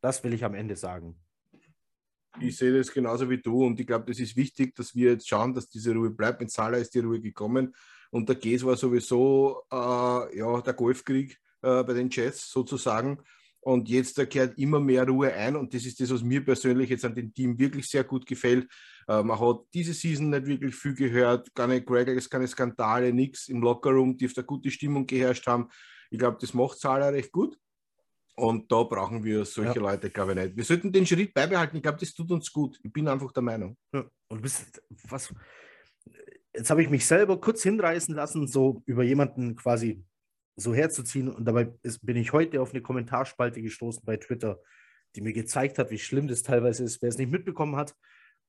Das 0.02 0.24
will 0.24 0.34
ich 0.34 0.46
am 0.46 0.54
Ende 0.54 0.76
sagen. 0.76 1.20
Ich 2.40 2.56
sehe 2.58 2.72
das 2.72 2.92
genauso 2.92 3.30
wie 3.30 3.42
du 3.42 3.66
und 3.66 3.80
ich 3.80 3.88
glaube, 3.88 4.06
das 4.06 4.20
ist 4.20 4.38
wichtig, 4.38 4.76
dass 4.76 4.96
wir 4.96 5.12
jetzt 5.12 5.28
schauen, 5.28 5.54
dass 5.54 5.68
diese 5.68 5.94
Ruhe 5.94 6.12
bleibt. 6.12 6.40
Mit 6.40 6.52
Salah 6.52 6.78
ist 6.78 6.94
die 6.94 7.00
Ruhe 7.00 7.20
gekommen 7.20 7.76
und 8.12 8.30
der 8.30 8.36
Gs 8.36 8.64
war 8.64 8.78
sowieso 8.78 9.64
äh, 9.72 10.38
ja, 10.38 10.62
der 10.62 10.74
Golfkrieg 10.74 11.38
äh, 11.62 11.84
bei 11.84 11.94
den 11.94 12.10
Jets 12.10 12.50
sozusagen. 12.50 13.20
Und 13.62 13.90
jetzt 13.90 14.18
da 14.18 14.26
kehrt 14.26 14.58
immer 14.58 14.80
mehr 14.80 15.06
Ruhe 15.06 15.34
ein 15.34 15.56
und 15.56 15.74
das 15.74 15.86
ist 15.86 16.00
das, 16.00 16.12
was 16.12 16.24
mir 16.24 16.44
persönlich 16.44 16.90
jetzt 16.90 17.04
an 17.04 17.14
dem 17.14 17.34
Team 17.34 17.60
wirklich 17.60 17.90
sehr 17.90 18.06
gut 18.06 18.26
gefällt. 18.26 18.68
Äh, 19.08 19.22
man 19.22 19.40
hat 19.40 19.62
diese 19.74 19.94
Season 19.94 20.30
nicht 20.30 20.46
wirklich 20.46 20.76
viel 20.76 20.94
gehört, 20.94 21.54
keine 21.54 21.84
Graggles, 21.84 22.30
keine 22.30 22.48
Skandale, 22.48 23.12
nichts. 23.12 23.50
Im 23.50 23.62
Lockerroom 23.62 24.18
dürfte 24.18 24.42
eine 24.42 24.48
gute 24.48 24.72
Stimmung 24.72 25.06
geherrscht 25.06 25.46
haben. 25.48 25.68
Ich 26.10 26.18
glaube, 26.18 26.38
das 26.40 26.54
macht 26.54 26.80
Zahler 26.80 27.12
recht 27.12 27.32
gut. 27.32 27.58
Und 28.36 28.72
da 28.72 28.84
brauchen 28.84 29.22
wir 29.24 29.44
solche 29.44 29.76
ja. 29.76 29.82
Leute, 29.82 30.10
glaube 30.10 30.32
ich, 30.32 30.38
nicht. 30.38 30.56
Wir 30.56 30.64
sollten 30.64 30.94
den 30.94 31.06
Schritt 31.06 31.34
beibehalten. 31.34 31.76
Ich 31.76 31.84
glaube, 31.84 31.98
das 32.00 32.14
tut 32.14 32.32
uns 32.32 32.52
gut. 32.54 32.80
Ich 32.82 32.94
bin 32.94 33.08
einfach 33.10 33.34
der 33.34 33.44
Meinung. 33.44 33.78
Ja. 33.94 34.06
Und 34.30 34.42
bist, 34.42 34.82
was, 35.10 35.34
jetzt 36.56 36.70
habe 36.70 36.82
ich 36.82 36.90
mich 36.90 37.06
selber 37.06 37.40
kurz 37.42 37.64
hinreißen 37.64 38.16
lassen, 38.16 38.48
so 38.48 38.82
über 38.86 39.04
jemanden 39.04 39.58
quasi 39.58 40.02
so 40.60 40.74
herzuziehen. 40.74 41.30
Und 41.30 41.46
dabei 41.46 41.72
ist, 41.84 42.06
bin 42.06 42.18
ich 42.18 42.34
heute 42.34 42.62
auf 42.62 42.72
eine 42.72 42.82
Kommentarspalte 42.82 43.62
gestoßen 43.62 44.04
bei 44.06 44.18
Twitter, 44.18 44.60
die 45.16 45.22
mir 45.22 45.34
gezeigt 45.34 45.80
hat, 45.80 45.92
wie 45.92 46.00
schlimm 46.00 46.28
das 46.28 46.44
teilweise 46.44 46.84
ist. 46.84 47.02
Wer 47.02 47.10
es 47.10 47.18
nicht 47.18 47.32
mitbekommen 47.32 47.76
hat, 47.76 47.96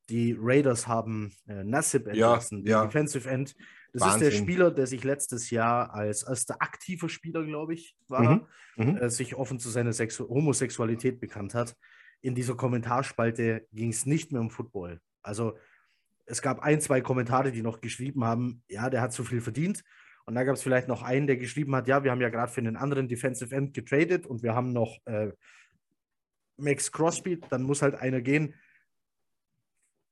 die 0.09 0.37
Raiders 0.39 0.89
haben 0.89 1.33
äh, 1.47 1.63
Nassib 1.63 2.09
entlassen, 2.09 2.65
ja, 2.67 2.81
ja. 2.81 2.87
Defensive 2.87 3.29
End. 3.31 3.55
Das 3.93 4.03
Wahnsinn. 4.03 4.23
ist 4.23 4.33
der 4.33 4.43
Spieler, 4.43 4.71
der 4.71 4.87
sich 4.87 5.05
letztes 5.05 5.51
Jahr 5.51 5.95
als 5.95 6.23
erster 6.23 6.61
aktiver 6.61 7.09
Spieler, 7.09 7.45
glaube 7.45 7.75
ich, 7.75 7.97
war, 8.09 8.23
mhm. 8.23 8.47
Mhm. 8.77 8.97
Äh, 8.97 9.11
sich 9.11 9.37
offen 9.37 9.59
zu 9.59 9.69
seiner 9.69 9.93
Sexu 9.93 10.29
Homosexualität 10.29 11.21
bekannt 11.21 11.55
hat. 11.55 11.77
In 12.21 12.35
dieser 12.35 12.57
Kommentarspalte 12.57 13.67
ging 13.73 13.91
es 13.91 14.05
nicht 14.05 14.33
mehr 14.33 14.41
um 14.41 14.51
Football. 14.51 15.01
Also 15.23 15.57
es 16.27 16.43
gab 16.43 16.61
ein, 16.61 16.81
zwei 16.81 17.01
Kommentare, 17.01 17.51
die 17.51 17.63
noch 17.63 17.81
geschrieben 17.81 18.25
haben, 18.25 18.63
ja, 18.69 18.91
der 18.91 19.01
hat 19.01 19.13
zu 19.13 19.25
viel 19.25 19.41
verdient. 19.41 19.83
Und 20.31 20.37
da 20.37 20.45
gab 20.45 20.55
es 20.55 20.63
vielleicht 20.63 20.87
noch 20.87 21.03
einen, 21.03 21.27
der 21.27 21.37
geschrieben 21.37 21.75
hat, 21.75 21.89
ja, 21.89 22.05
wir 22.05 22.13
haben 22.13 22.21
ja 22.21 22.29
gerade 22.29 22.53
für 22.53 22.61
einen 22.61 22.77
anderen 22.77 23.09
Defensive 23.09 23.53
End 23.53 23.75
getradet 23.75 24.27
und 24.27 24.45
wir 24.45 24.55
haben 24.55 24.73
noch 24.73 24.97
äh, 25.07 25.33
Max 26.57 26.93
Crosby, 26.93 27.41
dann 27.51 27.65
muss 27.65 27.83
halt 27.83 27.97
einer 27.97 28.21
gehen. 28.21 28.55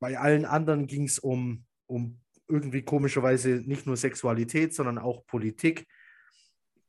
Bei 0.01 0.19
allen 0.19 0.45
anderen 0.45 0.89
ging 0.89 1.05
es 1.05 1.21
um, 1.21 1.65
um 1.87 2.19
irgendwie 2.49 2.83
komischerweise 2.83 3.63
nicht 3.65 3.87
nur 3.87 3.97
Sexualität, 3.97 4.75
sondern 4.75 4.99
auch 4.99 5.25
Politik. 5.25 5.87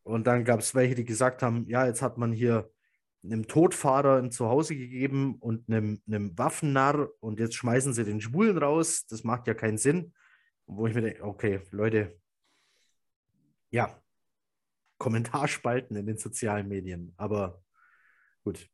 Und 0.01 0.25
dann 0.25 0.43
gab 0.43 0.61
es 0.61 0.73
welche, 0.73 0.95
die 0.95 1.05
gesagt 1.05 1.43
haben, 1.43 1.67
ja, 1.67 1.86
jetzt 1.86 2.01
hat 2.01 2.17
man 2.17 2.32
hier 2.32 2.71
einem 3.23 3.45
Todfahrer 3.45 4.17
ein 4.17 4.32
Zuhause 4.32 4.75
gegeben 4.75 5.36
und 5.36 5.69
einem, 5.69 6.01
einem 6.07 6.36
Waffennarr 6.36 7.09
und 7.19 7.39
jetzt 7.39 7.53
schmeißen 7.53 7.93
sie 7.93 8.05
den 8.05 8.21
Schwulen 8.21 8.57
raus. 8.57 9.05
Das 9.05 9.23
macht 9.23 9.45
ja 9.45 9.53
keinen 9.53 9.77
Sinn. 9.77 10.13
Wo 10.65 10.88
ich 10.88 10.95
mir 10.95 11.01
denke, 11.01 11.23
okay, 11.23 11.61
Leute, 11.69 12.19
ja, 13.72 14.01
Kommentarspalten 14.97 15.95
in 15.95 16.05
den 16.05 16.17
sozialen 16.17 16.67
Medien, 16.67 17.13
aber 17.17 17.61
gut. 18.43 18.70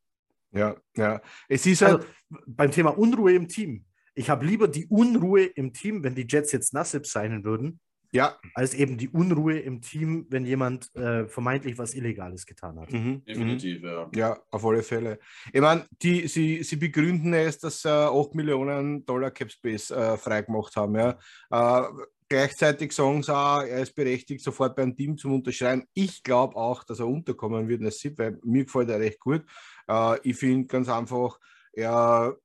Ja, 0.52 0.76
ja. 0.96 1.20
Es 1.48 1.66
ist 1.66 1.82
halt. 1.82 1.96
Also, 1.96 2.08
beim 2.46 2.70
Thema 2.70 2.90
Unruhe 2.90 3.34
im 3.34 3.48
Team. 3.48 3.84
Ich 4.14 4.30
habe 4.30 4.46
lieber 4.46 4.68
die 4.68 4.86
Unruhe 4.86 5.44
im 5.44 5.72
Team, 5.72 6.02
wenn 6.02 6.14
die 6.14 6.26
Jets 6.28 6.50
jetzt 6.52 6.72
Nassib 6.72 7.06
sein 7.06 7.44
würden, 7.44 7.80
ja. 8.12 8.38
als 8.54 8.74
eben 8.74 8.96
die 8.96 9.08
Unruhe 9.10 9.58
im 9.58 9.82
Team, 9.82 10.26
wenn 10.30 10.46
jemand 10.46 10.94
äh, 10.96 11.26
vermeintlich 11.26 11.76
was 11.76 11.94
Illegales 11.94 12.46
getan 12.46 12.80
hat. 12.80 12.90
Mhm. 12.90 13.24
Definitiv, 13.24 13.82
mhm. 13.82 13.86
ja. 13.86 14.10
Ja, 14.14 14.38
auf 14.50 14.64
alle 14.64 14.82
Fälle. 14.82 15.18
Ich 15.52 15.60
meine, 15.60 15.84
sie, 16.02 16.62
sie 16.62 16.76
begründen 16.76 17.34
es, 17.34 17.58
dass 17.58 17.82
sie 17.82 17.88
äh, 17.88 18.08
8 18.08 18.34
Millionen 18.34 19.04
Dollar 19.04 19.30
Capspace 19.30 19.90
äh, 19.90 20.16
freigemacht 20.16 20.74
haben. 20.76 20.96
Ja. 20.96 21.18
Äh, 21.50 21.88
gleichzeitig 22.28 22.92
sagen 22.92 23.22
sie 23.22 23.34
auch, 23.34 23.62
er 23.62 23.82
ist 23.82 23.94
berechtigt, 23.94 24.42
sofort 24.42 24.76
beim 24.76 24.96
Team 24.96 25.16
zum 25.16 25.34
Unterschreiben. 25.34 25.84
Ich 25.94 26.22
glaube 26.22 26.56
auch, 26.56 26.84
dass 26.84 27.00
er 27.00 27.06
unterkommen 27.06 27.68
wird 27.68 27.80
in 27.80 27.84
der 27.84 27.92
SIP, 27.92 28.18
weil 28.18 28.38
mir 28.44 28.64
gefällt 28.64 28.90
er 28.90 29.00
recht 29.00 29.20
gut. 29.20 29.44
Äh, 29.88 30.18
ich 30.22 30.36
finde 30.36 30.66
ganz 30.66 30.88
einfach, 30.88 31.38
er 31.72 32.36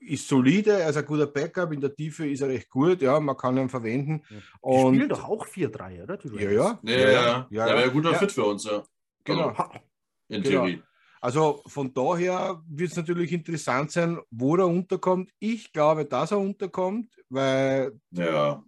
ist 0.00 0.28
solide, 0.28 0.72
er 0.72 0.90
ist 0.90 0.96
ein 0.96 1.06
guter 1.06 1.26
Backup, 1.26 1.72
in 1.72 1.80
der 1.80 1.94
Tiefe 1.94 2.28
ist 2.28 2.42
er 2.42 2.48
recht 2.48 2.68
gut, 2.68 3.00
ja, 3.00 3.18
man 3.18 3.36
kann 3.36 3.56
ihn 3.56 3.68
verwenden. 3.68 4.22
Ja. 4.28 4.36
Und 4.60 4.94
spielen 4.94 5.08
doch 5.08 5.24
auch 5.24 5.46
4-3, 5.46 6.02
oder? 6.02 6.18
Ja, 6.24 6.50
ja. 6.50 6.78
Ja, 6.82 6.92
ja, 6.92 7.10
ja. 7.10 7.48
ja, 7.50 7.68
ja. 7.68 7.74
ein 7.76 7.92
guter 7.92 8.14
Fit 8.14 8.32
für 8.32 8.44
uns, 8.44 8.64
ja. 8.64 8.82
Genau. 9.24 9.48
Also, 9.48 9.72
in 10.28 10.42
genau. 10.42 10.64
Theorie. 10.64 10.82
Also 11.22 11.62
von 11.66 11.92
daher 11.92 12.62
wird 12.66 12.90
es 12.90 12.96
natürlich 12.96 13.32
interessant 13.32 13.90
sein, 13.90 14.18
wo 14.30 14.56
er 14.56 14.66
unterkommt. 14.66 15.30
Ich 15.38 15.70
glaube, 15.72 16.06
dass 16.06 16.30
er 16.30 16.38
unterkommt, 16.38 17.14
weil. 17.28 17.92
Ja. 18.12 18.62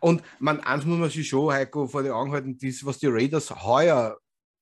Und 0.00 0.22
man, 0.38 0.60
eins 0.60 0.84
muss 0.84 0.98
man 0.98 1.10
sich 1.10 1.28
schon, 1.28 1.52
Heiko, 1.52 1.86
vor 1.86 2.02
die 2.02 2.10
Augen 2.10 2.32
halten, 2.32 2.58
das, 2.58 2.84
was 2.84 2.98
die 2.98 3.08
Raiders 3.08 3.64
heuer 3.64 4.18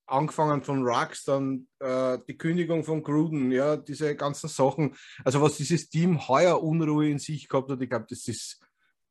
angefangen 0.08 0.62
von 0.62 0.86
Rux, 0.86 1.24
dann 1.24 1.68
äh, 1.80 2.18
die 2.26 2.36
Kündigung 2.36 2.82
von 2.84 3.02
Gruden, 3.02 3.52
ja, 3.52 3.76
diese 3.76 4.16
ganzen 4.16 4.48
Sachen. 4.48 4.94
Also 5.24 5.40
was 5.40 5.56
dieses 5.56 5.88
Team 5.88 6.28
heuer 6.28 6.62
Unruhe 6.62 7.08
in 7.10 7.18
sich 7.18 7.48
gehabt 7.48 7.70
hat, 7.70 7.80
ich 7.80 7.90
glaube, 7.90 8.06
das 8.08 8.26
ist, 8.26 8.60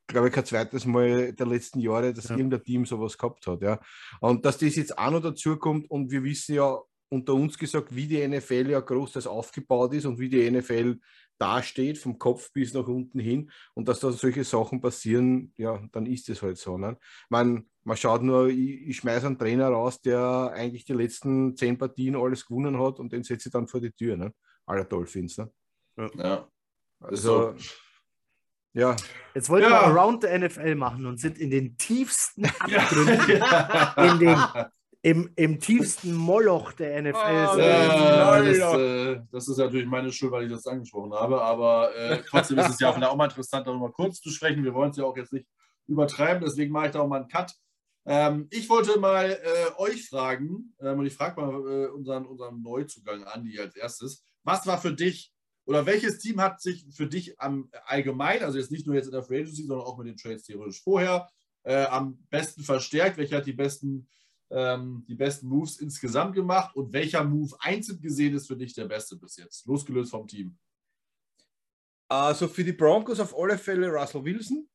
glaube 0.08 0.28
ich, 0.28 0.34
kein 0.34 0.46
zweites 0.46 0.86
Mal 0.86 1.34
der 1.34 1.46
letzten 1.46 1.80
Jahre, 1.80 2.14
dass 2.14 2.30
ja. 2.30 2.36
irgendein 2.36 2.64
Team 2.64 2.86
sowas 2.86 3.18
gehabt 3.18 3.46
hat, 3.48 3.62
ja. 3.62 3.80
Und 4.20 4.46
dass 4.46 4.58
das 4.58 4.76
jetzt 4.76 4.98
auch 4.98 5.12
noch 5.12 5.22
dazu 5.22 5.58
kommt 5.58 5.90
und 5.90 6.12
wir 6.12 6.24
wissen 6.24 6.56
ja 6.56 6.80
unter 7.10 7.34
uns 7.36 7.58
gesagt, 7.58 7.96
wie 7.96 8.08
die 8.08 8.28
NFL 8.28 8.70
ja 8.70 8.80
groß 8.80 9.28
aufgebaut 9.28 9.94
ist 9.94 10.06
und 10.06 10.20
wie 10.20 10.30
die 10.30 10.50
NFL 10.50 11.00
dasteht, 11.40 11.98
vom 11.98 12.18
Kopf 12.18 12.52
bis 12.52 12.74
nach 12.74 12.88
unten 12.88 13.20
hin 13.20 13.52
und 13.74 13.88
dass 13.88 14.00
da 14.00 14.12
solche 14.12 14.44
Sachen 14.44 14.82
passieren, 14.82 15.54
ja, 15.58 15.82
dann 15.92 16.06
ist 16.06 16.30
es 16.30 16.42
halt 16.42 16.58
so. 16.58 16.78
Ne? 16.78 16.98
Man, 17.30 17.68
man 17.84 17.98
schaut 17.98 18.24
nur, 18.24 18.48
ich, 18.48 18.88
ich 18.88 18.98
schmeiße 18.98 19.28
einen 19.28 19.40
Trainer 19.40 19.70
raus, 19.70 20.02
der 20.02 20.52
eigentlich 20.54 20.86
die 20.86 20.94
letzten 20.94 21.56
zehn 21.56 21.78
Partien 21.78 22.16
alles 22.16 22.46
gewonnen 22.46 22.80
hat 22.82 23.00
und 23.00 23.14
den 23.14 23.24
setze 23.24 23.50
ich 23.50 23.54
dann 23.54 23.68
vor 23.68 23.82
die 23.82 23.92
Tür, 23.92 24.18
ne? 24.18 24.34
Aller 24.66 24.86
Dolphins. 24.86 25.38
Ne? 25.38 25.52
Ja. 26.16 26.48
Also, 27.00 27.56
ja. 28.74 28.96
Jetzt 29.34 29.50
wollten 29.50 29.70
ja. 29.70 29.88
wir 29.88 30.00
Around 30.00 30.24
the 30.24 30.38
NFL 30.38 30.76
machen 30.76 31.06
und 31.06 31.20
sind 31.20 31.38
in 31.38 31.50
den 31.50 31.78
tiefsten 31.78 32.46
Abgründen, 32.46 33.38
ja. 33.40 33.94
in 34.14 34.20
den 34.20 34.38
im, 35.08 35.32
im 35.38 35.58
tiefsten 35.62 36.14
Moloch 36.14 36.74
der 36.74 37.02
NFL 37.02 37.16
oh, 37.16 37.54
sind. 37.54 37.64
Ja, 37.64 38.42
das, 38.42 38.58
äh, 38.58 39.22
das, 39.32 39.48
ist 39.48 39.58
natürlich 39.58 39.88
meine 39.88 40.12
Schuld, 40.12 40.34
weil 40.34 40.48
ich 40.48 40.52
das 40.52 40.68
angesprochen 40.68 41.14
habe. 41.14 41.42
Aber 41.42 41.96
äh, 41.96 42.22
trotzdem 42.28 42.58
ist 42.60 42.72
es 42.72 42.80
ja 42.82 42.90
auch 42.90 43.16
mal 43.16 43.26
interessant, 43.26 43.66
darüber 43.66 43.90
kurz 43.90 44.20
zu 44.20 44.30
sprechen. 44.30 44.66
Wir 44.66 44.74
wollen 44.74 44.92
es 44.92 44.98
ja 44.98 45.06
auch 45.06 45.16
jetzt 45.16 45.32
nicht 45.32 45.48
übertreiben, 45.88 46.44
deswegen 46.44 46.74
mache 46.74 46.88
ich 46.88 46.92
da 46.92 47.00
auch 47.00 47.08
mal 47.08 47.22
einen 47.22 47.30
Cut. 47.30 47.54
Ähm, 48.06 48.48
ich 48.52 48.70
wollte 48.70 49.00
mal 49.00 49.32
äh, 49.32 49.82
euch 49.82 50.10
fragen, 50.10 50.76
ähm, 50.82 51.00
und 51.00 51.06
ich 51.06 51.14
frage 51.14 51.40
mal 51.40 51.54
äh, 51.54 51.88
unseren, 51.88 52.26
unseren 52.26 52.62
Neuzugang 52.62 53.24
Andi 53.24 53.58
als 53.60 53.78
erstes. 53.78 54.26
Was 54.44 54.68
war 54.68 54.78
für 54.78 54.94
dich 54.94 55.34
oder 55.64 55.86
welches 55.86 56.20
Team 56.20 56.42
hat 56.42 56.62
sich 56.62 56.86
für 56.92 57.08
dich 57.08 57.40
am 57.40 57.70
allgemein, 57.86 58.44
also 58.44 58.58
jetzt 58.58 58.72
nicht 58.72 58.86
nur 58.86 58.96
jetzt 58.96 59.06
in 59.06 59.14
der 59.14 59.24
Free 59.24 59.40
Agency, 59.40 59.64
sondern 59.64 59.88
auch 59.88 59.98
mit 59.98 60.08
den 60.08 60.18
Trades 60.18 60.44
theoretisch 60.44 60.82
vorher, 60.82 61.30
äh, 61.64 61.86
am 61.86 62.26
besten 62.30 62.64
verstärkt? 62.64 63.18
Welcher 63.18 63.38
hat 63.38 63.46
die 63.46 63.54
besten 63.54 64.10
ähm, 64.50 65.04
die 65.08 65.16
besten 65.16 65.48
Moves 65.48 65.78
insgesamt 65.78 66.36
gemacht 66.36 66.76
und 66.76 66.92
welcher 66.94 67.24
Move 67.24 67.56
einzeln 67.60 68.02
gesehen 68.02 68.36
ist 68.36 68.48
für 68.48 68.56
dich 68.56 68.74
der 68.74 68.86
beste 68.86 69.16
bis 69.16 69.38
jetzt, 69.38 69.66
losgelöst 69.66 70.12
vom 70.12 70.28
Team? 70.28 70.58
Also 72.10 72.48
für 72.48 72.64
die 72.64 72.74
Broncos 72.74 73.20
auf 73.20 73.38
alle 73.38 73.58
Fälle 73.58 73.90
Russell 73.90 74.24
Wilson. 74.24 74.70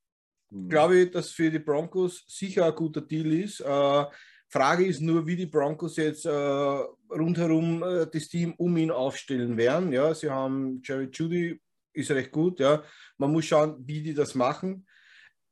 Hm. 0.50 0.68
Glaube 0.68 0.98
ich, 0.98 1.10
dass 1.10 1.30
für 1.30 1.50
die 1.50 1.58
Broncos 1.58 2.22
sicher 2.26 2.66
ein 2.66 2.74
guter 2.74 3.00
Deal 3.00 3.32
ist. 3.32 3.60
Äh, 3.60 4.04
Frage 4.48 4.84
ist 4.84 5.00
nur, 5.00 5.26
wie 5.26 5.36
die 5.36 5.46
Broncos 5.46 5.96
jetzt 5.96 6.26
äh, 6.26 6.30
rundherum 6.30 7.82
äh, 7.82 8.06
das 8.12 8.28
Team 8.28 8.52
um 8.58 8.76
ihn 8.76 8.90
aufstellen 8.90 9.56
werden. 9.56 9.90
Ja, 9.92 10.12
sie 10.14 10.28
haben 10.28 10.82
Jerry 10.84 11.08
Judy, 11.10 11.58
ist 11.94 12.10
recht 12.10 12.32
gut. 12.32 12.60
Ja, 12.60 12.84
man 13.16 13.32
muss 13.32 13.46
schauen, 13.46 13.76
wie 13.86 14.02
die 14.02 14.12
das 14.12 14.34
machen. 14.34 14.86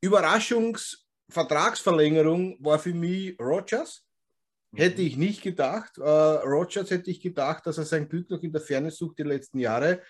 Überraschungsvertragsverlängerung 0.03 2.63
war 2.63 2.79
für 2.79 2.93
mich 2.93 3.41
Rogers. 3.41 4.05
Hätte 4.75 5.03
ich 5.03 5.17
nicht 5.17 5.43
gedacht. 5.43 5.99
Äh, 5.99 6.03
Rogers 6.03 6.91
hätte 6.91 7.11
ich 7.11 7.21
gedacht, 7.21 7.67
dass 7.67 7.79
er 7.79 7.85
sein 7.85 8.09
Glück 8.09 8.31
noch 8.31 8.43
in 8.43 8.53
der 8.53 8.61
Ferne 8.61 8.91
sucht 8.91 9.19
die 9.19 9.25
letzten 9.25 9.59
Jahre. 9.59 10.01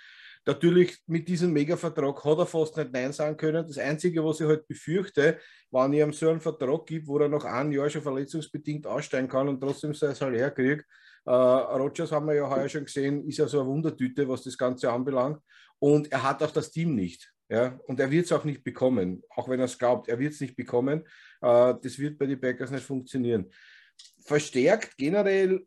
Natürlich 0.47 0.99
mit 1.07 1.29
diesem 1.29 1.53
Mega-Vertrag 1.53 2.25
hat 2.25 2.39
er 2.39 2.47
fast 2.47 2.77
nicht 2.77 2.93
Nein 2.93 3.13
sagen 3.13 3.37
können. 3.37 3.67
Das 3.67 3.79
Einzige, 3.79 4.25
was 4.25 4.41
ich 4.41 4.47
halt 4.47 4.67
befürchte, 4.67 5.39
wenn 5.71 5.93
ich 5.93 6.01
ihm 6.01 6.13
so 6.13 6.31
einen 6.31 6.41
Vertrag 6.41 6.87
gibt, 6.87 7.07
wo 7.07 7.19
er 7.19 7.29
noch 7.29 7.45
ein 7.45 7.73
Jahr 7.73 7.91
schon 7.91 8.03
verletzungsbedingt 8.03 8.87
aussteigen 8.87 9.29
kann 9.29 9.49
und 9.49 9.61
trotzdem 9.61 9.95
sein 9.95 10.15
Salär 10.15 10.51
kriegt. 10.51 10.85
Äh, 11.27 11.31
Rogers 11.31 12.13
haben 12.13 12.27
wir 12.27 12.35
ja 12.35 12.49
heuer 12.49 12.69
schon 12.69 12.85
gesehen, 12.85 13.27
ist 13.29 13.39
ja 13.39 13.47
so 13.49 13.61
eine 13.61 13.69
Wundertüte, 13.69 14.27
was 14.29 14.43
das 14.43 14.57
Ganze 14.57 14.91
anbelangt. 14.91 15.43
Und 15.79 16.11
er 16.11 16.23
hat 16.23 16.43
auch 16.43 16.51
das 16.51 16.71
Team 16.71 16.95
nicht. 16.95 17.31
Ja? 17.49 17.79
Und 17.87 18.01
er 18.01 18.11
wird 18.11 18.25
es 18.25 18.33
auch 18.33 18.45
nicht 18.45 18.65
bekommen, 18.65 19.23
auch 19.31 19.49
wenn 19.49 19.61
er 19.61 19.67
es 19.67 19.79
glaubt, 19.79 20.09
er 20.09 20.19
wird 20.19 20.33
es 20.33 20.41
nicht 20.41 20.57
bekommen. 20.57 21.01
Äh, 21.43 21.75
das 21.83 21.99
wird 21.99 22.19
bei 22.19 22.27
den 22.27 22.41
Packers 22.41 22.71
nicht 22.71 22.85
funktionieren. 22.85 23.51
Verstärkt 24.25 24.97
generell 24.97 25.67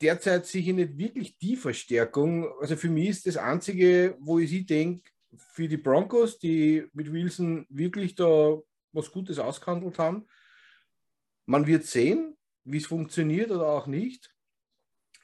derzeit 0.00 0.46
sicher 0.46 0.72
nicht 0.72 0.98
wirklich 0.98 1.38
die 1.38 1.56
Verstärkung. 1.56 2.50
Also 2.60 2.76
für 2.76 2.88
mich 2.88 3.10
ist 3.10 3.26
das 3.26 3.36
Einzige, 3.36 4.16
wo 4.20 4.38
ich 4.38 4.50
sie 4.50 4.64
denke, 4.64 5.10
für 5.36 5.68
die 5.68 5.76
Broncos, 5.76 6.38
die 6.38 6.86
mit 6.92 7.12
Wilson 7.12 7.66
wirklich 7.68 8.14
da 8.14 8.58
was 8.92 9.10
Gutes 9.12 9.38
ausgehandelt 9.38 9.98
haben. 9.98 10.26
Man 11.46 11.66
wird 11.66 11.84
sehen, 11.84 12.36
wie 12.64 12.78
es 12.78 12.86
funktioniert 12.86 13.50
oder 13.50 13.66
auch 13.66 13.86
nicht. 13.86 14.32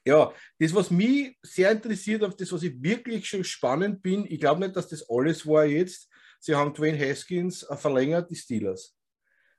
Ja, 0.05 0.33
das, 0.61 0.73
was 0.73 0.91
mich 0.91 1.37
sehr 1.43 1.73
interessiert, 1.73 2.23
auf 2.23 2.37
das, 2.37 2.53
was 2.53 2.63
ich 2.63 2.81
wirklich 2.81 3.29
schon 3.29 3.43
spannend 3.43 4.03
bin, 4.03 4.25
ich 4.29 4.39
glaube 4.39 4.61
nicht, 4.61 4.77
dass 4.77 4.89
das 4.89 5.09
alles 5.11 5.45
war 5.47 5.65
jetzt. 5.65 6.09
Sie 6.39 6.55
haben 6.55 6.73
Dwayne 6.73 6.99
Haskins 6.99 7.67
verlängert, 7.77 8.31
die 8.31 8.37
Steelers. 8.37 8.96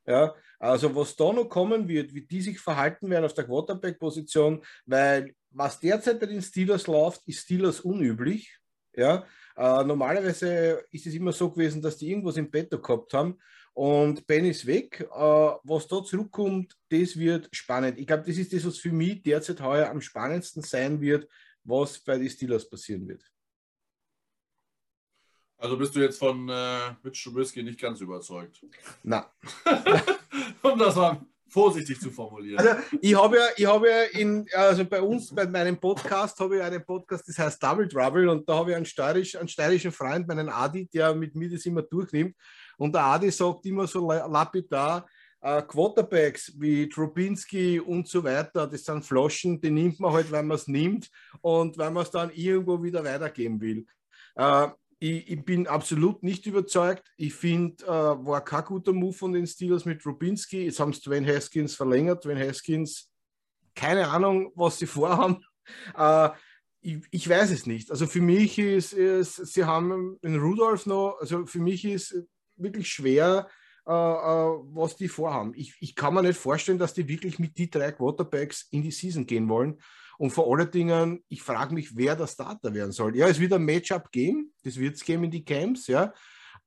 Ja, 0.07 0.33
also 0.57 0.95
was 0.95 1.15
da 1.17 1.33
noch 1.33 1.49
kommen 1.49 1.87
wird, 1.87 2.13
wie 2.13 2.21
die 2.21 2.41
sich 2.41 2.59
verhalten 2.59 3.09
werden 3.09 3.25
auf 3.25 3.33
der 3.33 3.43
Quarterback-Position, 3.45 4.63
weil 4.85 5.35
was 5.49 5.79
derzeit 5.79 6.19
bei 6.19 6.27
den 6.27 6.41
Steelers 6.41 6.87
läuft, 6.87 7.27
ist 7.27 7.41
Steelers 7.41 7.81
unüblich. 7.81 8.57
Ja, 8.95 9.25
äh, 9.57 9.83
normalerweise 9.83 10.83
ist 10.91 11.05
es 11.05 11.13
immer 11.13 11.31
so 11.31 11.51
gewesen, 11.51 11.81
dass 11.81 11.97
die 11.97 12.09
irgendwas 12.09 12.37
im 12.37 12.49
Bett 12.49 12.71
gehabt 12.71 13.13
haben 13.13 13.37
und 13.73 14.25
Ben 14.25 14.45
ist 14.45 14.65
weg. 14.65 15.01
Äh, 15.01 15.05
was 15.13 15.87
da 15.87 16.03
zurückkommt, 16.03 16.73
das 16.89 17.17
wird 17.17 17.49
spannend. 17.51 17.99
Ich 17.99 18.07
glaube, 18.07 18.23
das 18.25 18.37
ist 18.37 18.53
das, 18.53 18.65
was 18.65 18.79
für 18.79 18.91
mich 18.91 19.21
derzeit 19.21 19.61
heuer 19.61 19.89
am 19.89 20.01
spannendsten 20.01 20.63
sein 20.63 20.99
wird, 21.01 21.27
was 21.63 21.99
bei 21.99 22.17
den 22.17 22.29
Steelers 22.29 22.67
passieren 22.67 23.07
wird. 23.07 23.23
Also 25.57 25.77
bist 25.77 25.95
du 25.95 25.99
jetzt 25.99 26.19
von 26.19 26.47
äh, 26.49 26.93
Mitch 27.03 27.23
Trubisky 27.23 27.63
nicht 27.63 27.79
ganz 27.79 27.99
überzeugt? 27.99 28.63
Na. 29.03 29.31
um 30.61 30.77
das 30.77 30.95
mal 30.95 31.19
vorsichtig 31.49 31.99
zu 31.99 32.11
formulieren. 32.11 32.59
Also 32.59 32.81
ich 33.01 33.15
habe 33.15 33.37
ja, 33.37 33.45
ich 33.55 33.65
habe 33.65 33.89
ja 33.89 34.01
in, 34.19 34.45
also 34.53 34.85
bei 34.85 35.01
uns, 35.01 35.33
bei 35.33 35.47
meinem 35.47 35.79
Podcast, 35.79 36.39
habe 36.39 36.57
ich 36.57 36.61
einen 36.61 36.85
Podcast, 36.85 37.27
das 37.27 37.39
heißt 37.39 37.63
Double 37.63 37.87
Trouble 37.87 38.29
und 38.29 38.47
da 38.47 38.55
habe 38.55 38.71
ich 38.71 38.75
einen, 38.75 38.85
steirisch, 38.85 39.35
einen 39.35 39.47
steirischen 39.47 39.91
Freund, 39.91 40.27
meinen 40.27 40.49
Adi, 40.49 40.87
der 40.87 41.15
mit 41.15 41.35
mir 41.35 41.49
das 41.49 41.65
immer 41.65 41.81
durchnimmt 41.81 42.35
und 42.77 42.93
der 42.93 43.03
Adi 43.03 43.31
sagt 43.31 43.65
immer 43.65 43.87
so 43.87 44.07
lapidar, 44.07 45.07
äh, 45.41 45.61
Quarterbacks 45.61 46.53
wie 46.57 46.89
Trubinski 46.89 47.79
und 47.79 48.07
so 48.07 48.23
weiter, 48.23 48.67
das 48.67 48.83
sind 48.83 49.05
Flaschen, 49.05 49.59
die 49.61 49.71
nimmt 49.71 49.99
man 49.99 50.13
halt, 50.13 50.31
weil 50.31 50.43
man 50.43 50.55
es 50.55 50.67
nimmt 50.67 51.09
und 51.41 51.77
weil 51.77 51.91
man 51.91 52.03
es 52.03 52.11
dann 52.11 52.31
irgendwo 52.31 52.81
wieder 52.81 53.03
weitergeben 53.03 53.59
will. 53.61 53.85
Äh, 54.35 54.67
ich, 54.99 55.29
ich, 55.29 55.45
bin 55.45 55.67
absolut 55.67 56.23
nicht 56.23 56.45
überzeugt. 56.45 57.11
Ich 57.17 57.33
finde, 57.33 57.83
äh, 57.85 57.89
war 57.89 58.43
kein 58.43 58.65
guter 58.65 58.93
Move 58.93 59.13
von 59.13 59.33
den 59.33 59.45
Steelers 59.45 59.85
mit 59.85 60.05
Rubinski. 60.05 60.65
Jetzt 60.65 60.79
haben 60.79 60.91
es 60.91 61.01
Dwayne 61.01 61.27
Haskins 61.27 61.75
verlängert. 61.75 62.25
Dwayne 62.25 62.47
Haskins, 62.47 63.09
keine 63.75 64.07
Ahnung, 64.07 64.51
was 64.55 64.79
sie 64.79 64.87
vorhaben. 64.87 65.43
Äh, 65.97 66.29
ich, 66.79 66.99
ich, 67.11 67.27
weiß 67.27 67.51
es 67.51 67.65
nicht. 67.65 67.91
Also 67.91 68.07
für 68.07 68.21
mich 68.21 68.57
ist, 68.57 68.93
ist 68.93 69.35
sie 69.35 69.65
haben 69.65 70.17
in 70.21 70.39
Rudolph 70.39 70.85
noch, 70.85 71.17
also 71.19 71.45
für 71.45 71.59
mich 71.59 71.83
ist 71.83 72.23
wirklich 72.55 72.87
schwer, 72.89 73.49
äh, 73.85 73.91
äh, 73.91 73.93
was 73.93 74.95
die 74.95 75.07
vorhaben. 75.07 75.53
Ich, 75.55 75.75
ich 75.79 75.95
kann 75.95 76.13
mir 76.13 76.23
nicht 76.23 76.39
vorstellen, 76.39 76.77
dass 76.77 76.93
die 76.93 77.07
wirklich 77.07 77.39
mit 77.39 77.57
die 77.57 77.69
drei 77.69 77.91
Quarterbacks 77.91 78.67
in 78.71 78.81
die 78.81 78.91
Season 78.91 79.25
gehen 79.25 79.49
wollen. 79.49 79.81
Und 80.17 80.31
vor 80.31 80.51
allen 80.51 80.71
Dingen, 80.71 81.23
ich 81.27 81.41
frage 81.41 81.73
mich, 81.73 81.95
wer 81.95 82.15
der 82.15 82.27
Starter 82.27 82.73
werden 82.73 82.91
soll. 82.91 83.15
Ja, 83.15 83.27
es 83.27 83.39
wird 83.39 83.53
ein 83.53 83.63
Matchup 83.63 84.11
geben, 84.11 84.53
das 84.63 84.77
wird 84.77 84.95
es 84.95 85.03
geben 85.03 85.25
in 85.25 85.31
die 85.31 85.45
Camps, 85.45 85.87
ja. 85.87 86.13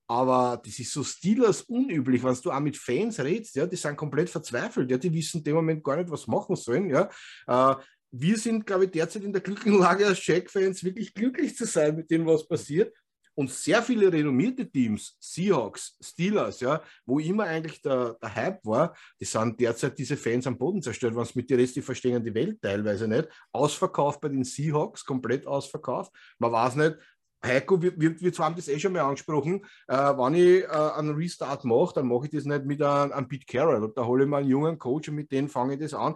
Aber 0.07 0.61
das 0.63 0.77
ist 0.79 0.91
so 0.91 1.03
Steelers 1.03 1.61
unüblich, 1.61 2.23
wenn 2.23 2.35
du 2.35 2.51
auch 2.51 2.59
mit 2.59 2.75
Fans 2.75 3.19
redest, 3.19 3.55
ja, 3.55 3.65
die 3.65 3.77
sind 3.77 3.95
komplett 3.95 4.29
verzweifelt, 4.29 4.91
ja, 4.91 4.97
die 4.97 5.13
wissen 5.13 5.37
in 5.37 5.43
dem 5.43 5.55
Moment 5.55 5.83
gar 5.83 5.97
nicht, 5.97 6.09
was 6.09 6.27
machen 6.27 6.55
sollen, 6.55 6.89
ja. 6.89 7.09
Äh, 7.47 7.75
wir 8.13 8.37
sind, 8.37 8.67
glaube 8.67 8.85
ich, 8.85 8.91
derzeit 8.91 9.23
in 9.23 9.31
der 9.31 9.41
glücklichen 9.41 9.79
Lage 9.79 10.05
als 10.05 10.19
Shaq-Fans 10.19 10.83
wirklich 10.83 11.13
glücklich 11.13 11.55
zu 11.55 11.65
sein 11.65 11.95
mit 11.95 12.11
dem, 12.11 12.25
was 12.25 12.45
passiert. 12.45 12.93
Und 13.35 13.49
sehr 13.49 13.81
viele 13.81 14.11
renommierte 14.11 14.69
Teams, 14.69 15.15
Seahawks, 15.19 15.97
Steelers, 16.01 16.59
ja, 16.59 16.81
wo 17.05 17.19
immer 17.19 17.45
eigentlich 17.45 17.81
der, 17.81 18.17
der 18.21 18.35
Hype 18.35 18.65
war, 18.65 18.95
die 19.19 19.25
sind 19.25 19.59
derzeit 19.59 19.97
diese 19.97 20.17
Fans 20.17 20.47
am 20.47 20.57
Boden 20.57 20.81
zerstört, 20.81 21.15
wenn 21.15 21.23
es 21.23 21.35
mit 21.35 21.49
die 21.49 21.55
Rest, 21.55 21.75
die 21.75 21.81
verstehen 21.81 22.23
die 22.23 22.33
Welt 22.33 22.61
teilweise 22.61 23.07
nicht. 23.07 23.29
Ausverkauft 23.51 24.21
bei 24.21 24.29
den 24.29 24.43
Seahawks, 24.43 25.05
komplett 25.05 25.47
ausverkauft. 25.47 26.11
Man 26.39 26.51
weiß 26.51 26.75
nicht, 26.75 26.97
Heiko, 27.43 27.81
wir, 27.81 27.99
wir, 27.99 28.19
wir 28.19 28.31
haben 28.33 28.55
das 28.55 28.67
eh 28.67 28.79
schon 28.79 28.93
mal 28.93 29.01
angesprochen. 29.01 29.65
Äh, 29.87 29.95
wenn 29.95 30.35
ich 30.35 30.63
äh, 30.63 30.67
einen 30.67 31.15
Restart 31.15 31.65
mache, 31.65 31.95
dann 31.95 32.07
mache 32.07 32.25
ich 32.25 32.31
das 32.31 32.45
nicht 32.45 32.65
mit 32.65 32.81
einem, 32.81 33.11
einem 33.11 33.27
Pete 33.27 33.45
Carroll. 33.45 33.91
Da 33.95 34.05
hole 34.05 34.23
ich 34.23 34.29
mal 34.29 34.41
einen 34.41 34.49
jungen 34.49 34.77
Coach 34.77 35.09
und 35.09 35.15
mit 35.15 35.31
dem 35.31 35.49
fange 35.49 35.73
ich 35.73 35.79
das 35.79 35.93
an. 35.93 36.15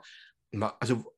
Also 0.79 1.14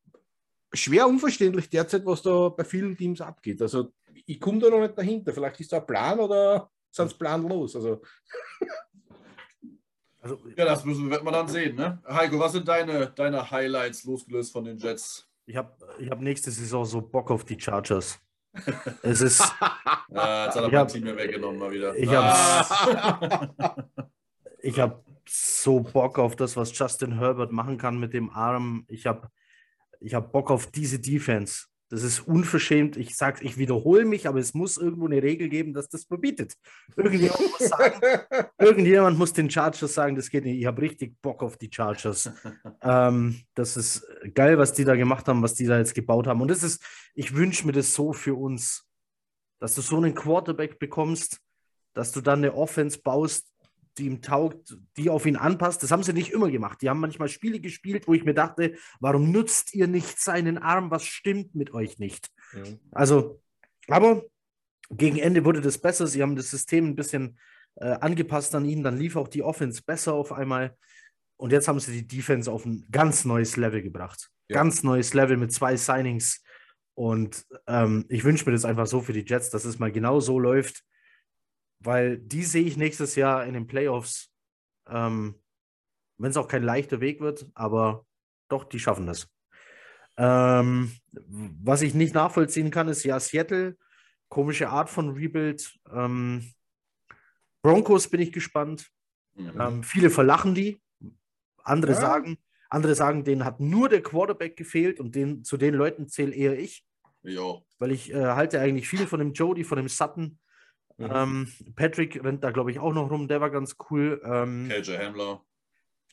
schwer 0.73 1.07
unverständlich 1.07 1.69
derzeit, 1.69 2.05
was 2.05 2.21
da 2.21 2.49
bei 2.49 2.63
vielen 2.63 2.97
Teams 2.97 3.21
abgeht. 3.21 3.61
Also 3.61 3.91
ich 4.25 4.39
komme 4.39 4.59
da 4.59 4.69
noch 4.69 4.81
nicht 4.81 4.97
dahinter. 4.97 5.33
Vielleicht 5.33 5.59
ist 5.59 5.71
da 5.71 5.77
ein 5.77 5.85
Plan 5.85 6.19
oder 6.19 6.69
sind 6.91 7.07
es 7.07 7.13
planlos? 7.13 7.75
Also. 7.75 8.01
also. 10.21 10.39
Ja, 10.55 10.65
das 10.65 10.83
müssen, 10.85 11.09
wird 11.09 11.23
man 11.23 11.33
dann 11.33 11.47
sehen. 11.47 11.75
Ne? 11.75 12.01
Heiko, 12.07 12.39
was 12.39 12.53
sind 12.53 12.67
deine, 12.67 13.07
deine 13.07 13.49
Highlights 13.49 14.03
losgelöst 14.03 14.51
von 14.51 14.65
den 14.65 14.77
Jets? 14.77 15.27
Ich 15.45 15.55
habe 15.55 15.71
ich 15.97 16.09
hab 16.09 16.19
nächste 16.19 16.51
Saison 16.51 16.83
so 16.85 17.01
Bock 17.01 17.31
auf 17.31 17.45
die 17.45 17.59
Chargers. 17.59 18.19
es 19.01 19.21
ist. 19.21 19.39
ja, 20.09 20.45
jetzt 20.45 20.55
hat 20.55 20.63
er 20.63 20.71
mein 20.71 20.87
Team 20.87 21.03
mir 21.03 21.15
weggenommen 21.15 21.59
mal 21.59 21.71
wieder. 21.71 21.95
Ich 21.95 22.09
habe 22.09 23.91
ich 24.59 24.79
hab 24.79 25.05
so 25.29 25.79
Bock 25.79 26.19
auf 26.19 26.35
das, 26.35 26.57
was 26.57 26.77
Justin 26.77 27.17
Herbert 27.19 27.51
machen 27.51 27.77
kann 27.77 27.99
mit 27.99 28.13
dem 28.13 28.29
Arm. 28.29 28.85
Ich 28.89 29.05
habe 29.05 29.29
ich 29.99 30.13
hab 30.13 30.31
Bock 30.31 30.51
auf 30.51 30.67
diese 30.67 30.99
Defense. 30.99 31.65
Das 31.89 32.03
ist 32.03 32.19
unverschämt. 32.19 32.97
Ich 32.97 33.15
sage 33.15 33.45
ich 33.45 33.57
wiederhole 33.57 34.03
mich, 34.03 34.27
aber 34.27 34.39
es 34.39 34.53
muss 34.53 34.77
irgendwo 34.77 35.05
eine 35.05 35.23
Regel 35.23 35.47
geben, 35.47 35.73
dass 35.73 35.87
das 35.87 36.03
verbietet. 36.03 36.53
Irgendjemand 36.97 37.39
muss, 37.39 37.69
sagen, 37.69 38.01
irgendjemand 38.59 39.17
muss 39.17 39.31
den 39.31 39.49
Chargers 39.49 39.93
sagen, 39.93 40.15
das 40.17 40.29
geht 40.29 40.43
nicht. 40.43 40.59
Ich 40.59 40.65
habe 40.65 40.81
richtig 40.81 41.15
Bock 41.21 41.41
auf 41.43 41.55
die 41.55 41.69
Chargers. 41.71 42.29
ähm, 42.81 43.41
das 43.53 43.77
ist 43.77 44.05
geil, 44.33 44.57
was 44.57 44.73
die 44.73 44.83
da 44.83 44.95
gemacht 44.95 45.27
haben, 45.29 45.41
was 45.41 45.53
die 45.53 45.65
da 45.65 45.77
jetzt 45.77 45.95
gebaut 45.95 46.27
haben. 46.27 46.41
Und 46.41 46.49
das 46.49 46.61
ist, 46.61 46.83
ich 47.13 47.33
wünsche 47.33 47.65
mir 47.65 47.73
das 47.73 47.93
so 47.93 48.11
für 48.11 48.35
uns, 48.35 48.85
dass 49.59 49.73
du 49.73 49.81
so 49.81 49.95
einen 49.95 50.13
Quarterback 50.13 50.79
bekommst, 50.79 51.39
dass 51.93 52.11
du 52.11 52.19
dann 52.19 52.39
eine 52.39 52.53
Offense 52.53 52.99
baust, 53.01 53.53
die 53.97 54.05
ihm 54.05 54.21
taugt, 54.21 54.77
die 54.97 55.09
auf 55.09 55.25
ihn 55.25 55.35
anpasst. 55.35 55.83
Das 55.83 55.91
haben 55.91 56.03
sie 56.03 56.13
nicht 56.13 56.31
immer 56.31 56.49
gemacht. 56.49 56.81
Die 56.81 56.89
haben 56.89 56.99
manchmal 56.99 57.29
Spiele 57.29 57.59
gespielt, 57.59 58.07
wo 58.07 58.13
ich 58.13 58.23
mir 58.23 58.33
dachte, 58.33 58.75
warum 58.99 59.31
nutzt 59.31 59.73
ihr 59.73 59.87
nicht 59.87 60.19
seinen 60.19 60.57
Arm? 60.57 60.91
Was 60.91 61.05
stimmt 61.05 61.55
mit 61.55 61.73
euch 61.73 61.99
nicht? 61.99 62.29
Mhm. 62.53 62.79
Also, 62.91 63.41
aber 63.87 64.23
gegen 64.89 65.17
Ende 65.17 65.45
wurde 65.45 65.61
das 65.61 65.77
besser. 65.77 66.07
Sie 66.07 66.21
haben 66.21 66.35
das 66.35 66.49
System 66.49 66.87
ein 66.87 66.95
bisschen 66.95 67.37
äh, 67.75 67.85
angepasst 67.85 68.55
an 68.55 68.65
ihn. 68.65 68.83
Dann 68.83 68.97
lief 68.97 69.15
auch 69.15 69.27
die 69.27 69.43
Offense 69.43 69.81
besser 69.85 70.13
auf 70.13 70.31
einmal. 70.31 70.77
Und 71.37 71.51
jetzt 71.51 71.67
haben 71.67 71.79
sie 71.79 71.91
die 71.91 72.07
Defense 72.07 72.51
auf 72.51 72.65
ein 72.65 72.87
ganz 72.91 73.25
neues 73.25 73.57
Level 73.57 73.81
gebracht. 73.81 74.29
Ja. 74.49 74.55
Ganz 74.55 74.83
neues 74.83 75.13
Level 75.13 75.37
mit 75.37 75.51
zwei 75.51 75.75
Signings. 75.75 76.43
Und 76.95 77.45
ähm, 77.67 78.05
ich 78.09 78.23
wünsche 78.23 78.45
mir 78.45 78.53
das 78.53 78.65
einfach 78.65 78.87
so 78.87 79.01
für 79.01 79.13
die 79.13 79.25
Jets, 79.25 79.51
dass 79.51 79.65
es 79.65 79.77
mal 79.77 79.91
genau 79.91 80.19
so 80.19 80.39
läuft, 80.39 80.83
weil 81.79 82.17
die 82.17 82.43
sehe 82.43 82.63
ich 82.63 82.77
nächstes 82.77 83.15
Jahr 83.15 83.45
in 83.45 83.53
den 83.53 83.67
Playoffs, 83.67 84.31
ähm, 84.87 85.35
wenn 86.17 86.31
es 86.31 86.37
auch 86.37 86.47
kein 86.47 86.63
leichter 86.63 86.99
Weg 86.99 87.19
wird, 87.19 87.45
aber 87.53 88.05
doch, 88.49 88.63
die 88.63 88.79
schaffen 88.79 89.05
das. 89.05 89.27
Ähm, 90.17 90.91
was 91.11 91.81
ich 91.81 91.93
nicht 91.93 92.15
nachvollziehen 92.15 92.71
kann, 92.71 92.87
ist 92.87 93.03
ja 93.03 93.19
Seattle, 93.19 93.77
komische 94.29 94.69
Art 94.69 94.89
von 94.89 95.11
Rebuild. 95.11 95.77
Ähm, 95.91 96.53
Broncos 97.61 98.07
bin 98.07 98.21
ich 98.21 98.31
gespannt. 98.31 98.89
Mhm. 99.35 99.61
Ähm, 99.61 99.83
viele 99.83 100.09
verlachen 100.09 100.55
die. 100.55 100.81
Andere 101.63 101.91
ja. 101.91 101.99
sagen, 101.99 102.37
andere 102.69 102.95
sagen, 102.95 103.23
denen 103.23 103.45
hat 103.45 103.59
nur 103.59 103.89
der 103.89 104.01
Quarterback 104.01 104.55
gefehlt 104.55 104.99
und 104.99 105.15
den, 105.15 105.43
zu 105.43 105.57
den 105.57 105.73
Leuten 105.73 106.07
zähle 106.07 106.33
eher 106.33 106.57
ich. 106.57 106.85
Ja. 107.21 107.61
Weil 107.77 107.91
ich 107.91 108.11
äh, 108.13 108.25
halte 108.25 108.59
eigentlich 108.59 108.87
viel 108.87 109.05
von 109.05 109.19
dem 109.19 109.33
Jody, 109.33 109.63
von 109.63 109.77
dem 109.77 109.89
Sutton. 109.89 110.39
Mhm. 110.97 111.09
Ähm, 111.13 111.47
Patrick 111.75 112.23
rennt 112.23 112.43
da, 112.43 112.51
glaube 112.51 112.71
ich, 112.71 112.79
auch 112.79 112.93
noch 112.93 113.11
rum, 113.11 113.27
der 113.27 113.39
war 113.39 113.51
ganz 113.51 113.75
cool. 113.89 114.21
Ähm, 114.23 114.69
KJ 114.69 114.97
Hamler. 114.97 115.43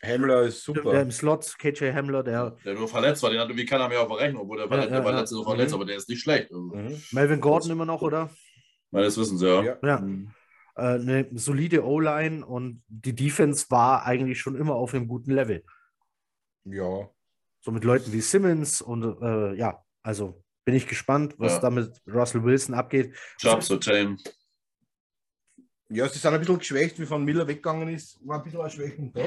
Hamler 0.02 0.42
ist 0.42 0.62
super. 0.62 0.92
Der 0.92 1.02
im 1.02 1.10
Slot, 1.10 1.56
KJ 1.58 1.92
Hamler, 1.92 2.22
der. 2.22 2.56
Der 2.64 2.74
nur 2.74 2.88
verletzt 2.88 3.22
war, 3.22 3.30
den 3.30 3.40
hat 3.40 3.48
irgendwie 3.48 3.64
keiner 3.64 3.88
mehr 3.88 4.02
auf 4.02 4.08
der 4.08 4.18
Rechnung, 4.18 4.42
obwohl 4.42 4.58
der, 4.58 4.66
ja, 4.66 4.86
der 4.86 4.98
ja, 4.98 5.04
war 5.04 5.12
letztes 5.12 5.38
Jahr 5.38 5.46
verletzt, 5.46 5.72
mhm. 5.72 5.76
aber 5.76 5.86
der 5.86 5.96
ist 5.96 6.08
nicht 6.08 6.20
schlecht. 6.20 6.50
Also. 6.50 6.60
Mhm. 6.62 7.02
Melvin 7.12 7.40
Gordon 7.40 7.70
immer 7.70 7.86
noch, 7.86 8.02
oder? 8.02 8.30
Meines 8.90 9.16
Wissens, 9.16 9.40
ja. 9.40 9.62
Ja. 9.62 9.78
ja. 9.82 9.98
Mhm. 10.00 10.30
Äh, 10.76 10.82
eine 10.82 11.28
solide 11.34 11.84
O-Line 11.84 12.44
und 12.44 12.82
die 12.88 13.14
Defense 13.14 13.66
war 13.70 14.04
eigentlich 14.04 14.40
schon 14.40 14.56
immer 14.56 14.74
auf 14.74 14.92
einem 14.92 15.08
guten 15.08 15.30
Level. 15.30 15.64
Ja. 16.64 17.08
So 17.60 17.70
mit 17.70 17.84
Leuten 17.84 18.12
wie 18.12 18.20
Simmons 18.20 18.82
und 18.82 19.02
äh, 19.22 19.54
ja, 19.54 19.82
also 20.02 20.42
bin 20.64 20.74
ich 20.74 20.86
gespannt, 20.86 21.34
was 21.38 21.54
ja. 21.54 21.60
da 21.60 21.70
mit 21.70 21.90
Russell 22.06 22.44
Wilson 22.44 22.74
abgeht. 22.74 23.14
Job 23.38 23.62
so 23.62 23.76
tame. 23.76 24.16
Ja, 25.94 26.08
sie 26.08 26.18
sind 26.18 26.34
ein 26.34 26.40
bisschen 26.40 26.58
geschwächt, 26.58 26.98
wie 26.98 27.06
von 27.06 27.24
Miller 27.24 27.46
weggegangen 27.46 27.88
ist, 27.88 28.18
war 28.26 28.38
ein 28.38 28.44
bisschen 28.44 28.60
erschwächend 28.60 29.16
da. 29.16 29.22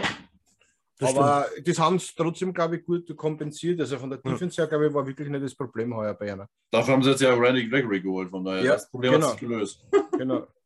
Das 0.99 1.15
aber 1.15 1.45
stimmt. 1.51 1.67
das 1.67 1.79
haben 1.79 1.99
sie 1.99 2.11
trotzdem, 2.15 2.53
glaube 2.53 2.77
ich, 2.77 2.85
gut 2.85 3.15
kompensiert. 3.15 3.79
Also 3.79 3.99
von 3.99 4.09
der 4.09 4.19
Defense 4.19 4.59
her, 4.59 4.67
glaube 4.67 4.87
ich, 4.87 4.93
war 4.93 5.05
wirklich 5.05 5.29
nicht 5.29 5.43
das 5.43 5.53
Problem 5.55 5.95
heuer 5.95 6.13
bei 6.15 6.33
einer. 6.33 6.49
Dafür 6.71 6.95
haben 6.95 7.03
sie 7.03 7.11
jetzt 7.11 7.21
ja 7.21 7.33
Randy 7.33 7.69
Gregory 7.69 8.01
geholt, 8.01 8.31
von 8.31 8.43
daher 8.43 8.63
ja, 8.63 8.73
das 8.73 8.89
Problem 8.89 9.13
genau. 9.13 9.27
hat 9.27 9.31
sich 9.33 9.41
gelöst. 9.41 9.85
Genau. 10.17 10.47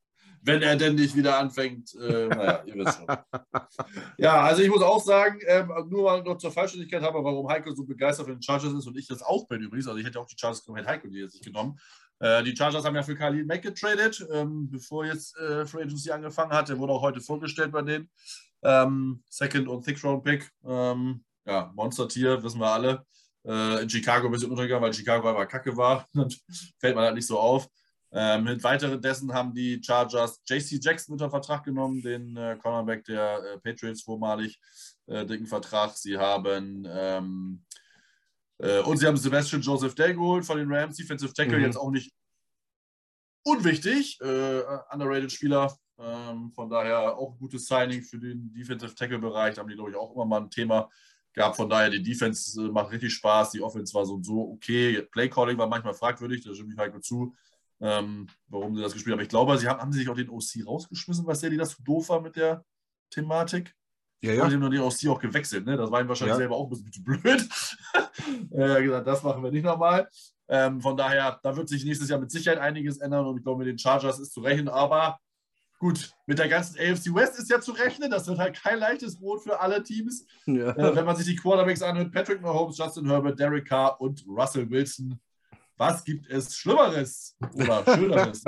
Wenn 0.43 0.61
er 0.63 0.75
denn 0.75 0.95
nicht 0.95 1.15
wieder 1.15 1.37
anfängt, 1.37 1.93
äh, 1.93 2.27
naja, 2.27 2.63
ihr 2.65 2.73
wisst 2.75 2.97
schon. 2.97 3.07
Ja, 4.17 4.41
also 4.41 4.63
ich 4.63 4.69
muss 4.69 4.81
auch 4.81 5.03
sagen, 5.03 5.39
ähm, 5.45 5.71
nur 5.89 6.03
mal 6.03 6.23
noch 6.23 6.37
zur 6.37 6.51
Vollständigkeit 6.51 7.03
habe, 7.03 7.23
warum 7.23 7.47
Heiko 7.47 7.71
so 7.75 7.83
begeistert 7.83 8.25
für 8.25 8.31
den 8.31 8.41
Chargers 8.41 8.73
ist 8.73 8.87
und 8.87 8.97
ich 8.97 9.07
das 9.07 9.21
auch 9.21 9.47
bin 9.47 9.61
übrigens. 9.61 9.87
Also 9.87 9.99
ich 9.99 10.05
hätte 10.05 10.19
auch 10.19 10.25
die 10.25 10.35
Chargers 10.39 10.65
genommen, 10.65 10.77
hätte 10.79 10.89
Heiko 10.89 11.09
die 11.09 11.19
jetzt 11.19 11.33
nicht 11.33 11.45
genommen. 11.45 11.77
Äh, 12.21 12.43
die 12.43 12.55
Chargers 12.55 12.85
haben 12.85 12.95
ja 12.95 13.01
für 13.01 13.15
Khalil 13.15 13.45
Mack 13.45 13.63
getradet, 13.63 14.23
ähm, 14.31 14.69
bevor 14.69 15.05
jetzt 15.05 15.35
äh, 15.37 15.65
Free 15.65 15.81
Agency 15.81 16.11
angefangen 16.11 16.51
hat. 16.51 16.69
Der 16.69 16.77
wurde 16.77 16.93
auch 16.93 17.01
heute 17.01 17.19
vorgestellt 17.19 17.71
bei 17.71 17.81
denen. 17.81 18.11
Ähm, 18.61 19.23
Second- 19.27 19.67
und 19.67 19.83
Sixth-Round-Pick. 19.83 20.47
Ähm, 20.63 21.23
ja, 21.45 21.71
Monster-Tier, 21.75 22.43
wissen 22.43 22.59
wir 22.59 22.67
alle. 22.67 23.05
Äh, 23.43 23.81
in 23.81 23.89
Chicago 23.89 24.27
ein 24.27 24.31
bisschen 24.31 24.51
untergegangen, 24.51 24.83
weil 24.83 24.93
Chicago 24.93 25.29
einfach 25.29 25.47
kacke 25.47 25.75
war. 25.75 26.07
Fällt 26.79 26.95
man 26.95 27.05
halt 27.05 27.15
nicht 27.15 27.25
so 27.25 27.39
auf. 27.39 27.67
Ähm, 28.13 28.43
mit 28.43 28.63
weiteren 28.63 29.01
dessen 29.01 29.33
haben 29.33 29.55
die 29.55 29.81
Chargers 29.83 30.41
JC 30.45 30.79
Jackson 30.79 31.13
unter 31.13 31.29
Vertrag 31.29 31.63
genommen, 31.63 32.03
den 32.03 32.37
äh, 32.37 32.55
Cornerback 32.61 33.03
der 33.05 33.41
äh, 33.43 33.57
Patriots 33.59 34.03
vormalig, 34.03 34.59
äh, 35.07 35.25
dicken 35.25 35.47
Vertrag. 35.47 35.97
Sie 35.97 36.17
haben 36.17 36.85
ähm, 36.87 37.63
äh, 37.67 37.80
und 38.81 38.97
sie 38.97 39.07
haben 39.07 39.17
Sebastian 39.17 39.61
Joseph 39.61 39.95
Day 39.95 40.13
geholt 40.13 40.45
von 40.45 40.57
den 40.57 40.71
Rams, 40.71 40.97
Defensive 40.97 41.33
Tackle, 41.33 41.57
mhm. 41.57 41.63
jetzt 41.65 41.77
auch 41.77 41.91
nicht 41.91 42.11
unwichtig, 43.43 44.19
äh, 44.21 44.61
underrated 44.91 45.31
Spieler, 45.31 45.75
ähm, 45.97 46.51
von 46.53 46.69
daher 46.69 47.17
auch 47.17 47.33
ein 47.33 47.39
gutes 47.39 47.65
Signing 47.65 48.01
für 48.01 48.17
den 48.17 48.53
Defensive 48.53 48.95
Tackle-Bereich. 48.95 49.55
Da 49.55 49.61
haben 49.61 49.69
die, 49.69 49.75
glaube 49.75 49.91
ich, 49.91 49.95
auch 49.95 50.13
immer 50.13 50.25
mal 50.25 50.41
ein 50.41 50.49
Thema 50.49 50.89
gehabt. 51.33 51.55
Von 51.55 51.69
daher, 51.69 51.89
die 51.89 52.01
Defense 52.01 52.61
äh, 52.61 52.69
macht 52.69 52.91
richtig 52.91 53.13
Spaß. 53.13 53.51
Die 53.51 53.61
Offense 53.61 53.93
war 53.93 54.05
so 54.05 54.15
und 54.15 54.25
so 54.25 54.51
okay. 54.51 55.01
Playcalling 55.11 55.57
war 55.57 55.67
manchmal 55.67 55.93
fragwürdig, 55.93 56.43
da 56.43 56.53
stimme 56.53 56.73
ich 56.73 56.79
Heiko 56.79 56.99
zu, 56.99 57.35
ähm, 57.79 58.27
warum 58.47 58.75
sie 58.75 58.81
das 58.81 58.93
gespielt 58.93 59.13
haben. 59.13 59.23
Ich 59.23 59.29
glaube, 59.29 59.57
sie 59.57 59.67
haben, 59.67 59.79
haben 59.79 59.91
sie 59.91 59.99
sich 59.99 60.09
auch 60.09 60.15
den 60.15 60.29
OC 60.29 60.65
rausgeschmissen, 60.65 61.25
was 61.25 61.39
der, 61.39 61.49
die 61.49 61.57
das 61.57 61.75
zu 61.75 61.83
doof 61.83 62.09
war 62.09 62.21
mit 62.21 62.35
der 62.35 62.65
Thematik. 63.09 63.75
Ja, 64.21 64.33
ja. 64.33 64.43
Und 64.43 64.53
haben 64.53 64.71
den 64.71 64.81
OC 64.81 65.07
auch 65.07 65.19
gewechselt. 65.19 65.65
Ne? 65.65 65.77
Das 65.77 65.89
war 65.89 66.01
ihm 66.01 66.07
wahrscheinlich 66.07 66.33
ja. 66.33 66.37
selber 66.37 66.55
auch 66.55 66.71
ein 66.71 66.83
bisschen 66.83 67.03
blöd. 67.03 67.49
äh, 68.51 68.83
gesagt, 68.83 69.07
das 69.07 69.23
machen 69.23 69.43
wir 69.43 69.51
nicht 69.51 69.65
nochmal. 69.65 70.07
Ähm, 70.47 70.81
von 70.81 70.95
daher, 70.95 71.39
da 71.41 71.55
wird 71.55 71.69
sich 71.69 71.83
nächstes 71.85 72.09
Jahr 72.09 72.19
mit 72.19 72.29
Sicherheit 72.29 72.59
einiges 72.59 72.97
ändern 72.99 73.25
und 73.25 73.37
ich 73.37 73.43
glaube, 73.43 73.59
mit 73.59 73.67
den 73.67 73.79
Chargers 73.79 74.19
ist 74.19 74.33
zu 74.33 74.41
rechnen. 74.41 74.69
Aber 74.69 75.17
Gut, 75.81 76.11
mit 76.27 76.37
der 76.37 76.47
ganzen 76.47 76.77
AFC 76.77 77.07
West 77.15 77.39
ist 77.39 77.49
ja 77.49 77.59
zu 77.59 77.71
rechnen. 77.71 78.11
Das 78.11 78.27
wird 78.27 78.37
halt 78.37 78.55
kein 78.55 78.77
leichtes 78.77 79.17
Brot 79.17 79.41
für 79.41 79.59
alle 79.59 79.81
Teams. 79.81 80.27
Ja. 80.45 80.69
Äh, 80.77 80.95
wenn 80.95 81.05
man 81.05 81.15
sich 81.15 81.25
die 81.25 81.35
Quarterbacks 81.35 81.81
anhört, 81.81 82.11
Patrick 82.11 82.39
Mahomes, 82.39 82.77
Justin 82.77 83.07
Herbert, 83.07 83.39
Derek 83.39 83.67
Carr 83.67 83.99
und 83.99 84.23
Russell 84.27 84.69
Wilson. 84.69 85.19
Was 85.81 86.03
gibt 86.03 86.29
es 86.29 86.55
Schlimmeres 86.55 87.35
oder 87.55 87.83
Schöneres? 87.95 88.43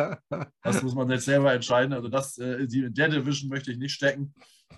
das 0.62 0.84
muss 0.84 0.94
man 0.94 1.10
jetzt 1.10 1.26
selber 1.26 1.52
entscheiden. 1.52 1.92
Also 1.92 2.08
das, 2.08 2.38
äh, 2.38 2.58
in 2.62 2.94
der 2.94 3.10
Division 3.10 3.50
möchte 3.50 3.72
ich 3.72 3.80
nicht 3.80 3.96
stecken. 3.96 4.36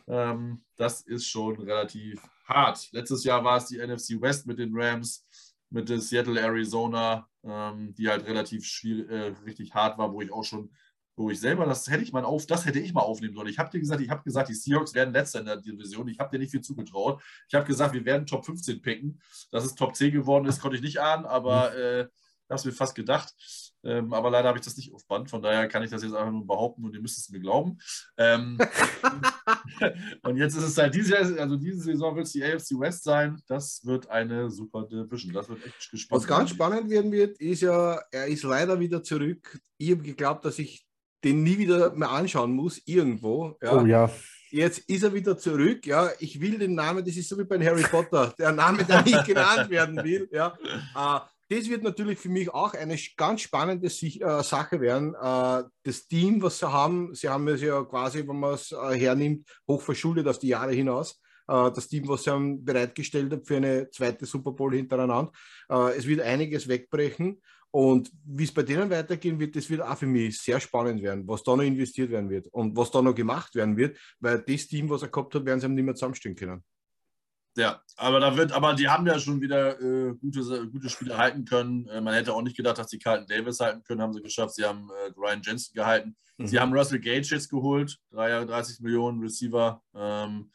Ähm, 0.07 0.63
das 0.77 1.01
ist 1.01 1.27
schon 1.27 1.59
relativ 1.59 2.21
hart. 2.45 2.87
Letztes 2.93 3.25
Jahr 3.25 3.43
war 3.43 3.57
es 3.57 3.65
die 3.65 3.85
NFC 3.85 4.21
West 4.21 4.47
mit 4.47 4.57
den 4.57 4.71
Rams, 4.73 5.27
mit 5.69 5.89
der 5.89 5.99
Seattle, 5.99 6.39
Arizona, 6.39 7.27
ähm, 7.43 7.93
die 7.93 8.07
halt 8.07 8.25
relativ 8.25 8.63
schwierig, 8.63 9.09
äh, 9.09 9.33
richtig 9.45 9.73
hart 9.73 9.97
war, 9.97 10.13
wo 10.13 10.21
ich 10.21 10.31
auch 10.31 10.45
schon 10.45 10.73
wo 11.17 11.29
ich 11.29 11.39
selber, 11.39 11.65
das 11.65 11.89
hätte 11.89 12.03
ich 12.03 12.11
mal 12.11 12.25
auf, 12.25 12.45
das 12.45 12.65
hätte 12.65 12.79
ich 12.79 12.93
mal 12.93 13.01
aufnehmen 13.01 13.33
sollen. 13.33 13.47
Ich 13.47 13.57
habe 13.57 13.69
dir 13.69 13.79
gesagt, 13.79 14.01
ich 14.01 14.09
habe 14.09 14.23
gesagt, 14.23 14.49
die 14.49 14.53
Seahawks 14.53 14.93
werden 14.93 15.13
letzter 15.13 15.39
in 15.39 15.45
der 15.45 15.57
Division. 15.57 16.09
Ich 16.09 16.19
habe 16.19 16.29
dir 16.29 16.39
nicht 16.39 16.51
viel 16.51 16.61
zugetraut. 16.61 17.21
Ich 17.47 17.55
habe 17.55 17.65
gesagt, 17.65 17.93
wir 17.93 18.03
werden 18.03 18.25
Top 18.25 18.45
15 18.45 18.81
picken. 18.81 19.21
Dass 19.49 19.63
es 19.63 19.75
Top 19.75 19.95
10 19.95 20.11
geworden 20.11 20.45
ist, 20.45 20.59
konnte 20.59 20.75
ich 20.75 20.83
nicht 20.83 20.99
ahnen, 20.99 21.25
aber 21.25 21.71
mhm. 21.71 22.09
Äh, 22.47 22.53
habe 22.53 22.59
es 22.59 22.65
mir 22.65 22.71
fast 22.71 22.95
gedacht. 22.95 23.33
Ähm, 23.83 24.13
aber 24.13 24.31
leider 24.31 24.47
habe 24.47 24.57
ich 24.57 24.65
das 24.65 24.75
nicht 24.77 24.91
auf 24.93 25.05
Band. 25.07 25.29
Von 25.29 25.43
daher 25.43 25.67
kann 25.67 25.83
ich 25.83 25.91
das 25.91 26.01
jetzt 26.01 26.15
einfach 26.15 26.31
nur 26.31 26.47
behaupten 26.47 26.83
und 26.85 26.93
ihr 26.95 27.01
müsst 27.01 27.19
es 27.19 27.29
mir 27.29 27.39
glauben. 27.39 27.77
Ähm, 28.17 28.57
und 30.23 30.37
jetzt 30.37 30.55
ist 30.55 30.63
es 30.63 30.77
halt 30.77 30.95
diese, 30.95 31.17
also 31.39 31.55
diese 31.55 31.81
Saison 31.81 32.15
wird 32.15 32.25
es 32.25 32.31
die 32.31 32.43
AFC 32.43 32.79
West 32.79 33.03
sein. 33.03 33.39
Das 33.47 33.85
wird 33.85 34.09
eine 34.09 34.49
super 34.49 34.87
Division. 34.87 35.33
Das 35.33 35.47
wird 35.49 35.63
echt 35.65 35.91
gespannt. 35.91 36.21
Was 36.21 36.27
ganz 36.27 36.49
spannend 36.49 36.89
werden 36.89 37.11
wird, 37.11 37.37
ist 37.39 37.61
ja, 37.61 38.01
er 38.11 38.25
ist 38.25 38.43
leider 38.43 38.79
wieder 38.79 39.03
zurück. 39.03 39.59
Ich 39.77 39.91
habe 39.91 40.01
geglaubt, 40.01 40.45
dass 40.45 40.57
ich 40.57 40.85
den 41.23 41.43
nie 41.43 41.57
wieder 41.57 41.93
mehr 41.93 42.09
anschauen 42.09 42.53
muss, 42.53 42.81
irgendwo. 42.85 43.57
Ja. 43.61 43.73
Oh 43.73 43.85
ja. 43.85 44.09
Jetzt 44.49 44.89
ist 44.89 45.03
er 45.03 45.13
wieder 45.13 45.37
zurück. 45.37 45.85
Ja, 45.85 46.09
ich 46.19 46.39
will 46.39 46.57
den 46.57 46.75
Namen, 46.75 47.03
das 47.03 47.17
ist 47.17 47.27
so 47.27 47.37
wie 47.37 47.43
bei 47.43 47.59
Harry 47.63 47.83
Potter, 47.83 48.33
der 48.37 48.51
Name, 48.51 48.83
der 48.83 49.01
nicht 49.01 49.25
genannt 49.25 49.69
werden 49.69 50.01
will. 50.03 50.29
Ja. 50.31 50.57
Äh, 50.95 51.19
das 51.49 51.69
wird 51.69 51.83
natürlich 51.83 52.19
für 52.19 52.29
mich 52.29 52.49
auch 52.49 52.73
eine 52.73 52.97
ganz 53.17 53.41
spannende 53.41 53.87
äh, 53.87 54.43
Sache 54.43 54.81
werden. 54.81 55.13
Äh, 55.13 55.63
das 55.83 56.07
Team, 56.07 56.41
was 56.41 56.59
sie 56.59 56.71
haben, 56.71 57.13
sie 57.13 57.29
haben 57.29 57.47
es 57.47 57.61
ja 57.61 57.83
quasi, 57.83 58.27
wenn 58.27 58.39
man 58.39 58.55
es 58.55 58.71
hernimmt, 58.71 59.47
hochverschuldet 59.67 60.27
auf 60.27 60.39
die 60.39 60.49
Jahre 60.49 60.73
hinaus 60.73 61.21
das 61.47 61.87
Team, 61.87 62.07
was 62.07 62.23
sie 62.23 62.31
haben 62.31 62.65
bereitgestellt 62.65 63.31
haben 63.31 63.45
für 63.45 63.57
eine 63.57 63.87
zweite 63.91 64.25
Super 64.25 64.51
Bowl 64.53 64.73
hintereinander. 64.73 65.31
Es 65.95 66.07
wird 66.07 66.21
einiges 66.21 66.67
wegbrechen 66.67 67.39
und 67.69 68.09
wie 68.25 68.45
es 68.45 68.53
bei 68.53 68.63
denen 68.63 68.89
weitergehen 68.89 69.37
wird, 69.37 69.55
das 69.55 69.69
wird 69.69 69.81
auch 69.81 69.97
für 69.97 70.07
mich 70.07 70.39
sehr 70.39 70.61
spannend 70.61 71.03
werden, 71.03 71.27
was 71.27 71.43
da 71.43 71.55
noch 71.55 71.63
investiert 71.63 72.09
werden 72.09 72.29
wird 72.29 72.47
und 72.47 72.75
was 72.77 72.89
da 72.89 73.01
noch 73.01 73.13
gemacht 73.13 73.53
werden 73.53 73.75
wird, 73.75 73.97
weil 74.21 74.39
das 74.39 74.67
Team, 74.67 74.89
was 74.89 75.01
er 75.01 75.09
gehabt 75.09 75.35
hat, 75.35 75.45
werden 75.45 75.59
sie 75.59 75.67
nicht 75.67 75.83
mehr 75.83 75.93
zusammenstehen 75.93 76.35
können. 76.35 76.63
Ja, 77.57 77.81
aber 77.95 78.19
da 78.19 78.35
wird, 78.35 78.51
aber 78.51 78.73
die 78.73 78.89
haben 78.89 79.07
ja 79.07 79.17
schon 79.17 79.39
wieder 79.39 79.79
äh, 79.79 80.13
gute, 80.15 80.67
gute 80.67 80.89
Spiele 80.89 81.17
halten 81.17 81.45
können. 81.45 81.87
Äh, 81.87 82.01
man 82.01 82.13
hätte 82.13 82.33
auch 82.33 82.41
nicht 82.41 82.57
gedacht, 82.57 82.77
dass 82.77 82.87
die 82.87 82.99
Carlton 82.99 83.27
Davis 83.27 83.61
halten 83.61 83.83
können, 83.83 84.01
haben 84.01 84.13
sie 84.13 84.21
geschafft. 84.21 84.55
Sie 84.55 84.65
haben 84.65 84.89
äh, 84.89 85.11
Ryan 85.17 85.41
Jensen 85.41 85.73
gehalten. 85.73 86.17
Mhm. 86.37 86.47
Sie 86.47 86.59
haben 86.59 86.73
Russell 86.73 86.99
Gage 86.99 87.27
jetzt 87.31 87.49
geholt, 87.49 87.97
30 88.11 88.81
Millionen 88.81 89.21
Receiver. 89.21 89.81
Ähm, 89.95 90.51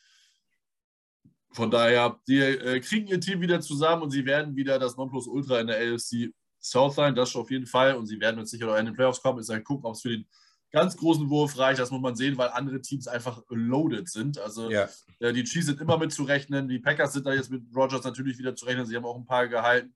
von 1.52 1.70
daher, 1.70 2.20
die 2.28 2.38
äh, 2.38 2.80
kriegen 2.80 3.06
ihr 3.06 3.20
Team 3.20 3.40
wieder 3.40 3.60
zusammen 3.60 4.02
und 4.02 4.10
sie 4.10 4.24
werden 4.24 4.54
wieder 4.54 4.78
das 4.78 4.96
Nonplusultra 4.96 5.60
in 5.60 5.66
der 5.68 5.78
AFC 5.78 6.32
Southline, 6.60 7.14
das 7.14 7.30
schon 7.30 7.42
auf 7.42 7.50
jeden 7.50 7.66
Fall. 7.66 7.96
Und 7.96 8.06
sie 8.06 8.20
werden 8.20 8.36
mit 8.36 8.48
Sicherheit 8.48 8.74
auch 8.74 8.78
in 8.78 8.86
den 8.86 8.94
Playoffs 8.94 9.22
kommen. 9.22 9.38
Ist 9.38 9.48
dann 9.48 9.64
gucken, 9.64 9.86
ob 9.86 9.94
es 9.94 10.02
für 10.02 10.10
den 10.10 10.26
ganz 10.70 10.96
großen 10.96 11.28
Wurf 11.30 11.58
reicht. 11.58 11.80
Das 11.80 11.90
muss 11.90 12.00
man 12.00 12.16
sehen, 12.16 12.38
weil 12.38 12.48
andere 12.48 12.80
Teams 12.80 13.08
einfach 13.08 13.42
loaded 13.48 14.08
sind. 14.08 14.38
Also 14.38 14.70
ja. 14.70 14.88
äh, 15.18 15.32
die 15.32 15.44
Chiefs 15.44 15.66
sind 15.66 15.80
immer 15.80 15.98
mit 15.98 16.12
zu 16.12 16.24
rechnen. 16.24 16.68
Die 16.68 16.78
Packers 16.78 17.12
sind 17.12 17.26
da 17.26 17.32
jetzt 17.32 17.50
mit 17.50 17.62
Rogers 17.74 18.04
natürlich 18.04 18.38
wieder 18.38 18.54
zu 18.54 18.66
rechnen. 18.66 18.86
Sie 18.86 18.96
haben 18.96 19.04
auch 19.04 19.16
ein 19.16 19.26
paar 19.26 19.48
gehalten. 19.48 19.94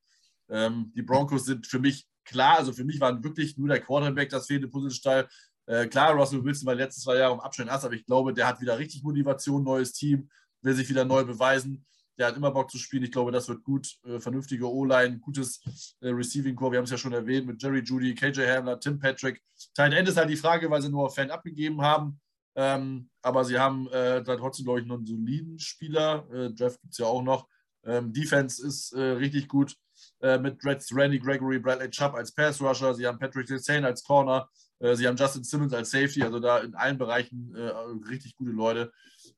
Ähm, 0.48 0.92
die 0.94 1.02
Broncos 1.02 1.44
sind 1.44 1.66
für 1.66 1.78
mich 1.78 2.06
klar. 2.24 2.58
Also 2.58 2.72
für 2.72 2.84
mich 2.84 3.00
waren 3.00 3.22
wirklich 3.22 3.56
nur 3.56 3.68
der 3.68 3.80
Quarterback 3.80 4.28
das 4.28 4.46
fehlende 4.46 4.68
Puzzlesteil. 4.68 5.28
Äh, 5.66 5.86
klar, 5.86 6.12
Russell 6.12 6.44
Wilson 6.44 6.66
war 6.66 6.74
die 6.74 6.82
letzten 6.82 7.00
zwei 7.00 7.16
Jahre 7.16 7.34
im 7.34 7.40
Abstand 7.40 7.70
Ass, 7.70 7.84
aber 7.84 7.94
ich 7.94 8.04
glaube, 8.04 8.34
der 8.34 8.46
hat 8.46 8.60
wieder 8.60 8.78
richtig 8.78 9.02
Motivation, 9.02 9.62
neues 9.62 9.92
Team, 9.92 10.28
will 10.60 10.74
sich 10.74 10.88
wieder 10.88 11.04
neu 11.04 11.24
beweisen 11.24 11.86
der 12.18 12.28
hat 12.28 12.36
immer 12.36 12.50
Bock 12.50 12.70
zu 12.70 12.78
spielen. 12.78 13.04
Ich 13.04 13.12
glaube, 13.12 13.32
das 13.32 13.48
wird 13.48 13.64
gut. 13.64 13.96
Äh, 14.04 14.20
vernünftige 14.20 14.70
O-Line, 14.70 15.18
gutes 15.18 15.60
äh, 16.00 16.08
Receiving 16.08 16.54
Core. 16.54 16.72
Wir 16.72 16.78
haben 16.78 16.84
es 16.84 16.90
ja 16.90 16.98
schon 16.98 17.12
erwähnt 17.12 17.46
mit 17.46 17.62
Jerry 17.62 17.80
Judy, 17.80 18.14
KJ 18.14 18.42
Hamler, 18.46 18.78
Tim 18.78 18.98
Patrick. 18.98 19.42
Tight 19.74 19.92
End 19.92 20.08
ist 20.08 20.16
halt 20.16 20.30
die 20.30 20.36
Frage, 20.36 20.70
weil 20.70 20.82
sie 20.82 20.90
nur 20.90 21.10
Fan 21.10 21.30
abgegeben 21.30 21.80
haben. 21.82 22.20
Ähm, 22.56 23.10
aber 23.22 23.44
sie 23.44 23.58
haben 23.58 23.88
äh, 23.88 24.22
da 24.22 24.36
trotzdem, 24.36 24.64
glaube 24.64 24.80
ich, 24.80 24.86
noch 24.86 24.96
einen 24.96 25.06
soliden 25.06 25.58
Spieler. 25.58 26.28
Äh, 26.32 26.50
Draft 26.52 26.80
gibt 26.80 26.92
es 26.92 26.98
ja 26.98 27.06
auch 27.06 27.22
noch. 27.22 27.48
Ähm, 27.84 28.12
Defense 28.12 28.64
ist 28.64 28.92
äh, 28.92 29.00
richtig 29.00 29.48
gut 29.48 29.76
äh, 30.20 30.38
mit 30.38 30.64
Reds, 30.64 30.94
Randy 30.94 31.18
Gregory, 31.18 31.58
Bradley 31.58 31.90
Chubb 31.90 32.14
als 32.14 32.32
Pass 32.32 32.60
Rusher. 32.60 32.94
Sie 32.94 33.06
haben 33.06 33.18
Patrick 33.18 33.50
Hussein 33.50 33.84
als 33.84 34.04
Corner. 34.04 34.48
Äh, 34.78 34.94
sie 34.94 35.06
haben 35.06 35.16
Justin 35.16 35.44
Simmons 35.44 35.72
als 35.74 35.90
Safety. 35.90 36.22
Also 36.22 36.38
da 36.38 36.58
in 36.58 36.74
allen 36.74 36.96
Bereichen 36.96 37.54
richtig 38.08 38.36
gute 38.36 38.52
Leute. 38.52 38.92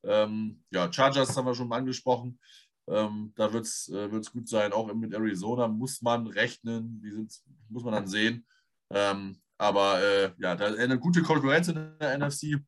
Ähm, 0.05 0.62
ja, 0.70 0.93
Chargers 0.93 1.36
haben 1.36 1.47
wir 1.47 1.55
schon 1.55 1.69
mal 1.69 1.78
angesprochen. 1.78 2.39
Ähm, 2.88 3.32
da 3.36 3.52
wird 3.52 3.64
es 3.64 3.88
äh, 3.88 4.08
gut 4.08 4.48
sein. 4.48 4.72
Auch 4.72 4.92
mit 4.94 5.12
Arizona 5.12 5.68
muss 5.68 6.02
man 6.02 6.26
rechnen. 6.26 7.00
Die 7.02 7.10
sind, 7.10 7.32
muss 7.68 7.84
man 7.84 7.94
dann 7.94 8.06
sehen. 8.06 8.46
Ähm, 8.90 9.38
aber 9.58 10.00
äh, 10.02 10.30
ja, 10.38 10.54
da 10.54 10.66
eine 10.66 10.98
gute 10.98 11.22
Konkurrenz 11.22 11.68
in 11.68 11.96
der 11.98 12.18
NFC 12.18 12.60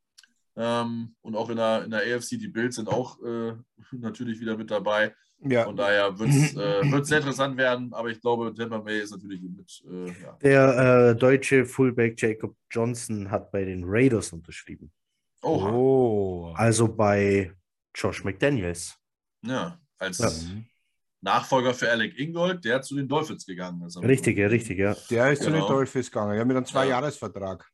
ähm, 0.56 1.14
und 1.20 1.36
auch 1.36 1.50
in 1.50 1.56
der, 1.56 1.84
in 1.84 1.90
der 1.90 2.00
AFC. 2.00 2.30
Die 2.30 2.48
Bills 2.48 2.76
sind 2.76 2.88
auch 2.88 3.18
äh, 3.22 3.52
natürlich 3.92 4.40
wieder 4.40 4.56
mit 4.56 4.70
dabei. 4.70 5.14
Ja. 5.40 5.64
Von 5.64 5.76
daher 5.76 6.18
wird 6.18 6.30
es 6.30 6.56
äh, 6.56 7.04
sehr 7.04 7.18
interessant 7.18 7.56
werden, 7.56 7.92
aber 7.94 8.08
ich 8.08 8.20
glaube, 8.20 8.52
Tampa 8.52 8.78
Bay 8.78 9.00
ist 9.00 9.12
natürlich 9.12 9.40
mit. 9.40 9.84
Äh, 9.88 10.06
ja. 10.20 10.36
Der 10.42 11.10
äh, 11.10 11.16
deutsche 11.16 11.64
Fullback 11.64 12.20
Jacob 12.20 12.56
Johnson 12.68 13.30
hat 13.30 13.52
bei 13.52 13.64
den 13.64 13.84
Raiders 13.86 14.32
unterschrieben. 14.32 14.90
Oh. 15.42 16.52
Also 16.56 16.88
bei 16.88 17.52
Josh 17.94 18.24
McDaniels. 18.24 18.96
Ja, 19.46 19.78
als 19.98 20.18
ja. 20.18 20.30
Nachfolger 21.20 21.74
für 21.74 21.90
Alec 21.90 22.18
Ingold, 22.18 22.64
der 22.64 22.80
zu 22.82 22.96
den 22.96 23.08
Dolphins 23.08 23.44
gegangen 23.44 23.82
ist. 23.82 23.96
Richtig, 23.98 24.38
ja, 24.38 24.46
richtig, 24.46 24.78
ja. 24.78 24.96
Der 25.10 25.32
ist 25.32 25.40
genau. 25.40 25.50
zu 25.50 25.50
den 25.50 25.60
genau. 25.60 25.68
Dolphins 25.68 26.10
gegangen, 26.10 26.36
ja, 26.36 26.44
mit 26.44 26.56
einem 26.56 26.66
Zwei-Jahres-Vertrag. 26.66 27.68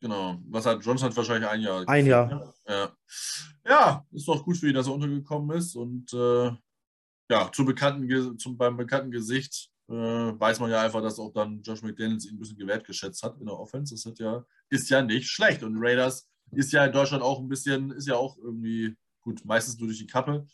Genau. 0.00 0.38
Was 0.48 0.66
hat 0.66 0.84
Johnson 0.84 1.08
hat 1.08 1.16
wahrscheinlich 1.16 1.48
ein 1.48 1.60
Jahr. 1.60 1.88
Ein 1.88 2.06
Jahr. 2.06 2.54
Ja. 2.68 2.92
ja, 3.64 4.06
ist 4.10 4.26
doch 4.26 4.44
gut 4.44 4.56
für 4.56 4.68
ihn, 4.68 4.74
dass 4.74 4.88
er 4.88 4.94
untergekommen 4.94 5.56
ist. 5.56 5.76
Und 5.76 6.12
äh, 6.12 6.50
ja, 7.30 7.50
zum 7.52 7.66
bekannten, 7.66 8.38
zum, 8.38 8.58
beim 8.58 8.76
bekannten 8.76 9.12
Gesicht 9.12 9.70
äh, 9.88 9.94
weiß 9.94 10.58
man 10.58 10.70
ja 10.70 10.82
einfach, 10.82 11.02
dass 11.02 11.20
auch 11.20 11.32
dann 11.32 11.62
Josh 11.62 11.82
McDaniels 11.82 12.26
ihn 12.26 12.34
ein 12.34 12.38
bisschen 12.40 12.58
gewertgeschätzt 12.58 13.22
hat 13.22 13.38
in 13.38 13.46
der 13.46 13.58
Offense. 13.58 13.94
Das 13.94 14.04
hat 14.04 14.18
ja, 14.18 14.44
ist 14.70 14.90
ja 14.90 15.02
nicht 15.02 15.30
schlecht. 15.30 15.62
Und 15.62 15.76
Raiders 15.78 16.28
ist 16.50 16.72
ja 16.72 16.84
in 16.84 16.92
Deutschland 16.92 17.22
auch 17.22 17.38
ein 17.38 17.48
bisschen, 17.48 17.92
ist 17.92 18.08
ja 18.08 18.16
auch 18.16 18.36
irgendwie, 18.38 18.96
gut, 19.22 19.44
meistens 19.44 19.78
nur 19.78 19.86
durch 19.86 19.98
die 19.98 20.06
Kappe 20.06 20.46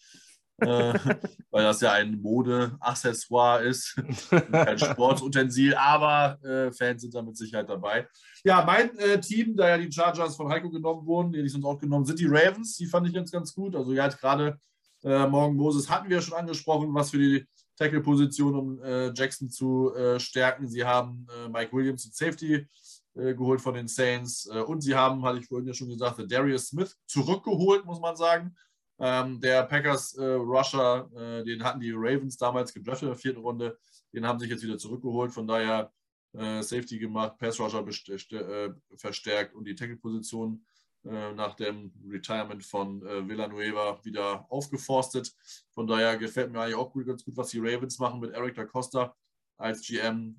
äh, 0.58 0.92
weil 1.50 1.64
das 1.64 1.80
ja 1.80 1.92
ein 1.92 2.20
Mode-Accessoire 2.20 3.62
ist, 3.62 3.96
kein 4.30 4.78
Sportutensil, 4.78 5.74
aber 5.74 6.42
äh, 6.44 6.72
Fans 6.72 7.02
sind 7.02 7.14
da 7.14 7.22
mit 7.22 7.36
Sicherheit 7.36 7.68
dabei. 7.68 8.08
Ja, 8.44 8.64
mein 8.64 8.96
äh, 8.98 9.20
Team, 9.20 9.56
da 9.56 9.68
ja 9.68 9.78
die 9.78 9.90
Chargers 9.90 10.36
von 10.36 10.50
Heiko 10.50 10.70
genommen 10.70 11.06
wurden, 11.06 11.32
die 11.32 11.48
sind 11.48 11.64
auch 11.64 11.78
genommen, 11.78 12.04
sind 12.04 12.18
die 12.18 12.26
Ravens, 12.26 12.76
die 12.76 12.86
fand 12.86 13.06
ich 13.06 13.14
ganz, 13.14 13.30
ganz 13.30 13.54
gut. 13.54 13.74
Also 13.76 13.92
ja, 13.92 14.08
gerade 14.08 14.58
äh, 15.04 15.26
Morgen 15.26 15.56
Moses 15.56 15.88
hatten 15.88 16.08
wir 16.08 16.20
schon 16.20 16.38
angesprochen, 16.38 16.92
was 16.92 17.10
für 17.10 17.18
die 17.18 17.46
Tackle-Position, 17.76 18.54
um 18.56 18.82
äh, 18.82 19.12
Jackson 19.14 19.48
zu 19.48 19.94
äh, 19.94 20.18
stärken. 20.18 20.68
Sie 20.68 20.84
haben 20.84 21.26
Mike 21.52 21.72
Williams, 21.72 22.02
den 22.02 22.12
Safety, 22.12 22.66
geholt 23.14 23.60
von 23.60 23.74
den 23.74 23.88
Saints. 23.88 24.46
und 24.46 24.80
sie 24.80 24.94
haben, 24.94 25.24
hatte 25.24 25.40
ich 25.40 25.46
vorhin 25.46 25.66
ja 25.66 25.74
schon 25.74 25.88
gesagt, 25.88 26.22
Darius 26.30 26.68
Smith 26.68 26.96
zurückgeholt, 27.04 27.84
muss 27.84 27.98
man 27.98 28.14
sagen. 28.14 28.54
Ähm, 29.00 29.40
der 29.40 29.62
Packers 29.64 30.16
äh, 30.18 30.24
äh, 30.24 31.44
den 31.44 31.62
hatten 31.62 31.80
die 31.80 31.92
Ravens 31.92 32.36
damals 32.36 32.74
gedraftet 32.74 33.02
in 33.02 33.08
der 33.08 33.16
vierten 33.16 33.40
Runde. 33.40 33.78
Den 34.12 34.26
haben 34.26 34.38
sich 34.38 34.50
jetzt 34.50 34.62
wieder 34.62 34.78
zurückgeholt. 34.78 35.32
Von 35.32 35.46
daher 35.46 35.92
äh, 36.32 36.62
Safety 36.62 36.98
gemacht, 36.98 37.38
Pass 37.38 37.60
Rusher 37.60 37.86
äh, 37.86 38.70
verstärkt 38.96 39.54
und 39.54 39.64
die 39.64 39.76
Tackle-Position 39.76 40.64
äh, 41.04 41.32
nach 41.32 41.54
dem 41.54 41.92
Retirement 42.08 42.64
von 42.64 43.06
äh, 43.06 43.28
Villanueva 43.28 44.00
wieder 44.04 44.46
aufgeforstet. 44.50 45.32
Von 45.70 45.86
daher 45.86 46.16
gefällt 46.16 46.50
mir 46.50 46.60
eigentlich 46.60 46.76
auch 46.76 46.92
gut, 46.92 47.06
ganz 47.06 47.24
gut, 47.24 47.36
was 47.36 47.50
die 47.50 47.60
Ravens 47.60 48.00
machen 48.00 48.18
mit 48.18 48.32
Eric 48.32 48.56
da 48.56 48.64
Costa 48.64 49.14
als 49.56 49.84
GM. 49.84 50.36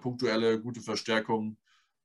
punktuelle, 0.00 0.60
gute 0.60 0.80
Verstärkung. 0.80 1.56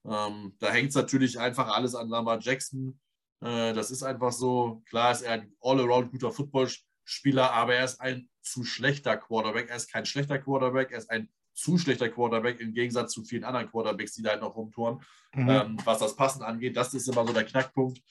Ähm, 0.03 0.55
da 0.57 0.71
hängt 0.71 0.89
es 0.89 0.95
natürlich 0.95 1.39
einfach 1.39 1.67
alles 1.67 1.93
an 1.93 2.09
Lamar 2.09 2.39
Jackson 2.39 2.89
äh, 2.89 3.04
das 3.41 3.91
ist 3.91 4.01
einfach 4.01 4.31
so. 4.31 4.81
Klar 4.87 5.11
ist 5.11 5.21
er 5.21 5.33
ein 5.33 5.53
all-around 5.61 6.11
guter 6.11 6.31
Footballspieler, 6.31 7.51
aber 7.51 7.75
er 7.75 7.85
ist 7.85 8.01
ein 8.01 8.29
zu 8.41 8.63
schlechter 8.63 9.17
Quarterback. 9.17 9.69
Er 9.69 9.75
ist 9.75 9.91
kein 9.91 10.05
schlechter 10.05 10.39
Quarterback, 10.39 10.91
er 10.91 10.99
ist 10.99 11.11
ein 11.11 11.29
zu 11.55 11.77
schlechter 11.77 12.09
Quarterback 12.09 12.59
im 12.59 12.73
Gegensatz 12.73 13.13
zu 13.13 13.23
vielen 13.23 13.45
anderen 13.45 13.69
Quarterbacks, 13.69 14.13
die 14.13 14.21
da 14.21 14.31
halt 14.31 14.41
noch 14.41 14.55
rumtouren. 14.55 15.01
Mhm. 15.33 15.49
Ähm, 15.49 15.77
was 15.85 15.99
das 15.99 16.15
Passen 16.15 16.43
angeht, 16.43 16.77
das 16.77 16.93
ist 16.93 17.07
immer 17.07 17.25
so 17.25 17.33
der 17.33 17.45
Knackpunkt. 17.45 18.01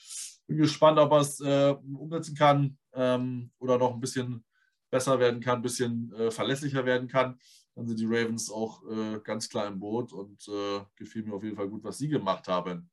Bin 0.47 0.59
gespannt, 0.59 0.99
ob 0.99 1.13
er 1.13 1.21
es 1.21 1.41
äh, 1.41 1.75
umsetzen 1.95 2.35
kann 2.35 2.79
ähm, 2.95 3.51
oder 3.59 3.79
noch 3.79 3.95
ein 3.95 4.01
bisschen 4.01 4.45
besser 4.91 5.19
werden 5.19 5.41
kann, 5.41 5.57
ein 5.57 5.63
bisschen 5.63 6.13
äh, 6.15 6.31
verlässlicher 6.31 6.85
werden 6.85 7.09
kann. 7.09 7.39
Dann 7.75 7.87
sind 7.87 7.99
die 7.99 8.07
Ravens 8.07 8.51
auch 8.51 8.83
äh, 8.91 9.21
ganz 9.23 9.49
klar 9.49 9.67
im 9.67 9.81
Boot 9.81 10.13
und 10.13 10.47
äh, 10.49 10.81
gefiel 10.97 11.25
mir 11.25 11.35
auf 11.35 11.43
jeden 11.43 11.57
Fall 11.57 11.69
gut, 11.69 11.85
was 11.85 11.99
sie 11.99 12.09
gemacht 12.09 12.49
haben. 12.49 12.91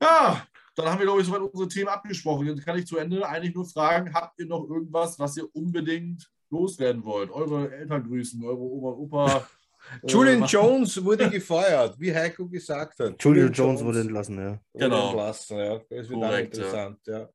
Ja, 0.00 0.46
dann 0.74 0.86
haben 0.86 0.98
wir, 0.98 1.06
glaube 1.06 1.20
ich, 1.20 1.26
soweit 1.26 1.42
unsere 1.42 1.68
Themen 1.68 1.88
abgesprochen. 1.88 2.46
Jetzt 2.46 2.64
kann 2.64 2.78
ich 2.78 2.86
zu 2.86 2.96
Ende 2.96 3.26
eigentlich 3.26 3.54
nur 3.54 3.66
fragen, 3.66 4.14
habt 4.14 4.38
ihr 4.40 4.46
noch 4.46 4.68
irgendwas, 4.68 5.18
was 5.18 5.36
ihr 5.36 5.54
unbedingt 5.54 6.30
loswerden 6.50 7.04
wollt? 7.04 7.30
Eure 7.30 7.70
Eltern 7.70 8.04
grüßen, 8.04 8.44
eure 8.44 8.60
Oma 8.60 8.90
und 8.90 8.98
Opa. 8.98 9.48
Äh, 10.00 10.06
Julian 10.06 10.44
Jones 10.44 11.04
wurde 11.04 11.28
gefeuert, 11.30 11.98
wie 11.98 12.14
Heiko 12.14 12.48
gesagt 12.48 13.00
hat. 13.00 13.20
Julian, 13.20 13.48
Julian 13.48 13.52
Jones, 13.52 13.84
wurde 13.84 14.00
entlassen, 14.02 14.38
ja. 14.38 14.60
Genau. 14.74 15.08
Entlassen, 15.08 15.58
ja. 15.58 15.78
Das 15.90 16.08
wird 16.08 16.20
Korrekt, 16.20 16.56
interessant, 16.56 17.00
ja. 17.04 17.18
ja. 17.18 17.28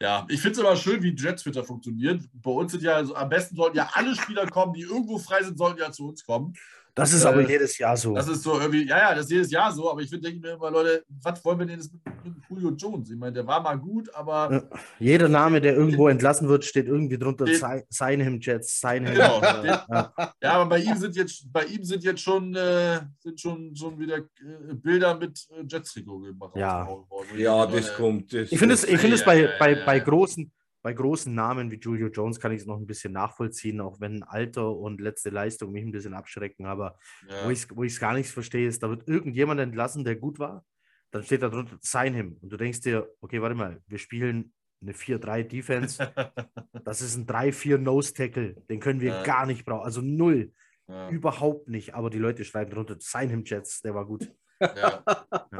Ja, 0.00 0.26
ich 0.30 0.40
finde 0.40 0.58
es 0.58 0.64
aber 0.64 0.76
schön, 0.76 1.02
wie 1.02 1.14
Jet 1.14 1.36
Twitter 1.36 1.62
funktioniert. 1.62 2.22
Bei 2.32 2.50
uns 2.50 2.72
sind 2.72 2.82
ja, 2.82 2.94
also 2.94 3.14
am 3.14 3.28
besten 3.28 3.54
sollten 3.54 3.76
ja 3.76 3.90
alle 3.92 4.14
Spieler 4.14 4.46
kommen, 4.46 4.72
die 4.72 4.82
irgendwo 4.82 5.18
frei 5.18 5.42
sind, 5.42 5.58
sollten 5.58 5.78
ja 5.78 5.92
zu 5.92 6.08
uns 6.08 6.24
kommen. 6.24 6.54
Das 6.94 7.12
ist 7.12 7.24
äh, 7.24 7.28
aber 7.28 7.48
jedes 7.48 7.78
Jahr 7.78 7.96
so. 7.96 8.14
Das 8.14 8.28
ist 8.28 8.42
so 8.42 8.58
irgendwie, 8.58 8.86
ja, 8.86 8.98
ja, 8.98 9.14
das 9.14 9.26
ist 9.26 9.30
jedes 9.30 9.50
Jahr 9.50 9.72
so, 9.72 9.90
aber 9.90 10.00
ich 10.00 10.10
denke 10.10 10.40
mir 10.40 10.52
immer, 10.54 10.70
Leute, 10.70 11.04
was 11.22 11.44
wollen 11.44 11.58
wir 11.60 11.66
denn 11.66 11.78
jetzt 11.78 11.92
mit, 11.92 12.02
mit 12.24 12.34
Julio 12.48 12.70
Jones? 12.70 13.10
Ich 13.10 13.16
meine, 13.16 13.32
der 13.32 13.46
war 13.46 13.60
mal 13.60 13.76
gut, 13.76 14.12
aber. 14.14 14.52
Ja, 14.52 14.80
jeder 14.98 15.28
Name, 15.28 15.60
der 15.60 15.74
irgendwo 15.74 16.08
entlassen 16.08 16.48
wird, 16.48 16.64
steht 16.64 16.86
irgendwie 16.86 17.18
drunter. 17.18 17.46
Sign 17.88 18.20
him 18.20 18.40
Jets, 18.40 18.80
sign 18.80 19.04
him. 19.04 19.14
Genau. 19.14 19.40
ja. 19.42 20.12
ja. 20.42 20.52
aber 20.52 20.66
bei 20.66 20.78
ihm 20.78 20.96
sind 20.96 21.16
jetzt, 21.16 21.52
bei 21.52 21.64
ihm 21.64 21.84
sind 21.84 22.02
jetzt 22.02 22.20
schon, 22.20 22.54
äh, 22.54 23.00
sind 23.18 23.40
schon, 23.40 23.74
schon 23.76 23.98
wieder 23.98 24.18
äh, 24.18 24.74
Bilder 24.74 25.14
mit 25.16 25.46
äh, 25.50 25.62
Jets-Trikot 25.66 26.20
gemacht. 26.20 26.56
Ja, 26.56 26.88
ja 27.36 27.66
das 27.66 27.94
kommt. 27.94 28.32
Das 28.32 28.50
ich 28.50 28.58
finde 28.58 28.74
es, 28.74 28.84
ich 28.84 28.98
find 28.98 29.14
es 29.14 29.24
bei, 29.24 29.48
bei, 29.58 29.74
bei 29.84 30.00
großen 30.00 30.50
bei 30.82 30.92
großen 30.92 31.34
Namen 31.34 31.70
wie 31.70 31.78
Julio 31.78 32.08
Jones 32.08 32.40
kann 32.40 32.52
ich 32.52 32.62
es 32.62 32.66
noch 32.66 32.78
ein 32.78 32.86
bisschen 32.86 33.12
nachvollziehen, 33.12 33.80
auch 33.80 34.00
wenn 34.00 34.22
Alter 34.22 34.74
und 34.76 35.00
letzte 35.00 35.30
Leistung 35.30 35.72
mich 35.72 35.84
ein 35.84 35.92
bisschen 35.92 36.14
abschrecken. 36.14 36.66
Aber 36.66 36.98
ja. 37.28 37.46
wo 37.46 37.82
ich 37.84 37.92
es 37.92 38.00
gar 38.00 38.14
nicht 38.14 38.30
verstehe, 38.30 38.66
ist, 38.66 38.82
da 38.82 38.88
wird 38.88 39.08
irgendjemand 39.08 39.60
entlassen, 39.60 40.04
der 40.04 40.16
gut 40.16 40.38
war. 40.38 40.64
Dann 41.10 41.24
steht 41.24 41.42
da 41.42 41.48
drunter, 41.48 41.76
sign 41.80 42.14
him. 42.14 42.38
Und 42.40 42.50
du 42.52 42.56
denkst 42.56 42.80
dir, 42.80 43.08
okay, 43.20 43.42
warte 43.42 43.54
mal, 43.54 43.82
wir 43.86 43.98
spielen 43.98 44.52
eine 44.80 44.92
4-3-Defense. 44.92 46.12
das 46.84 47.02
ist 47.02 47.16
ein 47.16 47.26
3-4 47.26 47.78
Nose-Tackle. 47.78 48.54
Den 48.68 48.80
können 48.80 49.00
wir 49.00 49.10
ja. 49.10 49.22
gar 49.22 49.46
nicht 49.46 49.64
brauchen. 49.64 49.84
Also 49.84 50.00
null. 50.00 50.52
Ja. 50.88 51.10
Überhaupt 51.10 51.68
nicht. 51.68 51.94
Aber 51.94 52.10
die 52.10 52.18
Leute 52.18 52.44
schreiben 52.44 52.70
drunter, 52.70 52.96
sign 52.98 53.28
him 53.28 53.42
Jets, 53.44 53.80
der 53.80 53.94
war 53.94 54.06
gut. 54.06 54.30
Ja, 54.60 55.02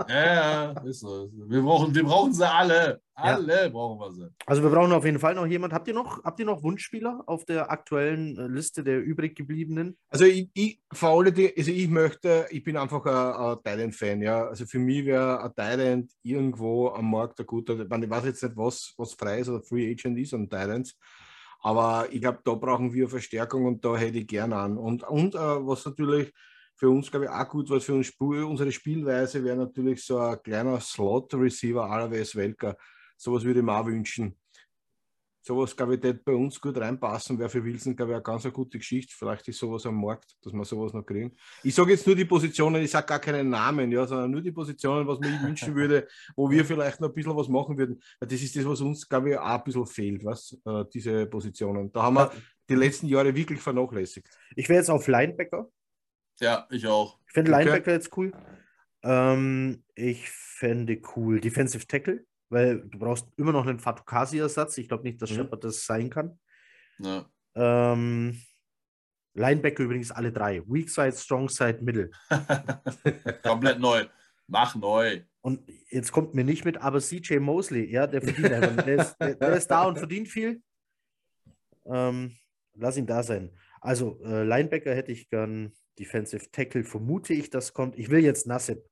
ja, 0.09 0.71
ist 0.85 1.01
so. 1.01 1.31
Wir 1.33 1.63
brauchen, 1.63 1.95
wir 1.95 2.05
brauchen 2.05 2.33
sie 2.33 2.47
alle. 2.47 3.01
Alle 3.15 3.65
ja. 3.65 3.69
brauchen 3.69 3.99
wir 3.99 4.13
sie. 4.13 4.35
Also 4.47 4.63
wir 4.63 4.71
brauchen 4.71 4.93
auf 4.93 5.05
jeden 5.05 5.19
Fall 5.19 5.35
noch 5.35 5.47
jemand. 5.47 5.73
Habt 5.73 5.89
ihr 5.89 5.95
noch, 5.95 6.23
habt 6.25 6.39
ihr 6.39 6.47
noch 6.47 6.63
Wunschspieler 6.63 7.23
auf 7.27 7.45
der 7.45 7.71
aktuellen 7.71 8.37
äh, 8.37 8.47
Liste 8.47 8.83
der 8.83 9.03
übrig 9.03 9.37
gebliebenen? 9.37 9.97
Also 10.09 10.25
ich, 10.25 10.51
ich 10.55 10.81
vor 10.93 11.11
allem, 11.11 11.35
also 11.35 11.71
ich 11.71 11.89
möchte, 11.89 12.47
ich 12.51 12.63
bin 12.63 12.77
einfach 12.77 13.05
ein, 13.05 13.53
ein 13.53 13.63
Thailand-Fan, 13.63 14.23
ja. 14.23 14.47
Also 14.47 14.67
für 14.67 14.79
mich 14.79 15.05
wäre 15.07 15.43
ein 15.43 15.55
Thailand 15.55 16.11
irgendwo 16.23 16.89
am 16.89 17.11
Markt 17.11 17.41
ein 17.41 17.47
guter, 17.47 17.79
ich 17.79 18.11
weiß 18.11 18.25
jetzt 18.25 18.43
nicht, 18.43 18.57
was, 18.57 18.95
was 18.97 19.15
frei 19.15 19.41
ist 19.41 19.49
oder 19.49 19.63
Free 19.63 19.91
Agent 19.91 20.19
ist 20.19 20.35
an 20.35 20.49
Thailands. 20.49 20.97
Aber 21.63 22.07
ich 22.11 22.21
glaube, 22.21 22.41
da 22.45 22.55
brauchen 22.55 22.93
wir 22.93 23.09
Verstärkung 23.09 23.67
und 23.67 23.85
da 23.85 23.97
hätte 23.97 24.19
ich 24.19 24.27
gerne 24.27 24.57
an. 24.57 24.79
Und, 24.79 25.03
und 25.05 25.35
äh, 25.35 25.39
was 25.39 25.85
natürlich 25.85 26.33
für 26.81 26.89
uns, 26.89 27.11
glaube 27.11 27.27
ich, 27.27 27.31
auch 27.31 27.47
gut 27.47 27.69
was 27.69 27.85
für 27.85 27.93
uns 27.93 28.11
unsere 28.19 28.73
Spielweise 28.73 29.45
wäre 29.45 29.55
natürlich 29.55 30.03
so 30.03 30.19
ein 30.19 30.43
kleiner 30.43 30.81
Slot-Receiver 30.81 32.11
WS 32.11 32.35
Welker. 32.35 32.75
Sowas 33.19 33.45
würde 33.45 33.61
ich 33.61 33.67
mir 33.67 33.79
auch 33.79 33.85
wünschen. 33.85 34.35
Sowas, 35.43 35.77
glaube 35.77 35.97
ich, 35.97 36.03
wird 36.03 36.25
bei 36.25 36.33
uns 36.33 36.59
gut 36.59 36.79
reinpassen. 36.79 37.39
Wäre 37.39 37.51
für 37.51 37.63
Wilson, 37.63 37.95
glaube 37.95 38.13
ich, 38.13 38.17
eine 38.17 38.23
ganz 38.23 38.47
eine 38.47 38.53
gute 38.53 38.79
Geschichte. 38.79 39.15
Vielleicht 39.15 39.47
ist 39.49 39.59
sowas 39.59 39.85
am 39.85 40.01
Markt, 40.01 40.35
dass 40.41 40.55
wir 40.55 40.65
sowas 40.65 40.95
noch 40.95 41.05
kriegen. 41.05 41.37
Ich 41.63 41.75
sage 41.75 41.91
jetzt 41.91 42.07
nur 42.07 42.17
die 42.17 42.25
Positionen, 42.25 42.83
ich 42.83 42.91
sage 42.91 43.09
gar 43.09 43.19
keinen 43.19 43.51
Namen, 43.51 43.93
ja, 43.93 44.07
sondern 44.07 44.31
nur 44.31 44.41
die 44.41 44.53
Positionen, 44.53 45.07
was 45.07 45.21
man 45.21 45.43
wünschen 45.43 45.75
würde, 45.75 46.09
wo 46.35 46.51
wir 46.51 46.65
vielleicht 46.65 46.99
noch 46.99 47.09
ein 47.09 47.15
bisschen 47.15 47.37
was 47.37 47.49
machen 47.49 47.77
würden. 47.77 48.03
Das 48.21 48.41
ist 48.41 48.57
das, 48.57 48.65
was 48.65 48.81
uns, 48.81 49.07
glaube 49.07 49.33
ich, 49.33 49.39
auch 49.39 49.45
ein 49.45 49.65
bisschen 49.65 49.85
fehlt, 49.85 50.25
was, 50.25 50.57
äh, 50.65 50.85
diese 50.95 51.27
Positionen. 51.27 51.93
Da 51.93 52.05
haben 52.05 52.15
wir 52.15 52.33
die 52.71 52.75
letzten 52.75 53.07
Jahre 53.07 53.35
wirklich 53.35 53.61
vernachlässigt. 53.61 54.29
Ich 54.57 54.67
wäre 54.71 54.79
jetzt 54.79 54.89
auf 54.89 55.07
Linebacker. 55.07 55.69
Ja, 56.41 56.67
ich 56.71 56.87
auch. 56.87 57.19
Ich 57.27 57.33
finde 57.33 57.53
okay. 57.53 57.65
Linebacker 57.65 57.93
jetzt 57.93 58.17
cool. 58.17 58.33
Ähm, 59.03 59.85
ich 59.95 60.29
fände 60.31 61.01
cool 61.15 61.41
Defensive 61.41 61.87
Tackle, 61.87 62.25
weil 62.49 62.81
du 62.81 62.99
brauchst 62.99 63.29
immer 63.37 63.53
noch 63.53 63.67
einen 63.67 63.79
Fatukasi-Ersatz. 63.79 64.79
Ich 64.79 64.89
glaube 64.89 65.05
nicht, 65.05 65.21
dass 65.21 65.31
mhm. 65.31 65.37
Shepard 65.37 65.65
das 65.65 65.85
sein 65.85 66.11
kann. 66.11 66.39
Ja. 66.99 67.31
Ähm, 67.55 68.41
Linebacker 69.35 69.85
übrigens 69.85 70.11
alle 70.11 70.33
drei. 70.33 70.63
Weak 70.67 70.91
Side, 70.91 71.13
Strong 71.13 71.49
Side, 71.49 71.79
Middle. 71.83 72.11
Komplett 73.43 73.79
neu. 73.79 74.07
Mach 74.47 74.75
neu. 74.75 75.23
Und 75.43 75.63
jetzt 75.91 76.13
kommt 76.13 76.35
mir 76.35 76.45
nicht 76.45 76.65
mit, 76.65 76.79
aber 76.79 77.01
CJ 77.01 77.39
Mosley, 77.39 77.91
ja, 77.91 78.07
der 78.07 78.21
verdient 78.21 78.53
einfach. 78.53 78.85
Der 78.85 78.97
ist, 78.97 79.17
der, 79.19 79.35
der 79.37 79.57
ist 79.57 79.69
da 79.69 79.85
und 79.85 79.97
verdient 79.97 80.29
viel. 80.29 80.63
Ähm, 81.87 82.37
lass 82.75 82.97
ihn 82.97 83.07
da 83.07 83.23
sein. 83.23 83.51
Also, 83.81 84.21
äh, 84.23 84.43
Linebacker 84.43 84.95
hätte 84.95 85.13
ich 85.13 85.31
gern 85.31 85.73
Defensive 86.01 86.51
Tackle 86.51 86.83
vermute 86.83 87.35
ich, 87.35 87.51
das 87.51 87.75
kommt. 87.75 87.99
Ich 87.99 88.09
will 88.09 88.21
jetzt 88.21 88.47
Nassib. 88.47 88.83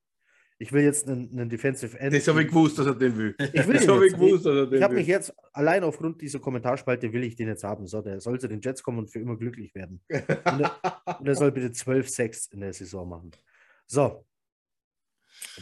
ich 0.59 0.73
will 0.73 0.83
jetzt 0.83 1.09
einen, 1.09 1.31
einen 1.33 1.49
Defensive 1.49 1.99
End. 1.99 2.15
Das 2.15 2.29
habe 2.29 2.43
ich 2.43 2.49
gewusst, 2.49 2.79
dass 2.79 2.87
er 2.87 2.95
den 2.95 3.17
will. 3.17 3.35
Ich 3.55 3.67
will 3.67 3.75
das 3.79 3.89
habe 3.89 4.07
ich 4.07 4.13
gewusst, 4.13 4.45
dass 4.45 4.55
er 4.55 4.67
den 4.67 4.77
Ich 4.77 4.83
habe 4.83 4.95
mich 4.95 5.07
jetzt, 5.07 5.33
allein 5.55 5.85
aufgrund 5.85 6.21
dieser 6.21 6.39
Kommentarspalte 6.39 7.11
will 7.13 7.25
ich 7.25 7.35
den 7.35 7.49
jetzt 7.49 7.65
haben. 7.65 7.87
So, 7.87 8.03
der 8.03 8.21
soll 8.21 8.39
zu 8.39 8.47
den 8.47 8.61
Jets 8.61 8.83
kommen 8.83 8.99
und 8.99 9.11
für 9.11 9.21
immer 9.21 9.37
glücklich 9.37 9.75
werden. 9.75 10.03
Und 10.11 10.61
er, 10.61 11.19
und 11.19 11.27
er 11.27 11.35
soll 11.35 11.51
bitte 11.51 11.69
12-6 11.69 12.53
in 12.53 12.61
der 12.61 12.75
Saison 12.75 13.09
machen. 13.09 13.31
So. 13.87 14.27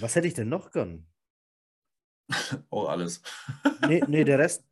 Was 0.00 0.16
hätte 0.16 0.26
ich 0.26 0.34
denn 0.34 0.48
noch 0.48 0.70
gern? 0.72 1.06
Oh, 2.70 2.86
alles. 2.86 3.22
nee, 3.86 4.02
nee, 4.08 4.24
der 4.24 4.40
Rest, 4.40 4.64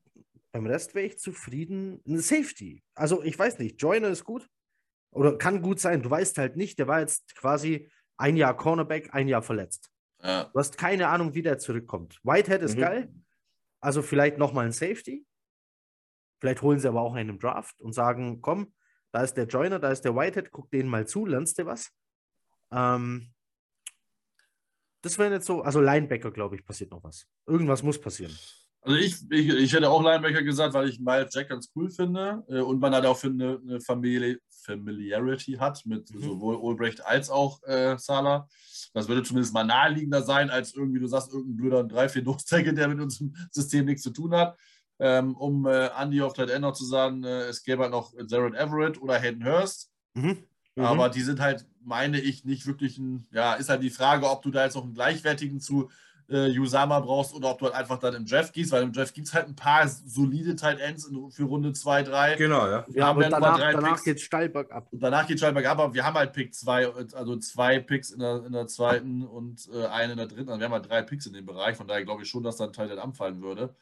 beim 0.51 0.67
Rest 0.67 0.95
wäre 0.97 1.07
ich 1.07 1.19
zufrieden. 1.19 2.03
Ein 2.05 2.19
Safety. 2.19 2.83
Also, 2.95 3.23
ich 3.23 3.39
weiß 3.39 3.61
nicht, 3.61 3.81
Joyner 3.81 4.09
ist 4.09 4.25
gut. 4.25 4.51
Oder 5.15 5.39
kann 5.39 5.63
gut 5.63 5.81
sein. 5.81 6.03
Du 6.03 6.11
weißt 6.11 6.39
halt 6.39 6.57
nicht, 6.57 6.79
der 6.79 6.89
war 6.89 7.01
jetzt 7.01 7.35
quasi 7.37 7.91
ein 8.17 8.37
Jahr 8.37 8.57
Cornerback, 8.57 9.15
ein 9.15 9.29
Jahr 9.29 9.43
verletzt. 9.43 9.91
Ja. 10.23 10.45
Du 10.45 10.59
hast 10.59 10.77
keine 10.77 11.09
Ahnung, 11.09 11.35
wie 11.35 11.43
der 11.43 11.59
zurückkommt. 11.59 12.19
Whitehead 12.23 12.63
ist 12.63 12.77
mhm. 12.77 12.81
geil. 12.81 13.15
Also 13.81 14.03
vielleicht 14.03 14.39
nochmal 14.39 14.67
ein 14.67 14.73
Safety. 14.73 15.27
Vielleicht 16.41 16.63
holen 16.63 16.79
sie 16.79 16.89
aber 16.89 17.01
auch 17.01 17.15
einen 17.15 17.31
im 17.31 17.39
Draft 17.39 17.81
und 17.81 17.93
sagen, 17.93 18.41
komm, 18.41 18.75
da 19.13 19.23
ist 19.23 19.35
der 19.35 19.47
Joiner, 19.47 19.79
da 19.79 19.91
ist 19.91 20.03
der 20.03 20.17
Whitehead, 20.17 20.51
guck 20.51 20.71
denen 20.71 20.89
mal 20.89 21.07
zu, 21.07 21.27
lernst 21.27 21.59
du 21.59 21.67
was? 21.67 21.91
Ähm, 22.73 23.33
das 25.03 25.19
wäre 25.19 25.33
jetzt 25.33 25.47
so, 25.47 25.63
also 25.63 25.81
Linebacker, 25.81 26.31
glaube 26.31 26.57
ich, 26.57 26.65
passiert 26.65 26.91
noch 26.91 27.05
was. 27.05 27.27
Irgendwas 27.47 27.83
muss 27.83 28.01
passieren. 28.01 28.37
Also 28.85 28.99
ich, 28.99 29.17
ich, 29.31 29.49
ich 29.49 29.73
hätte 29.73 29.89
auch 29.89 30.03
Linebacker 30.03 30.43
gesagt, 30.43 30.75
weil 30.75 30.91
ich 30.91 31.01
Miles 31.01 31.35
Jack 31.35 31.49
ganz 31.49 31.71
cool 31.75 31.91
finde 31.91 32.45
äh, 32.49 32.61
und 32.61 32.81
man 32.81 32.93
halt 32.93 33.07
auch 33.07 33.17
für 33.17 33.29
eine, 33.29 33.59
eine 33.67 33.81
Familie, 33.81 34.39
Familiarity 34.63 35.53
hat 35.53 35.85
mit 35.87 36.15
mhm. 36.15 36.21
sowohl 36.21 36.57
Olbrecht 36.57 37.05
als 37.05 37.31
auch 37.31 37.63
äh, 37.63 37.97
Salah. 37.99 38.47
Das 38.93 39.09
würde 39.09 39.23
zumindest 39.23 39.55
mal 39.55 39.65
naheliegender 39.65 40.23
sein, 40.23 40.51
als 40.51 40.75
irgendwie, 40.75 41.01
du 41.01 41.07
sagst, 41.07 41.33
irgendein 41.33 41.57
blöder 41.57 41.81
3-4-Nose-Tackle, 41.81 42.75
der 42.75 42.89
mit 42.89 43.01
unserem 43.01 43.35
System 43.51 43.87
nichts 43.87 44.03
zu 44.03 44.11
tun 44.11 44.35
hat. 44.35 44.59
Ähm, 44.99 45.35
um 45.37 45.67
äh, 45.67 45.89
Andy 45.99 46.21
auf 46.21 46.35
Tight 46.35 46.51
End 46.51 46.61
noch 46.61 46.75
zu 46.75 46.85
sagen, 46.85 47.25
äh, 47.25 47.47
es 47.47 47.65
gäbe 47.65 47.83
halt 47.83 47.93
noch 47.93 48.13
Jared 48.29 48.55
Everett 48.55 49.01
oder 49.01 49.19
Hayden 49.19 49.45
Hurst. 49.45 49.91
Mhm. 50.13 50.45
Mhm. 50.77 50.85
Aber 50.85 51.09
die 51.09 51.23
sind 51.23 51.41
halt, 51.41 51.67
meine 51.83 52.21
ich, 52.21 52.45
nicht 52.45 52.67
wirklich 52.67 52.99
ein, 52.99 53.27
ja, 53.33 53.55
ist 53.55 53.71
halt 53.71 53.83
die 53.83 53.91
Frage, 53.91 54.29
ob 54.29 54.43
du 54.43 54.51
da 54.51 54.65
jetzt 54.65 54.75
noch 54.75 54.85
einen 54.85 54.95
gleichwertigen 54.95 55.61
zu 55.61 55.91
äh, 56.29 56.59
Usama 56.59 57.01
brauchst 57.01 57.35
oder 57.35 57.51
ob 57.51 57.59
du 57.59 57.67
halt 57.67 57.75
einfach 57.75 57.99
dann 57.99 58.15
im 58.15 58.27
Draft 58.27 58.53
gehst, 58.53 58.73
weil 58.73 58.83
im 58.83 58.93
Draft 58.93 59.15
gibt 59.15 59.27
es 59.27 59.35
halt 59.35 59.47
ein 59.47 59.57
paar 59.57 59.87
solide 59.89 60.57
Tight 60.57 60.81
Ends 60.81 61.07
in, 61.07 61.31
für 61.31 61.45
Runde 61.45 61.73
2, 61.73 62.03
3. 62.03 62.37
Genau, 62.37 62.67
ja. 62.67 62.85
Wir 62.89 63.01
ja, 63.01 63.07
haben 63.07 63.21
ja 63.21 63.29
danach, 63.29 63.59
danach 63.59 64.03
geht 64.03 64.21
steil 64.21 64.49
bergab. 64.49 64.89
Und 64.91 65.03
danach 65.03 65.27
geht 65.27 65.39
steil 65.39 65.53
bergab, 65.53 65.79
aber 65.79 65.95
wir 65.95 66.05
haben 66.05 66.15
halt 66.15 66.33
Pick 66.33 66.55
2, 66.55 66.89
also 67.15 67.37
zwei 67.37 67.79
Picks 67.81 68.11
in 68.11 68.21
der, 68.21 68.45
in 68.47 68.53
der 68.53 68.67
zweiten 68.67 69.23
und 69.23 69.69
äh, 69.73 69.87
einen 69.87 70.13
in 70.13 70.19
der 70.19 70.27
dritten. 70.27 70.49
Also 70.49 70.61
wir 70.61 70.67
haben 70.67 70.73
halt 70.73 70.89
drei 70.89 71.03
Picks 71.03 71.27
in 71.27 71.33
dem 71.33 71.47
Bereich, 71.47 71.77
von 71.77 71.87
daher 71.87 72.05
glaube 72.05 72.23
ich 72.23 72.29
schon, 72.29 72.43
dass 72.43 72.57
dann 72.57 72.73
Tight 72.73 72.91
End 72.91 73.01
anfallen 73.01 73.43
würde. 73.43 73.75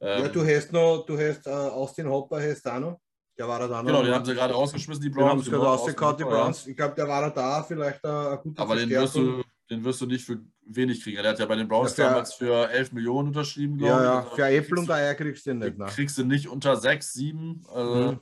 Ähm, 0.00 0.22
ja, 0.22 0.28
du 0.28 0.46
hast 0.46 0.72
noch, 0.72 1.04
du 1.06 1.18
hast 1.18 1.46
äh, 1.46 1.50
Austin 1.50 2.08
Hopper, 2.08 2.40
hast 2.40 2.62
da 2.62 2.80
noch. 2.80 3.00
Der 3.38 3.48
war 3.48 3.58
da 3.58 3.82
Genau, 3.82 4.02
den 4.02 4.14
haben 4.14 4.24
sie 4.24 4.34
gerade 4.34 4.52
rausgeschmissen, 4.52 5.02
die 5.02 5.08
Browns. 5.08 5.24
Den 5.24 5.30
haben 5.30 5.42
sie 5.42 5.50
gerade 5.50 5.64
rausgekaut, 5.64 6.20
die 6.20 6.24
Browns. 6.24 6.66
Ich 6.66 6.76
glaube, 6.76 6.94
der 6.94 7.08
war 7.08 7.30
da 7.30 7.62
vielleicht 7.62 8.04
ein 8.04 8.38
guter 8.42 8.62
Aber 8.62 8.76
den 8.76 8.90
wirst 8.90 9.14
du 9.14 9.42
den 9.70 9.84
wirst 9.84 10.00
du 10.00 10.06
nicht 10.06 10.24
für 10.24 10.40
wenig 10.66 11.02
kriegen. 11.02 11.22
Der 11.22 11.30
hat 11.30 11.38
ja 11.38 11.46
bei 11.46 11.54
den 11.54 11.68
Browns 11.68 11.96
ja, 11.96 12.08
damals 12.08 12.34
für 12.34 12.68
11 12.70 12.92
Millionen 12.92 13.28
unterschrieben, 13.28 13.78
glaube 13.78 13.92
ja, 13.92 13.98
ich. 13.98 14.04
Ja, 14.04 14.18
also 14.18 14.36
für 14.36 14.46
Äpfel 14.46 14.78
und 14.78 14.90
Eier 14.90 15.14
kriegst 15.14 15.46
du 15.46 15.50
den 15.50 15.58
nicht. 15.60 15.78
Ne? 15.78 15.86
Kriegst 15.86 16.18
du 16.18 16.24
nicht 16.24 16.48
unter 16.48 16.76
6, 16.76 17.12
7. 17.12 17.62
Also, 17.72 18.12
mhm. 18.12 18.18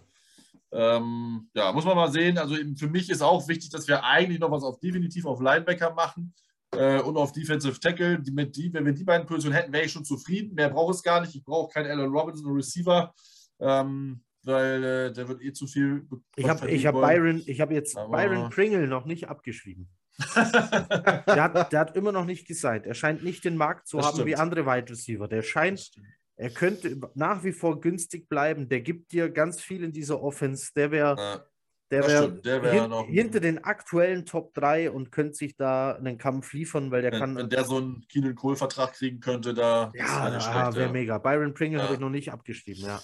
ähm, 0.72 1.50
ja, 1.54 1.72
muss 1.72 1.86
man 1.86 1.96
mal 1.96 2.12
sehen. 2.12 2.36
Also 2.36 2.54
für 2.76 2.88
mich 2.88 3.08
ist 3.08 3.22
auch 3.22 3.48
wichtig, 3.48 3.70
dass 3.70 3.88
wir 3.88 4.04
eigentlich 4.04 4.38
noch 4.38 4.50
was 4.50 4.62
auf 4.62 4.78
definitiv 4.78 5.24
auf 5.24 5.40
Linebacker 5.40 5.94
machen 5.94 6.34
äh, 6.76 7.00
und 7.00 7.16
auf 7.16 7.32
Defensive 7.32 7.80
Tackle. 7.80 8.20
Die, 8.20 8.30
mit 8.30 8.54
die, 8.54 8.72
wenn 8.74 8.84
wir 8.84 8.92
die 8.92 9.04
beiden 9.04 9.26
Positionen 9.26 9.56
hätten, 9.56 9.72
wäre 9.72 9.86
ich 9.86 9.92
schon 9.92 10.04
zufrieden. 10.04 10.54
Mehr 10.54 10.68
brauche 10.68 10.92
es 10.92 11.02
gar 11.02 11.22
nicht. 11.22 11.34
Ich 11.34 11.44
brauche 11.44 11.72
keinen 11.72 11.90
Alan 11.90 12.10
Robinson 12.10 12.52
Receiver. 12.52 13.14
Ähm, 13.58 14.20
weil 14.44 14.84
äh, 14.84 15.12
der 15.12 15.28
wird 15.28 15.42
eh 15.42 15.52
zu 15.52 15.66
viel. 15.66 16.06
Ich 16.36 16.48
habe 16.48 16.66
hab 16.66 16.94
Byron, 16.94 17.42
ich 17.44 17.60
habe 17.60 17.74
jetzt 17.74 17.96
Aber 17.96 18.16
Byron 18.16 18.50
Pringle 18.50 18.86
noch 18.86 19.04
nicht 19.04 19.28
abgeschrieben 19.28 19.88
der, 20.34 21.42
hat, 21.42 21.72
der, 21.72 21.80
hat, 21.80 21.96
immer 21.96 22.12
noch 22.12 22.24
nicht 22.24 22.46
gesagt. 22.46 22.86
Er 22.86 22.94
scheint 22.94 23.22
nicht 23.22 23.44
den 23.44 23.56
Markt 23.56 23.86
zu 23.86 23.98
das 23.98 24.06
haben 24.06 24.14
stimmt. 24.14 24.28
wie 24.28 24.36
andere 24.36 24.66
Wide 24.66 24.90
Receiver. 24.90 25.28
Der 25.28 25.42
scheint, 25.42 25.90
er 26.36 26.50
könnte 26.50 27.00
nach 27.14 27.44
wie 27.44 27.52
vor 27.52 27.80
günstig 27.80 28.28
bleiben. 28.28 28.68
Der 28.68 28.80
gibt 28.80 29.12
dir 29.12 29.30
ganz 29.30 29.60
viel 29.60 29.84
in 29.84 29.92
dieser 29.92 30.22
Offense. 30.22 30.72
Der 30.74 30.90
wäre 30.90 31.16
ja, 31.16 31.44
der 31.90 32.06
wär, 32.06 32.62
wär 32.62 32.72
hin, 32.72 33.06
hinter 33.06 33.40
den 33.40 33.64
aktuellen 33.64 34.26
Top 34.26 34.52
3 34.54 34.90
und 34.90 35.10
könnte 35.10 35.34
sich 35.34 35.56
da 35.56 35.92
einen 35.92 36.18
Kampf 36.18 36.52
liefern, 36.52 36.90
weil 36.90 37.02
der 37.02 37.12
wenn, 37.12 37.18
kann. 37.20 37.36
Wenn 37.36 37.48
der 37.48 37.64
so 37.64 37.78
einen 37.78 38.06
Keenan 38.08 38.34
Cole-Vertrag 38.34 38.92
kriegen 38.92 39.20
könnte, 39.20 39.54
da. 39.54 39.90
Ja, 39.94 40.74
wäre 40.74 40.92
mega. 40.92 41.18
Byron 41.18 41.54
Pringle 41.54 41.78
ja. 41.78 41.84
habe 41.84 41.94
ich 41.94 42.00
noch 42.00 42.10
nicht 42.10 42.30
abgeschrieben, 42.30 42.84
ja. 42.84 43.00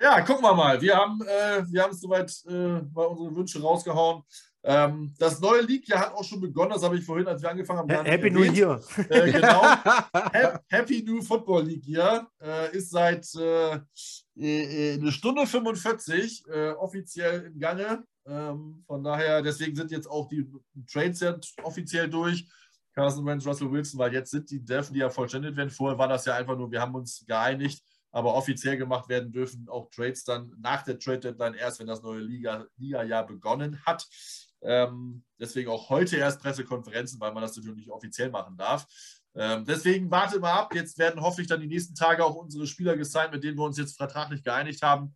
Ja, 0.00 0.20
gucken 0.20 0.44
wir 0.44 0.54
mal. 0.54 0.80
Wir 0.80 0.96
haben 0.96 1.20
äh, 1.22 1.64
wir 1.72 1.82
haben 1.82 1.92
soweit 1.92 2.30
äh, 2.46 2.80
bei 2.84 3.04
unseren 3.04 3.34
Wünschen 3.34 3.62
rausgehauen. 3.62 4.22
Ähm, 4.64 5.14
das 5.18 5.40
neue 5.40 5.62
League-Jahr 5.62 6.00
hat 6.00 6.14
auch 6.14 6.24
schon 6.24 6.40
begonnen, 6.40 6.72
das 6.72 6.82
habe 6.82 6.98
ich 6.98 7.04
vorhin, 7.04 7.26
als 7.28 7.40
wir 7.40 7.50
angefangen 7.50 7.78
haben. 7.78 8.04
Happy 8.04 8.30
New 8.30 8.42
Year. 8.42 8.80
Äh, 9.08 9.30
genau. 9.30 9.62
Happy 10.68 11.02
New 11.02 11.22
Football 11.22 11.64
League 11.64 11.86
Year 11.86 12.28
äh, 12.42 12.76
ist 12.76 12.90
seit 12.90 13.26
äh, 13.36 13.78
äh 14.36 14.94
eine 14.94 15.12
Stunde 15.12 15.46
45 15.46 16.44
äh, 16.48 16.70
offiziell 16.70 17.46
im 17.46 17.58
Gange. 17.58 18.04
Ähm, 18.26 18.82
von 18.86 19.02
daher, 19.02 19.42
deswegen 19.42 19.74
sind 19.74 19.90
jetzt 19.90 20.10
auch 20.10 20.28
die 20.28 20.46
Trades 20.90 21.20
ja 21.20 21.36
offiziell 21.62 22.10
durch. 22.10 22.46
Carson 22.94 23.24
Wentz, 23.24 23.46
Russell 23.46 23.70
Wilson, 23.70 23.98
weil 24.00 24.12
jetzt 24.12 24.32
sind 24.32 24.50
die, 24.50 24.62
dürfen 24.62 24.92
die 24.92 25.00
ja 25.00 25.08
vollständigt 25.08 25.56
werden. 25.56 25.70
Vorher 25.70 25.98
war 25.98 26.08
das 26.08 26.24
ja 26.24 26.34
einfach 26.34 26.58
nur, 26.58 26.70
wir 26.70 26.80
haben 26.80 26.96
uns 26.96 27.24
geeinigt, 27.26 27.80
aber 28.10 28.34
offiziell 28.34 28.76
gemacht 28.76 29.08
werden 29.08 29.30
dürfen 29.30 29.68
auch 29.68 29.88
Trades 29.90 30.24
dann 30.24 30.52
nach 30.60 30.82
der 30.82 30.98
Trade 30.98 31.20
Deadline 31.20 31.54
erst, 31.54 31.78
wenn 31.78 31.86
das 31.86 32.02
neue 32.02 32.20
Liga-Jahr 32.20 32.66
Liga 32.76 33.22
begonnen 33.22 33.80
hat. 33.86 34.04
Ähm, 34.62 35.24
deswegen 35.38 35.70
auch 35.70 35.88
heute 35.88 36.16
erst 36.16 36.40
Pressekonferenzen, 36.40 37.20
weil 37.20 37.32
man 37.32 37.42
das 37.42 37.56
natürlich 37.56 37.76
nicht 37.76 37.90
offiziell 37.90 38.30
machen 38.30 38.56
darf. 38.56 38.86
Ähm, 39.34 39.64
deswegen 39.64 40.10
warte 40.10 40.40
mal 40.40 40.52
ab. 40.52 40.74
Jetzt 40.74 40.98
werden 40.98 41.20
hoffentlich 41.20 41.46
dann 41.46 41.60
die 41.60 41.68
nächsten 41.68 41.94
Tage 41.94 42.24
auch 42.24 42.34
unsere 42.34 42.66
Spieler 42.66 42.96
gesigned, 42.96 43.32
mit 43.32 43.44
denen 43.44 43.56
wir 43.56 43.64
uns 43.64 43.78
jetzt 43.78 43.96
vertraglich 43.96 44.42
geeinigt 44.42 44.82
haben. 44.82 45.14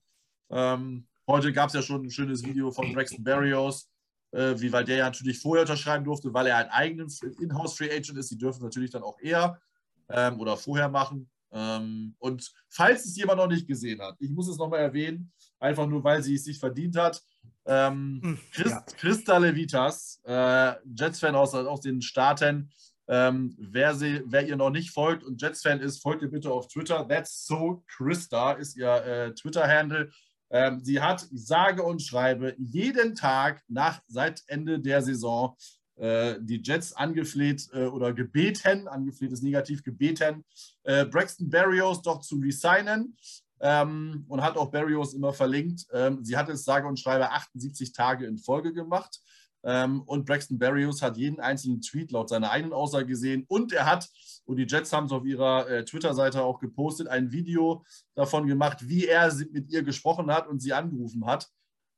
Ähm, 0.50 1.08
heute 1.26 1.52
gab 1.52 1.68
es 1.68 1.74
ja 1.74 1.82
schon 1.82 2.04
ein 2.04 2.10
schönes 2.10 2.44
Video 2.44 2.70
von 2.70 2.92
Braxton 2.92 3.24
Barrios, 3.24 3.90
äh, 4.32 4.54
wie 4.58 4.72
weil 4.72 4.84
der 4.84 4.96
ja 4.96 5.04
natürlich 5.06 5.40
vorher 5.40 5.62
unterschreiben 5.62 6.04
durfte, 6.04 6.32
weil 6.32 6.46
er 6.46 6.58
ein 6.58 6.68
eigener 6.68 7.06
Inhouse 7.40 7.76
Free 7.76 7.90
Agent 7.90 8.18
ist. 8.18 8.30
Die 8.30 8.38
dürfen 8.38 8.62
natürlich 8.62 8.90
dann 8.90 9.02
auch 9.02 9.18
eher 9.20 9.60
ähm, 10.08 10.38
oder 10.38 10.56
vorher 10.56 10.88
machen. 10.88 11.28
Ähm, 11.50 12.14
und 12.18 12.52
falls 12.68 13.04
es 13.04 13.16
jemand 13.16 13.38
noch 13.38 13.48
nicht 13.48 13.66
gesehen 13.66 14.00
hat, 14.00 14.16
ich 14.20 14.30
muss 14.30 14.48
es 14.48 14.56
nochmal 14.56 14.80
erwähnen, 14.80 15.32
einfach 15.58 15.86
nur 15.86 16.02
weil 16.02 16.22
sie 16.22 16.34
es 16.34 16.44
sich 16.44 16.58
verdient 16.58 16.96
hat. 16.96 17.22
Ähm, 17.66 18.20
hm, 18.22 18.38
Christ, 18.52 18.70
ja. 18.70 18.84
Christa 18.96 19.38
Levitas, 19.38 20.20
äh, 20.24 20.74
Jets-Fan 20.96 21.34
aus, 21.34 21.54
aus 21.54 21.80
den 21.80 22.02
Staaten. 22.02 22.70
Ähm, 23.08 23.54
wer, 23.58 23.94
sie, 23.94 24.22
wer 24.26 24.46
ihr 24.46 24.56
noch 24.56 24.70
nicht 24.70 24.90
folgt 24.90 25.24
und 25.24 25.40
Jets-Fan 25.40 25.80
ist, 25.80 26.00
folgt 26.02 26.22
ihr 26.22 26.30
bitte 26.30 26.50
auf 26.50 26.68
Twitter. 26.68 27.06
That's 27.06 27.46
so 27.46 27.84
Christa 27.88 28.52
ist 28.52 28.76
ihr 28.76 28.88
äh, 28.88 29.34
Twitter-Handle. 29.34 30.10
Ähm, 30.50 30.80
sie 30.82 31.00
hat 31.00 31.26
sage 31.32 31.82
und 31.82 32.02
schreibe 32.02 32.54
jeden 32.58 33.14
Tag 33.14 33.62
nach 33.68 34.02
seit 34.06 34.42
Ende 34.46 34.80
der 34.80 35.02
Saison 35.02 35.56
äh, 35.96 36.36
die 36.40 36.60
Jets 36.62 36.92
angefleht 36.94 37.68
äh, 37.72 37.84
oder 37.84 38.12
gebeten, 38.12 38.88
angefleht 38.88 39.32
ist 39.32 39.42
negativ 39.42 39.82
gebeten, 39.82 40.44
äh, 40.84 41.04
Braxton 41.04 41.48
Berrios 41.48 42.02
doch 42.02 42.20
zu 42.20 42.36
resignen 42.36 43.16
ähm, 43.62 44.26
und 44.28 44.42
hat 44.42 44.56
auch 44.56 44.70
Barrios 44.70 45.14
immer 45.14 45.32
verlinkt. 45.32 45.86
Ähm, 45.92 46.24
sie 46.24 46.36
hat 46.36 46.48
es 46.48 46.64
sage 46.64 46.86
und 46.86 46.98
schreibe 46.98 47.30
78 47.30 47.92
Tage 47.92 48.26
in 48.26 48.36
Folge 48.36 48.74
gemacht. 48.74 49.20
Ähm, 49.64 50.02
und 50.02 50.26
Braxton 50.26 50.58
Berrios 50.58 51.00
hat 51.02 51.16
jeden 51.16 51.38
einzelnen 51.38 51.80
Tweet 51.80 52.10
laut 52.10 52.28
seiner 52.28 52.50
eigenen 52.50 52.72
Aussage 52.72 53.06
gesehen. 53.06 53.44
Und 53.48 53.72
er 53.72 53.86
hat, 53.86 54.08
und 54.44 54.56
die 54.56 54.66
Jets 54.66 54.92
haben 54.92 55.06
es 55.06 55.12
auf 55.12 55.24
ihrer 55.24 55.68
äh, 55.68 55.84
Twitter-Seite 55.84 56.42
auch 56.42 56.58
gepostet, 56.58 57.06
ein 57.06 57.30
Video 57.30 57.84
davon 58.16 58.48
gemacht, 58.48 58.88
wie 58.88 59.06
er 59.06 59.32
mit 59.52 59.70
ihr 59.70 59.84
gesprochen 59.84 60.32
hat 60.32 60.48
und 60.48 60.60
sie 60.60 60.72
angerufen 60.72 61.24
hat. 61.26 61.48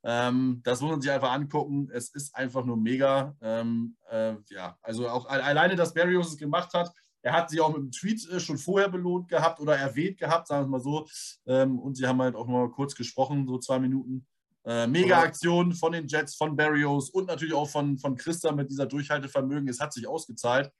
Ähm, 0.06 0.60
das 0.64 0.82
muss 0.82 0.90
man 0.90 1.00
sich 1.00 1.10
einfach 1.10 1.32
angucken. 1.32 1.88
Es 1.90 2.10
ist 2.10 2.36
einfach 2.36 2.66
nur 2.66 2.76
mega. 2.76 3.34
Ähm, 3.40 3.96
äh, 4.10 4.34
ja, 4.50 4.76
also 4.82 5.08
auch 5.08 5.24
alleine, 5.26 5.76
dass 5.76 5.94
Barrios 5.94 6.28
es 6.28 6.36
gemacht 6.36 6.74
hat, 6.74 6.92
er 7.24 7.32
hat 7.32 7.50
sie 7.50 7.60
auch 7.60 7.70
mit 7.70 7.78
einem 7.78 7.90
Tweet 7.90 8.28
äh, 8.30 8.38
schon 8.38 8.58
vorher 8.58 8.88
belohnt 8.88 9.28
gehabt 9.28 9.58
oder 9.58 9.76
erwähnt 9.76 10.18
gehabt, 10.18 10.46
sagen 10.46 10.66
wir 10.66 10.78
mal 10.78 10.80
so. 10.80 11.08
Ähm, 11.46 11.78
und 11.78 11.96
sie 11.96 12.06
haben 12.06 12.20
halt 12.20 12.36
auch 12.36 12.46
mal 12.46 12.70
kurz 12.70 12.94
gesprochen, 12.94 13.48
so 13.48 13.58
zwei 13.58 13.78
Minuten. 13.78 14.26
Äh, 14.66 14.86
mega 14.86 15.20
Aktion 15.20 15.72
von 15.72 15.92
den 15.92 16.06
Jets, 16.06 16.36
von 16.36 16.54
Barrios 16.54 17.10
und 17.10 17.26
natürlich 17.26 17.54
auch 17.54 17.68
von, 17.68 17.98
von 17.98 18.16
Christa 18.16 18.52
mit 18.52 18.70
dieser 18.70 18.86
Durchhaltevermögen. 18.86 19.68
Es 19.68 19.80
hat 19.80 19.92
sich 19.92 20.06
ausgezahlt. 20.06 20.70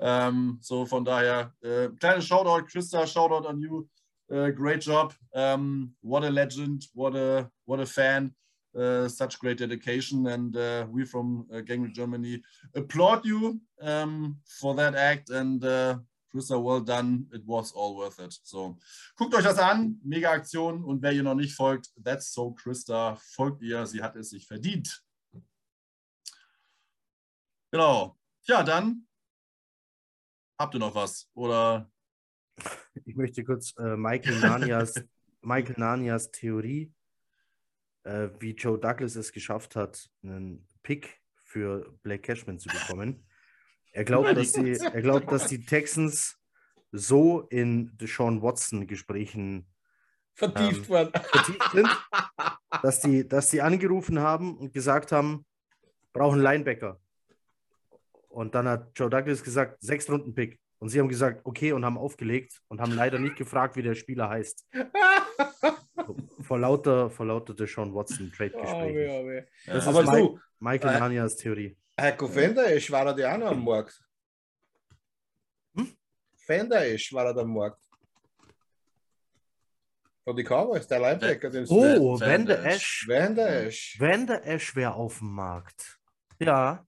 Ähm, 0.00 0.58
so 0.60 0.84
von 0.84 1.04
daher, 1.04 1.52
äh, 1.62 1.88
kleines 2.00 2.26
Shoutout, 2.26 2.66
Christa, 2.66 3.06
Shoutout 3.06 3.46
an 3.48 3.60
you. 3.60 3.88
Uh, 4.30 4.50
great 4.50 4.82
job. 4.82 5.14
Um, 5.32 5.94
what 6.00 6.24
a 6.24 6.30
legend, 6.30 6.88
what 6.94 7.14
a, 7.14 7.50
what 7.66 7.78
a 7.78 7.86
fan. 7.86 8.34
Uh, 8.76 9.08
such 9.08 9.38
great 9.38 9.58
dedication. 9.58 10.26
And 10.26 10.56
uh, 10.56 10.86
we 10.90 11.04
from 11.04 11.46
uh, 11.52 11.60
Gang 11.60 11.92
Germany 11.92 12.42
applaud 12.74 13.24
you 13.24 13.60
um, 13.80 14.38
for 14.60 14.74
that 14.74 14.94
act. 14.94 15.30
And 15.30 15.64
uh, 15.64 15.98
Christa, 16.34 16.60
well 16.60 16.80
done. 16.80 17.26
It 17.32 17.42
was 17.46 17.72
all 17.72 17.96
worth 17.96 18.18
it. 18.18 18.36
So, 18.42 18.76
guckt 19.16 19.34
euch 19.34 19.44
das 19.44 19.58
an. 19.58 19.98
Mega 20.04 20.32
Aktion. 20.32 20.84
Und 20.84 21.02
wer 21.02 21.12
ihr 21.12 21.22
noch 21.22 21.34
nicht 21.34 21.54
folgt, 21.54 21.90
that's 22.02 22.32
so 22.32 22.52
Christa. 22.52 23.16
Folgt 23.34 23.62
ihr. 23.62 23.86
Sie 23.86 24.02
hat 24.02 24.16
es 24.16 24.30
sich 24.30 24.46
verdient. 24.46 25.02
Genau. 27.70 28.16
Ja, 28.46 28.62
dann 28.62 29.06
habt 30.58 30.74
ihr 30.74 30.78
noch 30.78 30.94
was? 30.94 31.28
Oder? 31.34 31.90
Ich 33.04 33.16
möchte 33.16 33.42
kurz 33.42 33.74
äh, 33.78 33.96
Michael 33.96 34.38
Nanias, 34.38 34.94
Michael 35.42 35.74
Nanias 35.78 36.30
Theorie, 36.30 36.92
äh, 38.04 38.28
wie 38.38 38.52
Joe 38.52 38.78
Douglas 38.78 39.16
es 39.16 39.32
geschafft 39.32 39.76
hat, 39.76 40.08
einen 40.22 40.66
Pick 40.82 41.20
für 41.42 41.94
Blake 42.02 42.22
Cashman 42.22 42.58
zu 42.58 42.68
bekommen. 42.68 43.26
Er 43.92 44.04
glaubt, 44.04 44.36
dass 44.36 44.52
die, 44.52 44.72
er 44.72 45.02
glaubt, 45.02 45.30
dass 45.30 45.46
die 45.46 45.64
Texans 45.64 46.38
so 46.90 47.42
in 47.42 47.96
Deshaun 47.96 48.42
Watson-Gesprächen 48.42 49.66
vertieft, 50.34 50.90
ähm, 50.90 51.10
vertieft 51.12 51.70
sind, 51.72 51.88
dass 52.82 53.00
die, 53.00 53.26
dass 53.26 53.50
die 53.50 53.62
angerufen 53.62 54.18
haben 54.18 54.56
und 54.58 54.72
gesagt 54.72 55.12
haben, 55.12 55.44
brauchen 56.12 56.40
Linebacker. 56.40 57.00
Und 58.28 58.54
dann 58.54 58.66
hat 58.66 58.90
Joe 58.96 59.08
Douglas 59.08 59.42
gesagt, 59.42 59.80
sechs 59.80 60.10
Runden 60.10 60.34
Pick. 60.34 60.58
Und 60.78 60.88
sie 60.88 60.98
haben 60.98 61.08
gesagt, 61.08 61.40
okay, 61.44 61.72
und 61.72 61.84
haben 61.84 61.96
aufgelegt 61.96 62.60
und 62.68 62.80
haben 62.80 62.92
leider 62.92 63.18
nicht 63.18 63.36
gefragt, 63.36 63.76
wie 63.76 63.82
der 63.82 63.94
Spieler 63.94 64.28
heißt. 64.28 64.66
vor 66.44 66.58
lauter, 66.58 67.10
vor 67.10 67.26
lauter 67.26 67.54
Deshaun 67.54 67.94
Watson 67.94 68.30
Trade-Gespräch. 68.30 69.10
Oh, 69.10 69.12
oh, 69.12 69.30
oh. 69.30 69.42
Das 69.66 69.86
ist 69.86 69.92
Mike, 69.92 70.06
so, 70.06 70.38
Michael 70.60 70.96
äh, 70.96 70.98
Nanias 71.00 71.36
Theorie. 71.36 71.76
Heiko 72.00 72.28
Fenderesch 72.28 72.90
war 72.90 73.06
er 73.06 73.18
ja 73.18 73.34
auch 73.34 73.38
noch 73.38 73.50
am 73.50 73.64
Markt. 73.64 74.00
Hm? 75.74 75.96
Fenderesch 76.36 77.12
war 77.12 77.26
er 77.26 77.36
am 77.36 77.54
Markt. 77.54 77.80
Von 80.24 80.36
die 80.36 80.42
Cowboys, 80.42 80.86
der 80.86 81.00
Linebacker. 81.00 81.50
Den 81.50 81.66
oh, 81.68 82.18
Van 82.18 82.46
der 82.46 82.64
Esch. 82.64 83.04
Van 83.06 83.34
der 83.34 83.66
Esch. 83.66 83.96
Van 84.00 84.26
der 84.26 84.46
Esch 84.46 84.74
wäre 84.74 84.94
auf 84.94 85.18
dem 85.18 85.32
Markt. 85.32 85.98
Ja. 86.38 86.84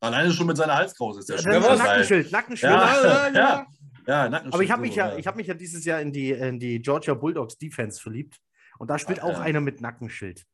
Alleine 0.00 0.32
schon 0.32 0.46
mit 0.46 0.56
seiner 0.56 0.74
Halskrause 0.74 1.20
ist 1.20 1.28
der 1.28 1.38
schon. 1.38 1.52
Ja, 1.52 1.76
Nackenschild, 1.76 2.32
Nackenschild. 2.32 2.72
Ja, 2.72 3.02
ja, 3.02 3.28
ja. 3.28 3.66
ja 4.06 4.28
Nackenschild. 4.28 4.54
Aber 4.54 4.62
ich 4.62 4.70
habe 4.70 4.82
mich, 4.82 4.94
ja, 4.96 5.16
hab 5.16 5.36
mich 5.36 5.46
ja 5.46 5.54
dieses 5.54 5.84
Jahr 5.84 6.00
in 6.00 6.12
die, 6.12 6.30
in 6.30 6.58
die 6.58 6.82
Georgia 6.82 7.14
Bulldogs 7.14 7.56
Defense 7.56 8.00
verliebt. 8.00 8.40
Und 8.80 8.88
da 8.88 8.98
spielt 8.98 9.20
Ach, 9.20 9.24
auch 9.24 9.40
einer 9.40 9.60
mit 9.60 9.82
Nackenschild. 9.82 10.46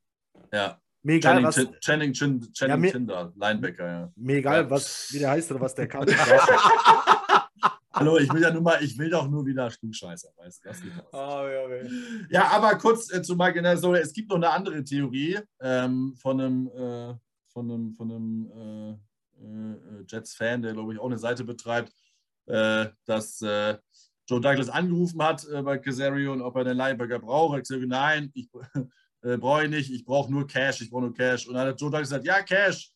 Ja. 0.53 0.81
Mir 1.03 1.15
egal, 1.15 1.45
was, 1.45 1.55
Channing, 1.79 2.13
Channing, 2.13 2.53
Channing 2.53 2.85
ja, 2.85 2.91
Tinder, 2.91 3.33
Linebacker, 3.37 3.89
ja. 3.89 4.13
Mir 4.17 4.39
egal, 4.39 4.69
was, 4.69 5.13
wie 5.13 5.21
der 5.21 5.31
heißt 5.31 5.49
oder 5.53 5.61
was 5.61 5.77
der 5.77 5.87
kann. 5.87 6.05
Hallo, 7.93 8.19
ich 8.19 8.33
will 8.33 8.43
ja 8.43 8.51
nur 8.51 8.63
mal, 8.63 8.83
ich 8.83 8.99
will 8.99 9.11
doch 9.11 9.29
nur 9.29 9.47
wieder 9.47 9.71
Klugscheißer, 9.71 10.31
weißt 10.39 10.65
du? 10.65 10.69
Das 10.69 10.83
geht 10.83 10.91
oh, 11.13 11.17
ja, 11.17 11.69
ja. 11.69 11.91
ja, 12.29 12.49
aber 12.49 12.77
kurz 12.79 13.13
äh, 13.13 13.23
zu 13.23 13.37
Michael 13.37 13.63
Nassau, 13.63 13.95
es 13.95 14.13
gibt 14.13 14.29
noch 14.31 14.37
eine 14.37 14.51
andere 14.51 14.83
Theorie 14.83 15.39
ähm, 15.61 16.17
von 16.17 16.41
einem, 16.41 16.67
äh, 16.67 17.15
von 17.53 17.71
einem, 17.71 17.95
von 17.95 18.11
einem 18.11 18.51
äh, 18.51 18.91
äh, 19.45 20.05
Jets-Fan, 20.09 20.63
der, 20.63 20.73
glaube 20.73 20.93
ich, 20.93 20.99
auch 20.99 21.07
eine 21.07 21.19
Seite 21.19 21.45
betreibt, 21.45 21.93
äh, 22.47 22.87
dass 23.05 23.41
äh, 23.43 23.79
Joe 24.27 24.41
Douglas 24.41 24.69
angerufen 24.69 25.23
hat 25.23 25.47
bei 25.65 25.79
Casario 25.79 26.33
und 26.33 26.43
ob 26.43 26.57
er 26.57 26.65
den 26.65 26.77
Linebacker 26.77 27.19
braucht. 27.19 27.55
Er 27.55 27.59
hat 27.59 27.69
gesagt, 27.69 27.87
nein, 27.87 28.31
ich 28.35 28.49
brauche 29.23 29.65
ich 29.65 29.71
nicht, 29.71 29.93
ich 29.93 30.05
brauche 30.05 30.31
nur 30.31 30.47
Cash, 30.47 30.81
ich 30.81 30.91
brauche 30.91 31.03
nur 31.03 31.15
Cash. 31.15 31.47
Und 31.47 31.55
dann 31.55 31.69
hat 31.69 31.81
Joe 31.81 31.91
Douglas 31.91 32.09
gesagt, 32.09 32.25
ja, 32.25 32.43
Cash. 32.43 32.93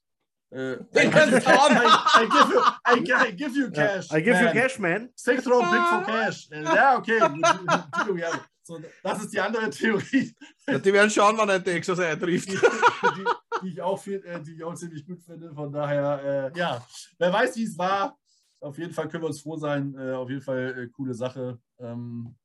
Uh, 0.53 0.79
I, 0.97 1.03
I, 1.03 1.07
I, 1.07 2.27
give 2.27 2.51
you, 2.51 2.61
I, 2.85 3.27
I 3.29 3.31
give 3.31 3.57
you 3.57 3.71
cash. 3.71 4.11
I 4.11 4.21
give 4.21 4.35
man. 4.35 4.47
you 4.47 4.53
cash, 4.53 4.79
man. 4.81 5.09
Six 5.15 5.47
round 5.47 5.71
pick 5.71 5.81
for 5.81 6.03
cash. 6.07 6.49
Ja, 6.51 6.99
okay. 6.99 7.21
So, 8.63 8.79
das 9.03 9.23
ist 9.23 9.33
die 9.33 9.41
andere 9.41 9.71
Theorie. 9.71 10.33
Ja, 10.69 10.79
die 10.79 10.93
werden 10.93 11.11
schauen, 11.11 11.37
wann 11.37 11.51
ein 11.51 11.65
Texas 11.65 11.99
eintrifft. 11.99 12.49
Die, 12.49 12.57
die, 12.57 13.25
die, 13.63 13.69
ich 13.71 13.83
auch 13.83 14.01
viel, 14.01 14.23
die 14.47 14.55
ich 14.55 14.63
auch 14.63 14.75
ziemlich 14.75 15.05
gut 15.05 15.21
finde. 15.25 15.53
Von 15.53 15.73
daher, 15.73 16.53
äh, 16.55 16.59
ja, 16.59 16.87
wer 17.19 17.33
weiß, 17.33 17.57
wie 17.57 17.65
es 17.65 17.77
war. 17.77 18.17
Auf 18.61 18.79
jeden 18.79 18.93
Fall 18.93 19.09
können 19.09 19.23
wir 19.23 19.29
uns 19.29 19.41
froh 19.41 19.57
sein. 19.57 19.95
Äh, 19.99 20.13
auf 20.13 20.29
jeden 20.29 20.43
Fall 20.43 20.79
äh, 20.79 20.89
coole 20.89 21.15
Sache. 21.15 21.59
Ähm, 21.79 22.37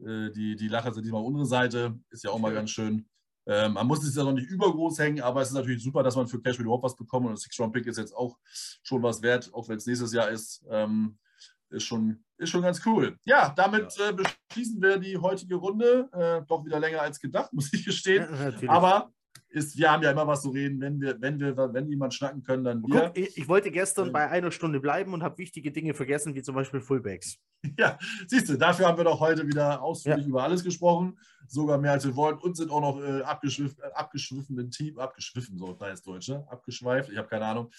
äh, 0.00 0.30
die, 0.30 0.56
die 0.56 0.68
Lacher 0.68 0.92
sind 0.92 1.04
diesmal 1.04 1.22
unsere 1.22 1.46
Seite. 1.46 1.98
Ist 2.10 2.24
ja 2.24 2.30
auch 2.30 2.38
mal 2.38 2.52
ganz 2.52 2.70
schön. 2.70 3.06
Ähm, 3.46 3.72
man 3.72 3.86
muss 3.86 4.04
es 4.04 4.14
ja 4.14 4.24
noch 4.24 4.32
nicht 4.32 4.50
übergroß 4.50 4.98
hängen, 4.98 5.22
aber 5.22 5.40
es 5.40 5.48
ist 5.48 5.54
natürlich 5.54 5.82
super, 5.82 6.02
dass 6.02 6.16
man 6.16 6.28
für 6.28 6.40
Cash 6.40 6.58
überhaupt 6.58 6.84
was 6.84 6.96
bekommt. 6.96 7.26
Und 7.26 7.40
Six-Round-Pick 7.40 7.86
ist 7.86 7.96
jetzt 7.96 8.14
auch 8.14 8.36
schon 8.82 9.02
was 9.02 9.22
wert, 9.22 9.52
auch 9.54 9.68
wenn 9.68 9.78
es 9.78 9.86
nächstes 9.86 10.12
Jahr 10.12 10.28
ist. 10.28 10.64
Ähm, 10.70 11.18
ist 11.70 11.84
schon, 11.84 12.24
ist 12.38 12.50
schon 12.50 12.62
ganz 12.62 12.84
cool. 12.86 13.18
Ja, 13.24 13.50
damit 13.56 13.94
ja. 13.96 14.10
Äh, 14.10 14.12
beschließen 14.12 14.80
wir 14.80 14.98
die 14.98 15.16
heutige 15.16 15.56
Runde. 15.56 16.08
Äh, 16.12 16.46
doch 16.46 16.64
wieder 16.64 16.80
länger 16.80 17.02
als 17.02 17.20
gedacht, 17.20 17.52
muss 17.52 17.72
ich 17.72 17.84
gestehen. 17.84 18.26
Ja, 18.60 18.70
aber 18.70 19.12
ist, 19.50 19.78
wir 19.78 19.90
haben 19.90 20.02
ja 20.02 20.10
immer 20.10 20.26
was 20.26 20.42
zu 20.42 20.50
reden. 20.50 20.80
Wenn 20.80 21.00
wir, 21.00 21.20
wenn 21.20 21.40
wir, 21.40 21.56
wenn 21.56 21.88
jemand 21.88 22.14
schnacken 22.14 22.42
können, 22.42 22.64
dann 22.64 22.82
wir. 22.82 23.12
Guck, 23.14 23.18
ich, 23.18 23.48
wollte 23.48 23.70
gestern 23.70 24.12
bei 24.12 24.28
einer 24.28 24.50
Stunde 24.50 24.80
bleiben 24.80 25.14
und 25.14 25.22
habe 25.22 25.38
wichtige 25.38 25.70
Dinge 25.70 25.94
vergessen, 25.94 26.34
wie 26.34 26.42
zum 26.42 26.54
Beispiel 26.54 26.80
Fullbacks. 26.80 27.38
Ja, 27.76 27.98
siehst 28.28 28.48
du, 28.48 28.56
dafür 28.56 28.86
haben 28.86 28.96
wir 28.96 29.04
doch 29.04 29.18
heute 29.18 29.44
wieder 29.46 29.82
ausführlich 29.82 30.26
ja. 30.26 30.28
über 30.28 30.44
alles 30.44 30.62
gesprochen, 30.62 31.18
sogar 31.50 31.78
mehr 31.78 31.92
als 31.92 32.04
wir 32.04 32.16
wollten 32.16 32.40
und 32.40 32.56
sind 32.56 32.70
auch 32.70 32.80
noch 32.80 33.02
äh, 33.02 33.22
abgeschwiffen, 33.22 33.82
äh, 33.82 33.92
abgeschwiffen 33.94 34.58
im 34.58 34.70
Team, 34.70 34.98
abgeschwiffen, 34.98 35.58
so 35.58 35.72
da 35.72 35.88
ist 35.88 36.06
Deutsch, 36.06 36.28
ne? 36.28 36.46
Abgeschweift, 36.48 37.10
ich 37.10 37.18
habe 37.18 37.28
keine 37.28 37.46
Ahnung. 37.46 37.70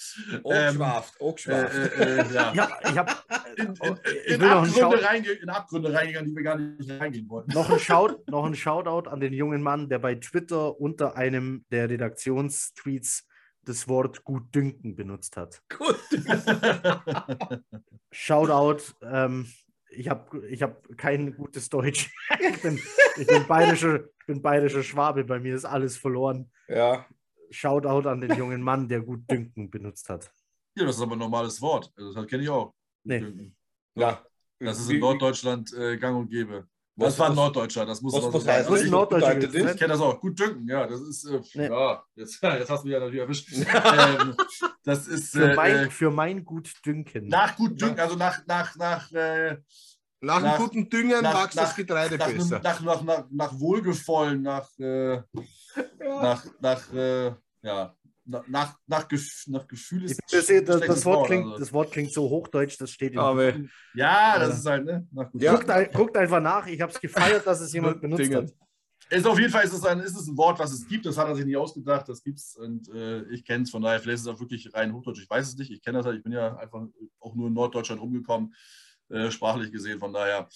Hochschwaft, 0.44 1.14
ähm, 1.20 1.26
hochschwaft. 1.28 1.76
Äh, 1.76 2.22
äh, 2.22 2.34
ja. 2.34 2.54
ja, 2.54 2.70
ich 2.90 2.98
habe 2.98 3.12
in, 3.56 3.66
in, 3.66 3.96
in, 4.28 4.42
in, 4.42 4.44
Abgründe 4.44 5.04
reinge 5.04 5.30
in 5.30 5.50
Abgründe 5.50 5.94
reingegangen, 5.94 6.30
die 6.30 6.36
wir 6.36 6.44
gar 6.44 6.58
nicht 6.58 6.90
reingehen 6.90 7.30
wollten. 7.30 7.54
Noch 7.54 7.70
ein, 7.70 7.80
Shout, 7.80 8.24
noch 8.28 8.46
ein 8.46 8.56
Shoutout 8.56 9.10
an 9.10 9.20
den 9.20 9.34
jungen 9.34 9.62
Mann, 9.62 9.90
der 9.90 10.00
bei 10.00 10.16
Twitter 10.16 10.80
unter 10.80 11.16
einem 11.16 11.66
der 11.72 11.90
Redaktionstweets 11.90 13.26
das 13.66 13.88
Wort 13.88 14.24
gut 14.24 14.54
dünken 14.56 14.96
benutzt 14.96 15.38
hat. 15.38 15.62
Gut. 15.78 15.98
Shoutout. 18.12 18.96
Ähm, 19.04 19.48
ich 19.92 20.10
habe 20.10 20.48
ich 20.48 20.62
hab 20.62 20.98
kein 20.98 21.36
gutes 21.36 21.70
Deutsch. 21.70 22.12
ich, 22.40 22.62
bin, 22.62 22.80
ich, 23.18 23.28
bin 23.28 23.48
bayerischer, 23.48 24.06
bin 24.26 24.42
bayerischer 24.42 24.84
Schwabe, 24.84 25.24
bei 25.24 25.40
mir 25.40 25.56
ist 25.56 25.66
alles 25.66 25.98
verloren. 25.98 26.52
Ja. 26.68 27.06
Shoutout 27.52 28.08
an 28.08 28.22
den 28.22 28.36
jungen 28.38 28.62
Mann, 28.62 28.88
der 28.88 29.02
gut 29.02 29.30
dünken 29.30 29.70
benutzt 29.70 30.10
hat. 30.10 30.32
Ja, 30.76 30.86
das 30.86 30.98
ist 30.98 31.02
aber 31.02 31.14
ein 31.14 31.20
normales 31.20 31.62
Wort. 31.62 31.92
Das 31.96 32.28
kenne 32.28 32.44
ich 32.44 32.50
auch. 32.50 32.74
Nee. 33.04 33.52
Ja. 33.96 34.24
Das 34.60 34.80
ist 34.80 34.90
in 34.90 35.00
Norddeutschland 35.00 35.74
äh, 35.74 35.98
gang 35.98 36.18
und 36.18 36.30
gäbe. 36.30 36.68
Das 37.00 37.20
war 37.20 37.30
ein 37.30 37.36
Norddeutscher, 37.36 37.86
das 37.86 38.02
muss 38.02 38.14
was, 38.14 38.34
was 38.34 38.48
heißt 38.48 38.70
das? 38.70 38.82
Ich, 38.82 39.56
ich 39.56 39.78
kenne 39.78 39.94
das 39.94 40.02
auch. 40.02 40.20
Gut 40.20 40.40
dünken, 40.40 40.68
ja, 40.68 40.86
das 40.86 41.02
ist, 41.02 41.26
äh, 41.26 41.42
nee. 41.54 41.68
ja, 41.68 42.04
jetzt, 42.16 42.42
jetzt, 42.44 42.70
hast 42.70 42.84
du 42.84 42.88
mich 42.88 42.94
ja 42.94 43.00
natürlich 43.00 43.22
erwischt. 43.22 43.50
ähm, 43.54 44.36
das 44.84 45.08
ist, 45.08 45.32
für, 45.32 45.56
mein, 45.56 45.76
äh, 45.76 45.90
für 45.90 46.12
mein 46.12 46.44
gut 46.44 46.74
dünken. 46.86 47.28
Nach 47.28 47.56
gut 47.56 47.80
dünken, 47.82 48.00
also 48.00 48.16
nach, 48.16 48.46
nach, 48.48 48.76
nach, 48.76 49.12
äh, 49.12 49.58
nach, 50.22 50.42
nach 50.42 50.58
guten 50.58 50.90
Düngen 50.90 51.22
nach, 51.22 51.44
wächst 51.44 51.58
das 51.58 51.76
Getreide 51.76 52.18
nach, 52.18 52.28
besser. 52.28 52.60
Nach, 52.62 52.82
nach, 52.82 53.02
nach, 53.04 53.26
nach 53.32 53.60
Wohlgefallen, 53.60 54.42
nach, 54.42 54.70
äh, 54.80 55.16
ja. 55.16 55.24
nach, 56.00 56.46
nach, 56.60 56.94
äh, 56.94 57.32
ja, 57.62 57.96
nach, 58.30 58.78
nach, 58.88 59.08
nach 59.48 59.68
Gefühl 59.68 60.06
ist 60.06 60.22
das, 60.32 60.48
das, 60.48 60.82
das, 60.82 61.06
Wort 61.06 61.28
klingt, 61.28 61.46
also. 61.46 61.58
das 61.58 61.74
Wort 61.74 61.92
klingt 61.92 62.14
so 62.14 62.30
hochdeutsch, 62.30 62.78
das 62.80 62.92
steht 62.92 63.14
in 63.14 63.20
Aber, 63.20 63.54
Ja, 63.94 64.40
das 64.40 64.60
ist 64.60 64.66
halt, 64.66 64.86
ne? 64.86 65.08
Ja. 65.34 65.56
Guckt, 65.56 65.94
guckt, 65.94 66.18
einfach 66.18 66.42
nach, 66.42 66.68
ich 66.68 66.80
habe 66.80 66.92
es 66.92 67.00
gefeiert, 67.00 67.46
dass 67.46 67.60
es 67.62 67.74
jemand 67.74 68.02
benutzt 68.02 68.22
Dinge. 68.22 68.38
hat. 68.38 68.54
Ist 69.10 69.26
auf 69.26 69.40
jeden 69.40 69.52
Fall 69.52 69.66
ist 69.66 69.74
es, 69.74 69.84
ein, 69.86 70.00
ist 70.02 70.16
es 70.16 70.28
ein 70.28 70.38
Wort, 70.38 70.60
was 70.60 70.72
es 70.72 70.88
gibt, 70.88 71.06
das 71.08 71.18
hat 71.18 71.28
er 71.28 71.36
sich 71.36 71.46
nicht 71.46 71.58
ausgedacht, 71.58 72.08
das 72.08 72.24
gibt 72.24 72.38
es 72.38 72.56
und 72.56 72.88
äh, 72.90 73.24
ich 73.30 73.44
kenne 73.44 73.64
es, 73.64 73.72
von 73.72 73.82
daher, 73.82 74.00
vielleicht 74.00 74.18
ist 74.18 74.22
es 74.22 74.28
auch 74.28 74.40
wirklich 74.40 74.72
rein 74.74 74.94
Hochdeutsch, 74.94 75.24
ich 75.24 75.30
weiß 75.30 75.48
es 75.48 75.58
nicht, 75.58 75.72
ich 75.72 75.82
kenne 75.82 75.98
das 75.98 76.06
halt, 76.06 76.18
ich 76.18 76.24
bin 76.24 76.32
ja 76.32 76.56
einfach 76.58 76.84
auch 77.20 77.34
nur 77.34 77.48
in 77.48 77.54
Norddeutschland 77.54 78.02
rumgekommen, 78.02 78.54
äh, 79.10 79.32
sprachlich 79.32 79.72
gesehen, 79.72 79.98
von 80.00 80.14
daher 80.14 80.48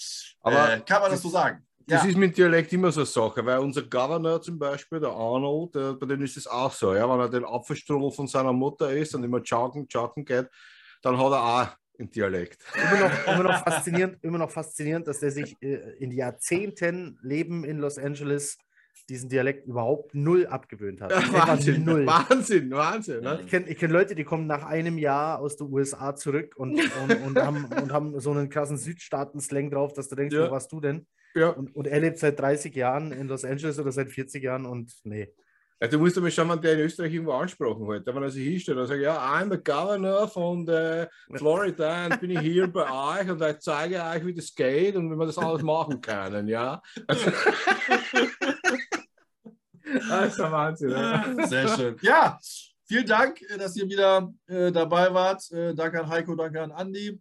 Aber 0.41 0.73
äh, 0.73 0.81
kann 0.81 1.01
man 1.01 1.09
das 1.09 1.23
so 1.23 1.29
sagen. 1.29 1.65
Das 1.87 2.03
ja. 2.03 2.09
ist 2.09 2.17
mit 2.17 2.37
Dialekt 2.37 2.71
immer 2.73 2.91
so 2.91 3.01
eine 3.01 3.05
Sache, 3.05 3.45
weil 3.45 3.59
unser 3.59 3.83
Governor 3.83 4.41
zum 4.41 4.57
Beispiel, 4.57 4.99
der 4.99 5.09
Arnold, 5.09 5.75
der, 5.75 5.93
bei 5.93 6.05
dem 6.05 6.21
ist 6.23 6.37
es 6.37 6.47
auch 6.47 6.71
so. 6.71 6.93
Ja, 6.95 7.09
wenn 7.09 7.19
er 7.19 7.29
den 7.29 7.45
Apfelstrudel 7.45 8.11
von 8.11 8.27
seiner 8.27 8.53
Mutter 8.53 8.91
isst 8.91 9.15
und 9.15 9.23
immer 9.23 9.39
joggen, 9.39 9.87
joggen 9.89 10.23
geht, 10.23 10.49
dann 11.01 11.17
hat 11.17 11.31
er 11.31 11.43
auch 11.43 11.67
einen 11.99 12.09
Dialekt. 12.09 12.63
Immer 12.75 13.09
noch, 13.09 13.27
immer 13.33 13.43
noch, 13.43 13.63
faszinierend, 13.63 14.23
immer 14.23 14.37
noch 14.37 14.51
faszinierend, 14.51 15.07
dass 15.07 15.21
er 15.21 15.31
sich 15.31 15.55
äh, 15.61 15.75
in 15.99 16.11
Jahrzehnten 16.11 17.19
Leben 17.21 17.63
in 17.63 17.79
Los 17.79 17.97
Angeles 17.97 18.57
diesen 19.09 19.27
Dialekt 19.27 19.67
überhaupt 19.67 20.15
null 20.15 20.47
abgewöhnt 20.47 21.01
hat. 21.01 21.11
Ja, 21.33 21.47
Wahnsinn, 21.47 21.83
null. 21.83 22.05
Wahnsinn, 22.05 22.71
Wahnsinn. 22.71 23.21
Ne? 23.21 23.41
Ich 23.43 23.51
kenne 23.51 23.75
kenn 23.75 23.91
Leute, 23.91 24.15
die 24.15 24.23
kommen 24.23 24.47
nach 24.47 24.63
einem 24.63 24.97
Jahr 24.97 25.39
aus 25.39 25.57
den 25.57 25.71
USA 25.71 26.15
zurück 26.15 26.55
und, 26.55 26.79
und, 26.79 27.21
und, 27.25 27.37
haben, 27.39 27.65
und 27.65 27.91
haben 27.91 28.19
so 28.19 28.31
einen 28.31 28.49
krassen 28.49 28.77
Südstaaten-Slang 28.77 29.71
drauf, 29.71 29.93
dass 29.93 30.07
du 30.07 30.15
denkst, 30.15 30.35
ja. 30.35 30.47
wo 30.47 30.51
warst 30.51 30.71
du 30.71 30.79
denn? 30.79 31.05
Ja. 31.35 31.49
Und, 31.49 31.75
und 31.75 31.87
er 31.87 31.99
lebt 31.99 32.19
seit 32.19 32.39
30 32.39 32.75
Jahren 32.75 33.11
in 33.11 33.27
Los 33.27 33.43
Angeles 33.45 33.79
oder 33.79 33.91
seit 33.91 34.11
40 34.11 34.43
Jahren 34.43 34.65
und 34.65 34.93
nee. 35.03 35.33
Ja, 35.83 35.89
du 35.89 35.99
musst 35.99 36.17
aber 36.17 36.31
schauen, 36.31 36.47
wenn 36.49 36.61
der 36.61 36.73
in 36.75 36.79
Österreich 36.79 37.13
irgendwo 37.13 37.33
ansprochen 37.33 37.85
hat. 37.93 38.05
Wenn 38.05 38.23
er 38.23 38.29
sich 38.29 38.47
hinstellt 38.47 38.77
und 38.77 38.87
sagt, 38.87 39.01
ja, 39.01 39.17
I'm 39.17 39.51
the 39.51 39.57
governor 39.57 40.29
von 40.29 40.65
der 40.65 41.09
Florida 41.33 42.05
und 42.05 42.21
bin 42.21 42.31
ich 42.31 42.39
hier 42.39 42.67
bei 42.67 42.89
euch 43.19 43.29
und 43.29 43.41
ich 43.41 43.59
zeige 43.59 44.01
euch, 44.01 44.25
wie 44.25 44.33
das 44.33 44.55
geht 44.55 44.95
und 44.95 45.11
wie 45.11 45.15
wir 45.17 45.25
das 45.25 45.37
alles 45.37 45.61
machen 45.61 45.99
können, 45.99 46.47
ja. 46.47 46.81
das 47.05 47.19
ist 50.29 50.39
der 50.39 50.51
Wahnsinn. 50.51 50.91
Ja. 50.91 51.47
Sehr 51.47 51.67
schön. 51.67 51.97
Ja, 52.01 52.39
vielen 52.85 53.05
Dank, 53.05 53.41
dass 53.57 53.75
ihr 53.75 53.89
wieder 53.89 54.31
äh, 54.47 54.71
dabei 54.71 55.13
wart. 55.13 55.51
Äh, 55.51 55.75
danke 55.75 55.99
an 55.99 56.07
Heiko, 56.07 56.33
danke 56.35 56.61
an 56.61 56.71
Andi. 56.71 57.19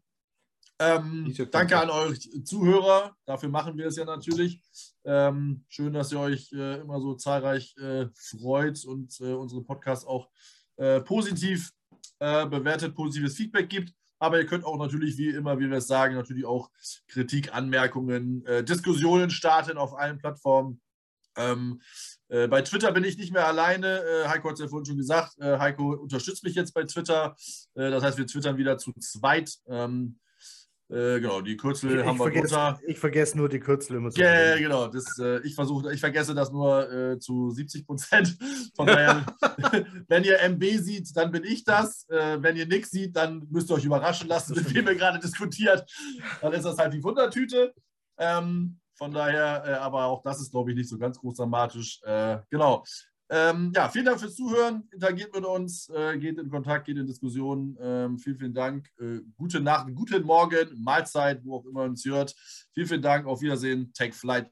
Ähm, 0.82 1.32
danke 1.52 1.78
an 1.78 1.90
euch 1.90 2.28
Zuhörer. 2.44 3.14
Dafür 3.24 3.48
machen 3.48 3.76
wir 3.78 3.86
es 3.86 3.96
ja 3.96 4.04
natürlich. 4.04 4.60
Ähm, 5.04 5.64
schön, 5.68 5.92
dass 5.92 6.10
ihr 6.10 6.18
euch 6.18 6.52
äh, 6.52 6.80
immer 6.80 7.00
so 7.00 7.14
zahlreich 7.14 7.76
äh, 7.76 8.06
freut 8.14 8.84
und 8.84 9.20
äh, 9.20 9.32
unsere 9.32 9.62
Podcasts 9.62 10.04
auch 10.04 10.28
äh, 10.76 11.00
positiv 11.00 11.70
äh, 12.18 12.46
bewertet, 12.46 12.96
positives 12.96 13.36
Feedback 13.36 13.68
gibt. 13.68 13.94
Aber 14.18 14.40
ihr 14.40 14.46
könnt 14.46 14.64
auch 14.64 14.76
natürlich, 14.76 15.16
wie 15.18 15.28
immer, 15.28 15.60
wie 15.60 15.70
wir 15.70 15.78
es 15.78 15.86
sagen, 15.86 16.16
natürlich 16.16 16.44
auch 16.44 16.68
Kritik, 17.06 17.54
Anmerkungen, 17.54 18.44
äh, 18.46 18.64
Diskussionen 18.64 19.30
starten 19.30 19.78
auf 19.78 19.96
allen 19.96 20.18
Plattformen. 20.18 20.80
Ähm, 21.36 21.80
äh, 22.28 22.48
bei 22.48 22.62
Twitter 22.62 22.90
bin 22.90 23.04
ich 23.04 23.18
nicht 23.18 23.32
mehr 23.32 23.46
alleine. 23.46 24.02
Äh, 24.02 24.28
Heiko 24.28 24.48
hat 24.48 24.54
es 24.54 24.60
ja 24.60 24.68
vorhin 24.68 24.86
schon 24.86 24.98
gesagt. 24.98 25.38
Äh, 25.38 25.58
Heiko 25.58 25.92
unterstützt 25.92 26.42
mich 26.42 26.56
jetzt 26.56 26.74
bei 26.74 26.82
Twitter. 26.84 27.36
das 27.74 28.02
heißt, 28.02 28.18
wir 28.18 28.26
twittern 28.26 28.56
wieder 28.56 28.78
zu 28.78 28.92
zweit. 28.94 29.58
Ähm, 29.68 30.18
äh, 30.92 31.20
genau, 31.20 31.40
die 31.40 31.56
Kürzel 31.56 32.00
ich, 32.00 32.04
haben 32.04 32.18
wir 32.18 32.30
vergesse. 32.30 32.78
Ich 32.86 32.98
vergesse 32.98 33.38
nur 33.38 33.48
die 33.48 33.60
Kürzel 33.60 33.96
immer. 33.96 34.10
Ja, 34.12 34.26
yeah, 34.26 34.58
genau. 34.58 34.88
Das, 34.88 35.18
äh, 35.18 35.40
ich 35.40 35.54
versuche, 35.54 35.90
ich 35.94 36.00
vergesse 36.00 36.34
das 36.34 36.52
nur 36.52 36.92
äh, 36.92 37.18
zu 37.18 37.50
70 37.50 37.86
Prozent. 37.86 38.36
Von 38.76 38.86
daher, 38.86 39.24
wenn 40.08 40.24
ihr 40.24 40.38
MB 40.40 40.62
sieht, 40.80 41.16
dann 41.16 41.30
bin 41.30 41.44
ich 41.44 41.64
das. 41.64 42.06
Äh, 42.10 42.42
wenn 42.42 42.56
ihr 42.56 42.66
nichts 42.66 42.90
sieht, 42.90 43.16
dann 43.16 43.46
müsst 43.50 43.70
ihr 43.70 43.76
euch 43.76 43.86
überraschen 43.86 44.28
lassen, 44.28 44.54
mit 44.54 44.74
wem 44.74 44.86
ihr 44.86 44.94
gerade 44.94 45.18
diskutiert. 45.18 45.90
Dann 46.42 46.52
ist 46.52 46.64
das 46.64 46.76
halt 46.76 46.92
die 46.92 47.02
Wundertüte. 47.02 47.72
Ähm, 48.18 48.78
von 48.94 49.12
daher, 49.12 49.64
äh, 49.64 49.72
aber 49.72 50.04
auch 50.04 50.20
das 50.20 50.42
ist, 50.42 50.50
glaube 50.50 50.72
ich, 50.72 50.76
nicht 50.76 50.90
so 50.90 50.98
ganz 50.98 51.18
groß 51.18 51.36
dramatisch. 51.36 52.00
Genau. 52.50 52.84
Ähm, 53.34 53.72
ja, 53.74 53.88
vielen 53.88 54.04
Dank 54.04 54.20
fürs 54.20 54.36
Zuhören. 54.36 54.86
Interagiert 54.90 55.34
mit 55.34 55.42
uns, 55.46 55.88
äh, 55.88 56.18
geht 56.18 56.38
in 56.38 56.50
Kontakt, 56.50 56.84
geht 56.84 56.98
in 56.98 57.06
Diskussionen. 57.06 57.78
Ähm, 57.80 58.18
vielen, 58.18 58.36
vielen 58.36 58.52
Dank. 58.52 58.90
Äh, 59.00 59.20
gute 59.38 59.58
Nacht, 59.58 59.86
guten 59.94 60.22
Morgen, 60.24 60.68
Mahlzeit, 60.76 61.42
wo 61.42 61.56
auch 61.56 61.64
immer 61.64 61.84
uns 61.84 62.04
hört. 62.04 62.34
Vielen, 62.74 62.88
vielen 62.88 63.00
Dank. 63.00 63.26
Auf 63.26 63.40
Wiedersehen. 63.40 63.90
Take 63.94 64.12
Flight. 64.12 64.50